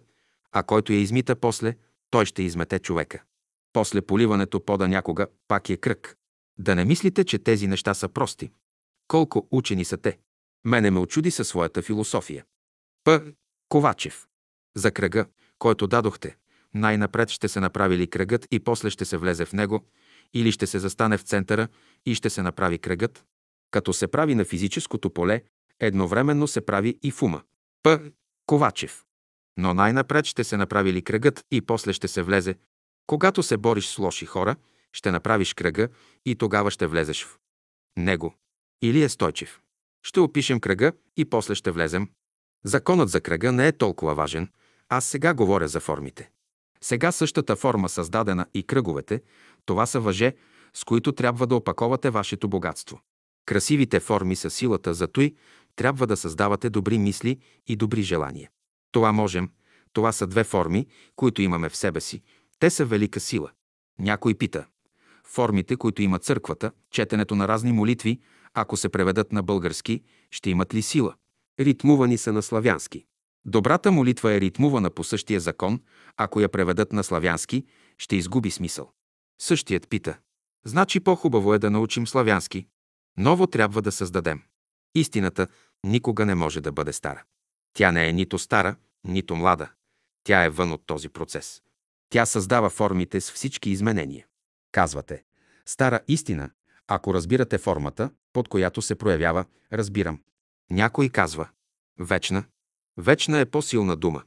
а 0.52 0.64
който 0.64 0.94
я 0.94 1.00
измита 1.00 1.36
после, 1.36 1.76
той 2.10 2.26
ще 2.26 2.44
измете 2.44 2.80
човека. 2.80 3.24
После 3.74 4.02
поливането 4.02 4.66
пода 4.66 4.88
някога 4.88 5.28
пак 5.48 5.70
е 5.70 5.78
кръг. 5.78 6.18
Да 6.58 6.76
не 6.76 6.86
мислите, 6.86 7.24
че 7.24 7.40
тези 7.40 7.68
неща 7.68 7.94
са 7.94 8.10
прости. 8.10 8.52
Колко 9.08 9.48
учени 9.52 9.86
са 9.86 9.98
те. 9.98 10.18
Мене 10.66 10.92
ме 10.92 11.00
очуди 11.00 11.32
със 11.32 11.48
своята 11.48 11.82
философия. 11.82 12.46
П. 13.04 13.22
Ковачев. 13.70 14.28
За 14.76 14.92
кръга, 14.92 15.26
който 15.60 15.88
дадохте, 15.88 16.38
най-напред 16.74 17.30
ще 17.30 17.48
се 17.48 17.60
направи 17.60 17.98
ли 17.98 18.08
кръгът 18.08 18.48
и 18.52 18.60
после 18.60 18.90
ще 18.90 19.06
се 19.06 19.18
влезе 19.18 19.46
в 19.46 19.54
него, 19.54 19.86
или 20.34 20.52
ще 20.52 20.68
се 20.68 20.80
застане 20.80 21.18
в 21.18 21.22
центъра 21.22 21.68
и 22.06 22.16
ще 22.16 22.30
се 22.30 22.42
направи 22.42 22.80
кръгът? 22.80 23.26
Като 23.72 23.94
се 23.94 24.08
прави 24.08 24.36
на 24.36 24.46
физическото 24.46 25.10
поле, 25.10 25.44
едновременно 25.80 26.48
се 26.48 26.66
прави 26.66 27.00
и 27.04 27.12
в 27.12 27.22
ума. 27.22 27.42
П. 27.84 28.00
Ковачев. 28.46 29.04
Но 29.58 29.74
най-напред 29.74 30.26
ще 30.26 30.44
се 30.44 30.58
направи 30.58 30.94
ли 30.94 31.02
кръгът 31.02 31.46
и 31.52 31.62
после 31.62 31.94
ще 31.94 32.08
се 32.08 32.22
влезе. 32.22 32.56
Когато 33.08 33.44
се 33.44 33.58
бориш 33.58 33.88
с 33.88 33.98
лоши 33.98 34.26
хора, 34.26 34.56
ще 34.94 35.12
направиш 35.12 35.54
кръга 35.54 35.88
и 36.26 36.36
тогава 36.36 36.72
ще 36.72 36.88
влезеш 36.88 37.26
в 37.26 37.40
него. 37.98 38.36
Или 38.82 39.04
е 39.04 39.10
стойчив. 39.10 39.63
Ще 40.04 40.20
опишем 40.20 40.60
кръга 40.60 40.92
и 41.18 41.26
после 41.26 41.56
ще 41.56 41.72
влезем. 41.72 42.10
Законът 42.64 43.10
за 43.10 43.22
кръга 43.22 43.52
не 43.52 43.68
е 43.68 43.78
толкова 43.78 44.16
важен. 44.16 44.50
Аз 44.90 45.06
сега 45.06 45.34
говоря 45.34 45.68
за 45.68 45.80
формите. 45.80 46.30
Сега 46.82 47.12
същата 47.12 47.56
форма, 47.56 47.90
създадена 47.90 48.46
и 48.54 48.64
кръговете, 48.64 49.22
това 49.66 49.86
са 49.86 50.00
въже, 50.00 50.36
с 50.74 50.84
които 50.84 51.12
трябва 51.12 51.48
да 51.48 51.56
опаковате 51.56 52.10
вашето 52.10 52.50
богатство. 52.50 53.02
Красивите 53.46 54.00
форми 54.00 54.36
са 54.36 54.50
силата, 54.50 54.94
за 54.94 55.08
той 55.08 55.36
трябва 55.76 56.08
да 56.08 56.18
създавате 56.18 56.70
добри 56.70 56.98
мисли 56.98 57.40
и 57.68 57.76
добри 57.76 58.02
желания. 58.02 58.50
Това 58.92 59.12
можем. 59.12 59.50
Това 59.94 60.12
са 60.12 60.28
две 60.28 60.44
форми, 60.44 60.88
които 61.16 61.42
имаме 61.42 61.70
в 61.70 61.76
себе 61.76 62.02
си. 62.02 62.22
Те 62.60 62.70
са 62.70 62.86
велика 62.86 63.20
сила. 63.20 63.52
Някой 64.00 64.34
пита. 64.34 64.66
Формите, 65.28 65.76
които 65.76 66.02
има 66.02 66.20
църквата, 66.20 66.72
четенето 66.92 67.36
на 67.36 67.48
разни 67.48 67.72
молитви, 67.72 68.20
ако 68.54 68.78
се 68.78 68.90
преведат 68.90 69.32
на 69.32 69.44
български, 69.44 70.04
ще 70.32 70.50
имат 70.50 70.74
ли 70.74 70.82
сила? 70.82 71.16
Ритмувани 71.60 72.18
са 72.18 72.34
на 72.34 72.42
славянски. 72.42 73.06
Добрата 73.46 73.92
молитва 73.92 74.34
е 74.34 74.42
ритмувана 74.42 74.90
по 74.90 75.04
същия 75.04 75.40
закон, 75.40 75.82
ако 76.18 76.40
я 76.40 76.50
преведат 76.50 76.94
на 76.94 77.04
славянски, 77.04 77.66
ще 77.98 78.16
изгуби 78.16 78.52
смисъл. 78.52 78.92
Същият 79.42 79.90
пита. 79.90 80.18
Значи 80.66 81.00
по-хубаво 81.00 81.54
е 81.54 81.60
да 81.60 81.70
научим 81.70 82.08
славянски. 82.08 82.68
Ново 83.18 83.48
трябва 83.48 83.82
да 83.82 83.92
създадем. 83.92 84.42
Истината 84.96 85.48
никога 85.84 86.26
не 86.26 86.36
може 86.36 86.62
да 86.62 86.72
бъде 86.72 86.94
стара. 86.94 87.24
Тя 87.74 87.92
не 87.92 88.10
е 88.10 88.14
нито 88.14 88.40
стара, 88.40 88.76
нито 89.04 89.36
млада. 89.36 89.70
Тя 90.24 90.44
е 90.44 90.50
вън 90.50 90.72
от 90.72 90.86
този 90.86 91.10
процес. 91.10 91.62
Тя 92.10 92.26
създава 92.26 92.70
формите 92.70 93.22
с 93.22 93.32
всички 93.32 93.70
изменения. 93.70 94.26
Казвате, 94.72 95.24
стара 95.66 96.00
истина, 96.08 96.50
ако 96.88 97.14
разбирате 97.14 97.58
формата, 97.58 98.10
под 98.34 98.48
която 98.48 98.82
се 98.82 98.96
проявява, 98.96 99.46
разбирам. 99.74 100.20
Някой 100.72 101.10
казва, 101.10 101.50
вечна. 102.00 102.44
Вечна 102.98 103.40
е 103.40 103.46
по-силна 103.46 103.96
дума. 103.96 104.24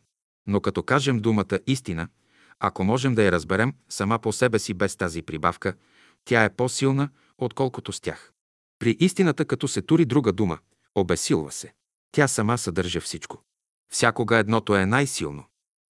Но 0.47 0.61
като 0.61 0.83
кажем 0.83 1.19
думата 1.19 1.59
истина, 1.67 2.09
ако 2.61 2.85
можем 2.85 3.15
да 3.15 3.23
я 3.23 3.33
разберем 3.33 3.75
сама 3.89 4.19
по 4.19 4.33
себе 4.33 4.59
си 4.59 4.75
без 4.75 4.97
тази 4.97 5.23
прибавка, 5.23 5.75
тя 6.25 6.45
е 6.45 6.55
по-силна, 6.55 7.09
отколкото 7.39 7.93
с 7.93 8.01
тях. 8.01 8.33
При 8.79 8.97
истината, 9.01 9.45
като 9.45 9.69
се 9.69 9.83
тури 9.83 10.05
друга 10.05 10.33
дума, 10.33 10.59
обесилва 10.95 11.53
се. 11.53 11.75
Тя 12.13 12.29
сама 12.29 12.59
съдържа 12.59 13.01
всичко. 13.01 13.43
Всякога 13.93 14.37
едното 14.37 14.77
е 14.77 14.87
най-силно. 14.87 15.45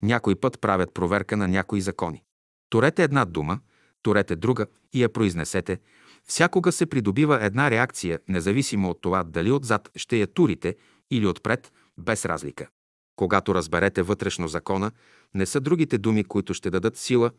Някой 0.04 0.36
път 0.36 0.62
правят 0.62 0.94
проверка 0.94 1.38
на 1.38 1.48
някои 1.48 1.82
закони. 1.82 2.24
Турете 2.70 3.04
една 3.04 3.26
дума, 3.26 3.60
турете 4.02 4.36
друга 4.36 4.66
и 4.94 5.04
я 5.04 5.14
произнесете. 5.14 5.80
Всякога 6.28 6.72
се 6.72 6.86
придобива 6.86 7.46
една 7.46 7.72
реакция, 7.72 8.20
независимо 8.28 8.90
от 8.90 9.02
това 9.02 9.24
дали 9.24 9.52
отзад 9.52 9.92
ще 9.96 10.18
я 10.18 10.28
турите 10.28 10.76
или 11.12 11.28
отпред, 11.28 11.72
без 11.98 12.26
разлика. 12.26 12.68
Когато 13.16 13.56
разберете 13.56 14.02
вътрешно 14.02 14.48
закона, 14.48 14.92
не 15.34 15.46
са 15.46 15.60
другите 15.60 15.98
думи, 15.98 16.24
които 16.24 16.54
ще 16.54 16.70
дадат 16.70 16.98
сила, 16.98 17.32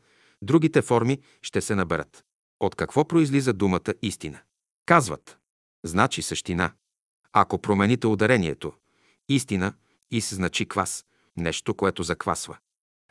другите 0.43 0.83
форми 0.83 1.19
ще 1.43 1.61
се 1.61 1.75
наберат. 1.75 2.25
От 2.61 2.75
какво 2.75 3.05
произлиза 3.05 3.53
думата 3.53 3.95
истина? 4.03 4.39
Казват. 4.87 5.39
Значи 5.85 6.23
същина. 6.23 6.73
Ако 7.33 7.59
промените 7.59 8.07
ударението, 8.07 8.73
истина, 9.29 9.75
и 10.11 10.21
се 10.21 10.35
значи 10.35 10.67
квас, 10.67 11.05
нещо, 11.37 11.75
което 11.75 12.03
заквасва. 12.03 12.59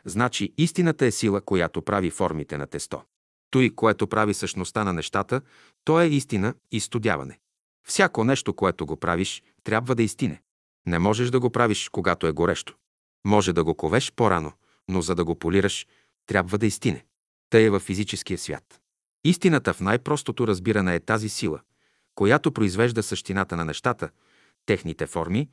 Значи 0.04 0.54
истината 0.58 1.06
е 1.06 1.10
сила, 1.10 1.40
която 1.40 1.82
прави 1.82 2.10
формите 2.10 2.58
на 2.58 2.66
тесто. 2.66 3.02
Той, 3.52 3.70
което 3.70 4.06
прави 4.06 4.34
същността 4.34 4.84
на 4.84 4.92
нещата, 4.92 5.40
то 5.84 6.00
е 6.00 6.06
истина 6.06 6.54
и 6.70 6.80
студяване. 6.80 7.38
Всяко 7.86 8.24
нещо, 8.24 8.54
което 8.54 8.86
го 8.86 8.96
правиш, 8.96 9.42
трябва 9.64 9.94
да 9.94 10.02
истине. 10.02 10.42
Не 10.86 10.98
можеш 10.98 11.30
да 11.30 11.40
го 11.40 11.50
правиш, 11.50 11.88
когато 11.88 12.26
е 12.26 12.32
горещо. 12.32 12.74
Може 13.26 13.52
да 13.52 13.64
го 13.64 13.74
ковеш 13.74 14.12
по-рано, 14.12 14.52
но 14.88 15.02
за 15.02 15.14
да 15.14 15.24
го 15.24 15.38
полираш, 15.38 15.86
трябва 16.26 16.58
да 16.58 16.66
истине. 16.66 17.04
Тъй 17.50 17.64
е 17.64 17.70
във 17.70 17.82
физическия 17.82 18.38
свят. 18.38 18.80
Истината 19.24 19.74
в 19.74 19.80
най-простото 19.80 20.46
разбиране 20.46 20.94
е 20.94 21.00
тази 21.00 21.28
сила, 21.28 21.60
която 22.14 22.52
произвежда 22.52 23.02
същината 23.02 23.56
на 23.56 23.64
нещата, 23.64 24.10
техните 24.66 25.06
форми, 25.06 25.48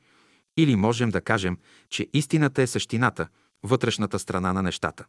или 0.56 0.76
можем 0.76 1.10
да 1.10 1.20
кажем, 1.20 1.58
че 1.88 2.08
истината 2.12 2.62
е 2.62 2.66
същината, 2.66 3.28
вътрешната 3.62 4.18
страна 4.18 4.52
на 4.52 4.62
нещата. 4.62 5.06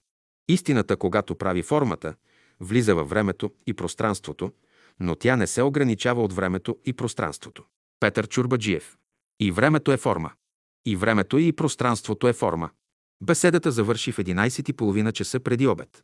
Истината, 0.47 0.97
когато 0.97 1.35
прави 1.35 1.63
формата, 1.63 2.15
влиза 2.61 2.95
във 2.95 3.09
времето 3.09 3.51
и 3.67 3.73
пространството, 3.73 4.51
но 4.99 5.15
тя 5.15 5.35
не 5.35 5.47
се 5.47 5.61
ограничава 5.61 6.23
от 6.23 6.33
времето 6.33 6.77
и 6.85 6.93
пространството. 6.93 7.63
Петър 7.99 8.27
Чурбаджиев. 8.27 8.97
И 9.39 9.51
времето 9.51 9.91
е 9.91 9.97
форма. 9.97 10.31
И 10.85 10.95
времето 10.95 11.37
и 11.37 11.51
пространството 11.51 12.27
е 12.27 12.33
форма. 12.33 12.69
Беседата 13.23 13.71
завърши 13.71 14.11
в 14.11 14.17
11.30 14.17 15.11
часа 15.11 15.39
преди 15.39 15.67
обед. 15.67 16.03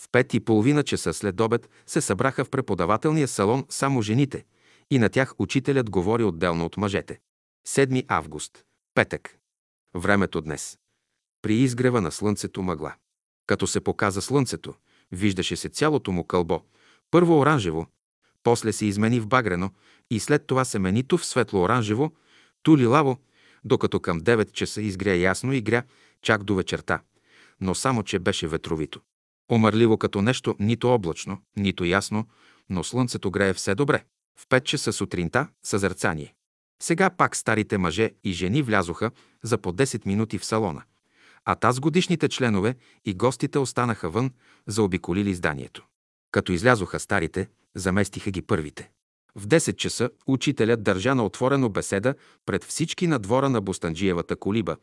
В 0.00 0.08
5.30 0.08 0.84
часа 0.84 1.14
след 1.14 1.40
обед 1.40 1.70
се 1.86 2.00
събраха 2.00 2.44
в 2.44 2.50
преподавателния 2.50 3.28
салон 3.28 3.66
само 3.68 4.02
жените 4.02 4.44
и 4.90 4.98
на 4.98 5.08
тях 5.08 5.34
учителят 5.38 5.90
говори 5.90 6.24
отделно 6.24 6.64
от 6.64 6.76
мъжете. 6.76 7.20
7 7.68 8.04
август. 8.08 8.64
Петък. 8.94 9.38
Времето 9.94 10.40
днес. 10.40 10.78
При 11.42 11.54
изгрева 11.54 12.00
на 12.00 12.12
слънцето 12.12 12.62
мъгла. 12.62 12.94
Като 13.46 13.66
се 13.66 13.80
показа 13.80 14.20
слънцето, 14.20 14.74
виждаше 15.12 15.56
се 15.56 15.68
цялото 15.68 16.12
му 16.12 16.24
кълбо. 16.24 16.60
Първо 17.10 17.38
оранжево, 17.38 17.86
после 18.42 18.72
се 18.72 18.86
измени 18.86 19.20
в 19.20 19.26
багрено 19.26 19.70
и 20.10 20.20
след 20.20 20.46
това 20.46 20.64
се 20.64 20.78
мени 20.78 21.02
ту 21.02 21.18
в 21.18 21.26
светло-оранжево, 21.26 22.12
ту 22.62 22.76
лилаво, 22.76 23.18
докато 23.64 24.00
към 24.00 24.20
9 24.20 24.52
часа 24.52 24.82
изгря 24.82 25.14
ясно 25.14 25.52
и 25.52 25.60
гря 25.60 25.82
чак 26.22 26.44
до 26.44 26.54
вечерта, 26.54 27.00
но 27.60 27.74
само, 27.74 28.02
че 28.02 28.18
беше 28.18 28.48
ветровито. 28.48 29.00
Омърливо 29.50 29.98
като 29.98 30.22
нещо 30.22 30.56
нито 30.58 30.88
облачно, 30.88 31.42
нито 31.56 31.84
ясно, 31.84 32.28
но 32.70 32.84
слънцето 32.84 33.30
грее 33.30 33.54
все 33.54 33.74
добре. 33.74 34.04
В 34.38 34.48
5 34.48 34.62
часа 34.62 34.92
сутринта 34.92 35.48
съзерцание. 35.62 36.34
Сега 36.82 37.10
пак 37.10 37.36
старите 37.36 37.78
мъже 37.78 38.10
и 38.24 38.32
жени 38.32 38.62
влязоха 38.62 39.10
за 39.42 39.58
по 39.58 39.72
10 39.72 40.06
минути 40.06 40.38
в 40.38 40.44
салона, 40.44 40.82
а 41.50 41.54
таз 41.54 41.80
годишните 41.80 42.28
членове 42.28 42.74
и 43.04 43.14
гостите 43.14 43.58
останаха 43.58 44.10
вън, 44.10 44.30
заобиколили 44.66 45.34
зданието. 45.34 45.86
Като 46.32 46.52
излязоха 46.52 47.00
старите, 47.00 47.48
заместиха 47.74 48.30
ги 48.30 48.42
първите. 48.42 48.90
В 49.36 49.46
10 49.46 49.76
часа 49.76 50.10
учителят 50.26 50.82
държа 50.82 51.14
на 51.14 51.24
отворено 51.24 51.68
беседа 51.68 52.14
пред 52.46 52.64
всички 52.64 53.06
на 53.06 53.18
двора 53.18 53.48
на 53.48 53.60
Бостанджиевата 53.60 54.36
колиба, 54.36 54.76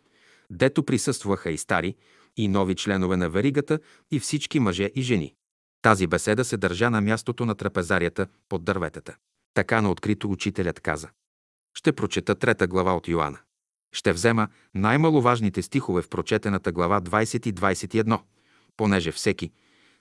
дето 0.49 0.83
присъстваха 0.83 1.51
и 1.51 1.57
стари, 1.57 1.95
и 2.37 2.47
нови 2.47 2.75
членове 2.75 3.17
на 3.17 3.29
веригата 3.29 3.79
и 4.11 4.19
всички 4.19 4.59
мъже 4.59 4.91
и 4.95 5.01
жени. 5.01 5.35
Тази 5.81 6.07
беседа 6.07 6.45
се 6.45 6.57
държа 6.57 6.89
на 6.89 7.01
мястото 7.01 7.45
на 7.45 7.55
трапезарията 7.55 8.27
под 8.49 8.63
дърветата. 8.63 9.15
Така 9.53 9.81
на 9.81 9.91
открито 9.91 10.31
учителят 10.31 10.79
каза. 10.79 11.09
Ще 11.77 11.91
прочета 11.91 12.35
трета 12.35 12.67
глава 12.67 12.95
от 12.95 13.07
Йоанна. 13.07 13.39
Ще 13.95 14.13
взема 14.13 14.47
най-маловажните 14.73 15.61
стихове 15.61 16.01
в 16.01 16.09
прочетената 16.09 16.71
глава 16.71 17.01
20 17.01 17.47
и 17.47 17.53
21, 17.53 18.19
понеже 18.77 19.11
всеки, 19.11 19.51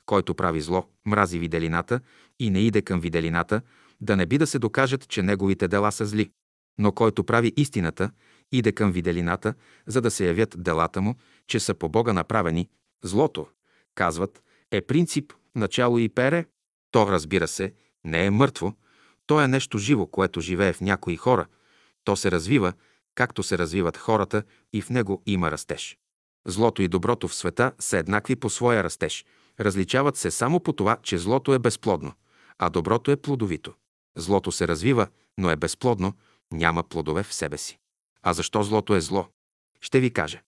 който 0.07 0.35
прави 0.35 0.61
зло, 0.61 0.85
мрази 1.07 1.39
виделината 1.39 2.01
и 2.39 2.51
не 2.51 2.61
иде 2.61 2.83
към 2.83 3.01
виделината, 3.01 3.61
да 4.01 4.17
не 4.17 4.27
би 4.27 4.39
да 4.39 4.47
се 4.47 4.59
докажат, 4.59 5.09
че 5.09 5.23
неговите 5.23 5.69
дела 5.69 5.93
са 5.93 6.07
зли. 6.07 6.31
Но 6.79 6.93
който 6.93 7.25
прави 7.25 7.53
истината, 7.57 8.11
иде 8.53 8.73
към 8.73 8.93
виделината, 8.93 9.55
за 9.87 10.01
да 10.01 10.11
се 10.11 10.27
явят 10.27 10.55
делата 10.59 11.01
му, 11.01 11.15
че 11.47 11.61
са 11.61 11.75
по 11.75 11.89
Бога 11.89 12.13
направени. 12.13 12.69
Злото, 13.05 13.47
казват, 13.95 14.43
е 14.71 14.81
принцип, 14.81 15.33
начало 15.55 15.99
и 15.99 16.09
пере. 16.09 16.47
То, 16.91 17.07
разбира 17.07 17.49
се, 17.49 17.73
не 18.05 18.27
е 18.27 18.31
мъртво, 18.31 18.75
то 19.27 19.41
е 19.41 19.49
нещо 19.49 19.79
живо, 19.79 20.07
което 20.07 20.41
живее 20.41 20.73
в 20.73 20.81
някои 20.81 21.17
хора. 21.17 21.47
То 22.05 22.17
се 22.17 22.31
развива, 22.31 22.73
както 23.15 23.43
се 23.43 23.59
развиват 23.59 23.97
хората 23.97 24.43
и 24.73 24.83
в 24.83 24.91
него 24.91 25.23
има 25.27 25.51
растеж. 25.51 25.99
Злото 26.47 26.83
и 26.83 26.89
доброто 26.89 27.29
в 27.29 27.35
света 27.35 27.73
са 27.79 27.99
еднакви 27.99 28.37
по 28.37 28.51
своя 28.51 28.85
растеж. 28.85 29.25
Различават 29.61 30.17
се 30.17 30.31
само 30.31 30.61
по 30.61 30.73
това, 30.73 30.97
че 31.03 31.19
злото 31.19 31.55
е 31.55 31.59
безплодно, 31.59 32.13
а 32.59 32.71
доброто 32.71 33.11
е 33.11 33.17
плодовито. 33.17 33.75
Злото 34.17 34.53
се 34.53 34.69
развива, 34.69 35.07
но 35.39 35.51
е 35.51 35.57
безплодно, 35.57 36.13
няма 36.53 36.83
плодове 36.83 37.23
в 37.23 37.35
себе 37.35 37.59
си. 37.59 37.79
А 38.23 38.33
защо 38.33 38.63
злото 38.63 38.95
е 38.95 39.01
зло? 39.01 39.27
Ще 39.81 40.01
ви 40.01 40.11
кажа. 40.11 40.41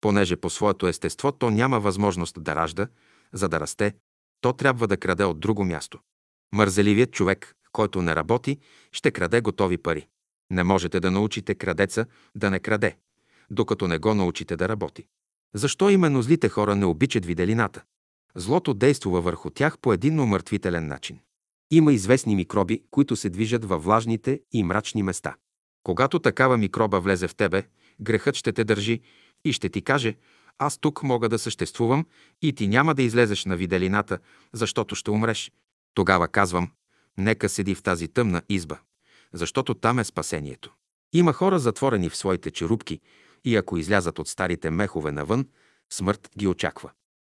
Понеже 0.00 0.36
по 0.36 0.50
своето 0.50 0.86
естество 0.86 1.32
то 1.32 1.50
няма 1.50 1.80
възможност 1.80 2.42
да 2.42 2.54
ражда, 2.54 2.88
за 3.32 3.48
да 3.48 3.60
расте, 3.60 3.94
то 4.40 4.52
трябва 4.52 4.86
да 4.88 4.96
краде 4.96 5.24
от 5.24 5.40
друго 5.40 5.64
място. 5.64 5.98
Мързеливият 6.52 7.12
човек, 7.12 7.54
който 7.72 8.02
не 8.02 8.16
работи, 8.16 8.58
ще 8.92 9.10
краде 9.10 9.40
готови 9.40 9.78
пари. 9.78 10.06
Не 10.50 10.64
можете 10.64 11.00
да 11.00 11.10
научите 11.10 11.54
крадеца 11.54 12.06
да 12.34 12.50
не 12.50 12.60
краде, 12.60 12.96
докато 13.50 13.88
не 13.88 13.98
го 13.98 14.14
научите 14.14 14.56
да 14.56 14.68
работи. 14.68 15.06
Защо 15.54 15.90
именно 15.90 16.22
злите 16.22 16.48
хора 16.48 16.76
не 16.76 16.86
обичат 16.86 17.26
виделината? 17.26 17.82
Злото 18.34 18.74
действува 18.74 19.20
върху 19.20 19.50
тях 19.50 19.78
по 19.78 19.92
един 19.92 20.20
умъртвителен 20.20 20.86
начин. 20.86 21.18
Има 21.70 21.92
известни 21.92 22.36
микроби, 22.36 22.82
които 22.90 23.16
се 23.16 23.30
движат 23.30 23.64
във 23.64 23.84
влажните 23.84 24.40
и 24.52 24.62
мрачни 24.62 25.02
места. 25.02 25.36
Когато 25.82 26.18
такава 26.18 26.56
микроба 26.56 27.00
влезе 27.00 27.28
в 27.28 27.34
тебе, 27.34 27.62
грехът 28.00 28.34
ще 28.34 28.52
те 28.52 28.64
държи 28.64 29.00
и 29.44 29.52
ще 29.52 29.68
ти 29.68 29.82
каже, 29.82 30.16
аз 30.58 30.78
тук 30.78 31.02
мога 31.02 31.28
да 31.28 31.38
съществувам 31.38 32.06
и 32.42 32.52
ти 32.52 32.68
няма 32.68 32.94
да 32.94 33.02
излезеш 33.02 33.44
на 33.44 33.56
виделината, 33.56 34.18
защото 34.52 34.94
ще 34.94 35.10
умреш. 35.10 35.52
Тогава 35.94 36.28
казвам, 36.28 36.70
нека 37.18 37.48
седи 37.48 37.74
в 37.74 37.82
тази 37.82 38.08
тъмна 38.08 38.42
изба, 38.48 38.78
защото 39.34 39.74
там 39.74 39.98
е 39.98 40.04
спасението. 40.04 40.74
Има 41.12 41.32
хора 41.32 41.58
затворени 41.58 42.08
в 42.08 42.16
своите 42.16 42.50
черупки 42.50 43.00
и 43.44 43.56
ако 43.56 43.76
излязат 43.76 44.18
от 44.18 44.28
старите 44.28 44.70
мехове 44.70 45.12
навън, 45.12 45.48
смърт 45.92 46.30
ги 46.38 46.46
очаква. 46.46 46.90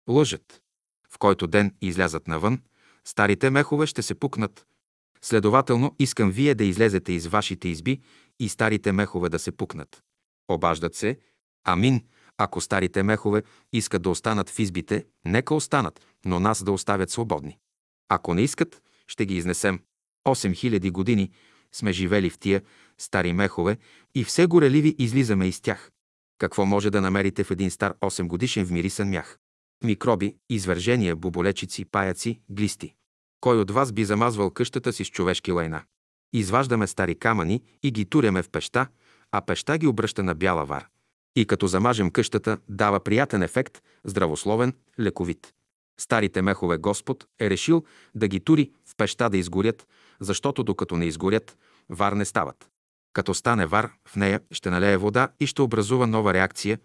Лъжат. 0.10 0.62
В 1.10 1.18
който 1.18 1.48
ден 1.48 1.76
излязат 1.82 2.28
навън, 2.28 2.62
старите 3.06 3.50
мехове 3.50 3.88
ще 3.88 4.02
се 4.02 4.16
пукнат. 4.16 4.66
Следователно, 5.22 5.96
искам 6.00 6.32
вие 6.32 6.56
да 6.56 6.64
излезете 6.64 7.14
из 7.14 7.28
вашите 7.28 7.68
изби 7.68 8.02
и 8.40 8.50
старите 8.50 8.92
мехове 8.92 9.30
да 9.30 9.40
се 9.40 9.52
пукнат. 9.52 10.04
Обаждат 10.48 10.96
се. 10.96 11.20
Амин. 11.64 12.02
Ако 12.38 12.62
старите 12.62 13.04
мехове 13.04 13.44
искат 13.74 14.02
да 14.02 14.10
останат 14.10 14.50
в 14.50 14.60
избите, 14.60 15.06
нека 15.26 15.56
останат, 15.56 16.06
но 16.26 16.40
нас 16.40 16.64
да 16.64 16.72
оставят 16.72 17.10
свободни. 17.10 17.58
Ако 18.10 18.34
не 18.34 18.42
искат, 18.42 18.82
ще 19.08 19.26
ги 19.26 19.36
изнесем. 19.36 19.80
8000 20.28 20.92
години 20.92 21.32
сме 21.76 21.92
живели 21.92 22.30
в 22.30 22.40
тия 22.40 22.62
стари 22.98 23.34
мехове 23.34 23.78
и 24.16 24.24
все 24.24 24.46
гореливи 24.46 24.96
излизаме 25.00 25.48
из 25.48 25.62
тях. 25.62 25.92
Какво 26.38 26.66
може 26.66 26.90
да 26.90 27.02
намерите 27.02 27.44
в 27.44 27.52
един 27.52 27.72
стар 27.72 27.94
8 28.02 28.28
годишен 28.28 28.66
вмирисан 28.66 29.10
мях? 29.10 29.38
Микроби, 29.84 30.36
извържения, 30.50 31.16
боболечици, 31.16 31.86
паяци, 31.86 32.40
глисти. 32.50 32.96
Кой 33.42 33.60
от 33.60 33.72
вас 33.72 33.92
би 33.92 34.06
замазвал 34.06 34.50
къщата 34.50 34.94
си 34.94 35.06
с 35.06 35.08
човешки 35.08 35.52
лайна? 35.52 35.84
Изваждаме 36.34 36.88
стари 36.88 37.16
камъни 37.16 37.64
и 37.84 37.92
ги 37.92 38.06
туряме 38.06 38.44
в 38.44 38.50
пеща, 38.50 38.88
а 39.32 39.42
пеща 39.42 39.78
ги 39.78 39.88
обръща 39.88 40.24
на 40.24 40.36
бяла 40.36 40.66
вар. 40.66 40.88
И 41.36 41.46
като 41.46 41.68
замажем 41.68 42.12
къщата, 42.12 42.58
дава 42.70 43.00
приятен 43.00 43.42
ефект, 43.42 43.82
здравословен, 44.04 44.74
лековит. 45.00 45.54
Старите 46.00 46.42
мехове 46.42 46.78
Господ 46.78 47.28
е 47.40 47.50
решил 47.50 47.84
да 48.16 48.28
ги 48.28 48.40
тури 48.40 48.72
в 48.86 48.96
пеща 48.98 49.30
да 49.30 49.38
изгорят, 49.38 49.88
защото 50.20 50.64
докато 50.64 50.98
не 50.98 51.06
изгорят, 51.06 51.58
вар 51.90 52.14
не 52.14 52.26
стават. 52.26 52.70
Като 53.14 53.34
стане 53.34 53.66
вар, 53.66 53.92
в 54.08 54.16
нея 54.16 54.42
ще 54.52 54.70
налее 54.70 54.98
вода 54.98 55.30
и 55.40 55.48
ще 55.48 55.62
образува 55.62 56.08
нова 56.08 56.34
реакция 56.34 56.80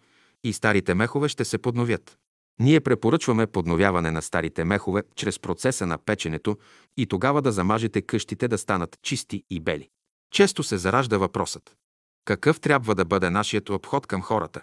и 0.45 0.53
старите 0.53 0.95
мехове 0.95 1.29
ще 1.29 1.45
се 1.45 1.59
подновят. 1.59 2.19
Ние 2.61 2.81
препоръчваме 2.81 3.47
подновяване 3.47 4.11
на 4.11 4.23
старите 4.23 4.65
мехове 4.65 5.03
чрез 5.17 5.39
процеса 5.39 5.87
на 5.87 5.99
печенето 5.99 6.57
и 6.97 7.07
тогава 7.07 7.43
да 7.43 7.53
замажете 7.53 8.03
къщите 8.03 8.49
да 8.49 8.59
станат 8.59 8.97
чисти 9.03 9.45
и 9.51 9.61
бели. 9.61 9.89
Често 10.33 10.63
се 10.63 10.77
заражда 10.77 11.19
въпросът. 11.19 11.77
Какъв 12.25 12.61
трябва 12.61 12.95
да 12.95 13.05
бъде 13.05 13.31
нашият 13.31 13.71
обход 13.71 14.07
към 14.07 14.23
хората? 14.23 14.63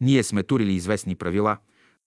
Ние 0.00 0.22
сме 0.22 0.42
турили 0.42 0.72
известни 0.72 1.16
правила, 1.16 1.58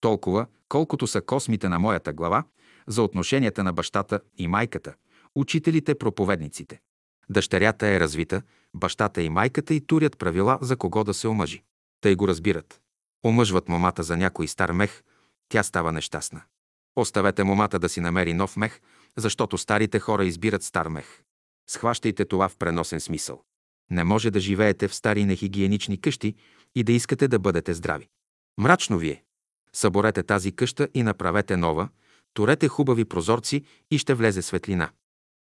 толкова, 0.01 0.45
колкото 0.69 1.07
са 1.07 1.21
космите 1.21 1.69
на 1.69 1.79
моята 1.79 2.13
глава, 2.13 2.43
за 2.87 3.03
отношенията 3.03 3.63
на 3.63 3.73
бащата 3.73 4.19
и 4.37 4.47
майката, 4.47 4.93
учителите, 5.35 5.95
проповедниците. 5.95 6.79
Дъщерята 7.29 7.87
е 7.87 7.99
развита, 7.99 8.41
бащата 8.73 9.21
и 9.21 9.29
майката 9.29 9.73
и 9.73 9.81
турят 9.81 10.17
правила 10.17 10.59
за 10.61 10.77
кого 10.77 11.03
да 11.03 11.13
се 11.13 11.27
омъжи. 11.27 11.63
Тъй 12.01 12.15
го 12.15 12.27
разбират. 12.27 12.81
Омъжват 13.25 13.69
момата 13.69 14.03
за 14.03 14.17
някой 14.17 14.47
стар 14.47 14.71
мех, 14.71 15.03
тя 15.49 15.63
става 15.63 15.91
нещастна. 15.91 16.41
Оставете 16.95 17.43
момата 17.43 17.79
да 17.79 17.89
си 17.89 18.01
намери 18.01 18.33
нов 18.33 18.57
мех, 18.57 18.81
защото 19.17 19.57
старите 19.57 19.99
хора 19.99 20.25
избират 20.25 20.63
стар 20.63 20.87
мех. 20.87 21.23
Схващайте 21.69 22.25
това 22.25 22.49
в 22.49 22.57
преносен 22.57 22.99
смисъл. 22.99 23.43
Не 23.91 24.03
може 24.03 24.31
да 24.31 24.39
живеете 24.39 24.87
в 24.87 24.95
стари 24.95 25.25
нехигиенични 25.25 26.01
къщи 26.01 26.35
и 26.75 26.83
да 26.83 26.91
искате 26.91 27.27
да 27.27 27.39
бъдете 27.39 27.73
здрави. 27.73 28.09
Мрачно 28.57 28.97
вие. 28.97 29.23
Съборете 29.73 30.23
тази 30.23 30.51
къща 30.51 30.87
и 30.93 31.03
направете 31.03 31.57
нова, 31.57 31.89
турете 32.33 32.67
хубави 32.67 33.05
прозорци 33.05 33.63
и 33.91 33.97
ще 33.97 34.13
влезе 34.13 34.41
светлина. 34.41 34.89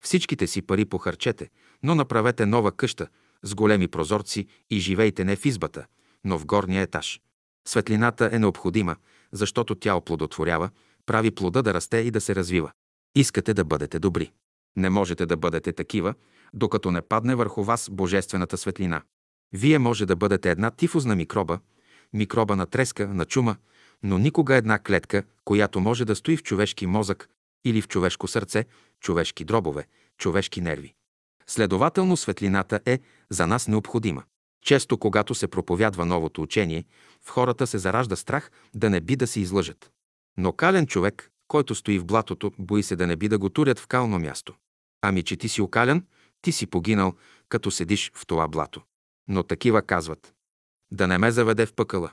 Всичките 0.04 0.46
си 0.46 0.62
пари 0.62 0.84
похарчете, 0.84 1.50
но 1.82 1.94
направете 1.94 2.46
нова 2.46 2.72
къща 2.72 3.08
с 3.42 3.54
големи 3.54 3.88
прозорци 3.88 4.46
и 4.70 4.78
живейте 4.78 5.24
не 5.24 5.36
в 5.36 5.44
избата, 5.44 5.86
но 6.24 6.38
в 6.38 6.46
горния 6.46 6.82
етаж. 6.82 7.20
Светлината 7.68 8.30
е 8.32 8.38
необходима, 8.38 8.96
защото 9.32 9.74
тя 9.74 9.94
оплодотворява, 9.94 10.70
прави 11.06 11.30
плода 11.30 11.62
да 11.62 11.74
расте 11.74 11.96
и 11.96 12.10
да 12.10 12.20
се 12.20 12.34
развива. 12.34 12.70
Искате 13.14 13.54
да 13.54 13.64
бъдете 13.64 13.98
добри. 13.98 14.32
Не 14.76 14.90
можете 14.90 15.26
да 15.26 15.36
бъдете 15.36 15.72
такива, 15.72 16.14
докато 16.54 16.90
не 16.90 17.02
падне 17.02 17.34
върху 17.34 17.64
вас 17.64 17.88
божествената 17.92 18.58
светлина. 18.58 19.02
Вие 19.52 19.78
може 19.78 20.06
да 20.06 20.16
бъдете 20.16 20.50
една 20.50 20.70
тифозна 20.70 21.16
микроба, 21.16 21.58
микроба 22.12 22.56
на 22.56 22.66
треска, 22.66 23.08
на 23.08 23.24
чума, 23.24 23.56
но 24.02 24.18
никога 24.18 24.56
една 24.56 24.78
клетка, 24.78 25.22
която 25.44 25.80
може 25.80 26.04
да 26.04 26.16
стои 26.16 26.36
в 26.36 26.42
човешки 26.42 26.86
мозък 26.86 27.28
или 27.64 27.82
в 27.82 27.88
човешко 27.88 28.28
сърце, 28.28 28.64
човешки 29.00 29.44
дробове, 29.44 29.86
човешки 30.18 30.60
нерви. 30.60 30.94
Следователно 31.46 32.16
светлината 32.16 32.80
е 32.86 33.00
за 33.30 33.46
нас 33.46 33.68
необходима. 33.68 34.22
Често, 34.64 34.98
когато 34.98 35.34
се 35.34 35.48
проповядва 35.48 36.06
новото 36.06 36.42
учение, 36.42 36.84
в 37.24 37.30
хората 37.30 37.66
се 37.66 37.78
заражда 37.78 38.16
страх 38.16 38.50
да 38.74 38.90
не 38.90 39.00
би 39.00 39.16
да 39.16 39.26
се 39.26 39.40
излъжат. 39.40 39.90
Но 40.36 40.52
кален 40.52 40.86
човек, 40.86 41.30
който 41.48 41.74
стои 41.74 41.98
в 41.98 42.04
блатото, 42.04 42.52
бои 42.58 42.82
се 42.82 42.96
да 42.96 43.06
не 43.06 43.16
би 43.16 43.28
да 43.28 43.38
го 43.38 43.48
турят 43.48 43.78
в 43.78 43.86
кално 43.86 44.18
място. 44.18 44.54
Ами, 45.02 45.22
че 45.22 45.36
ти 45.36 45.48
си 45.48 45.62
окален, 45.62 46.06
ти 46.42 46.52
си 46.52 46.66
погинал, 46.66 47.14
като 47.48 47.70
седиш 47.70 48.12
в 48.14 48.26
това 48.26 48.48
блато. 48.48 48.82
Но 49.28 49.42
такива 49.42 49.82
казват. 49.82 50.34
Да 50.90 51.06
не 51.06 51.18
ме 51.18 51.30
заведе 51.30 51.66
в 51.66 51.74
пъкъла. 51.74 52.12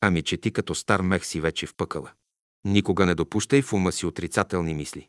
Ами, 0.00 0.22
че 0.22 0.36
ти 0.36 0.52
като 0.52 0.74
стар 0.74 1.00
мех 1.00 1.26
си 1.26 1.40
вече 1.40 1.66
в 1.66 1.74
пъкъла. 1.74 2.12
Никога 2.64 3.06
не 3.06 3.14
допущай 3.14 3.62
в 3.62 3.72
ума 3.72 3.92
си 3.92 4.06
отрицателни 4.06 4.74
мисли. 4.74 5.08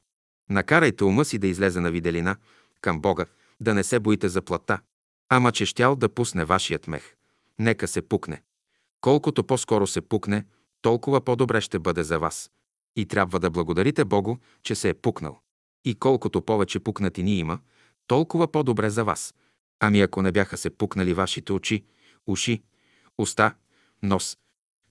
Накарайте 0.50 1.04
ума 1.04 1.26
си 1.26 1.38
да 1.38 1.48
излезе 1.48 1.80
на 1.80 1.92
виделина, 1.92 2.36
към 2.82 3.02
Бога, 3.02 3.26
да 3.60 3.74
не 3.74 3.84
се 3.84 4.00
боите 4.00 4.30
за 4.30 4.42
плата. 4.42 4.80
Ама 5.30 5.52
че 5.52 5.66
щял 5.66 5.96
да 5.96 6.10
пусне 6.10 6.46
вашият 6.46 6.88
мех. 6.88 7.16
Нека 7.60 7.88
се 7.88 8.02
пукне. 8.02 8.42
Колкото 9.02 9.44
по-скоро 9.44 9.88
се 9.88 10.02
пукне, 10.02 10.46
толкова 10.82 11.22
по-добре 11.22 11.62
ще 11.62 11.80
бъде 11.80 12.04
за 12.04 12.20
вас. 12.20 12.52
И 12.96 13.06
трябва 13.06 13.40
да 13.40 13.50
благодарите 13.50 14.06
Богу, 14.06 14.38
че 14.64 14.76
се 14.76 14.90
е 14.90 14.94
пукнал. 14.94 15.40
И 15.86 15.96
колкото 15.96 16.42
повече 16.42 16.80
пукнатини 16.80 17.40
има, 17.40 17.60
толкова 18.08 18.52
по-добре 18.52 18.90
за 18.90 19.04
вас. 19.04 19.34
Ами 19.80 20.02
ако 20.02 20.22
не 20.22 20.32
бяха 20.32 20.58
се 20.58 20.70
пукнали 20.70 21.14
вашите 21.14 21.54
очи, 21.54 21.86
уши, 22.28 22.64
уста, 23.18 23.56
нос, 24.04 24.38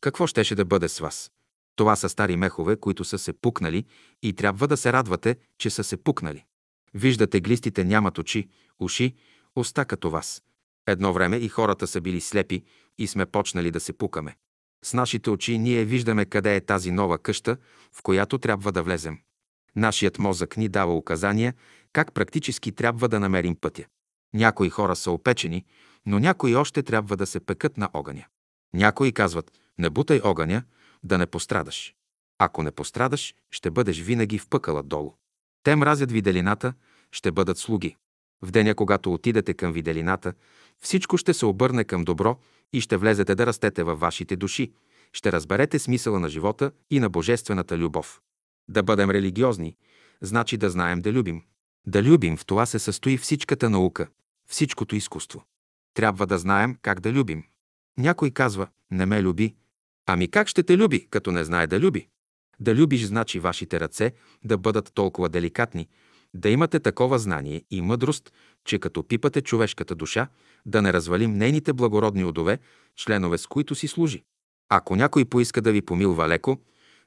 какво 0.00 0.26
щеше 0.26 0.54
да 0.54 0.64
бъде 0.64 0.88
с 0.88 0.98
вас? 0.98 1.30
Това 1.76 1.96
са 1.96 2.08
стари 2.08 2.36
мехове, 2.36 2.76
които 2.76 3.04
са 3.04 3.18
се 3.18 3.32
пукнали 3.32 3.84
и 4.22 4.32
трябва 4.32 4.68
да 4.68 4.76
се 4.76 4.92
радвате, 4.92 5.36
че 5.58 5.70
са 5.70 5.84
се 5.84 5.96
пукнали. 5.96 6.44
Виждате, 6.94 7.40
глистите 7.40 7.84
нямат 7.84 8.18
очи, 8.18 8.48
уши, 8.80 9.14
уста 9.56 9.84
като 9.84 10.10
вас. 10.10 10.42
Едно 10.86 11.12
време 11.12 11.36
и 11.36 11.48
хората 11.48 11.86
са 11.86 12.00
били 12.00 12.20
слепи 12.20 12.62
и 12.98 13.06
сме 13.06 13.26
почнали 13.26 13.70
да 13.70 13.80
се 13.80 13.92
пукаме. 13.92 14.36
С 14.84 14.94
нашите 14.94 15.30
очи 15.30 15.58
ние 15.58 15.84
виждаме 15.84 16.24
къде 16.24 16.56
е 16.56 16.60
тази 16.60 16.90
нова 16.90 17.18
къща, 17.18 17.56
в 17.92 18.02
която 18.02 18.38
трябва 18.38 18.72
да 18.72 18.82
влезем. 18.82 19.18
Нашият 19.76 20.18
мозък 20.18 20.56
ни 20.56 20.68
дава 20.68 20.96
указания 20.96 21.54
как 21.92 22.12
практически 22.12 22.72
трябва 22.72 23.08
да 23.08 23.20
намерим 23.20 23.56
пътя. 23.56 23.84
Някои 24.34 24.70
хора 24.70 24.96
са 24.96 25.10
опечени, 25.10 25.64
но 26.06 26.18
някои 26.18 26.56
още 26.56 26.82
трябва 26.82 27.16
да 27.16 27.26
се 27.26 27.40
пекат 27.40 27.76
на 27.76 27.88
огъня. 27.94 28.24
Някои 28.74 29.12
казват, 29.12 29.52
не 29.78 29.90
бутай 29.90 30.20
огъня, 30.24 30.62
да 31.04 31.18
не 31.18 31.26
пострадаш. 31.26 31.94
Ако 32.38 32.62
не 32.62 32.70
пострадаш, 32.70 33.34
ще 33.50 33.70
бъдеш 33.70 34.00
винаги 34.00 34.38
в 34.38 34.48
пъкала 34.48 34.82
долу. 34.82 35.14
Те 35.62 35.76
мразят 35.76 36.12
виделината, 36.12 36.74
ще 37.12 37.32
бъдат 37.32 37.58
слуги. 37.58 37.96
В 38.42 38.50
деня, 38.50 38.74
когато 38.74 39.12
отидете 39.12 39.54
към 39.54 39.72
виделината, 39.72 40.32
всичко 40.80 41.16
ще 41.16 41.34
се 41.34 41.46
обърне 41.46 41.84
към 41.84 42.04
добро 42.04 42.38
и 42.72 42.80
ще 42.80 42.96
влезете 42.96 43.34
да 43.34 43.46
растете 43.46 43.82
във 43.82 44.00
вашите 44.00 44.36
души, 44.36 44.72
ще 45.12 45.32
разберете 45.32 45.78
смисъла 45.78 46.20
на 46.20 46.28
живота 46.28 46.72
и 46.90 47.00
на 47.00 47.10
божествената 47.10 47.78
любов. 47.78 48.20
Да 48.68 48.82
бъдем 48.82 49.10
религиозни, 49.10 49.76
значи 50.20 50.56
да 50.56 50.70
знаем 50.70 51.00
да 51.00 51.12
любим. 51.12 51.42
Да 51.86 52.02
любим 52.02 52.36
в 52.36 52.46
това 52.46 52.66
се 52.66 52.78
състои 52.78 53.18
всичката 53.18 53.70
наука, 53.70 54.08
всичкото 54.48 54.96
изкуство. 54.96 55.44
Трябва 55.94 56.26
да 56.26 56.38
знаем 56.38 56.76
как 56.82 57.00
да 57.00 57.12
любим. 57.12 57.44
Някой 57.98 58.30
казва, 58.30 58.68
не 58.90 59.06
ме 59.06 59.22
люби. 59.22 59.54
Ами 60.06 60.28
как 60.28 60.48
ще 60.48 60.62
те 60.62 60.78
люби, 60.78 61.06
като 61.10 61.30
не 61.32 61.44
знае 61.44 61.66
да 61.66 61.80
люби? 61.80 62.08
Да 62.60 62.74
любиш 62.74 63.04
значи 63.04 63.40
вашите 63.40 63.80
ръце 63.80 64.12
да 64.44 64.58
бъдат 64.58 64.90
толкова 64.94 65.28
деликатни, 65.28 65.88
да 66.34 66.48
имате 66.48 66.80
такова 66.80 67.18
знание 67.18 67.62
и 67.70 67.80
мъдрост, 67.80 68.32
че 68.64 68.78
като 68.78 69.08
пипате 69.08 69.40
човешката 69.40 69.94
душа, 69.94 70.28
да 70.66 70.82
не 70.82 70.92
развалим 70.92 71.32
нейните 71.32 71.72
благородни 71.72 72.24
удове, 72.24 72.58
членове 72.96 73.38
с 73.38 73.46
които 73.46 73.74
си 73.74 73.88
служи. 73.88 74.22
Ако 74.68 74.96
някой 74.96 75.24
поиска 75.24 75.62
да 75.62 75.72
ви 75.72 75.82
помилва 75.82 76.28
леко, 76.28 76.58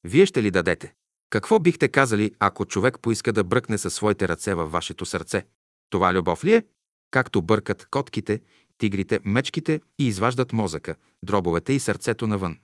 вие 0.03 0.25
ще 0.25 0.43
ли 0.43 0.51
дадете? 0.51 0.93
Какво 1.29 1.59
бихте 1.59 1.87
казали, 1.87 2.31
ако 2.39 2.65
човек 2.65 2.99
поиска 3.01 3.33
да 3.33 3.43
бръкне 3.43 3.77
със 3.77 3.93
своите 3.93 4.27
ръце 4.27 4.53
във 4.53 4.71
вашето 4.71 5.05
сърце? 5.05 5.45
Това 5.89 6.13
любов 6.13 6.43
ли 6.43 6.53
е? 6.53 6.63
Както 7.11 7.41
бъркат 7.41 7.87
котките, 7.91 8.41
тигрите, 8.77 9.19
мечките 9.25 9.81
и 9.99 10.07
изваждат 10.07 10.53
мозъка, 10.53 10.95
дробовете 11.23 11.73
и 11.73 11.79
сърцето 11.79 12.27
навън. 12.27 12.57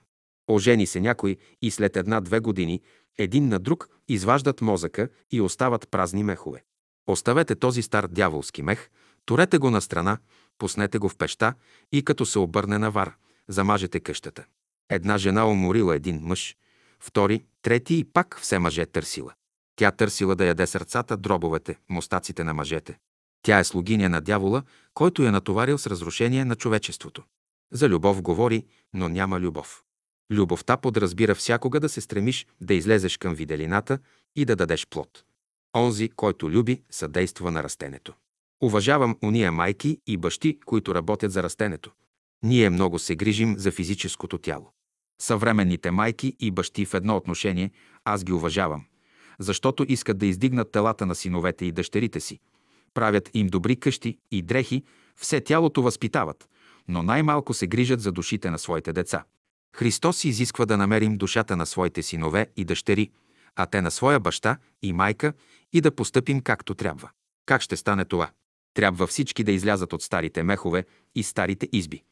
Ожени 0.48 0.86
се 0.86 1.00
някой 1.00 1.36
и 1.62 1.70
след 1.70 1.96
една-две 1.96 2.40
години 2.40 2.80
един 3.18 3.48
на 3.48 3.58
друг 3.58 3.88
изваждат 4.08 4.60
мозъка 4.60 5.08
и 5.30 5.40
остават 5.40 5.88
празни 5.88 6.24
мехове. 6.24 6.64
Оставете 7.06 7.54
този 7.54 7.82
стар 7.82 8.06
дяволски 8.06 8.62
мех, 8.62 8.90
турете 9.24 9.58
го 9.58 9.70
на 9.70 9.80
страна, 9.80 10.18
пуснете 10.58 10.98
го 10.98 11.08
в 11.08 11.16
пеща 11.16 11.54
и 11.92 12.04
като 12.04 12.26
се 12.26 12.38
обърне 12.38 12.78
на 12.78 12.90
вар, 12.90 13.12
замажете 13.48 14.00
къщата. 14.00 14.44
Една 14.90 15.18
жена 15.18 15.48
уморила 15.48 15.96
един 15.96 16.20
мъж, 16.22 16.56
втори, 17.00 17.44
трети 17.62 17.94
и 17.94 18.04
пак 18.04 18.38
все 18.40 18.58
мъже 18.58 18.86
търсила. 18.86 19.34
Тя 19.76 19.90
търсила 19.90 20.36
да 20.36 20.44
яде 20.44 20.66
сърцата, 20.66 21.16
дробовете, 21.16 21.78
мостаците 21.88 22.44
на 22.44 22.54
мъжете. 22.54 22.98
Тя 23.42 23.58
е 23.58 23.64
слугиня 23.64 24.08
на 24.08 24.20
дявола, 24.20 24.62
който 24.94 25.22
я 25.22 25.32
натоварил 25.32 25.78
с 25.78 25.86
разрушение 25.86 26.44
на 26.44 26.56
човечеството. 26.56 27.22
За 27.72 27.88
любов 27.88 28.22
говори, 28.22 28.66
но 28.94 29.08
няма 29.08 29.40
любов. 29.40 29.83
Любовта 30.30 30.76
подразбира 30.76 31.34
всякога 31.34 31.80
да 31.80 31.88
се 31.88 32.00
стремиш 32.00 32.46
да 32.60 32.74
излезеш 32.74 33.16
към 33.16 33.34
виделината 33.34 33.98
и 34.36 34.44
да 34.44 34.56
дадеш 34.56 34.86
плод. 34.86 35.24
Онзи, 35.76 36.08
който 36.08 36.50
люби, 36.50 36.82
съдейства 36.90 37.50
на 37.50 37.62
растенето. 37.62 38.14
Уважавам 38.62 39.16
уния 39.22 39.52
майки 39.52 39.98
и 40.06 40.16
бащи, 40.16 40.58
които 40.66 40.94
работят 40.94 41.32
за 41.32 41.42
растенето. 41.42 41.90
Ние 42.42 42.70
много 42.70 42.98
се 42.98 43.16
грижим 43.16 43.54
за 43.58 43.70
физическото 43.70 44.38
тяло. 44.38 44.72
Съвременните 45.20 45.90
майки 45.90 46.36
и 46.40 46.50
бащи 46.50 46.84
в 46.84 46.94
едно 46.94 47.16
отношение 47.16 47.70
аз 48.04 48.24
ги 48.24 48.32
уважавам, 48.32 48.84
защото 49.38 49.86
искат 49.88 50.18
да 50.18 50.26
издигнат 50.26 50.72
телата 50.72 51.06
на 51.06 51.14
синовете 51.14 51.64
и 51.64 51.72
дъщерите 51.72 52.20
си. 52.20 52.40
Правят 52.94 53.30
им 53.34 53.46
добри 53.46 53.76
къщи 53.76 54.18
и 54.30 54.42
дрехи, 54.42 54.84
все 55.16 55.40
тялото 55.40 55.82
възпитават, 55.82 56.48
но 56.88 57.02
най-малко 57.02 57.54
се 57.54 57.66
грижат 57.66 58.00
за 58.00 58.12
душите 58.12 58.50
на 58.50 58.58
своите 58.58 58.92
деца. 58.92 59.24
Христос 59.74 60.24
изисква 60.24 60.66
да 60.66 60.76
намерим 60.76 61.16
душата 61.16 61.56
на 61.56 61.66
своите 61.66 62.02
синове 62.02 62.46
и 62.56 62.64
дъщери, 62.64 63.10
а 63.56 63.66
те 63.66 63.82
на 63.82 63.90
своя 63.90 64.20
баща 64.20 64.58
и 64.82 64.92
майка 64.92 65.32
и 65.72 65.80
да 65.80 65.94
постъпим 65.94 66.40
както 66.40 66.74
трябва. 66.74 67.10
Как 67.46 67.62
ще 67.62 67.76
стане 67.76 68.04
това? 68.04 68.30
Трябва 68.74 69.06
всички 69.06 69.44
да 69.44 69.52
излязат 69.52 69.92
от 69.92 70.02
старите 70.02 70.42
мехове 70.42 70.84
и 71.14 71.22
старите 71.22 71.68
изби. 71.72 72.02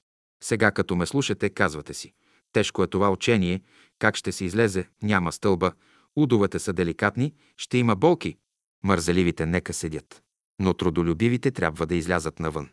Сега, 0.42 0.70
като 0.70 0.96
ме 0.96 1.06
слушате, 1.06 1.50
казвате 1.50 1.94
си. 1.94 2.12
Тежко 2.52 2.82
е 2.82 2.86
това 2.86 3.10
учение, 3.10 3.60
как 3.98 4.16
ще 4.16 4.32
се 4.32 4.44
излезе, 4.44 4.88
няма 5.02 5.32
стълба, 5.32 5.72
удовете 6.16 6.58
са 6.58 6.72
деликатни, 6.72 7.34
ще 7.56 7.78
има 7.78 7.96
болки. 7.96 8.36
Мързеливите 8.84 9.46
нека 9.46 9.72
седят. 9.72 10.22
Но 10.58 10.74
трудолюбивите 10.74 11.50
трябва 11.50 11.86
да 11.86 11.94
излязат 11.94 12.40
навън. 12.40 12.68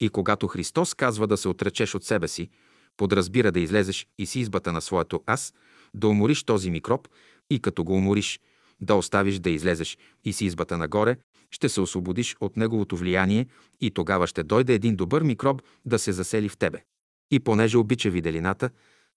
И 0.00 0.08
когато 0.08 0.48
Христос 0.48 0.94
казва 0.94 1.26
да 1.26 1.36
се 1.36 1.48
отречеш 1.48 1.94
от 1.94 2.04
себе 2.04 2.28
си, 2.28 2.50
подразбира 2.96 3.52
да 3.52 3.60
излезеш 3.60 4.06
из 4.18 4.34
избата 4.34 4.72
на 4.72 4.80
своето 4.80 5.22
аз, 5.26 5.54
да 5.94 6.08
умориш 6.08 6.44
този 6.44 6.70
микроб 6.70 7.08
и 7.50 7.60
като 7.60 7.84
го 7.84 7.94
умориш, 7.94 8.40
да 8.80 8.94
оставиш 8.94 9.38
да 9.38 9.50
излезеш 9.50 9.98
из 10.24 10.40
избата 10.40 10.78
нагоре, 10.78 11.16
ще 11.50 11.68
се 11.68 11.80
освободиш 11.80 12.36
от 12.40 12.56
неговото 12.56 12.96
влияние 12.96 13.46
и 13.80 13.90
тогава 13.90 14.26
ще 14.26 14.42
дойде 14.42 14.74
един 14.74 14.96
добър 14.96 15.22
микроб 15.22 15.62
да 15.84 15.98
се 15.98 16.12
засели 16.12 16.48
в 16.48 16.56
тебе. 16.56 16.82
И 17.30 17.40
понеже 17.40 17.78
обича 17.78 18.10
виделината, 18.10 18.70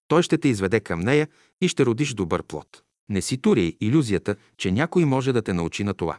той 0.07 0.23
ще 0.23 0.37
те 0.37 0.47
изведе 0.47 0.79
към 0.79 0.99
нея 0.99 1.27
и 1.61 1.67
ще 1.67 1.85
родиш 1.85 2.13
добър 2.13 2.43
плод. 2.43 2.81
Не 3.09 3.21
си 3.21 3.37
тури 3.37 3.77
иллюзията, 3.81 4.35
че 4.57 4.71
някой 4.71 5.05
може 5.05 5.33
да 5.33 5.41
те 5.41 5.53
научи 5.53 5.83
на 5.83 5.93
това. 5.93 6.17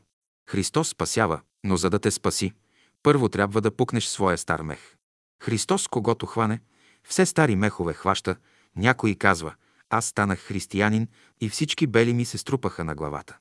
Христос 0.50 0.88
спасява, 0.88 1.40
но 1.64 1.76
за 1.76 1.90
да 1.90 1.98
те 1.98 2.10
спаси, 2.10 2.52
първо 3.02 3.28
трябва 3.28 3.60
да 3.60 3.70
пукнеш 3.70 4.04
своя 4.04 4.38
стар 4.38 4.60
мех. 4.60 4.96
Христос, 5.42 5.88
когато 5.88 6.26
хване, 6.26 6.60
все 7.08 7.26
стари 7.26 7.56
мехове 7.56 7.92
хваща, 7.92 8.36
някой 8.76 9.14
казва, 9.14 9.54
аз 9.90 10.06
станах 10.06 10.38
християнин 10.38 11.08
и 11.40 11.48
всички 11.48 11.86
бели 11.86 12.14
ми 12.14 12.24
се 12.24 12.38
струпаха 12.38 12.84
на 12.84 12.94
главата. 12.94 13.36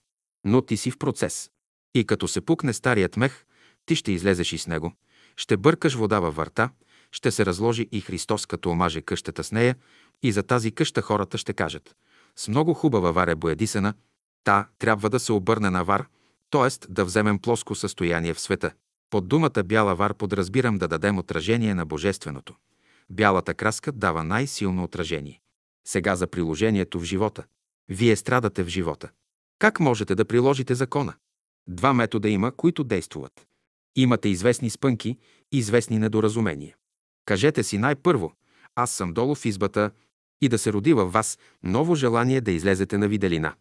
Но 0.46 0.62
ти 0.62 0.78
си 0.78 0.92
в 0.92 0.98
процес. 0.98 1.52
И 1.94 2.06
като 2.06 2.28
се 2.28 2.42
пукне 2.42 2.74
старият 2.74 3.18
мех, 3.18 3.46
ти 3.86 3.96
ще 3.96 4.12
излезеш 4.12 4.54
и 4.54 4.58
с 4.58 4.68
него, 4.68 4.94
ще 5.38 5.58
бъркаш 5.58 5.96
вода 5.96 6.20
във 6.20 6.36
върта, 6.36 6.70
ще 7.12 7.32
се 7.32 7.46
разложи 7.46 7.90
и 7.92 8.02
Христос, 8.02 8.46
като 8.46 8.70
омаже 8.70 9.02
къщата 9.02 9.44
с 9.44 9.52
нея, 9.52 9.76
и 10.24 10.32
за 10.32 10.44
тази 10.44 10.72
къща 10.72 11.02
хората 11.02 11.38
ще 11.38 11.54
кажат 11.54 11.96
с 12.36 12.48
много 12.48 12.74
хубава 12.74 13.12
вар 13.12 13.28
е 13.28 13.36
боядисана, 13.36 13.94
та 14.44 14.68
трябва 14.80 15.10
да 15.10 15.20
се 15.20 15.34
обърне 15.34 15.70
на 15.70 15.84
вар, 15.84 16.08
т.е. 16.50 16.88
да 16.90 17.06
вземем 17.06 17.40
плоско 17.40 17.76
състояние 17.76 18.34
в 18.34 18.40
света. 18.40 18.72
Под 19.10 19.28
думата 19.28 19.64
бяла 19.66 19.96
вар 19.96 20.14
подразбирам 20.14 20.78
да 20.78 20.88
дадем 20.88 21.18
отражение 21.18 21.76
на 21.76 21.86
Божественото. 21.86 22.56
Бялата 23.10 23.53
краска 23.53 23.91
дава 23.91 24.23
най-силно 24.23 24.84
отражение. 24.84 25.41
Сега 25.88 26.15
за 26.15 26.27
приложението 26.27 26.99
в 26.99 27.03
живота. 27.03 27.44
Вие 27.90 28.15
страдате 28.15 28.64
в 28.64 28.68
живота. 28.68 29.10
Как 29.60 29.80
можете 29.80 30.15
да 30.15 30.26
приложите 30.26 30.76
закона? 30.76 31.14
Два 31.68 31.94
метода 31.94 32.30
има, 32.30 32.52
които 32.52 32.84
действуват. 32.84 33.48
Имате 33.95 34.30
известни 34.30 34.69
спънки 34.69 35.18
известни 35.52 35.99
недоразумения. 35.99 36.76
Кажете 37.26 37.64
си 37.64 37.77
най-първо, 37.77 38.34
аз 38.76 38.91
съм 38.91 39.14
долу 39.14 39.36
в 39.36 39.45
избата 39.45 39.91
и 40.41 40.49
да 40.49 40.57
се 40.57 40.73
роди 40.73 40.94
във 40.94 41.14
вас 41.14 41.38
ново 41.64 41.95
желание 41.95 42.41
да 42.41 42.52
излезете 42.52 42.98
на 42.98 43.07
виделина. 43.07 43.56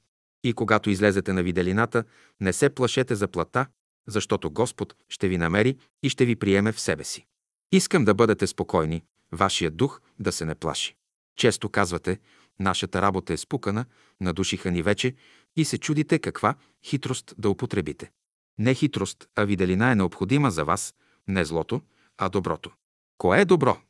И 0.44 0.52
когато 0.52 0.90
излезете 0.90 1.32
на 1.32 1.42
виделината, 1.42 2.04
не 2.40 2.52
се 2.52 2.70
плашете 2.70 3.14
за 3.14 3.28
плата, 3.28 3.66
защото 4.08 4.50
Господ 4.50 4.94
ще 5.08 5.28
ви 5.28 5.38
намери 5.38 5.76
и 6.02 6.08
ще 6.08 6.24
ви 6.24 6.36
приеме 6.36 6.72
в 6.72 6.80
себе 6.80 7.04
си. 7.04 7.26
Искам 7.72 8.04
да 8.04 8.14
бъдете 8.14 8.46
спокойни, 8.46 9.02
вашия 9.34 9.70
дух 9.70 10.00
да 10.18 10.32
се 10.32 10.44
не 10.44 10.54
плаши. 10.54 10.96
Често 11.36 11.68
казвате, 11.68 12.18
нашата 12.60 13.02
работа 13.02 13.32
е 13.32 13.36
спукана, 13.36 13.84
надушиха 14.20 14.70
ни 14.70 14.82
вече 14.82 15.14
и 15.56 15.64
се 15.64 15.78
чудите 15.78 16.18
каква 16.18 16.54
хитрост 16.84 17.34
да 17.38 17.50
употребите. 17.50 18.10
Не 18.58 18.74
хитрост, 18.74 19.28
а 19.34 19.44
виделина 19.44 19.90
е 19.90 19.94
необходима 19.94 20.50
за 20.50 20.64
вас, 20.64 20.94
не 21.28 21.44
злото, 21.44 21.82
а 22.18 22.28
доброто. 22.28 22.70
Кое 23.18 23.40
е 23.40 23.44
добро? 23.44 23.80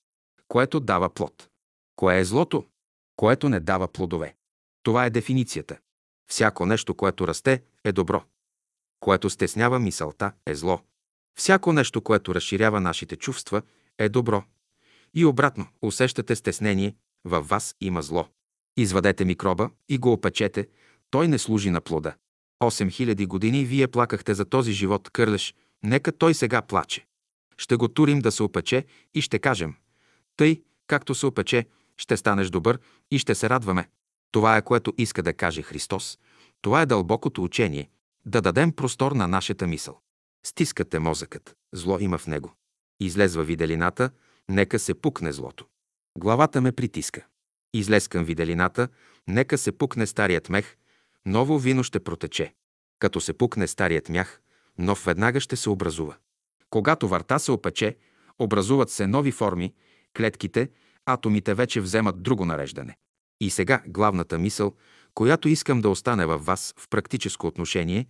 Което 0.48 0.80
дава 0.80 1.10
плод. 1.10 1.48
Кое 1.96 2.18
е 2.18 2.24
злото? 2.24 2.66
Което 3.16 3.48
не 3.48 3.60
дава 3.60 3.88
плодове. 3.88 4.34
Това 4.82 5.04
е 5.06 5.10
дефиницията. 5.10 5.78
Всяко 6.30 6.66
нещо, 6.66 6.94
което 6.94 7.28
расте, 7.28 7.62
е 7.84 7.92
добро. 7.92 8.24
Което 9.00 9.30
стеснява 9.30 9.78
мисълта, 9.78 10.32
е 10.46 10.54
зло. 10.54 10.80
Всяко 11.38 11.72
нещо, 11.72 12.00
което 12.00 12.34
разширява 12.34 12.80
нашите 12.80 13.16
чувства, 13.16 13.62
е 13.98 14.08
добро. 14.08 14.42
И 15.14 15.24
обратно, 15.24 15.66
усещате 15.82 16.36
стеснение, 16.36 16.94
във 17.24 17.48
вас 17.48 17.74
има 17.80 18.02
зло. 18.02 18.28
Извадете 18.76 19.24
микроба 19.24 19.70
и 19.88 19.98
го 19.98 20.12
опечете, 20.12 20.68
той 21.10 21.28
не 21.28 21.38
служи 21.38 21.70
на 21.70 21.80
плода. 21.80 22.14
8000 22.62 23.26
години 23.26 23.64
вие 23.64 23.88
плакахте 23.88 24.34
за 24.34 24.44
този 24.44 24.72
живот 24.72 25.10
кърлеш, 25.10 25.54
нека 25.82 26.12
той 26.12 26.34
сега 26.34 26.62
плаче. 26.62 27.06
Ще 27.58 27.76
го 27.76 27.88
турим 27.88 28.18
да 28.18 28.32
се 28.32 28.42
опече 28.42 28.84
и 29.14 29.20
ще 29.20 29.38
кажем, 29.38 29.74
тъй, 30.36 30.62
както 30.86 31.14
се 31.14 31.26
опече, 31.26 31.66
ще 31.96 32.16
станеш 32.16 32.50
добър 32.50 32.78
и 33.10 33.18
ще 33.18 33.34
се 33.34 33.50
радваме. 33.50 33.88
Това 34.32 34.56
е 34.56 34.62
което 34.62 34.92
иска 34.98 35.22
да 35.22 35.32
каже 35.32 35.62
Христос. 35.62 36.18
Това 36.62 36.82
е 36.82 36.86
дълбокото 36.86 37.44
учение, 37.44 37.90
да 38.26 38.40
дадем 38.40 38.72
простор 38.72 39.12
на 39.12 39.28
нашата 39.28 39.66
мисъл. 39.66 40.00
Стискате 40.46 40.98
мозъкът, 40.98 41.56
зло 41.74 41.98
има 41.98 42.18
в 42.18 42.26
него. 42.26 42.54
Излезва 43.00 43.44
виделината, 43.44 44.10
нека 44.50 44.78
се 44.78 44.94
пукне 44.94 45.32
злото. 45.32 45.66
Главата 46.18 46.60
ме 46.60 46.72
притиска. 46.72 47.26
Излез 47.74 48.08
към 48.08 48.24
виделината, 48.24 48.88
нека 49.28 49.58
се 49.58 49.72
пукне 49.72 50.06
старият 50.06 50.48
мех, 50.48 50.76
ново 51.26 51.58
вино 51.58 51.84
ще 51.84 52.00
протече. 52.00 52.54
Като 52.98 53.20
се 53.20 53.32
пукне 53.32 53.66
старият 53.66 54.08
мях, 54.08 54.40
нов 54.78 55.04
веднага 55.04 55.40
ще 55.40 55.56
се 55.56 55.70
образува. 55.70 56.16
Когато 56.70 57.08
варта 57.08 57.38
се 57.38 57.52
опече, 57.52 57.96
Образуват 58.38 58.90
се 58.90 59.06
нови 59.06 59.32
форми, 59.32 59.74
клетките, 60.16 60.70
атомите 61.06 61.54
вече 61.54 61.80
вземат 61.80 62.22
друго 62.22 62.44
нареждане. 62.44 62.96
И 63.40 63.50
сега 63.50 63.82
главната 63.86 64.38
мисъл, 64.38 64.74
която 65.14 65.48
искам 65.48 65.80
да 65.80 65.88
остане 65.88 66.26
във 66.26 66.44
вас 66.44 66.74
в 66.78 66.88
практическо 66.88 67.46
отношение, 67.46 68.06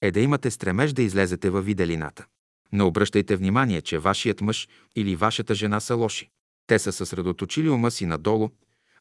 е 0.00 0.10
да 0.10 0.20
имате 0.20 0.50
стремеж 0.50 0.92
да 0.92 1.02
излезете 1.02 1.50
във 1.50 1.64
виделината. 1.64 2.26
Не 2.72 2.82
обръщайте 2.82 3.36
внимание, 3.36 3.82
че 3.82 3.98
вашият 3.98 4.40
мъж 4.40 4.68
или 4.96 5.16
вашата 5.16 5.54
жена 5.54 5.80
са 5.80 5.94
лоши. 5.94 6.30
Те 6.66 6.78
са 6.78 6.92
съсредоточили 6.92 7.70
ума 7.70 7.90
си 7.90 8.06
надолу, 8.06 8.50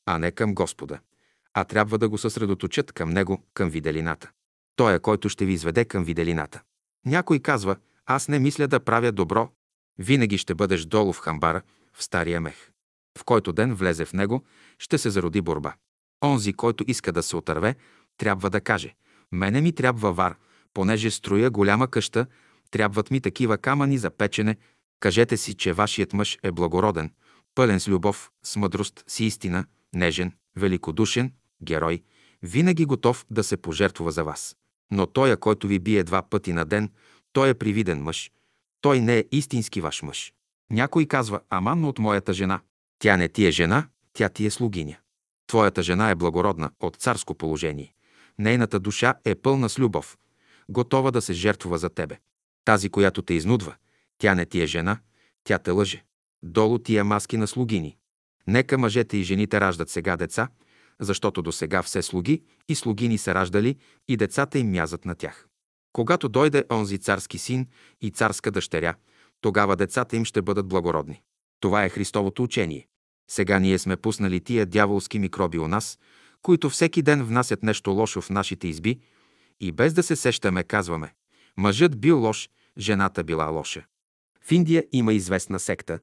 а 0.06 0.18
не 0.18 0.32
към 0.32 0.56
Господа, 0.56 1.00
а 1.54 1.64
трябва 1.64 1.98
да 1.98 2.10
го 2.10 2.18
съсредоточат 2.18 2.92
към 2.92 3.10
Него, 3.10 3.44
към 3.54 3.70
виделината. 3.70 4.32
Той 4.76 4.96
е 4.96 5.00
който 5.00 5.30
ще 5.30 5.46
ви 5.46 5.54
изведе 5.54 5.86
към 5.86 6.04
виделината. 6.04 6.62
Някой 7.06 7.40
казва, 7.40 7.76
аз 8.06 8.28
не 8.28 8.40
мисля 8.40 8.68
да 8.68 8.80
правя 8.80 9.12
добро. 9.12 9.50
Винаги 10.00 10.38
ще 10.38 10.56
бъдеш 10.56 10.86
долу 10.86 11.14
в 11.14 11.20
хамбара, 11.20 11.62
в 11.94 12.04
стария 12.04 12.42
мех. 12.42 12.72
В 13.20 13.24
който 13.24 13.54
ден 13.54 13.76
влезе 13.76 14.06
в 14.06 14.14
него, 14.14 14.46
ще 14.80 14.98
се 14.98 15.10
зароди 15.10 15.42
борба. 15.42 15.74
Онзи, 16.24 16.54
който 16.54 16.84
иска 16.88 17.12
да 17.12 17.24
се 17.24 17.36
отърве, 17.36 17.76
трябва 18.18 18.50
да 18.50 18.62
каже 18.62 18.96
«Мене 19.32 19.62
ми 19.62 19.72
трябва 19.72 20.14
вар, 20.14 20.36
понеже 20.74 21.12
строя 21.12 21.50
голяма 21.50 21.88
къща, 21.88 22.26
трябват 22.72 23.12
ми 23.12 23.22
такива 23.22 23.58
камъни 23.58 23.98
за 23.98 24.10
печене. 24.10 24.56
Кажете 25.00 25.38
си, 25.38 25.54
че 25.54 25.74
вашият 25.74 26.14
мъж 26.14 26.38
е 26.44 26.52
благороден, 26.52 27.12
пълен 27.56 27.80
с 27.80 27.88
любов, 27.88 28.32
с 28.44 28.56
мъдрост, 28.56 29.04
с 29.08 29.20
истина, 29.20 29.66
нежен, 29.94 30.32
великодушен, 30.56 31.32
герой, 31.64 32.04
винаги 32.44 32.86
готов 32.86 33.26
да 33.30 33.44
се 33.44 33.58
пожертвува 33.58 34.12
за 34.12 34.24
вас. 34.24 34.56
Но 34.92 35.06
той, 35.06 35.38
който 35.38 35.68
ви 35.68 35.80
бие 35.80 36.04
два 36.04 36.22
пъти 36.22 36.54
на 36.54 36.66
ден, 36.66 36.92
той 37.34 37.50
е 37.50 37.54
привиден 37.54 38.04
мъж. 38.04 38.32
Той 38.82 39.00
не 39.00 39.18
е 39.18 39.26
истински 39.32 39.82
ваш 39.82 40.02
мъж. 40.02 40.34
Някой 40.70 41.06
казва, 41.06 41.40
аман 41.50 41.86
от 41.86 42.00
моята 42.00 42.34
жена. 42.34 42.60
Тя 43.00 43.18
не 43.18 43.28
ти 43.28 43.46
е 43.46 43.52
жена, 43.52 43.88
тя 44.14 44.30
ти 44.30 44.46
е 44.46 44.52
слугиня. 44.52 44.96
Твоята 45.48 45.84
жена 45.84 46.10
е 46.10 46.16
благородна, 46.16 46.72
от 46.80 46.96
царско 46.96 47.36
положение. 47.36 47.94
Нейната 48.40 48.80
душа 48.80 49.14
е 49.26 49.36
пълна 49.36 49.70
с 49.70 49.80
любов, 49.80 50.18
готова 50.70 51.12
да 51.12 51.22
се 51.22 51.34
жертвува 51.34 51.78
за 51.78 51.90
тебе. 51.90 52.20
Тази, 52.68 52.90
която 52.90 53.22
те 53.22 53.34
изнудва, 53.34 53.76
тя 54.18 54.36
не 54.36 54.46
ти 54.46 54.62
е 54.62 54.66
жена, 54.66 55.00
тя 55.44 55.60
те 55.60 55.72
лъже. 55.72 56.04
Долу 56.44 56.80
тия 56.80 57.04
маски 57.04 57.38
на 57.38 57.48
слугини. 57.48 57.98
Нека 58.48 58.78
мъжете 58.78 59.18
и 59.18 59.24
жените 59.24 59.62
раждат 59.62 59.90
сега 59.90 60.18
деца, 60.18 60.50
защото 61.00 61.42
до 61.42 61.52
сега 61.52 61.84
все 61.84 62.02
слуги 62.02 62.44
и 62.70 62.76
слугини 62.76 63.18
са 63.18 63.34
раждали 63.34 63.78
и 64.08 64.18
децата 64.18 64.60
им 64.60 64.72
мязат 64.72 65.06
на 65.06 65.16
тях. 65.16 65.48
Когато 65.94 66.30
дойде 66.30 66.64
онзи 66.72 66.98
царски 66.98 67.38
син 67.38 67.68
и 68.02 68.12
царска 68.12 68.52
дъщеря, 68.52 68.96
тогава 69.42 69.76
децата 69.76 70.16
им 70.16 70.26
ще 70.26 70.42
бъдат 70.42 70.68
благородни. 70.68 71.22
Това 71.60 71.86
е 71.86 71.90
Христовото 71.90 72.44
учение. 72.44 72.88
Сега 73.30 73.60
ние 73.60 73.80
сме 73.80 73.98
пуснали 73.98 74.40
тия 74.40 74.66
дяволски 74.66 75.20
микроби 75.20 75.60
у 75.60 75.68
нас, 75.68 76.00
които 76.42 76.70
всеки 76.70 77.02
ден 77.02 77.24
внасят 77.24 77.64
нещо 77.64 77.92
лошо 77.92 78.22
в 78.22 78.30
нашите 78.30 78.68
изби 78.68 79.00
и 79.60 79.72
без 79.72 79.94
да 79.94 80.04
се 80.04 80.16
сещаме 80.16 80.64
казваме 80.64 81.14
«Мъжът 81.58 82.00
бил 82.00 82.20
лош, 82.20 82.50
жената 82.78 83.24
била 83.24 83.46
лоша». 83.46 83.86
В 84.42 84.52
Индия 84.52 84.86
има 84.92 85.14
известна 85.14 85.60
секта, 85.60 86.00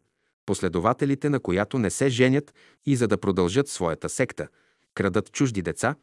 последователите 0.46 1.30
на 1.30 1.40
която 1.40 1.78
не 1.78 1.90
се 1.90 2.08
женят 2.08 2.54
и 2.86 2.96
за 2.96 3.08
да 3.08 3.18
продължат 3.18 3.68
своята 3.68 4.08
секта, 4.08 4.48
крадат 4.94 5.32
чужди 5.32 5.62
деца 5.62 5.94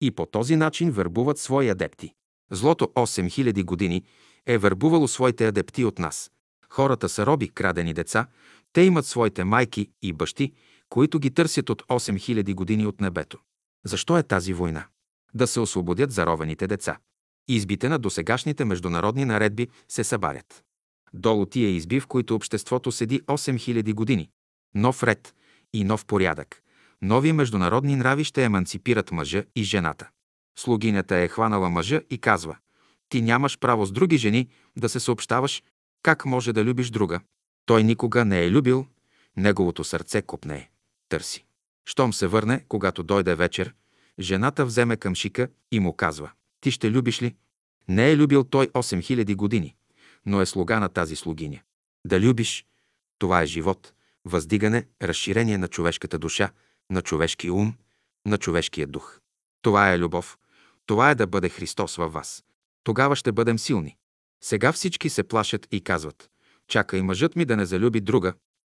и 0.00 0.10
по 0.10 0.26
този 0.26 0.56
начин 0.56 0.90
вербуват 0.90 1.38
свои 1.38 1.68
адепти. 1.68 2.14
Злото 2.50 2.84
8000 2.84 3.64
години 3.64 4.04
е 4.46 4.58
вербувало 4.58 5.08
своите 5.08 5.46
адепти 5.46 5.84
от 5.84 5.98
нас. 5.98 6.30
Хората 6.70 7.08
са 7.08 7.26
роби, 7.26 7.48
крадени 7.48 7.94
деца, 7.94 8.26
те 8.72 8.80
имат 8.80 9.06
своите 9.06 9.44
майки 9.44 9.90
и 10.02 10.12
бащи, 10.12 10.52
които 10.88 11.18
ги 11.18 11.30
търсят 11.30 11.70
от 11.70 11.82
8000 11.82 12.54
години 12.54 12.86
от 12.86 13.00
небето. 13.00 13.38
Защо 13.84 14.18
е 14.18 14.22
тази 14.22 14.52
война? 14.52 14.86
Да 15.34 15.46
се 15.46 15.60
освободят 15.60 16.12
заровените 16.12 16.66
деца. 16.66 16.98
Избите 17.52 17.88
на 17.88 17.98
досегашните 17.98 18.64
международни 18.64 19.24
наредби 19.24 19.68
се 19.88 20.04
събарят. 20.04 20.64
Долу 21.14 21.46
тия 21.46 21.70
изби, 21.70 22.00
в 22.00 22.06
които 22.06 22.34
обществото 22.34 22.92
седи 22.92 23.20
8000 23.20 23.94
години. 23.94 24.30
Нов 24.74 25.02
ред 25.02 25.34
и 25.72 25.84
нов 25.84 26.06
порядък. 26.06 26.62
Нови 27.02 27.32
международни 27.32 27.96
нрави 27.96 28.24
ще 28.24 28.44
еманципират 28.44 29.10
мъжа 29.10 29.44
и 29.56 29.62
жената. 29.62 30.08
Слугинята 30.58 31.16
е 31.16 31.28
хванала 31.28 31.70
мъжа 31.70 32.00
и 32.10 32.18
казва 32.18 32.56
«Ти 33.08 33.22
нямаш 33.22 33.58
право 33.58 33.86
с 33.86 33.92
други 33.92 34.16
жени 34.16 34.48
да 34.76 34.88
се 34.88 35.00
съобщаваш, 35.00 35.62
как 36.02 36.24
може 36.24 36.52
да 36.52 36.64
любиш 36.64 36.90
друга». 36.90 37.20
Той 37.66 37.82
никога 37.82 38.24
не 38.24 38.44
е 38.44 38.50
любил, 38.50 38.86
неговото 39.36 39.84
сърце 39.84 40.22
копнее, 40.22 40.68
търси. 41.08 41.44
Щом 41.86 42.12
се 42.12 42.26
върне, 42.26 42.64
когато 42.68 43.02
дойде 43.02 43.34
вечер, 43.34 43.74
жената 44.20 44.66
вземе 44.66 44.96
към 44.96 45.14
шика 45.14 45.48
и 45.72 45.80
му 45.80 45.96
казва 45.96 46.30
«Ти 46.60 46.70
ще 46.70 46.90
любиш 46.90 47.22
ли?» 47.22 47.34
Не 47.88 48.10
е 48.10 48.16
любил 48.16 48.44
той 48.44 48.68
8000 48.68 49.36
години, 49.36 49.76
но 50.26 50.40
е 50.40 50.46
слуга 50.46 50.80
на 50.80 50.88
тази 50.88 51.16
слугиня. 51.16 51.60
Да 52.06 52.20
любиш, 52.20 52.66
това 53.18 53.42
е 53.42 53.46
живот, 53.46 53.92
въздигане, 54.24 54.86
разширение 55.02 55.58
на 55.58 55.68
човешката 55.68 56.18
душа, 56.18 56.50
на 56.90 57.02
човешкия 57.02 57.54
ум, 57.54 57.74
на 58.26 58.38
човешкия 58.38 58.86
дух. 58.86 59.20
Това 59.62 59.92
е 59.92 59.98
любов. 59.98 60.38
Това 60.86 61.10
е 61.10 61.14
да 61.14 61.26
бъде 61.26 61.48
Христос 61.48 61.96
във 61.96 62.12
вас. 62.12 62.44
Тогава 62.84 63.16
ще 63.16 63.32
бъдем 63.32 63.58
силни. 63.58 63.96
Сега 64.42 64.72
всички 64.72 65.08
се 65.08 65.22
плашат 65.22 65.68
и 65.70 65.80
казват 65.80 66.30
«Чакай 66.68 67.02
мъжът 67.02 67.36
ми 67.36 67.44
да 67.44 67.56
не 67.56 67.66
залюби 67.66 68.00
друга». 68.00 68.34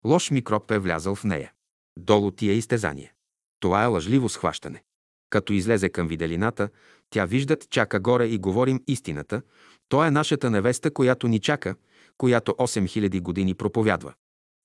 Лош 0.04 0.30
микроб 0.30 0.70
е 0.70 0.78
влязъл 0.78 1.14
в 1.14 1.24
нея. 1.24 1.52
Долу 1.98 2.30
тия 2.30 2.54
изтезания. 2.54 3.12
Това 3.60 3.82
е 3.82 3.86
лъжливо 3.86 4.28
схващане. 4.28 4.82
Като 5.30 5.52
излезе 5.52 5.88
към 5.88 6.08
виделината, 6.08 6.68
тя 7.10 7.24
виждат, 7.24 7.70
чака 7.70 8.00
горе 8.00 8.26
и 8.26 8.38
говорим 8.38 8.80
истината. 8.86 9.42
То 9.88 10.04
е 10.04 10.10
нашата 10.10 10.50
невеста, 10.50 10.90
която 10.90 11.28
ни 11.28 11.40
чака, 11.40 11.74
която 12.18 12.52
8000 12.52 13.20
години 13.20 13.54
проповядва. 13.54 14.14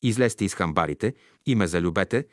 Излезте 0.03 0.45
из 0.45 0.53
хамбарите 0.55 1.13
и 1.45 1.55
ме 1.55 1.67
залюбете, 1.67 2.25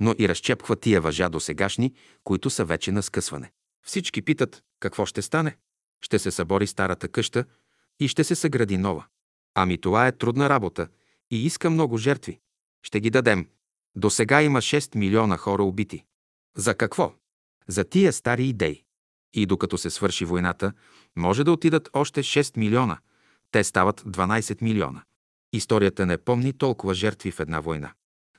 но 0.00 0.14
и 0.18 0.28
разчепква 0.28 0.76
тия 0.76 1.00
въжа 1.00 1.28
до 1.28 1.40
сегашни, 1.40 1.94
които 2.24 2.50
са 2.50 2.64
вече 2.64 2.92
на 2.92 3.02
скъсване. 3.02 3.52
Всички 3.86 4.22
питат, 4.22 4.62
какво 4.80 5.06
ще 5.06 5.22
стане? 5.22 5.56
Ще 6.02 6.18
се 6.18 6.30
събори 6.30 6.66
старата 6.66 7.08
къща 7.08 7.44
и 8.00 8.08
ще 8.08 8.24
се 8.24 8.34
съгради 8.34 8.78
нова. 8.78 9.04
Ами 9.54 9.78
това 9.78 10.06
е 10.06 10.12
трудна 10.12 10.48
работа 10.48 10.88
и 11.30 11.46
иска 11.46 11.70
много 11.70 11.98
жертви. 11.98 12.38
Ще 12.82 13.00
ги 13.00 13.10
дадем. 13.10 13.48
До 13.96 14.10
сега 14.10 14.42
има 14.42 14.58
6 14.58 14.96
милиона 14.96 15.36
хора 15.36 15.62
убити. 15.62 16.04
За 16.56 16.74
какво? 16.74 17.14
За 17.68 17.84
тия 17.84 18.12
стари 18.12 18.44
идеи. 18.44 18.83
И 19.34 19.46
докато 19.46 19.78
се 19.78 19.90
свърши 19.90 20.24
войната, 20.24 20.72
може 21.16 21.44
да 21.44 21.52
отидат 21.52 21.88
още 21.92 22.22
6 22.22 22.56
милиона. 22.56 22.98
Те 23.50 23.64
стават 23.64 24.00
12 24.00 24.62
милиона. 24.62 25.02
Историята 25.52 26.06
не 26.06 26.18
помни 26.18 26.52
толкова 26.52 26.94
жертви 26.94 27.30
в 27.30 27.40
една 27.40 27.60
война. 27.60 27.92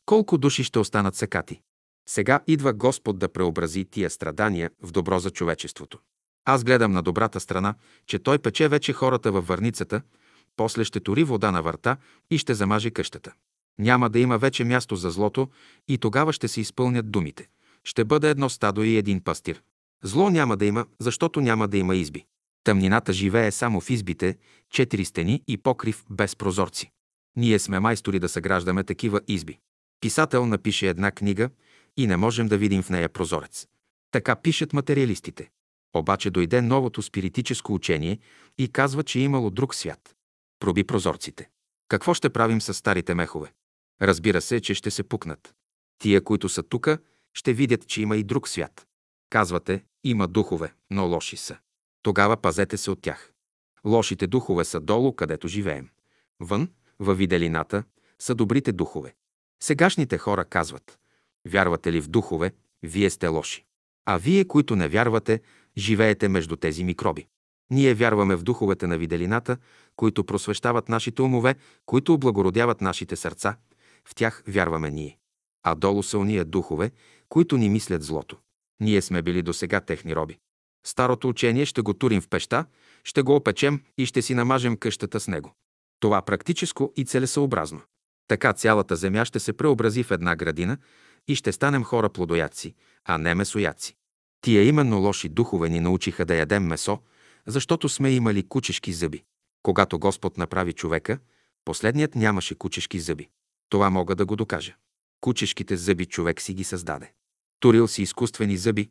Колко 0.06 0.38
души 0.38 0.64
ще 0.64 0.80
останат 0.80 1.16
секати? 1.16 1.62
Сега 2.10 2.40
идва 2.48 2.74
Господ 2.74 3.20
да 3.20 3.30
преобрази 3.30 3.86
тия 3.86 4.10
страдания 4.10 4.72
в 4.82 4.92
добро 4.92 5.20
за 5.20 5.30
човечеството. 5.30 6.00
Аз 6.46 6.64
гледам 6.64 6.92
на 6.92 7.02
добрата 7.02 7.40
страна, 7.40 7.76
че 8.08 8.20
той 8.20 8.40
пече 8.40 8.68
вече 8.68 8.94
хората 8.94 9.32
във 9.32 9.48
върницата, 9.48 10.02
после 10.56 10.84
ще 10.84 11.00
тури 11.00 11.24
вода 11.24 11.52
на 11.52 11.62
върта 11.62 11.98
и 12.30 12.38
ще 12.38 12.54
замаже 12.54 12.92
къщата. 12.92 13.34
Няма 13.80 14.10
да 14.10 14.20
има 14.20 14.38
вече 14.38 14.64
място 14.64 14.96
за 14.96 15.10
злото 15.10 15.50
и 15.88 15.98
тогава 15.98 16.34
ще 16.34 16.48
се 16.48 16.62
изпълнят 16.62 17.12
думите. 17.12 17.48
Ще 17.84 18.06
бъде 18.06 18.30
едно 18.30 18.50
стадо 18.50 18.84
и 18.84 18.98
един 18.98 19.24
пастир. 19.24 19.62
Зло 20.04 20.30
няма 20.30 20.58
да 20.58 20.66
има, 20.66 20.86
защото 21.00 21.42
няма 21.42 21.68
да 21.68 21.78
има 21.78 21.96
изби. 21.96 22.26
Тъмнината 22.64 23.14
живее 23.14 23.52
само 23.52 23.82
в 23.82 23.90
избите, 23.90 24.38
четири 24.70 25.06
стени 25.06 25.44
и 25.48 25.58
покрив 25.58 26.06
без 26.10 26.36
прозорци. 26.36 26.92
Ние 27.38 27.60
сме 27.60 27.80
майстори 27.80 28.20
да 28.20 28.30
съграждаме 28.30 28.84
такива 28.84 29.22
изби. 29.28 29.60
Писател 30.02 30.46
напише 30.46 30.88
една 30.88 31.12
книга 31.12 31.50
и 31.98 32.08
не 32.08 32.18
можем 32.18 32.48
да 32.48 32.58
видим 32.58 32.84
в 32.84 32.90
нея 32.90 33.10
прозорец. 33.10 33.68
Така 34.12 34.36
пишат 34.36 34.74
материалистите. 34.74 35.50
Обаче 35.96 36.30
дойде 36.30 36.62
новото 36.62 37.02
спиритическо 37.02 37.74
учение 37.74 38.20
и 38.58 38.68
казва, 38.68 39.04
че 39.04 39.20
имало 39.20 39.50
друг 39.50 39.76
свят. 39.76 40.16
Проби 40.60 40.84
прозорците. 40.84 41.50
Какво 41.88 42.14
ще 42.14 42.30
правим 42.30 42.62
с 42.62 42.74
старите 42.74 43.16
мехове? 43.16 43.54
Разбира 44.02 44.42
се, 44.42 44.62
че 44.62 44.74
ще 44.74 44.92
се 44.92 45.04
пукнат. 45.04 45.54
Тия, 46.00 46.24
които 46.24 46.50
са 46.50 46.64
тука, 46.64 46.98
ще 47.34 47.54
видят, 47.54 47.88
че 47.88 48.02
има 48.02 48.18
и 48.18 48.24
друг 48.24 48.50
свят. 48.50 48.88
Казвате, 49.36 49.84
има 50.03 50.28
духове, 50.28 50.74
но 50.91 51.07
лоши 51.07 51.38
са. 51.38 51.57
Тогава 52.02 52.38
пазете 52.38 52.78
се 52.78 52.91
от 52.91 53.02
тях. 53.02 53.34
Лошите 53.86 54.28
духове 54.28 54.66
са 54.66 54.80
долу, 54.80 55.14
където 55.14 55.48
живеем. 55.48 55.90
Вън, 56.40 56.70
във 56.99 57.18
виделината, 57.18 57.84
са 58.20 58.36
добрите 58.36 58.72
духове. 58.72 59.16
Сегашните 59.64 60.18
хора 60.18 60.45
казват, 60.45 60.99
вярвате 61.48 61.91
ли 61.91 62.02
в 62.02 62.07
духове, 62.07 62.52
вие 62.84 63.10
сте 63.10 63.28
лоши. 63.28 63.66
А 64.06 64.18
вие, 64.18 64.45
които 64.45 64.76
не 64.76 64.88
вярвате, 64.88 65.41
живеете 65.78 66.28
между 66.28 66.56
тези 66.56 66.84
микроби. 66.84 67.28
Ние 67.72 67.94
вярваме 67.94 68.36
в 68.36 68.44
духовете 68.44 68.88
на 68.88 68.98
виделината, 68.98 69.57
които 69.95 70.24
просвещават 70.24 70.90
нашите 70.90 71.22
умове, 71.22 71.56
които 71.86 72.14
облагородяват 72.14 72.82
нашите 72.82 73.16
сърца. 73.16 73.57
В 74.06 74.16
тях 74.16 74.44
вярваме 74.48 74.91
ние. 74.91 75.18
А 75.64 75.76
долу 75.76 76.03
са 76.03 76.18
уния 76.18 76.45
духове, 76.45 76.91
които 77.30 77.57
ни 77.57 77.70
мислят 77.70 78.03
злото. 78.03 78.38
Ние 78.80 79.02
сме 79.02 79.22
били 79.22 79.42
до 79.42 79.54
сега 79.54 79.82
техни 79.82 80.16
роби. 80.16 80.38
Старото 80.86 81.30
учение 81.30 81.66
ще 81.66 81.82
го 81.82 81.94
турим 81.94 82.22
в 82.22 82.28
пеща, 82.28 82.66
ще 83.04 83.22
го 83.22 83.36
опечем 83.36 83.82
и 83.98 84.06
ще 84.06 84.22
си 84.22 84.34
намажем 84.34 84.78
къщата 84.78 85.20
с 85.20 85.28
него. 85.28 85.54
Това 86.00 86.22
практическо 86.22 86.94
и 86.96 87.06
целесъобразно. 87.06 87.82
Така 88.28 88.54
цялата 88.54 88.96
земя 88.96 89.26
ще 89.26 89.40
се 89.40 89.54
преобрази 89.54 90.04
в 90.04 90.12
една 90.12 90.36
градина 90.36 90.78
и 91.28 91.36
ще 91.36 91.52
станем 91.52 91.84
хора 91.84 92.10
плодоядци, 92.10 92.76
а 93.06 93.18
не 93.18 93.36
месоядци. 93.36 93.96
Тия 94.42 94.64
именно 94.64 95.00
лоши 95.00 95.30
духове 95.30 95.70
ни 95.70 95.80
научиха 95.80 96.26
да 96.26 96.36
ядем 96.36 96.64
месо, 96.64 97.00
защото 97.48 97.90
сме 97.90 98.12
имали 98.12 98.48
кучешки 98.48 98.94
зъби. 98.94 99.24
Когато 99.64 100.00
Господ 100.00 100.38
направи 100.38 100.74
човека, 100.74 101.20
последният 101.66 102.16
нямаше 102.16 102.56
кучешки 102.56 103.00
зъби. 103.00 103.30
Това 103.70 103.90
мога 103.90 104.16
да 104.16 104.26
го 104.26 104.36
докажа. 104.36 104.76
Кучешките 105.22 105.78
зъби 105.78 106.06
човек 106.06 106.42
си 106.42 106.54
ги 106.54 106.64
създаде. 106.64 107.12
Турил 107.66 107.88
си 107.88 108.02
изкуствени 108.02 108.58
зъби, 108.58 108.90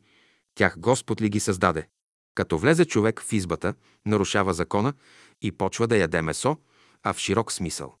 тях 0.55 0.79
Господ 0.79 1.21
ли 1.21 1.29
ги 1.29 1.39
създаде? 1.39 1.87
Като 2.33 2.57
влезе 2.57 2.85
човек 2.85 3.21
в 3.21 3.33
избата, 3.33 3.73
нарушава 4.05 4.53
закона 4.53 4.93
и 5.41 5.51
почва 5.51 5.87
да 5.87 5.97
яде 5.97 6.21
месо, 6.21 6.57
а 7.03 7.13
в 7.13 7.19
широк 7.19 7.51
смисъл. 7.51 7.95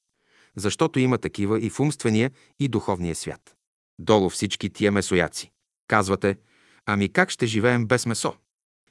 Защото 0.55 0.99
има 0.99 1.17
такива 1.17 1.59
и 1.59 1.69
в 1.69 1.79
умствения, 1.79 2.31
и 2.59 2.67
духовния 2.67 3.15
свят. 3.15 3.55
Долу 3.99 4.29
всички 4.29 4.69
тия 4.69 4.91
месояци. 4.91 5.51
Казвате, 5.87 6.37
ами 6.85 7.09
как 7.09 7.29
ще 7.29 7.45
живеем 7.45 7.85
без 7.85 8.05
месо? 8.05 8.35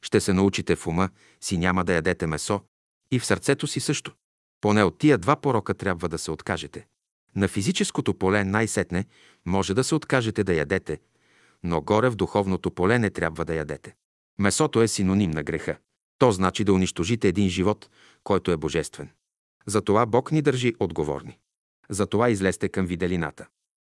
Ще 0.02 0.20
се 0.20 0.32
научите 0.32 0.76
в 0.76 0.86
ума 0.86 1.08
си 1.40 1.58
няма 1.58 1.84
да 1.84 1.94
ядете 1.94 2.26
месо 2.26 2.60
и 3.10 3.18
в 3.18 3.26
сърцето 3.26 3.66
си 3.66 3.80
също. 3.80 4.12
Поне 4.60 4.82
от 4.82 4.98
тия 4.98 5.18
два 5.18 5.36
порока 5.36 5.74
трябва 5.74 6.08
да 6.08 6.18
се 6.18 6.30
откажете. 6.30 6.86
На 7.36 7.48
физическото 7.48 8.14
поле 8.14 8.44
най-сетне 8.44 9.04
може 9.46 9.74
да 9.74 9.84
се 9.84 9.94
откажете 9.94 10.44
да 10.44 10.54
ядете, 10.54 10.98
но 11.64 11.80
горе 11.80 12.10
в 12.10 12.16
духовното 12.16 12.70
поле 12.70 12.98
не 12.98 13.10
трябва 13.10 13.44
да 13.44 13.54
ядете. 13.54 13.94
Месото 14.38 14.82
е 14.82 14.88
синоним 14.88 15.30
на 15.30 15.42
греха. 15.42 15.76
То 16.18 16.32
значи 16.32 16.64
да 16.64 16.72
унищожите 16.72 17.28
един 17.28 17.48
живот, 17.48 17.90
който 18.24 18.50
е 18.50 18.56
божествен. 18.56 19.10
Затова 19.66 20.06
Бог 20.06 20.32
ни 20.32 20.42
държи 20.42 20.74
отговорни. 20.80 21.38
Затова 21.88 22.30
излезте 22.30 22.68
към 22.68 22.86
виделината. 22.86 23.46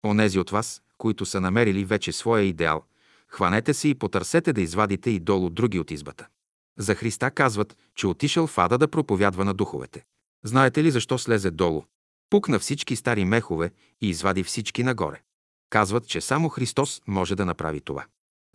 Онези 0.06 0.40
от 0.40 0.50
вас, 0.50 0.82
които 0.98 1.26
са 1.26 1.42
намерили 1.42 1.86
вече 1.86 2.12
своя 2.12 2.44
идеал, 2.44 2.84
хванете 3.28 3.74
се 3.74 3.88
и 3.88 3.96
потърсете 3.96 4.54
да 4.54 4.62
извадите 4.62 5.10
и 5.10 5.20
долу 5.20 5.50
други 5.50 5.80
от 5.80 5.92
избата. 5.92 6.28
За 6.80 6.96
Христа 6.96 7.32
казват, 7.32 7.78
че 7.96 8.08
отишъл 8.08 8.48
в 8.48 8.58
ада 8.58 8.78
да 8.78 8.88
проповядва 8.88 9.46
на 9.46 9.54
духовете. 9.54 10.04
Знаете 10.44 10.84
ли 10.84 10.92
защо 10.92 11.18
слезе 11.18 11.52
долу? 11.52 11.84
Пукна 12.30 12.60
всички 12.60 12.96
стари 12.96 13.26
мехове 13.26 13.72
и 14.02 14.10
извади 14.10 14.44
всички 14.44 14.84
нагоре. 14.84 15.22
Казват, 15.72 16.08
че 16.08 16.22
само 16.22 16.50
Христос 16.50 17.02
може 17.08 17.36
да 17.36 17.46
направи 17.46 17.82
това. 17.82 18.06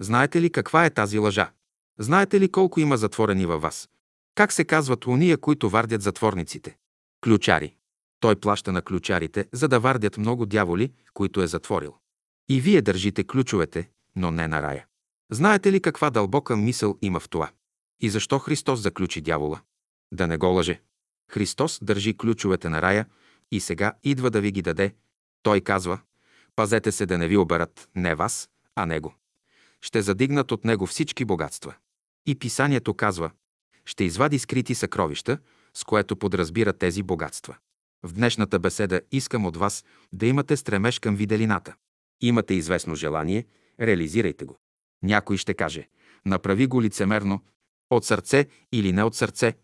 Знаете 0.01 0.43
ли 0.43 0.51
каква 0.51 0.85
е 0.85 0.91
тази 0.91 1.19
лъжа? 1.19 1.51
Знаете 1.99 2.41
ли 2.41 2.49
колко 2.53 2.81
има 2.81 2.97
затворени 2.97 3.47
във 3.47 3.63
вас? 3.63 3.89
Как 4.35 4.53
се 4.53 4.65
казват 4.65 5.07
уния, 5.07 5.39
които 5.39 5.71
вардят 5.71 6.03
затворниците? 6.03 6.77
Ключари. 7.25 7.75
Той 8.21 8.37
плаща 8.37 8.73
на 8.73 8.83
ключарите, 8.83 9.49
за 9.53 9.69
да 9.69 9.81
вардят 9.81 10.19
много 10.19 10.47
дяволи, 10.47 10.93
които 11.15 11.43
е 11.43 11.47
затворил. 11.47 11.95
И 12.49 12.61
вие 12.61 12.83
държите 12.83 13.25
ключовете, 13.25 13.89
но 14.17 14.31
не 14.31 14.49
на 14.49 14.63
рая. 14.63 14.87
Знаете 15.33 15.73
ли 15.73 15.81
каква 15.81 16.11
дълбока 16.11 16.57
мисъл 16.57 16.99
има 17.03 17.21
в 17.21 17.29
това? 17.29 17.51
И 18.01 18.11
защо 18.11 18.39
Христос 18.39 18.81
заключи 18.81 19.21
дявола? 19.21 19.61
Да 20.13 20.27
не 20.27 20.37
го 20.37 20.47
лъже. 20.47 20.81
Христос 21.31 21.79
държи 21.83 22.17
ключовете 22.17 22.69
на 22.69 22.83
рая 22.83 23.07
и 23.51 23.61
сега 23.61 23.93
идва 24.05 24.31
да 24.31 24.41
ви 24.41 24.53
ги 24.53 24.63
даде. 24.63 24.95
Той 25.43 25.61
казва, 25.61 26.01
пазете 26.57 26.93
се 26.93 27.07
да 27.07 27.19
не 27.19 27.29
ви 27.29 27.37
оберат 27.37 27.89
не 27.95 28.15
вас, 28.15 28.49
а 28.75 28.87
Него. 28.87 29.15
Ще 29.81 30.03
задигнат 30.03 30.53
от 30.53 30.65
Него 30.65 30.87
всички 30.87 31.25
богатства. 31.25 31.75
И 32.27 32.35
писанието 32.35 32.95
казва, 32.95 33.31
ще 33.85 34.05
извади 34.05 34.39
скрити 34.39 34.75
съкровища, 34.75 35.39
с 35.75 35.85
което 35.85 36.17
подразбира 36.17 36.73
тези 36.73 37.03
богатства. 37.03 37.57
В 38.03 38.13
днешната 38.13 38.59
беседа 38.59 39.01
искам 39.13 39.47
от 39.47 39.57
вас 39.57 39.85
да 40.13 40.27
имате 40.27 40.57
стремеж 40.57 40.99
към 40.99 41.17
виделината. 41.17 41.75
Имате 42.21 42.55
известно 42.55 42.95
желание, 42.95 43.47
реализирайте 43.81 44.45
го. 44.45 44.59
Някой 45.03 45.37
ще 45.37 45.55
каже, 45.55 45.89
направи 46.27 46.67
го 46.67 46.83
лицемерно, 46.83 47.41
от 47.91 48.05
сърце 48.05 48.47
или 48.73 48.93
не 48.93 49.03
от 49.03 49.15
сърце, 49.15 49.55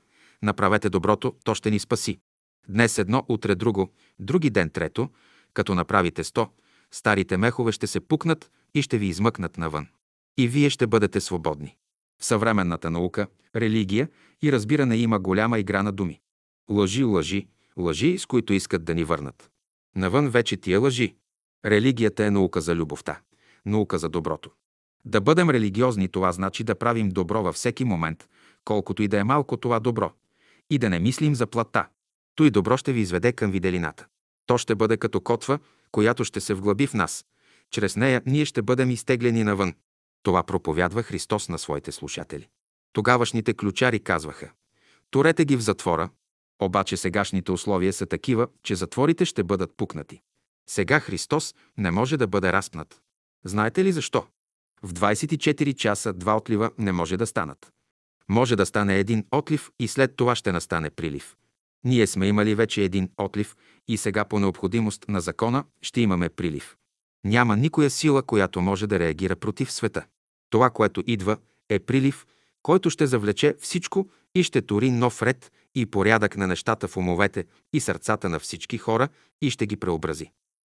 направете 0.43 0.91
доброто, 0.91 1.35
то 1.45 1.55
ще 1.55 1.71
ни 1.71 1.79
спаси. 1.79 2.21
Днес 2.69 2.99
едно, 2.99 3.25
утре 3.29 3.55
друго, 3.55 3.93
други 4.19 4.51
ден 4.51 4.71
трето, 4.71 5.11
като 5.55 5.75
направите 5.75 6.25
сто, 6.25 6.51
старите 6.95 7.37
мехове 7.37 7.73
ще 7.73 7.87
се 7.87 8.01
пукнат 8.01 8.51
и 8.75 8.83
ще 8.83 8.99
ви 8.99 9.07
измъкнат 9.07 9.59
навън. 9.59 9.87
И 10.39 10.49
вие 10.49 10.71
ще 10.71 10.87
бъдете 10.87 11.21
свободни. 11.21 11.77
В 12.21 12.25
съвременната 12.25 12.91
наука, 12.91 13.27
религия 13.57 14.09
и 14.43 14.53
разбиране 14.53 14.97
има 14.97 15.19
голяма 15.19 15.59
игра 15.59 15.83
на 15.83 15.93
думи. 15.93 16.21
Лъжи, 16.71 17.05
лъжи, 17.05 17.47
лъжи, 17.77 18.19
с 18.19 18.27
които 18.27 18.53
искат 18.53 18.85
да 18.85 18.95
ни 18.95 19.05
върнат. 19.05 19.51
Навън 19.97 20.29
вече 20.29 20.57
тия 20.57 20.81
лъжи. 20.81 21.15
Религията 21.65 22.25
е 22.25 22.31
наука 22.31 22.61
за 22.61 22.75
любовта, 22.75 23.21
наука 23.67 23.99
за 23.99 24.09
доброто. 24.09 24.51
Да 25.05 25.21
бъдем 25.21 25.51
религиозни, 25.51 26.09
това 26.09 26.33
значи 26.33 26.65
да 26.65 26.75
правим 26.75 27.09
добро 27.09 27.43
във 27.43 27.55
всеки 27.55 27.85
момент, 27.85 28.29
колкото 28.65 29.03
и 29.03 29.09
да 29.09 29.19
е 29.19 29.25
малко 29.25 29.57
това 29.57 29.81
добро, 29.81 30.13
и 30.71 30.79
да 30.79 30.91
не 30.91 30.99
мислим 30.99 31.35
за 31.35 31.47
плата. 31.47 31.87
Той 32.35 32.51
добро 32.51 32.77
ще 32.77 32.93
ви 32.93 33.01
изведе 33.01 33.33
към 33.33 33.51
виделината. 33.51 34.07
То 34.47 34.59
ще 34.59 34.75
бъде 34.75 34.97
като 34.97 35.21
котва, 35.21 35.59
която 35.93 36.25
ще 36.25 36.41
се 36.41 36.55
вглъби 36.55 36.87
в 36.87 36.95
нас. 36.95 37.25
Чрез 37.71 37.97
нея 37.97 38.23
ние 38.27 38.45
ще 38.45 38.63
бъдем 38.63 38.91
изтеглени 38.91 39.45
навън. 39.45 39.75
Това 40.23 40.43
проповядва 40.43 41.03
Христос 41.03 41.49
на 41.49 41.59
своите 41.59 41.93
слушатели. 41.93 42.49
Тогавашните 42.93 43.55
ключари 43.55 44.01
казваха 44.01 44.51
Турете 45.11 45.45
ги 45.45 45.57
в 45.57 45.61
затвора, 45.61 46.11
обаче 46.63 46.97
сегашните 46.97 47.53
условия 47.53 47.93
са 47.93 48.07
такива, 48.07 48.49
че 48.63 48.75
затворите 48.75 49.25
ще 49.25 49.45
бъдат 49.45 49.77
пукнати. 49.77 50.21
Сега 50.69 51.01
Христос 51.01 51.55
не 51.79 51.91
може 51.91 52.17
да 52.17 52.27
бъде 52.27 52.53
разпнат. 52.53 53.01
Знаете 53.45 53.85
ли 53.85 53.93
защо? 53.93 54.27
В 54.83 54.93
24 54.93 55.75
часа 55.75 56.13
два 56.13 56.37
отлива 56.37 56.71
не 56.79 56.93
може 56.93 57.17
да 57.17 57.27
станат. 57.27 57.73
Може 58.29 58.57
да 58.57 58.67
стане 58.67 58.99
един 58.99 59.25
отлив 59.31 59.71
и 59.79 59.89
след 59.89 60.17
това 60.17 60.35
ще 60.35 60.53
настане 60.53 60.91
прилив. 60.91 61.37
Ние 61.85 62.07
сме 62.07 62.27
имали 62.27 62.55
вече 62.55 62.83
един 62.83 63.11
отлив 63.19 63.57
и 63.89 63.97
сега 63.97 64.25
по 64.25 64.39
необходимост 64.39 65.05
на 65.09 65.21
закона 65.21 65.65
ще 65.83 66.01
имаме 66.01 66.29
прилив. 66.29 66.77
Няма 67.25 67.57
никоя 67.57 67.91
сила, 67.91 68.23
която 68.23 68.61
може 68.61 68.87
да 68.87 68.99
реагира 68.99 69.37
против 69.37 69.73
света. 69.73 70.05
Това, 70.51 70.71
което 70.71 71.03
идва, 71.07 71.37
е 71.69 71.79
прилив, 71.79 72.27
който 72.63 72.91
ще 72.91 73.07
завлече 73.07 73.57
всичко 73.61 74.09
и 74.35 74.43
ще 74.43 74.63
тори 74.63 74.91
нов 74.91 75.23
ред 75.23 75.53
и 75.75 75.87
порядък 75.87 76.37
на 76.37 76.47
нещата 76.47 76.89
в 76.89 76.97
умовете 76.97 77.45
и 77.73 77.81
сърцата 77.81 78.29
на 78.29 78.39
всички 78.39 78.79
хора 78.79 79.09
и 79.43 79.51
ще 79.51 79.67
ги 79.67 79.77
преобрази. 79.77 80.31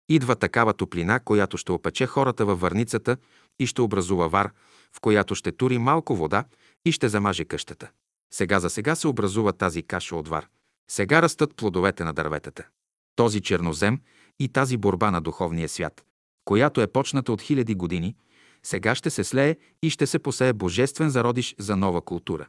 Идва 0.10 0.36
такава 0.36 0.74
топлина, 0.74 1.20
която 1.20 1.58
ще 1.58 1.72
опече 1.72 2.06
хората 2.06 2.46
във 2.46 2.60
върницата 2.60 3.18
и 3.60 3.68
ще 3.68 3.82
образува 3.82 4.28
вар, 4.28 4.52
в 4.96 5.02
която 5.02 5.36
ще 5.36 5.52
тури 5.52 5.78
малко 5.78 6.16
вода 6.16 6.46
и 6.86 6.92
ще 6.92 7.10
замаже 7.10 7.46
къщата. 7.46 7.92
Сега 8.34 8.60
за 8.60 8.70
сега 8.70 8.96
се 8.96 9.08
образува 9.08 9.52
тази 9.52 9.84
каша 9.84 10.16
от 10.16 10.28
вар. 10.28 10.48
Сега 10.92 11.22
растат 11.22 11.56
плодовете 11.56 12.04
на 12.04 12.14
дърветата. 12.14 12.68
Този 13.16 13.42
чернозем 13.42 14.02
и 14.40 14.50
тази 14.50 14.78
борба 14.78 15.12
на 15.12 15.22
духовния 15.22 15.70
свят, 15.70 16.06
която 16.46 16.82
е 16.82 16.88
почната 16.88 17.34
от 17.34 17.42
хиляди 17.42 17.76
години, 17.76 18.16
сега 18.64 18.96
ще 18.96 19.10
се 19.10 19.24
слее 19.24 19.56
и 19.82 19.90
ще 19.90 20.08
се 20.08 20.20
посее 20.20 20.54
божествен 20.54 21.10
зародиш 21.10 21.56
за 21.60 21.76
нова 21.78 22.02
култура. 22.02 22.48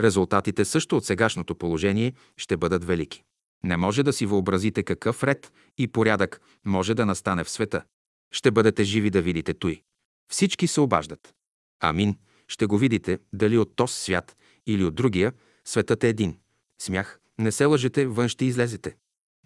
Резултатите 0.00 0.64
също 0.64 0.96
от 0.96 1.04
сегашното 1.04 1.54
положение 1.54 2.12
ще 2.36 2.56
бъдат 2.56 2.84
велики. 2.84 3.22
Не 3.64 3.76
може 3.76 4.02
да 4.02 4.12
си 4.12 4.26
въобразите 4.26 4.82
какъв 4.82 5.24
ред 5.24 5.52
и 5.78 5.88
порядък 5.88 6.40
може 6.64 6.94
да 6.94 7.06
настане 7.06 7.44
в 7.44 7.50
света. 7.50 7.82
Ще 8.32 8.50
бъдете 8.50 8.84
живи 8.84 9.10
да 9.10 9.22
видите 9.22 9.54
той. 9.54 9.82
Всички 10.32 10.66
се 10.66 10.80
обаждат. 10.80 11.34
Амин. 11.80 12.18
Ще 12.48 12.66
го 12.66 12.78
видите, 12.78 13.18
дали 13.32 13.58
от 13.58 13.76
този 13.76 13.94
свят 13.94 14.36
или 14.66 14.84
от 14.84 14.94
другия, 14.94 15.32
светът 15.64 16.04
е 16.04 16.08
един. 16.08 16.38
Смях, 16.82 17.20
не 17.40 17.52
се 17.52 17.64
лъжете, 17.64 18.06
вън 18.06 18.28
ще 18.28 18.44
излезете. 18.44 18.96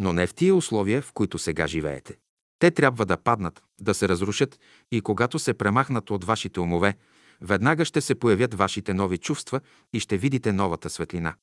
Но 0.00 0.12
не 0.12 0.26
в 0.26 0.34
тия 0.34 0.54
условия, 0.54 1.02
в 1.02 1.12
които 1.12 1.38
сега 1.38 1.66
живеете. 1.66 2.16
Те 2.58 2.70
трябва 2.70 3.06
да 3.06 3.16
паднат, 3.16 3.62
да 3.80 3.94
се 3.94 4.08
разрушат 4.08 4.58
и 4.92 5.00
когато 5.00 5.38
се 5.38 5.54
премахнат 5.54 6.10
от 6.10 6.24
вашите 6.24 6.60
умове, 6.60 6.94
веднага 7.40 7.84
ще 7.84 8.00
се 8.00 8.14
появят 8.14 8.54
вашите 8.54 8.94
нови 8.94 9.18
чувства 9.18 9.60
и 9.92 10.00
ще 10.00 10.16
видите 10.16 10.52
новата 10.52 10.90
светлина. 10.90 11.34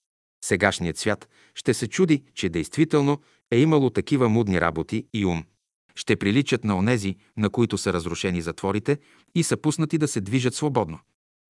Сегашният 0.45 0.97
свят 0.97 1.29
ще 1.55 1.73
се 1.73 1.87
чуди, 1.87 2.23
че 2.33 2.49
действително 2.49 3.21
е 3.51 3.59
имало 3.59 3.89
такива 3.89 4.29
мудни 4.29 4.61
работи 4.61 5.07
и 5.13 5.25
ум. 5.25 5.43
Ще 5.95 6.15
приличат 6.15 6.63
на 6.63 6.77
онези, 6.77 7.15
на 7.37 7.49
които 7.49 7.77
са 7.77 7.93
разрушени 7.93 8.41
затворите 8.41 8.97
и 9.35 9.43
са 9.43 9.57
пуснати 9.57 9.97
да 9.97 10.07
се 10.07 10.21
движат 10.21 10.55
свободно. 10.55 10.99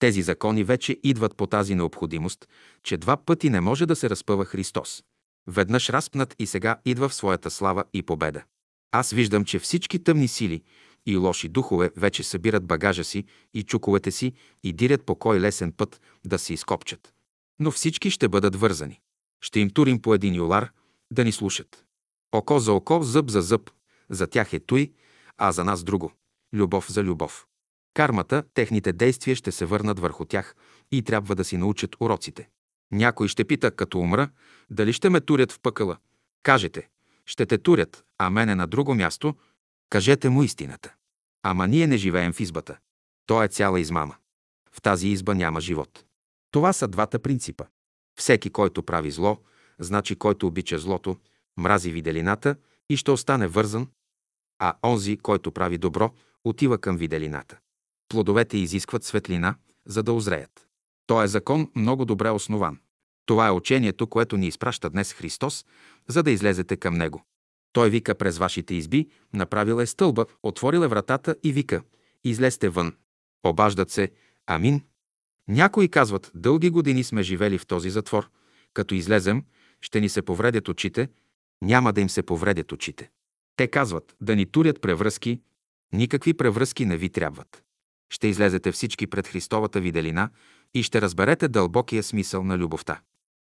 Тези 0.01 0.21
закони 0.21 0.63
вече 0.63 0.97
идват 1.03 1.35
по 1.35 1.47
тази 1.47 1.75
необходимост, 1.75 2.47
че 2.83 2.97
два 2.97 3.17
пъти 3.17 3.49
не 3.49 3.61
може 3.61 3.85
да 3.85 3.95
се 3.95 4.09
разпъва 4.09 4.45
Христос. 4.45 5.03
Веднъж 5.47 5.89
разпнат 5.89 6.35
и 6.39 6.47
сега 6.47 6.79
идва 6.85 7.09
в 7.09 7.13
своята 7.13 7.51
слава 7.51 7.83
и 7.93 8.03
победа. 8.03 8.43
Аз 8.91 9.11
виждам, 9.11 9.45
че 9.45 9.59
всички 9.59 10.03
тъмни 10.03 10.27
сили 10.27 10.63
и 11.05 11.17
лоши 11.17 11.49
духове 11.49 11.91
вече 11.97 12.23
събират 12.23 12.65
багажа 12.65 13.03
си 13.03 13.25
и 13.53 13.63
чуковете 13.63 14.11
си 14.11 14.33
и 14.63 14.73
дирят 14.73 15.05
по 15.05 15.15
кой 15.15 15.39
лесен 15.39 15.71
път 15.71 16.01
да 16.25 16.39
се 16.39 16.53
изкопчат. 16.53 17.13
Но 17.59 17.71
всички 17.71 18.11
ще 18.11 18.29
бъдат 18.29 18.55
вързани. 18.55 18.99
Ще 19.41 19.59
им 19.59 19.69
турим 19.69 20.01
по 20.01 20.13
един 20.13 20.35
юлар 20.35 20.71
да 21.13 21.23
ни 21.23 21.31
слушат. 21.31 21.85
Око 22.31 22.59
за 22.59 22.73
око, 22.73 23.03
зъб 23.03 23.29
за 23.29 23.41
зъб. 23.41 23.71
За 24.09 24.27
тях 24.27 24.53
е 24.53 24.59
той, 24.59 24.91
а 25.37 25.51
за 25.51 25.63
нас 25.63 25.83
друго. 25.83 26.11
Любов 26.53 26.91
за 26.91 27.03
любов. 27.03 27.47
Кармата, 27.93 28.43
техните 28.53 28.93
действия 28.93 29.35
ще 29.35 29.51
се 29.51 29.65
върнат 29.65 29.99
върху 29.99 30.25
тях 30.25 30.55
и 30.91 31.01
трябва 31.01 31.35
да 31.35 31.43
си 31.43 31.57
научат 31.57 31.95
уроците. 31.99 32.49
Някой 32.91 33.27
ще 33.27 33.45
пита, 33.45 33.71
като 33.71 33.99
умра, 33.99 34.29
дали 34.69 34.93
ще 34.93 35.09
ме 35.09 35.21
турят 35.21 35.51
в 35.51 35.59
пъкъла. 35.59 35.97
Кажете, 36.43 36.89
ще 37.25 37.45
те 37.45 37.57
турят, 37.57 38.03
а 38.17 38.29
мене 38.29 38.55
на 38.55 38.67
друго 38.67 38.95
място, 38.95 39.35
кажете 39.89 40.29
му 40.29 40.43
истината. 40.43 40.93
Ама 41.43 41.67
ние 41.67 41.87
не 41.87 41.97
живеем 41.97 42.33
в 42.33 42.39
избата. 42.39 42.77
То 43.25 43.43
е 43.43 43.47
цяла 43.47 43.79
измама. 43.79 44.15
В 44.71 44.81
тази 44.81 45.07
изба 45.07 45.33
няма 45.33 45.61
живот. 45.61 46.05
Това 46.51 46.73
са 46.73 46.87
двата 46.87 47.19
принципа. 47.19 47.65
Всеки, 48.19 48.49
който 48.49 48.83
прави 48.83 49.11
зло, 49.11 49.37
значи 49.79 50.15
който 50.15 50.47
обича 50.47 50.79
злото, 50.79 51.17
мрази 51.57 51.91
виделината 51.91 52.55
и 52.89 52.97
ще 52.97 53.11
остане 53.11 53.47
вързан, 53.47 53.87
а 54.59 54.73
онзи, 54.83 55.17
който 55.17 55.51
прави 55.51 55.77
добро, 55.77 56.13
отива 56.43 56.77
към 56.77 56.97
виделината. 56.97 57.59
Плодовете 58.11 58.57
изискват 58.57 59.03
светлина, 59.03 59.55
за 59.85 60.03
да 60.03 60.13
озреят. 60.13 60.67
То 61.07 61.23
е 61.23 61.27
закон 61.27 61.71
много 61.75 62.05
добре 62.05 62.29
основан. 62.29 62.79
Това 63.25 63.47
е 63.47 63.51
учението, 63.51 64.07
което 64.07 64.37
ни 64.37 64.47
изпраща 64.47 64.89
днес 64.89 65.13
Христос, 65.13 65.65
за 66.07 66.23
да 66.23 66.31
излезете 66.31 66.77
към 66.77 66.93
Него. 66.93 67.25
Той 67.73 67.89
вика 67.89 68.15
през 68.15 68.37
вашите 68.37 68.75
изби, 68.75 69.09
направил 69.33 69.81
е 69.81 69.85
стълба, 69.85 70.25
отворил 70.43 70.79
е 70.79 70.87
вратата 70.87 71.35
и 71.43 71.53
вика 71.53 71.81
«Излезте 72.23 72.69
вън». 72.69 72.93
Обаждат 73.43 73.91
се 73.91 74.11
«Амин». 74.47 74.81
Някои 75.47 75.87
казват 75.87 76.31
«Дълги 76.35 76.69
години 76.69 77.03
сме 77.03 77.23
живели 77.23 77.57
в 77.57 77.67
този 77.67 77.89
затвор. 77.89 78.29
Като 78.73 78.95
излезем, 78.95 79.43
ще 79.81 80.01
ни 80.01 80.09
се 80.09 80.21
повредят 80.21 80.67
очите». 80.67 81.09
Няма 81.61 81.93
да 81.93 82.01
им 82.01 82.09
се 82.09 82.23
повредят 82.23 82.71
очите. 82.71 83.09
Те 83.55 83.67
казват 83.67 84.15
да 84.21 84.35
ни 84.35 84.45
турят 84.45 84.81
превръзки. 84.81 85.41
Никакви 85.93 86.33
превръзки 86.33 86.85
не 86.85 86.97
ви 86.97 87.09
трябват. 87.09 87.63
Ще 88.11 88.27
излезете 88.27 88.71
всички 88.71 89.07
пред 89.07 89.27
Христовата 89.27 89.79
виделина 89.79 90.29
и 90.73 90.83
ще 90.83 91.01
разберете 91.01 91.47
дълбокия 91.47 92.03
смисъл 92.03 92.43
на 92.43 92.57
любовта. 92.57 93.01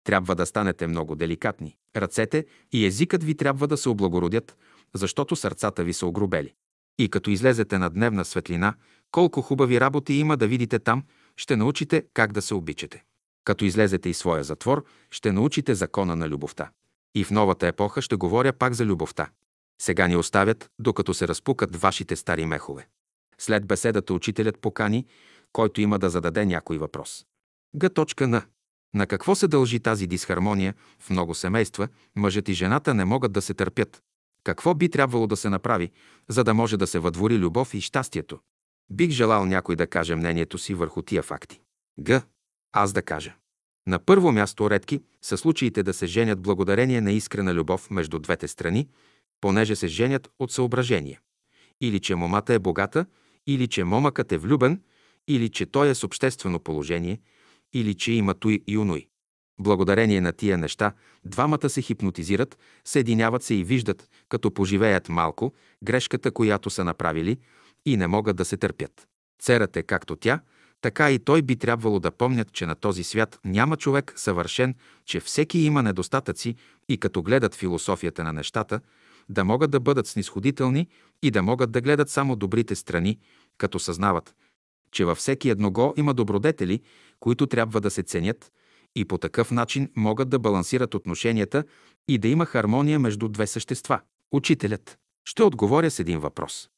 Трябва 0.05 0.34
да 0.34 0.47
станете 0.47 0.86
много 0.86 1.14
деликатни. 1.14 1.76
Ръцете 1.97 2.47
и 2.72 2.86
езикът 2.86 3.24
ви 3.24 3.34
трябва 3.34 3.68
да 3.68 3.76
се 3.76 3.89
облагородят, 3.89 4.56
защото 4.94 5.36
сърцата 5.36 5.84
ви 5.84 5.93
са 5.93 6.06
огробели. 6.06 6.55
И 6.98 7.09
като 7.09 7.30
излезете 7.30 7.78
на 7.78 7.90
дневна 7.90 8.24
светлина, 8.24 8.74
колко 9.10 9.43
хубави 9.43 9.80
работи 9.80 10.14
има 10.14 10.36
да 10.36 10.47
видите 10.47 10.78
там, 10.78 11.05
ще 11.36 11.56
научите 11.56 12.05
как 12.14 12.32
да 12.32 12.43
се 12.43 12.55
обичате. 12.55 13.05
Като 13.44 13.64
излезете 13.64 14.09
из 14.09 14.18
своя 14.18 14.44
затвор, 14.44 14.84
ще 15.10 15.32
научите 15.32 15.74
закона 15.74 16.16
на 16.16 16.28
любовта. 16.28 16.70
И 17.14 17.24
в 17.24 17.30
новата 17.30 17.66
епоха 17.66 18.02
ще 18.02 18.16
говоря 18.16 18.52
пак 18.52 18.74
за 18.74 18.86
любовта. 18.86 19.30
Сега 19.80 20.09
ни 20.09 20.16
оставят, 20.16 20.70
докато 20.78 21.14
се 21.14 21.28
разпукат 21.28 21.76
вашите 21.76 22.16
стари 22.16 22.47
мехове. 22.47 22.86
След 23.38 23.66
беседата 23.66 24.14
учителят 24.14 24.59
покани, 24.59 25.06
който 25.52 25.80
има 25.80 25.98
да 25.98 26.10
зададе 26.10 26.46
някой 26.46 26.78
въпрос. 26.78 27.24
Г. 27.80 27.90
На. 28.26 28.42
На 28.94 29.06
какво 29.06 29.34
се 29.34 29.48
дължи 29.48 29.80
тази 29.80 30.06
дисхармония 30.06 30.74
в 30.98 31.10
много 31.10 31.34
семейства? 31.34 31.88
Мъжът 32.16 32.48
и 32.48 32.52
жената 32.52 32.94
не 32.94 33.04
могат 33.04 33.32
да 33.32 33.42
се 33.42 33.54
търпят. 33.54 34.02
Какво 34.44 34.74
би 34.74 34.88
трябвало 34.88 35.26
да 35.26 35.36
се 35.36 35.48
направи, 35.48 35.90
за 36.28 36.44
да 36.44 36.54
може 36.54 36.76
да 36.76 36.86
се 36.86 36.98
въдвори 36.98 37.38
любов 37.38 37.74
и 37.74 37.80
щастието? 37.80 38.38
Бих 38.90 39.10
желал 39.10 39.46
някой 39.46 39.76
да 39.76 39.86
каже 39.86 40.16
мнението 40.16 40.59
си 40.59 40.74
върху 40.74 41.02
тия 41.02 41.22
факти. 41.22 41.60
Г. 42.06 42.22
Аз 42.72 42.92
да 42.92 43.02
кажа. 43.02 43.34
На 43.86 43.98
първо 43.98 44.32
място 44.32 44.70
редки 44.70 45.02
са 45.22 45.36
случаите 45.36 45.82
да 45.82 45.92
се 45.92 46.06
женят 46.06 46.40
благодарение 46.40 47.00
на 47.00 47.12
искрена 47.12 47.54
любов 47.54 47.90
между 47.90 48.18
двете 48.18 48.48
страни, 48.48 48.88
понеже 49.40 49.76
се 49.76 49.88
женят 49.88 50.30
от 50.38 50.52
съображение. 50.52 51.20
Или 51.80 52.00
че 52.00 52.14
момата 52.14 52.54
е 52.54 52.59
богата, 52.59 53.06
или 53.47 53.69
че 53.69 53.85
момъкът 53.85 54.32
е 54.32 54.39
влюбен, 54.39 54.82
или 55.28 55.48
че 55.48 55.66
той 55.66 55.89
е 55.89 55.94
с 55.94 56.05
обществено 56.05 56.59
положение, 56.59 57.20
или 57.73 57.94
че 57.94 58.12
има 58.12 58.35
той 58.35 58.60
и 58.66 58.78
уной. 58.78 59.06
Благодарение 59.60 60.20
на 60.20 60.32
тия 60.32 60.59
неща, 60.59 60.93
двамата 61.24 61.69
се 61.69 61.82
хипнотизират, 61.82 62.59
съединяват 62.85 63.43
се 63.43 63.55
и 63.55 63.64
виждат, 63.64 64.09
като 64.28 64.51
поживеят 64.51 65.09
малко, 65.09 65.52
грешката, 65.85 66.31
която 66.31 66.70
са 66.70 66.85
направили, 66.85 67.39
и 67.86 67.97
не 67.97 68.06
могат 68.06 68.36
да 68.36 68.44
се 68.44 68.56
търпят. 68.56 69.09
Церът 69.43 69.77
е 69.77 69.82
както 69.82 70.16
тя, 70.16 70.40
така 70.81 71.10
и 71.10 71.19
той 71.19 71.43
би 71.43 71.56
трябвало 71.56 72.01
да 72.01 72.10
помнят, 72.10 72.52
че 72.52 72.66
на 72.66 72.74
този 72.74 73.05
свят 73.05 73.39
няма 73.44 73.77
човек 73.77 74.12
съвършен, 74.16 74.74
че 75.05 75.20
всеки 75.20 75.59
има 75.59 75.82
недостатъци 75.82 76.55
и 76.89 76.98
като 76.98 77.23
гледат 77.23 77.55
философията 77.55 78.24
на 78.24 78.32
нещата, 78.32 78.81
да 79.28 79.44
могат 79.44 79.70
да 79.70 79.81
бъдат 79.81 80.07
снисходителни 80.07 80.89
и 81.23 81.31
да 81.31 81.43
могат 81.43 81.73
да 81.73 81.81
гледат 81.81 82.11
само 82.11 82.36
добрите 82.36 82.74
страни, 82.74 83.19
като 83.59 83.78
съзнават, 83.78 84.35
че 84.93 85.05
във 85.05 85.19
всеки 85.19 85.51
едного 85.51 85.94
има 85.97 86.15
добродетели, 86.15 86.81
които 87.20 87.47
трябва 87.47 87.81
да 87.81 87.90
се 87.90 88.03
ценят 88.03 88.53
и 88.97 89.05
по 89.05 89.19
такъв 89.19 89.51
начин 89.51 89.89
могат 89.97 90.28
да 90.28 90.39
балансират 90.39 90.94
отношенията 90.94 91.65
и 92.09 92.19
да 92.19 92.28
има 92.28 92.47
хармония 92.47 92.99
между 92.99 93.28
две 93.28 93.47
същества. 93.47 94.01
Учителят. 94.32 94.99
Ще 95.24 95.43
отговоря 95.43 95.90
с 95.90 95.99
един 95.99 96.19
въпрос. 96.19 96.69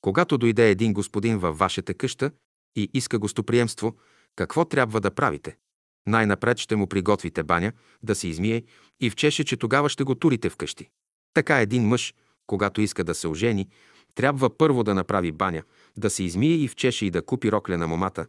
Когато 0.00 0.38
дойде 0.38 0.70
един 0.70 0.92
господин 0.92 1.38
във 1.38 1.58
вашата 1.58 1.94
къща 1.94 2.30
и 2.76 2.90
иска 2.94 3.18
гостоприемство, 3.18 3.96
какво 4.36 4.64
трябва 4.64 5.00
да 5.00 5.10
правите? 5.10 5.56
Най-напред 6.06 6.58
ще 6.58 6.76
му 6.76 6.86
приготвите 6.86 7.42
баня, 7.42 7.72
да 8.02 8.14
се 8.14 8.28
измие 8.28 8.62
и 9.00 9.10
вчеше, 9.10 9.44
че 9.44 9.56
тогава 9.56 9.88
ще 9.88 10.04
го 10.04 10.14
турите 10.14 10.50
вкъщи. 10.50 10.88
Така 11.34 11.60
един 11.60 11.88
мъж, 11.88 12.14
когато 12.46 12.80
иска 12.80 13.04
да 13.04 13.14
се 13.14 13.28
ожени, 13.28 13.68
трябва 14.14 14.56
първо 14.58 14.84
да 14.84 14.94
направи 14.94 15.32
баня, 15.32 15.62
да 15.96 16.10
се 16.10 16.24
измие 16.24 16.54
и 16.54 16.68
вчеше 16.68 17.06
и 17.06 17.10
да 17.10 17.22
купи 17.22 17.52
рокля 17.52 17.78
на 17.78 17.86
момата, 17.86 18.26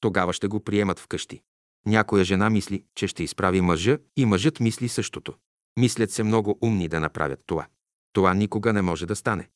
тогава 0.00 0.32
ще 0.32 0.48
го 0.48 0.60
приемат 0.60 0.98
вкъщи. 0.98 1.42
Някоя 1.86 2.24
жена 2.24 2.50
мисли, 2.50 2.84
че 2.94 3.06
ще 3.06 3.22
изправи 3.22 3.60
мъжа 3.60 3.98
и 4.16 4.24
мъжът 4.24 4.60
мисли 4.60 4.88
същото. 4.88 5.34
Мислят 5.78 6.10
се 6.10 6.22
много 6.22 6.58
умни 6.62 6.88
да 6.88 7.00
направят 7.00 7.40
това. 7.46 7.66
Това 8.12 8.34
никога 8.34 8.72
не 8.72 8.82
може 8.82 9.06
да 9.06 9.16
стане. 9.16 9.48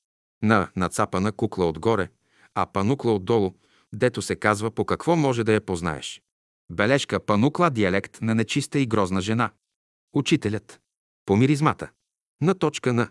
На 0.43 0.69
нацапана 0.77 1.33
кукла 1.33 1.69
отгоре, 1.69 2.09
а 2.55 2.67
панукла 2.67 3.15
отдолу, 3.15 3.55
дето 3.93 4.23
се 4.23 4.37
казва 4.37 4.71
по 4.71 4.85
какво 4.85 5.17
може 5.17 5.45
да 5.45 5.53
я 5.53 5.61
познаеш. 5.61 6.23
Бележка 6.73 7.21
панукла 7.21 7.71
диалект 7.71 8.19
на 8.23 8.35
нечиста 8.35 8.79
и 8.79 8.87
грозна 8.87 9.21
жена. 9.21 9.51
Учителят. 10.15 10.81
По 11.27 11.37
миризмата. 11.37 11.91
На 12.43 12.55
точка 12.55 12.93
на. 12.93 13.09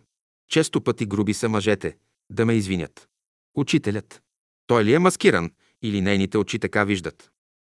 Често 0.47 0.81
пъти 0.81 1.05
груби 1.05 1.33
са 1.33 1.49
мъжете, 1.49 1.97
да 2.29 2.45
ме 2.45 2.53
извинят. 2.53 3.09
Учителят. 3.55 4.21
Той 4.67 4.83
ли 4.83 4.93
е 4.93 4.99
маскиран 4.99 5.51
или 5.81 6.01
нейните 6.01 6.37
очи 6.37 6.59
така 6.59 6.83
виждат? 6.83 7.31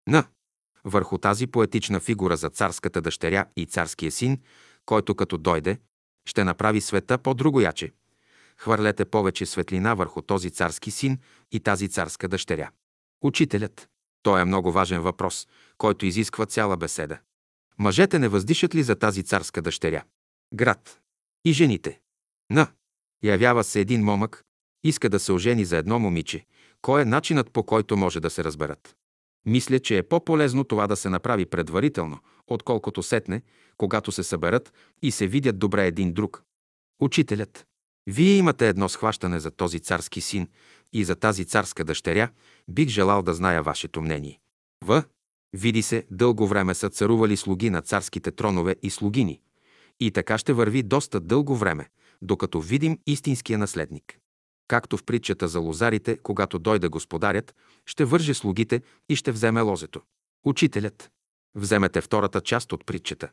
На. 0.08 0.24
Върху 0.84 1.18
тази 1.18 1.46
поетична 1.46 2.00
фигура 2.00 2.36
за 2.36 2.50
царската 2.50 3.00
дъщеря 3.00 3.46
и 3.56 3.66
царския 3.66 4.12
син, 4.12 4.40
който 4.84 5.14
като 5.14 5.38
дойде, 5.38 5.78
ще 6.28 6.44
направи 6.44 6.80
света 6.80 7.18
по-другояче. 7.18 7.92
Хвърлете 8.58 9.04
повече 9.04 9.46
светлина 9.46 9.94
върху 9.94 10.22
този 10.22 10.50
царски 10.50 10.90
син 10.90 11.18
и 11.52 11.60
тази 11.60 11.88
царска 11.88 12.28
дъщеря. 12.28 12.70
Учителят. 13.22 13.88
Той 14.22 14.40
е 14.40 14.44
много 14.44 14.72
важен 14.72 15.00
въпрос, 15.00 15.48
който 15.78 16.06
изисква 16.06 16.46
цяла 16.46 16.76
беседа. 16.76 17.18
Мъжете 17.78 18.18
не 18.18 18.28
въздишат 18.28 18.74
ли 18.74 18.82
за 18.82 18.96
тази 18.96 19.22
царска 19.22 19.62
дъщеря? 19.62 20.04
Град. 20.54 21.00
И 21.46 21.52
жените. 21.52 22.00
На. 22.50 22.68
Явява 23.22 23.64
се 23.64 23.80
един 23.80 24.04
момък, 24.04 24.44
иска 24.84 25.08
да 25.08 25.18
се 25.18 25.32
ожени 25.32 25.64
за 25.64 25.76
едно 25.76 25.98
момиче. 25.98 26.46
Кой 26.82 27.02
е 27.02 27.04
начинът 27.04 27.50
по 27.50 27.62
който 27.62 27.96
може 27.96 28.20
да 28.20 28.30
се 28.30 28.44
разберат? 28.44 28.96
Мисля, 29.44 29.80
че 29.80 29.98
е 29.98 30.02
по-полезно 30.02 30.64
това 30.64 30.86
да 30.86 30.96
се 30.96 31.08
направи 31.08 31.46
предварително, 31.46 32.18
отколкото 32.46 33.02
сетне, 33.02 33.42
когато 33.76 34.12
се 34.12 34.22
съберат 34.22 34.72
и 35.02 35.10
се 35.10 35.26
видят 35.26 35.58
добре 35.58 35.86
един 35.86 36.12
друг. 36.12 36.42
Учителят. 37.00 37.66
Вие 38.06 38.36
имате 38.36 38.68
едно 38.68 38.88
схващане 38.88 39.40
за 39.40 39.50
този 39.50 39.80
царски 39.80 40.20
син 40.20 40.48
и 40.92 41.04
за 41.04 41.16
тази 41.16 41.44
царска 41.44 41.84
дъщеря. 41.84 42.30
Бих 42.68 42.88
желал 42.88 43.22
да 43.22 43.34
зная 43.34 43.62
вашето 43.62 44.02
мнение. 44.02 44.40
В. 44.84 45.04
Види 45.52 45.82
се, 45.82 46.06
дълго 46.10 46.46
време 46.46 46.74
са 46.74 46.90
царували 46.90 47.36
слуги 47.36 47.70
на 47.70 47.82
царските 47.82 48.30
тронове 48.30 48.76
и 48.82 48.90
слугини. 48.90 49.40
И 50.00 50.10
така 50.10 50.38
ще 50.38 50.52
върви 50.52 50.82
доста 50.82 51.20
дълго 51.20 51.56
време, 51.56 51.88
докато 52.22 52.60
видим 52.60 52.98
истинския 53.06 53.58
наследник. 53.58 54.18
Както 54.68 54.96
в 54.96 55.04
притчата 55.04 55.48
за 55.48 55.60
лозарите, 55.60 56.18
когато 56.22 56.58
дойде 56.58 56.88
господарят, 56.88 57.54
ще 57.86 58.04
върже 58.04 58.34
слугите 58.34 58.82
и 59.08 59.16
ще 59.16 59.32
вземе 59.32 59.60
лозето. 59.60 60.00
Учителят. 60.46 61.10
Вземете 61.54 62.00
втората 62.00 62.40
част 62.40 62.72
от 62.72 62.86
притчата. 62.86 63.30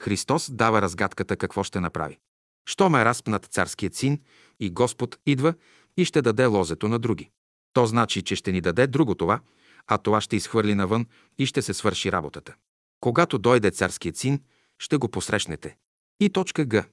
Христос 0.00 0.50
дава 0.50 0.82
разгадката 0.82 1.36
какво 1.36 1.64
ще 1.64 1.80
направи. 1.80 2.18
Щом 2.66 2.94
е 2.94 3.04
разпнат 3.04 3.46
царският 3.46 3.94
син 3.94 4.20
и 4.60 4.70
Господ 4.70 5.18
идва 5.26 5.54
и 5.96 6.04
ще 6.04 6.22
даде 6.22 6.44
лозето 6.46 6.88
на 6.88 6.98
други. 6.98 7.30
То 7.72 7.86
значи, 7.86 8.22
че 8.22 8.36
ще 8.36 8.52
ни 8.52 8.60
даде 8.60 8.86
друго 8.86 9.14
това, 9.14 9.40
а 9.86 9.98
това 9.98 10.20
ще 10.20 10.36
изхвърли 10.36 10.74
навън 10.74 11.06
и 11.38 11.46
ще 11.46 11.62
се 11.62 11.74
свърши 11.74 12.12
работата. 12.12 12.54
Когато 13.00 13.38
дойде 13.38 13.70
царският 13.70 14.16
син, 14.16 14.40
ще 14.78 14.96
го 14.96 15.08
посрещнете. 15.08 15.76
И 16.20 16.30
точка 16.30 16.66
Г. 16.68 16.84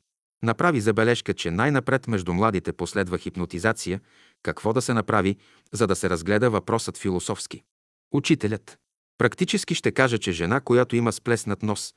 Направи 0.44 0.82
забележка, 0.82 1.34
че 1.34 1.52
най-напред 1.52 2.08
между 2.08 2.34
младите 2.34 2.74
последва 2.74 3.18
хипнотизация, 3.18 4.02
какво 4.44 4.74
да 4.74 4.82
се 4.82 4.94
направи, 4.94 5.38
за 5.72 5.88
да 5.88 5.96
се 5.96 6.10
разгледа 6.10 6.50
въпросът 6.50 6.98
философски. 6.98 7.64
Учителят. 8.12 8.78
Практически 9.18 9.76
ще 9.76 9.92
кажа, 9.92 10.18
че 10.18 10.32
жена, 10.32 10.62
която 10.62 10.96
има 10.96 11.12
сплеснат 11.12 11.64
нос, 11.64 11.94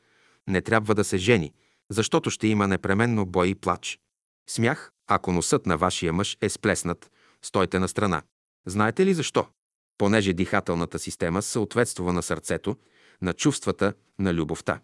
не 0.49 0.61
трябва 0.61 0.95
да 0.95 1.05
се 1.05 1.17
жени, 1.17 1.53
защото 1.91 2.31
ще 2.31 2.47
има 2.47 2.69
непременно 2.69 3.27
бой 3.27 3.49
и 3.49 3.55
плач. 3.55 3.99
Смях, 4.51 4.93
ако 5.07 5.33
носът 5.33 5.67
на 5.67 5.77
вашия 5.77 6.13
мъж 6.13 6.37
е 6.41 6.49
сплеснат, 6.49 7.11
стойте 7.43 7.79
на 7.79 7.89
страна. 7.89 8.23
Знаете 8.67 9.07
ли 9.07 9.15
защо? 9.15 9.47
Понеже 9.99 10.33
дихателната 10.33 10.99
система 10.99 11.43
съответства 11.43 12.13
на 12.13 12.23
сърцето, 12.23 12.77
на 13.23 13.33
чувствата, 13.33 13.95
на 14.19 14.35
любовта. 14.35 14.81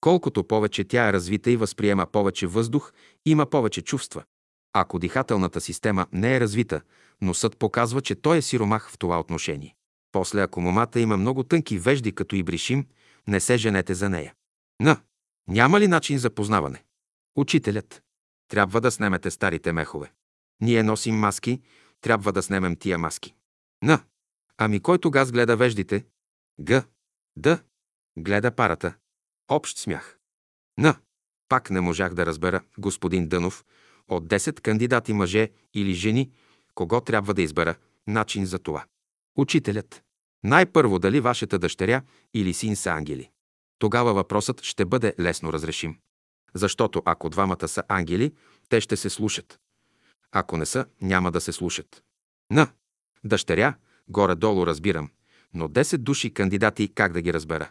Колкото 0.00 0.44
повече 0.44 0.84
тя 0.84 1.08
е 1.08 1.12
развита 1.12 1.50
и 1.50 1.56
възприема 1.56 2.06
повече 2.06 2.46
въздух, 2.46 2.92
има 3.26 3.46
повече 3.46 3.82
чувства. 3.82 4.24
Ако 4.72 4.98
дихателната 4.98 5.60
система 5.60 6.06
не 6.12 6.36
е 6.36 6.40
развита, 6.40 6.80
носът 7.20 7.58
показва, 7.58 8.00
че 8.00 8.14
той 8.14 8.36
е 8.36 8.42
сиромах 8.42 8.90
в 8.90 8.98
това 8.98 9.20
отношение. 9.20 9.74
После, 10.12 10.40
ако 10.40 10.60
момата 10.60 11.00
има 11.00 11.16
много 11.16 11.42
тънки 11.42 11.78
вежди, 11.78 12.12
като 12.12 12.36
и 12.36 12.42
бришим, 12.42 12.86
не 13.26 13.40
се 13.40 13.56
женете 13.56 13.94
за 13.94 14.08
нея. 14.08 14.34
На. 14.80 15.00
Няма 15.48 15.80
ли 15.80 15.88
начин 15.88 16.18
за 16.18 16.30
познаване? 16.30 16.84
Учителят. 17.36 18.02
Трябва 18.48 18.80
да 18.80 18.90
снемете 18.90 19.30
старите 19.30 19.72
мехове. 19.72 20.12
Ние 20.60 20.82
носим 20.82 21.14
маски, 21.14 21.60
трябва 22.00 22.32
да 22.32 22.42
снемем 22.42 22.76
тия 22.76 22.98
маски. 22.98 23.34
На. 23.82 24.00
Ами 24.58 24.80
кой 24.80 24.98
тогас 24.98 25.32
гледа 25.32 25.56
веждите? 25.56 26.04
Г. 26.66 26.84
Д. 27.36 27.62
Гледа 28.18 28.50
парата. 28.50 28.94
Общ 29.48 29.78
смях. 29.78 30.18
На. 30.78 30.96
Пак 31.48 31.70
не 31.70 31.80
можах 31.80 32.14
да 32.14 32.26
разбера, 32.26 32.62
господин 32.78 33.28
Дънов, 33.28 33.64
от 34.08 34.26
10 34.28 34.60
кандидати 34.60 35.12
мъже 35.12 35.50
или 35.74 35.94
жени, 35.94 36.30
кого 36.74 37.00
трябва 37.00 37.34
да 37.34 37.42
избера, 37.42 37.74
начин 38.06 38.46
за 38.46 38.58
това. 38.58 38.84
Учителят. 39.36 40.02
Най-първо 40.44 40.98
дали 40.98 41.20
вашата 41.20 41.58
дъщеря 41.58 42.02
или 42.34 42.54
син 42.54 42.76
са 42.76 42.90
ангели. 42.90 43.30
Тогава 43.78 44.14
въпросът 44.14 44.62
ще 44.62 44.84
бъде 44.84 45.14
лесно 45.20 45.52
разрешим. 45.52 45.98
Защото 46.54 47.02
ако 47.04 47.30
двамата 47.30 47.68
са 47.68 47.82
ангели, 47.88 48.34
те 48.68 48.80
ще 48.80 48.96
се 48.96 49.10
слушат. 49.10 49.60
Ако 50.32 50.56
не 50.56 50.66
са, 50.66 50.86
няма 51.02 51.32
да 51.32 51.40
се 51.40 51.52
слушат. 51.52 52.02
На. 52.50 52.68
Дъщеря, 53.24 53.74
горе-долу 54.08 54.66
разбирам, 54.66 55.10
но 55.54 55.68
10 55.68 55.96
души 55.96 56.34
кандидати 56.34 56.94
как 56.94 57.12
да 57.12 57.22
ги 57.22 57.32
разбера? 57.32 57.70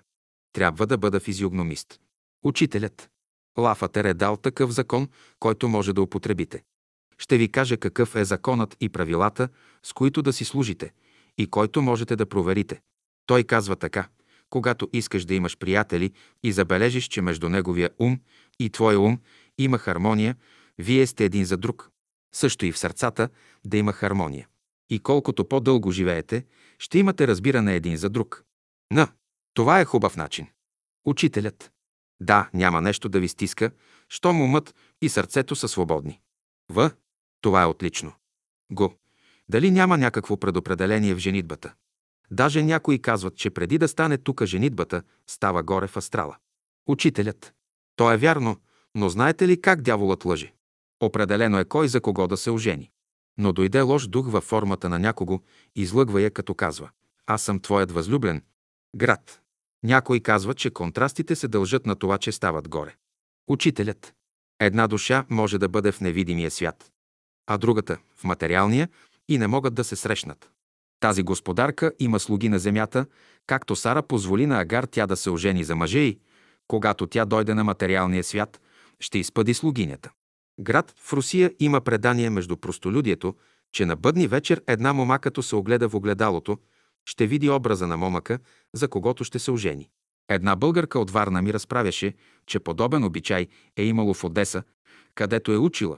Трябва 0.54 0.88
да 0.88 0.98
бъда 0.98 1.20
физиогномист. 1.20 2.00
Учителят. 2.44 3.10
Лафатер 3.58 4.06
е 4.06 4.14
дал 4.14 4.38
такъв 4.38 4.72
закон, 4.72 5.08
който 5.40 5.68
може 5.68 5.94
да 5.94 6.02
употребите. 6.02 6.64
Ще 7.18 7.38
ви 7.38 7.52
кажа 7.52 7.78
какъв 7.78 8.16
е 8.16 8.26
законът 8.26 8.78
и 8.80 8.90
правилата, 8.90 9.50
с 9.84 9.94
които 9.94 10.22
да 10.22 10.34
си 10.34 10.46
служите 10.46 10.92
и 11.38 11.48
който 11.48 11.82
можете 11.82 12.16
да 12.16 12.26
проверите. 12.26 12.82
Той 13.26 13.44
казва 13.44 13.76
така. 13.76 14.08
Когато 14.50 14.90
искаш 14.94 15.26
да 15.26 15.34
имаш 15.34 15.58
приятели 15.58 16.12
и 16.44 16.52
забележиш, 16.52 17.08
че 17.08 17.22
между 17.22 17.50
неговия 17.50 17.90
ум 18.00 18.20
и 18.60 18.70
твоя 18.70 19.00
ум 19.00 19.20
има 19.58 19.78
хармония, 19.78 20.36
вие 20.78 21.08
сте 21.08 21.26
един 21.26 21.46
за 21.46 21.58
друг. 21.58 21.90
Също 22.36 22.66
и 22.66 22.72
в 22.72 22.78
сърцата 22.78 23.30
да 23.66 23.78
има 23.78 23.94
хармония. 23.94 24.48
И 24.90 25.00
колкото 25.00 25.46
по-дълго 25.46 25.92
живеете, 25.92 26.46
ще 26.80 27.00
имате 27.00 27.28
разбиране 27.28 27.76
един 27.76 27.98
за 27.98 28.10
друг. 28.10 28.44
На, 28.92 29.08
това 29.58 29.80
е 29.80 29.86
хубав 29.86 30.18
начин. 30.18 30.48
Учителят. 31.06 31.72
Да, 32.20 32.50
няма 32.54 32.82
нещо 32.82 33.10
да 33.10 33.20
ви 33.20 33.28
стиска, 33.28 33.72
щом 34.10 34.42
умът 34.42 34.76
и 35.02 35.10
сърцето 35.10 35.56
са 35.56 35.68
свободни. 35.68 36.22
В. 36.70 36.92
Това 37.42 37.62
е 37.62 37.66
отлично. 37.66 38.14
Го. 38.72 38.94
Дали 39.50 39.72
няма 39.72 39.98
някакво 39.98 40.38
предопределение 40.38 41.14
в 41.14 41.18
женитбата? 41.18 41.74
Даже 42.32 42.64
някои 42.64 43.02
казват, 43.02 43.36
че 43.36 43.50
преди 43.50 43.78
да 43.78 43.88
стане 43.88 44.18
тука 44.18 44.46
женитбата, 44.46 45.04
става 45.28 45.64
горе 45.64 45.88
в 45.88 45.98
астрала. 45.98 46.38
Учителят. 46.88 47.54
То 47.96 48.12
е 48.12 48.18
вярно, 48.18 48.58
но 48.96 49.10
знаете 49.10 49.48
ли 49.48 49.62
как 49.62 49.82
дяволът 49.82 50.26
лъже? 50.26 50.54
Определено 51.00 51.60
е 51.60 51.66
кой 51.66 51.88
за 51.88 52.02
кого 52.02 52.28
да 52.28 52.38
се 52.38 52.52
ожени. 52.52 52.92
Но 53.38 53.54
дойде 53.54 53.82
лош 53.82 54.08
дух 54.08 54.32
във 54.32 54.44
формата 54.44 54.90
на 54.90 55.00
някого, 55.00 55.42
излъгва 55.76 56.22
я 56.22 56.32
като 56.32 56.56
казва 56.56 56.90
«Аз 57.26 57.42
съм 57.42 57.60
твоят 57.60 57.92
възлюблен». 57.92 58.42
Град. 58.96 59.42
Някой 59.84 60.20
казва, 60.20 60.54
че 60.54 60.70
контрастите 60.70 61.36
се 61.36 61.48
дължат 61.48 61.86
на 61.86 61.96
това, 61.96 62.18
че 62.18 62.32
стават 62.32 62.70
горе. 62.70 62.96
Учителят. 63.48 64.14
Една 64.60 64.88
душа 64.88 65.26
може 65.30 65.58
да 65.58 65.70
бъде 65.70 65.92
в 65.92 66.02
невидимия 66.02 66.52
свят, 66.52 66.92
а 67.48 67.58
другата– 67.58 67.98
в 68.16 68.24
материалния 68.24 68.90
и 69.30 69.38
не 69.38 69.48
могат 69.48 69.74
да 69.74 69.84
се 69.84 69.96
срещнат. 69.96 70.52
Тази 71.00 71.24
господарка 71.24 71.92
има 72.00 72.20
слуги 72.20 72.50
на 72.50 72.60
земята, 72.60 73.06
както 73.48 73.76
Сара 73.76 74.04
позволи 74.04 74.46
на 74.46 74.60
Агар 74.60 74.84
тя 74.84 75.08
да 75.08 75.18
се 75.18 75.30
ожени 75.30 75.64
за 75.64 75.76
мъже 75.76 76.00
и, 76.00 76.20
когато 76.68 77.08
тя 77.08 77.26
дойде 77.26 77.54
на 77.54 77.64
материалния 77.64 78.24
свят, 78.24 78.62
ще 79.00 79.20
изпъди 79.20 79.54
слугинята. 79.54 80.12
Град 80.60 80.94
в 80.98 81.14
Русия 81.14 81.54
има 81.60 81.82
предание 81.82 82.30
между 82.30 82.58
простолюдието, 82.58 83.36
че 83.72 83.86
на 83.86 83.96
бъдни 83.96 84.28
вечер 84.28 84.62
една 84.68 84.94
мома, 84.94 85.20
като 85.20 85.44
се 85.44 85.56
огледа 85.56 85.90
в 85.90 85.96
огледалото, 85.96 86.58
ще 87.08 87.28
види 87.28 87.50
образа 87.50 87.88
на 87.88 87.98
момъка, 87.98 88.40
за 88.74 88.88
когото 88.88 89.24
ще 89.24 89.40
се 89.40 89.52
ожени. 89.52 89.90
Една 90.30 90.56
българка 90.56 91.00
от 91.00 91.12
Варна 91.12 91.42
ми 91.42 91.54
разправяше, 91.54 92.14
че 92.46 92.60
подобен 92.60 93.04
обичай 93.04 93.48
е 93.76 93.84
имало 93.84 94.14
в 94.14 94.24
Одеса, 94.24 94.64
където 95.16 95.52
е 95.52 95.58
учила, 95.58 95.98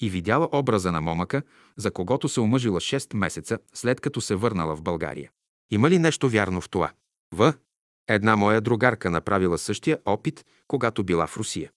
и 0.00 0.10
видяла 0.10 0.48
образа 0.52 0.92
на 0.92 1.00
момъка, 1.00 1.42
за 1.76 1.90
когото 1.90 2.28
се 2.28 2.40
омъжила 2.40 2.80
6 2.80 3.16
месеца, 3.16 3.58
след 3.74 4.00
като 4.00 4.20
се 4.20 4.34
върнала 4.34 4.76
в 4.76 4.82
България. 4.82 5.30
Има 5.70 5.90
ли 5.90 5.98
нещо 5.98 6.28
вярно 6.28 6.60
в 6.60 6.68
това? 6.68 6.92
В. 7.32 7.54
Една 8.08 8.36
моя 8.36 8.60
другарка 8.60 9.10
направила 9.10 9.58
същия 9.58 9.98
опит, 10.04 10.44
когато 10.68 11.04
била 11.04 11.26
в 11.26 11.36
Русия. 11.36 11.70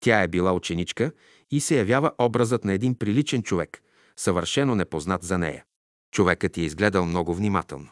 Тя 0.00 0.22
е 0.22 0.28
била 0.28 0.52
ученичка 0.52 1.12
и 1.50 1.60
се 1.60 1.78
явява 1.78 2.12
образът 2.18 2.64
на 2.64 2.72
един 2.72 2.98
приличен 2.98 3.42
човек, 3.42 3.82
съвършено 4.16 4.74
непознат 4.74 5.22
за 5.22 5.38
нея. 5.38 5.64
Човекът 6.12 6.56
я 6.56 6.64
изгледал 6.64 7.06
много 7.06 7.34
внимателно. 7.34 7.88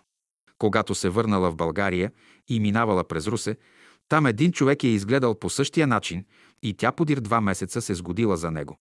Когато 0.63 0.95
се 0.95 1.09
върнала 1.09 1.51
в 1.51 1.57
България 1.57 2.13
и 2.49 2.61
минавала 2.61 3.05
през 3.05 3.27
Русе, 3.27 3.57
там 4.09 4.27
един 4.27 4.53
човек 4.53 4.85
я 4.85 4.91
изгледал 4.91 5.39
по 5.39 5.51
същия 5.51 5.87
начин 5.87 6.25
и 6.63 6.75
тя 6.75 6.93
подир 6.93 7.21
два 7.21 7.41
месеца 7.41 7.83
се 7.83 7.95
сгодила 7.95 8.37
за 8.37 8.51
него 8.51 8.77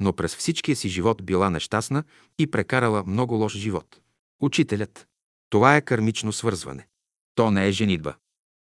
но 0.00 0.12
през 0.12 0.36
всичкия 0.36 0.76
си 0.76 0.88
живот 0.88 1.24
била 1.24 1.50
нещастна 1.50 2.04
и 2.38 2.50
прекарала 2.50 3.04
много 3.06 3.34
лош 3.34 3.52
живот. 3.52 4.00
Учителят. 4.42 5.06
Това 5.50 5.76
е 5.76 5.80
кармично 5.80 6.32
свързване. 6.32 6.86
То 7.34 7.50
не 7.50 7.68
е 7.68 7.72
женитба. 7.72 8.14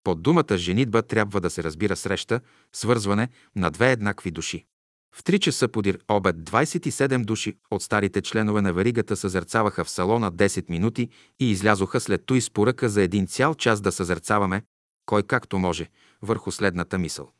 Под 0.04 0.22
думата 0.22 0.58
женитба 0.58 1.02
трябва 1.02 1.42
да 1.42 1.50
се 1.50 1.64
разбира 1.64 1.96
среща, 1.96 2.42
свързване 2.74 3.30
на 3.56 3.72
две 3.72 3.92
еднакви 3.92 4.32
души. 4.32 4.66
В 5.16 5.24
три 5.24 5.40
часа 5.40 5.68
подир 5.68 6.00
обед 6.10 6.36
27 6.36 7.26
души 7.26 7.58
от 7.72 7.84
старите 7.84 8.22
членове 8.22 8.62
на 8.62 8.74
веригата 8.74 9.16
съзерцаваха 9.16 9.84
в 9.84 9.90
салона 9.90 10.32
10 10.32 10.70
минути 10.70 11.10
и 11.40 11.52
излязоха 11.52 12.00
след 12.00 12.26
той 12.26 12.42
с 12.42 12.50
поръка 12.50 12.90
за 12.90 13.02
един 13.02 13.28
цял 13.28 13.56
час 13.56 13.82
да 13.82 13.92
съзерцаваме, 13.92 14.64
кой 15.06 15.24
както 15.24 15.60
може, 15.60 15.90
върху 16.22 16.52
следната 16.52 16.98
мисъл. 16.98 17.32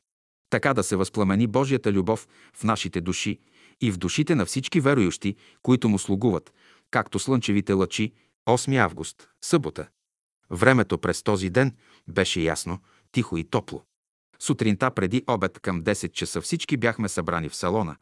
Така 0.50 0.74
да 0.74 0.84
се 0.84 0.96
възпламени 0.96 1.48
Божията 1.48 1.92
любов 1.92 2.28
в 2.54 2.64
нашите 2.64 3.02
души 3.02 3.40
и 3.82 3.92
в 3.92 3.98
душите 3.98 4.36
на 4.36 4.46
всички 4.46 4.80
верующи, 4.80 5.36
които 5.62 5.90
му 5.90 6.00
слугуват, 6.00 6.54
както 6.92 7.20
слънчевите 7.20 7.74
лъчи, 7.74 8.14
8 8.48 8.78
август, 8.78 9.30
събота. 9.42 9.88
Времето 10.50 10.98
през 10.98 11.24
този 11.24 11.50
ден 11.50 11.76
беше 12.08 12.42
ясно, 12.42 12.80
тихо 13.12 13.38
и 13.38 13.44
топло. 13.44 13.84
Сутринта 14.44 14.92
преди 14.92 15.24
обед 15.28 15.60
към 15.60 15.84
10 15.84 16.12
часа 16.12 16.42
всички 16.42 16.78
бяхме 16.78 17.10
събрани 17.10 17.50
в 17.50 17.56
салона, 17.56 17.96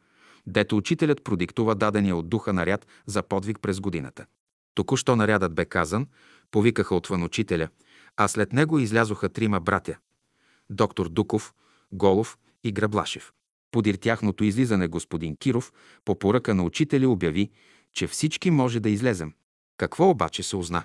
дето 0.46 0.76
учителят 0.76 1.24
продиктува 1.24 1.74
дадения 1.74 2.16
от 2.16 2.28
духа 2.28 2.52
наряд 2.52 2.86
за 3.06 3.22
подвиг 3.22 3.58
през 3.60 3.80
годината. 3.80 4.26
Току-що 4.74 5.16
нарядът 5.16 5.54
бе 5.54 5.64
казан, 5.64 6.06
повикаха 6.50 6.94
отвън 6.94 7.22
учителя, 7.22 7.68
а 8.16 8.28
след 8.28 8.52
него 8.52 8.78
излязоха 8.78 9.28
трима 9.28 9.60
братя– 9.60 9.98
доктор 10.70 11.08
Дуков, 11.08 11.54
Голов 11.92 12.38
и 12.64 12.72
Граблашев. 12.72 13.32
Подир 13.70 13.94
тяхното 13.94 14.44
излизане 14.44 14.88
господин 14.88 15.36
Киров 15.36 15.72
по 16.04 16.18
поръка 16.18 16.54
на 16.54 16.62
учителя 16.62 17.08
обяви, 17.08 17.50
че 17.92 18.06
всички 18.06 18.50
може 18.50 18.80
да 18.80 18.90
излезем. 18.90 19.32
Какво 19.76 20.10
обаче 20.10 20.42
се 20.42 20.56
узна? 20.56 20.84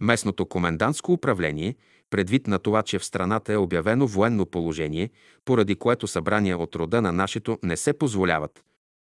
Местното 0.00 0.46
комендантско 0.46 1.12
управление, 1.12 1.76
предвид 2.10 2.46
на 2.46 2.58
това, 2.58 2.82
че 2.82 2.98
в 2.98 3.04
страната 3.04 3.52
е 3.52 3.56
обявено 3.56 4.06
военно 4.06 4.46
положение, 4.46 5.10
поради 5.44 5.76
което 5.76 6.06
събрания 6.06 6.58
от 6.58 6.76
рода 6.76 7.02
на 7.02 7.12
нашето 7.12 7.58
не 7.62 7.76
се 7.76 7.92
позволяват, 7.92 8.64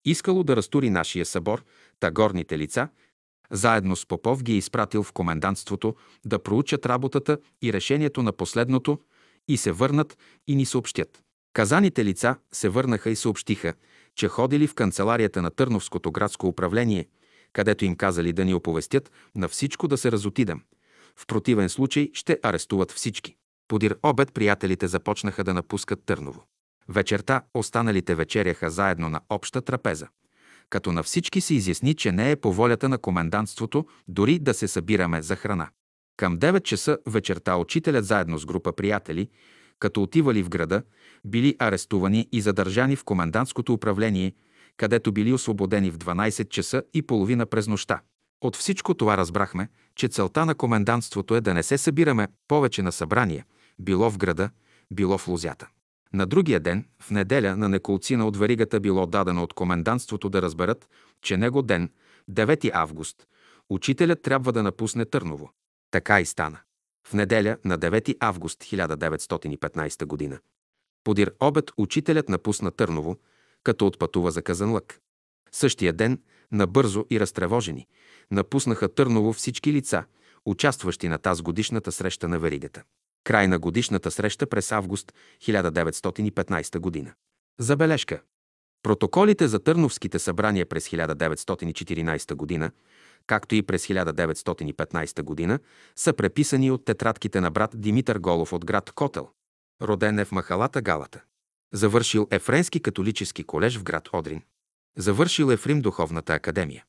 искало 0.06 0.44
да 0.44 0.56
разтури 0.56 0.90
нашия 0.90 1.26
събор, 1.26 1.64
та 2.00 2.12
горните 2.12 2.58
лица, 2.58 2.90
заедно 3.52 3.96
с 3.96 4.06
Попов 4.06 4.44
ги 4.44 4.54
е 4.54 4.58
изпратил 4.58 5.04
в 5.04 5.12
комендантството 5.12 5.96
да 6.26 6.40
проучат 6.40 6.86
работата 6.86 7.38
и 7.62 7.74
решението 7.74 8.24
на 8.24 8.32
последното 8.32 9.00
и 9.48 9.58
се 9.58 9.72
върнат 9.72 10.18
и 10.48 10.56
ни 10.56 10.66
съобщят. 10.66 11.24
Казаните 11.54 12.06
лица 12.06 12.36
се 12.52 12.70
върнаха 12.70 13.10
и 13.10 13.16
съобщиха, 13.16 13.74
че 14.16 14.28
ходили 14.28 14.68
в 14.68 14.76
канцеларията 14.76 15.42
на 15.42 15.52
Търновското 15.52 16.12
градско 16.12 16.48
управление, 16.48 17.08
където 17.54 17.86
им 17.86 17.96
казали 17.96 18.34
да 18.34 18.46
ни 18.46 18.54
оповестят 18.54 19.12
на 19.36 19.48
всичко 19.48 19.88
да 19.88 19.98
се 19.98 20.12
разотидем. 20.12 20.62
В 21.20 21.28
противен 21.28 21.70
случай 21.70 22.10
ще 22.14 22.40
арестуват 22.44 22.92
всички. 22.92 23.36
Подир 23.68 23.98
обед 24.04 24.34
приятелите 24.34 24.88
започнаха 24.88 25.44
да 25.44 25.54
напускат 25.54 26.04
Търново. 26.06 26.44
Вечерта 26.90 27.42
останалите 27.54 28.16
вечеряха 28.16 28.70
заедно 28.70 29.10
на 29.10 29.22
обща 29.30 29.62
трапеза. 29.62 30.08
Като 30.70 30.92
на 30.92 31.04
всички 31.04 31.42
се 31.42 31.54
изясни, 31.54 31.94
че 31.94 32.12
не 32.12 32.32
е 32.32 32.36
по 32.36 32.54
волята 32.54 32.90
на 32.90 32.98
комендантството 32.98 33.86
дори 34.08 34.40
да 34.40 34.54
се 34.54 34.68
събираме 34.68 35.22
за 35.22 35.36
храна. 35.36 35.70
Към 36.18 36.40
9 36.40 36.64
часа 36.64 36.98
вечерта 37.08 37.58
учителят 37.58 38.06
заедно 38.06 38.38
с 38.38 38.46
група 38.46 38.74
приятели, 38.74 39.30
като 39.80 40.04
отивали 40.04 40.44
в 40.44 40.50
града, 40.50 40.84
били 41.26 41.56
арестувани 41.60 42.28
и 42.32 42.42
задържани 42.42 42.96
в 42.96 43.04
комендантското 43.04 43.74
управление, 43.74 44.34
където 44.78 45.12
били 45.12 45.34
освободени 45.34 45.92
в 45.92 45.98
12 45.98 46.50
часа 46.50 46.84
и 46.94 47.02
половина 47.02 47.46
през 47.46 47.68
нощта. 47.68 48.02
От 48.42 48.56
всичко 48.56 48.94
това 48.94 49.18
разбрахме, 49.18 49.70
че 49.96 50.08
целта 50.08 50.46
на 50.46 50.56
комендантството 50.56 51.36
е 51.36 51.42
да 51.42 51.54
не 51.54 51.64
се 51.64 51.78
събираме 51.78 52.28
повече 52.48 52.82
на 52.82 52.92
събрание, 52.92 53.46
било 53.80 54.12
в 54.12 54.18
града, 54.18 54.50
било 54.92 55.18
в 55.18 55.28
лузята. 55.28 55.68
На 56.14 56.26
другия 56.26 56.60
ден, 56.60 56.86
в 57.02 57.12
неделя, 57.12 57.58
на 57.58 57.70
неколцина 57.70 58.28
от 58.28 58.38
веригата 58.38 58.80
било 58.80 59.06
дадено 59.06 59.44
от 59.44 59.54
комендантството 59.54 60.30
да 60.30 60.42
разберат, 60.42 60.90
че 61.22 61.38
него 61.38 61.62
ден, 61.62 61.90
9 62.32 62.72
август, 62.74 63.28
учителят 63.70 64.22
трябва 64.22 64.54
да 64.54 64.64
напусне 64.64 65.06
Търново. 65.06 65.52
Така 65.92 66.22
и 66.22 66.26
стана. 66.26 66.60
В 67.08 67.14
неделя, 67.14 67.58
на 67.66 67.80
9 67.80 68.16
август 68.20 68.60
1915 68.60 70.30
г. 70.30 70.40
Подир 71.04 71.34
обед 71.40 71.72
учителят 71.78 72.30
напусна 72.30 72.72
Търново, 72.72 73.18
като 73.64 73.88
отпътува 73.88 74.32
за 74.32 74.42
Казанлък. 74.42 75.00
Същия 75.52 75.94
ден, 75.94 76.22
набързо 76.52 77.06
и 77.10 77.20
разтревожени, 77.20 77.88
напуснаха 78.32 78.94
Търново 78.94 79.34
всички 79.34 79.74
лица, 79.74 80.04
участващи 80.46 81.08
на 81.08 81.18
тази 81.18 81.44
годишната 81.44 81.92
среща 81.92 82.28
на 82.28 82.40
веригата. 82.40 82.84
Край 83.24 83.48
на 83.48 83.60
годишната 83.60 84.12
среща 84.12 84.48
през 84.48 84.72
август 84.72 85.14
1915 85.42 86.80
година. 86.80 87.14
Забележка. 87.60 88.22
Протоколите 88.84 89.48
за 89.48 89.60
Търновските 89.60 90.20
събрания 90.20 90.66
през 90.66 90.90
1914 90.90 92.36
година, 92.36 92.72
както 93.28 93.56
и 93.56 93.62
през 93.62 93.88
1915 93.88 95.24
година, 95.24 95.60
са 95.96 96.14
преписани 96.14 96.72
от 96.72 96.86
тетрадките 96.86 97.42
на 97.42 97.52
брат 97.52 97.72
Димитър 97.76 98.20
Голов 98.20 98.54
от 98.54 98.66
град 98.66 98.92
Котел. 98.92 99.30
Роден 99.82 100.20
е 100.20 100.26
в 100.26 100.32
махалата 100.32 100.82
Галата. 100.82 101.24
Завършил 101.74 102.28
Ефренски 102.32 102.80
католически 102.80 103.44
колеж 103.44 103.78
в 103.78 103.84
град 103.84 104.10
Одрин. 104.14 104.42
Завършил 104.98 105.52
е 105.52 105.58
в 105.58 105.68
Рим 105.68 105.82
духовната 105.82 106.34
академия. 106.34 106.86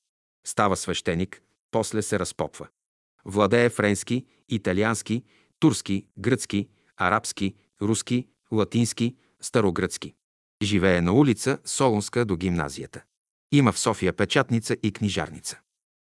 Става 0.47 0.77
свещеник, 0.77 1.43
после 1.71 2.03
се 2.03 2.19
разпопва. 2.19 2.69
Владее 3.25 3.69
френски, 3.69 4.27
италиански, 4.49 5.25
турски, 5.59 6.07
гръцки, 6.19 6.69
арабски, 6.97 7.55
руски, 7.83 8.29
латински, 8.53 9.17
старогръцки. 9.41 10.15
Живее 10.63 11.01
на 11.01 11.13
улица 11.13 11.59
Солунска 11.65 12.25
до 12.25 12.37
гимназията. 12.37 13.03
Има 13.53 13.73
в 13.73 13.79
София 13.79 14.13
печатница 14.13 14.77
и 14.83 14.93
книжарница. 14.93 15.61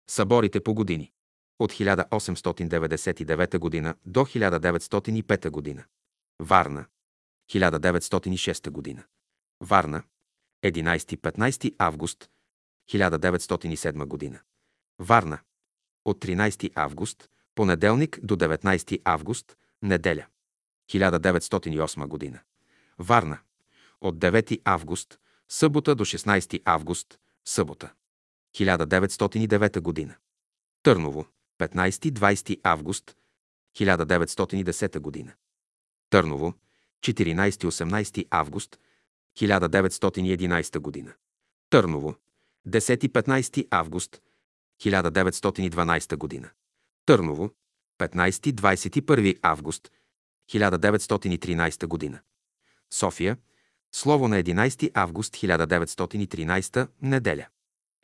Съборите 0.10 0.60
по 0.60 0.73
години. 0.73 1.11
От 1.60 1.72
1899 1.72 3.84
г. 3.84 3.95
до 4.06 4.19
1905 4.19 5.76
г. 5.76 5.86
Варна. 6.40 6.86
1906 7.52 8.95
г. 8.95 9.03
Варна. 9.61 10.03
11-15 10.64 11.76
август 11.77 12.30
1907 12.94 14.32
г. 14.32 14.41
Варна. 14.99 15.40
От 16.06 16.26
13 16.26 16.72
август, 16.76 17.30
понеделник 17.56 18.19
до 18.23 18.36
19 18.36 19.02
август, 19.06 19.57
неделя. 19.82 20.26
1908 20.91 22.34
г. 22.34 22.44
Варна. 22.99 23.40
От 24.02 24.15
9 24.15 24.61
август, 24.65 25.19
събота 25.49 25.95
до 25.95 26.06
16 26.06 26.61
август, 26.65 27.19
събота. 27.45 27.94
1909 28.56 30.07
г. 30.07 30.18
Търново. 30.84 31.26
15-20 31.60 32.60
август 32.64 33.18
1910 33.77 35.26
г. 35.26 35.36
Търново. 36.10 36.53
14-18 37.02 38.27
август 38.30 38.80
1911 39.38 41.06
г. 41.06 41.16
Търново. 41.70 42.16
10-15 42.68 43.68
август 43.72 44.22
1912 44.82 46.41
г. 46.41 46.52
Търново. 47.06 47.49
15-21 47.99 49.40
август 49.41 49.91
1913 50.52 52.12
г. 52.12 52.22
София. 52.94 53.38
Слово 53.91 54.28
на 54.28 54.44
11 54.44 54.91
август 54.94 55.34
1913 55.34 56.88
неделя. 57.02 57.48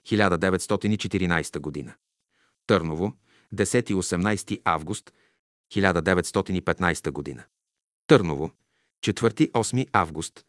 1914 0.06 1.86
г. 1.86 1.96
Търново. 2.68 3.14
10-18 3.56 4.62
август 4.66 5.14
1915 5.72 7.36
г. 7.36 7.48
Търново. 8.08 8.52
4-8 9.02 9.88
август 9.94 10.46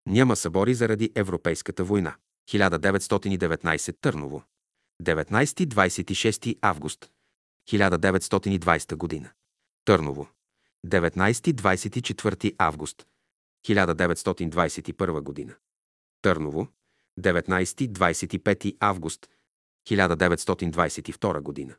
Няма 0.06 0.36
събори 0.36 0.74
заради 0.74 1.12
Европейската 1.14 1.84
война. 1.84 2.16
1919 2.50 3.96
Търново. 4.00 4.42
19-26 5.02 6.58
август 6.62 7.10
1920 7.68 8.96
година. 8.96 9.30
Търново. 9.84 10.28
19-24 10.86 12.54
август 12.58 13.06
1921 13.66 15.20
година. 15.20 15.54
Търново. 16.22 16.68
19-25 17.20 18.76
август 18.80 19.28
1922 19.88 21.40
година. 21.40 21.74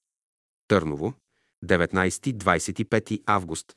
Търново. 0.67 1.13
19-25 1.65 3.23
август 3.25 3.75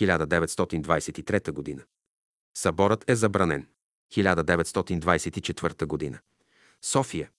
1923 0.00 1.76
г. 1.76 1.84
Съборът 2.54 3.10
е 3.10 3.16
забранен. 3.16 3.66
1924 4.12 6.12
г. 6.12 6.20
София. 6.82 7.30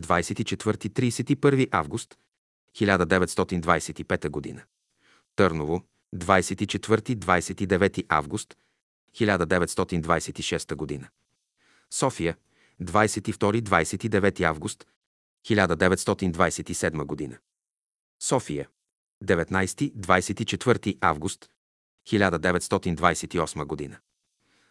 24-31 0.00 1.68
август 1.70 2.18
1925 2.76 4.56
г. 4.56 4.64
Търново. 5.36 5.82
24-29 6.16 8.04
август 8.08 8.56
1926 9.14 11.00
г. 11.00 11.08
София. 11.90 12.36
22-29 12.82 14.42
август 14.42 14.86
1927 15.44 17.30
г. 17.30 17.38
София. 18.20 18.68
19-24 19.22 20.98
август 21.00 21.50
1928 22.06 23.90
г. 23.90 24.00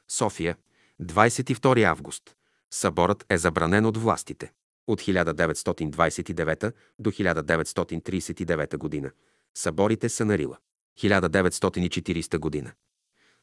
София, 0.07 0.57
22 1.01 1.83
август. 1.83 2.35
Съборът 2.71 3.25
е 3.29 3.37
забранен 3.37 3.85
от 3.85 3.97
властите. 3.97 4.51
От 4.87 5.01
1929 5.01 6.73
до 6.99 7.11
1939 7.11 9.01
г. 9.03 9.11
Съборите 9.55 10.09
са 10.09 10.25
на 10.25 10.37
Рила. 10.37 10.57
1940 10.99 12.63
г. 12.63 12.73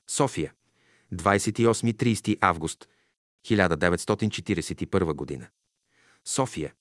София, 0.07 0.53
28-30 1.15 2.39
август 2.41 2.89
1941 3.45 5.41
г. 5.41 5.49
София, 6.25 6.75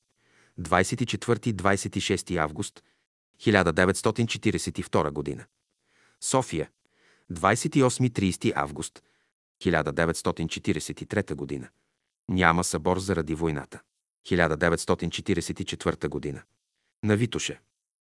24-26 0.60 2.38
август 2.38 2.84
1942 3.42 5.38
г. 5.38 5.46
София, 6.22 6.70
28-30 7.32 8.54
август 8.56 9.04
1943 9.64 11.36
година. 11.36 11.70
Няма 12.30 12.64
събор 12.64 13.00
заради 13.00 13.36
войната. 13.36 13.82
1944 14.28 16.08
година. 16.08 16.42
На 17.04 17.16
Витоше. 17.16 17.60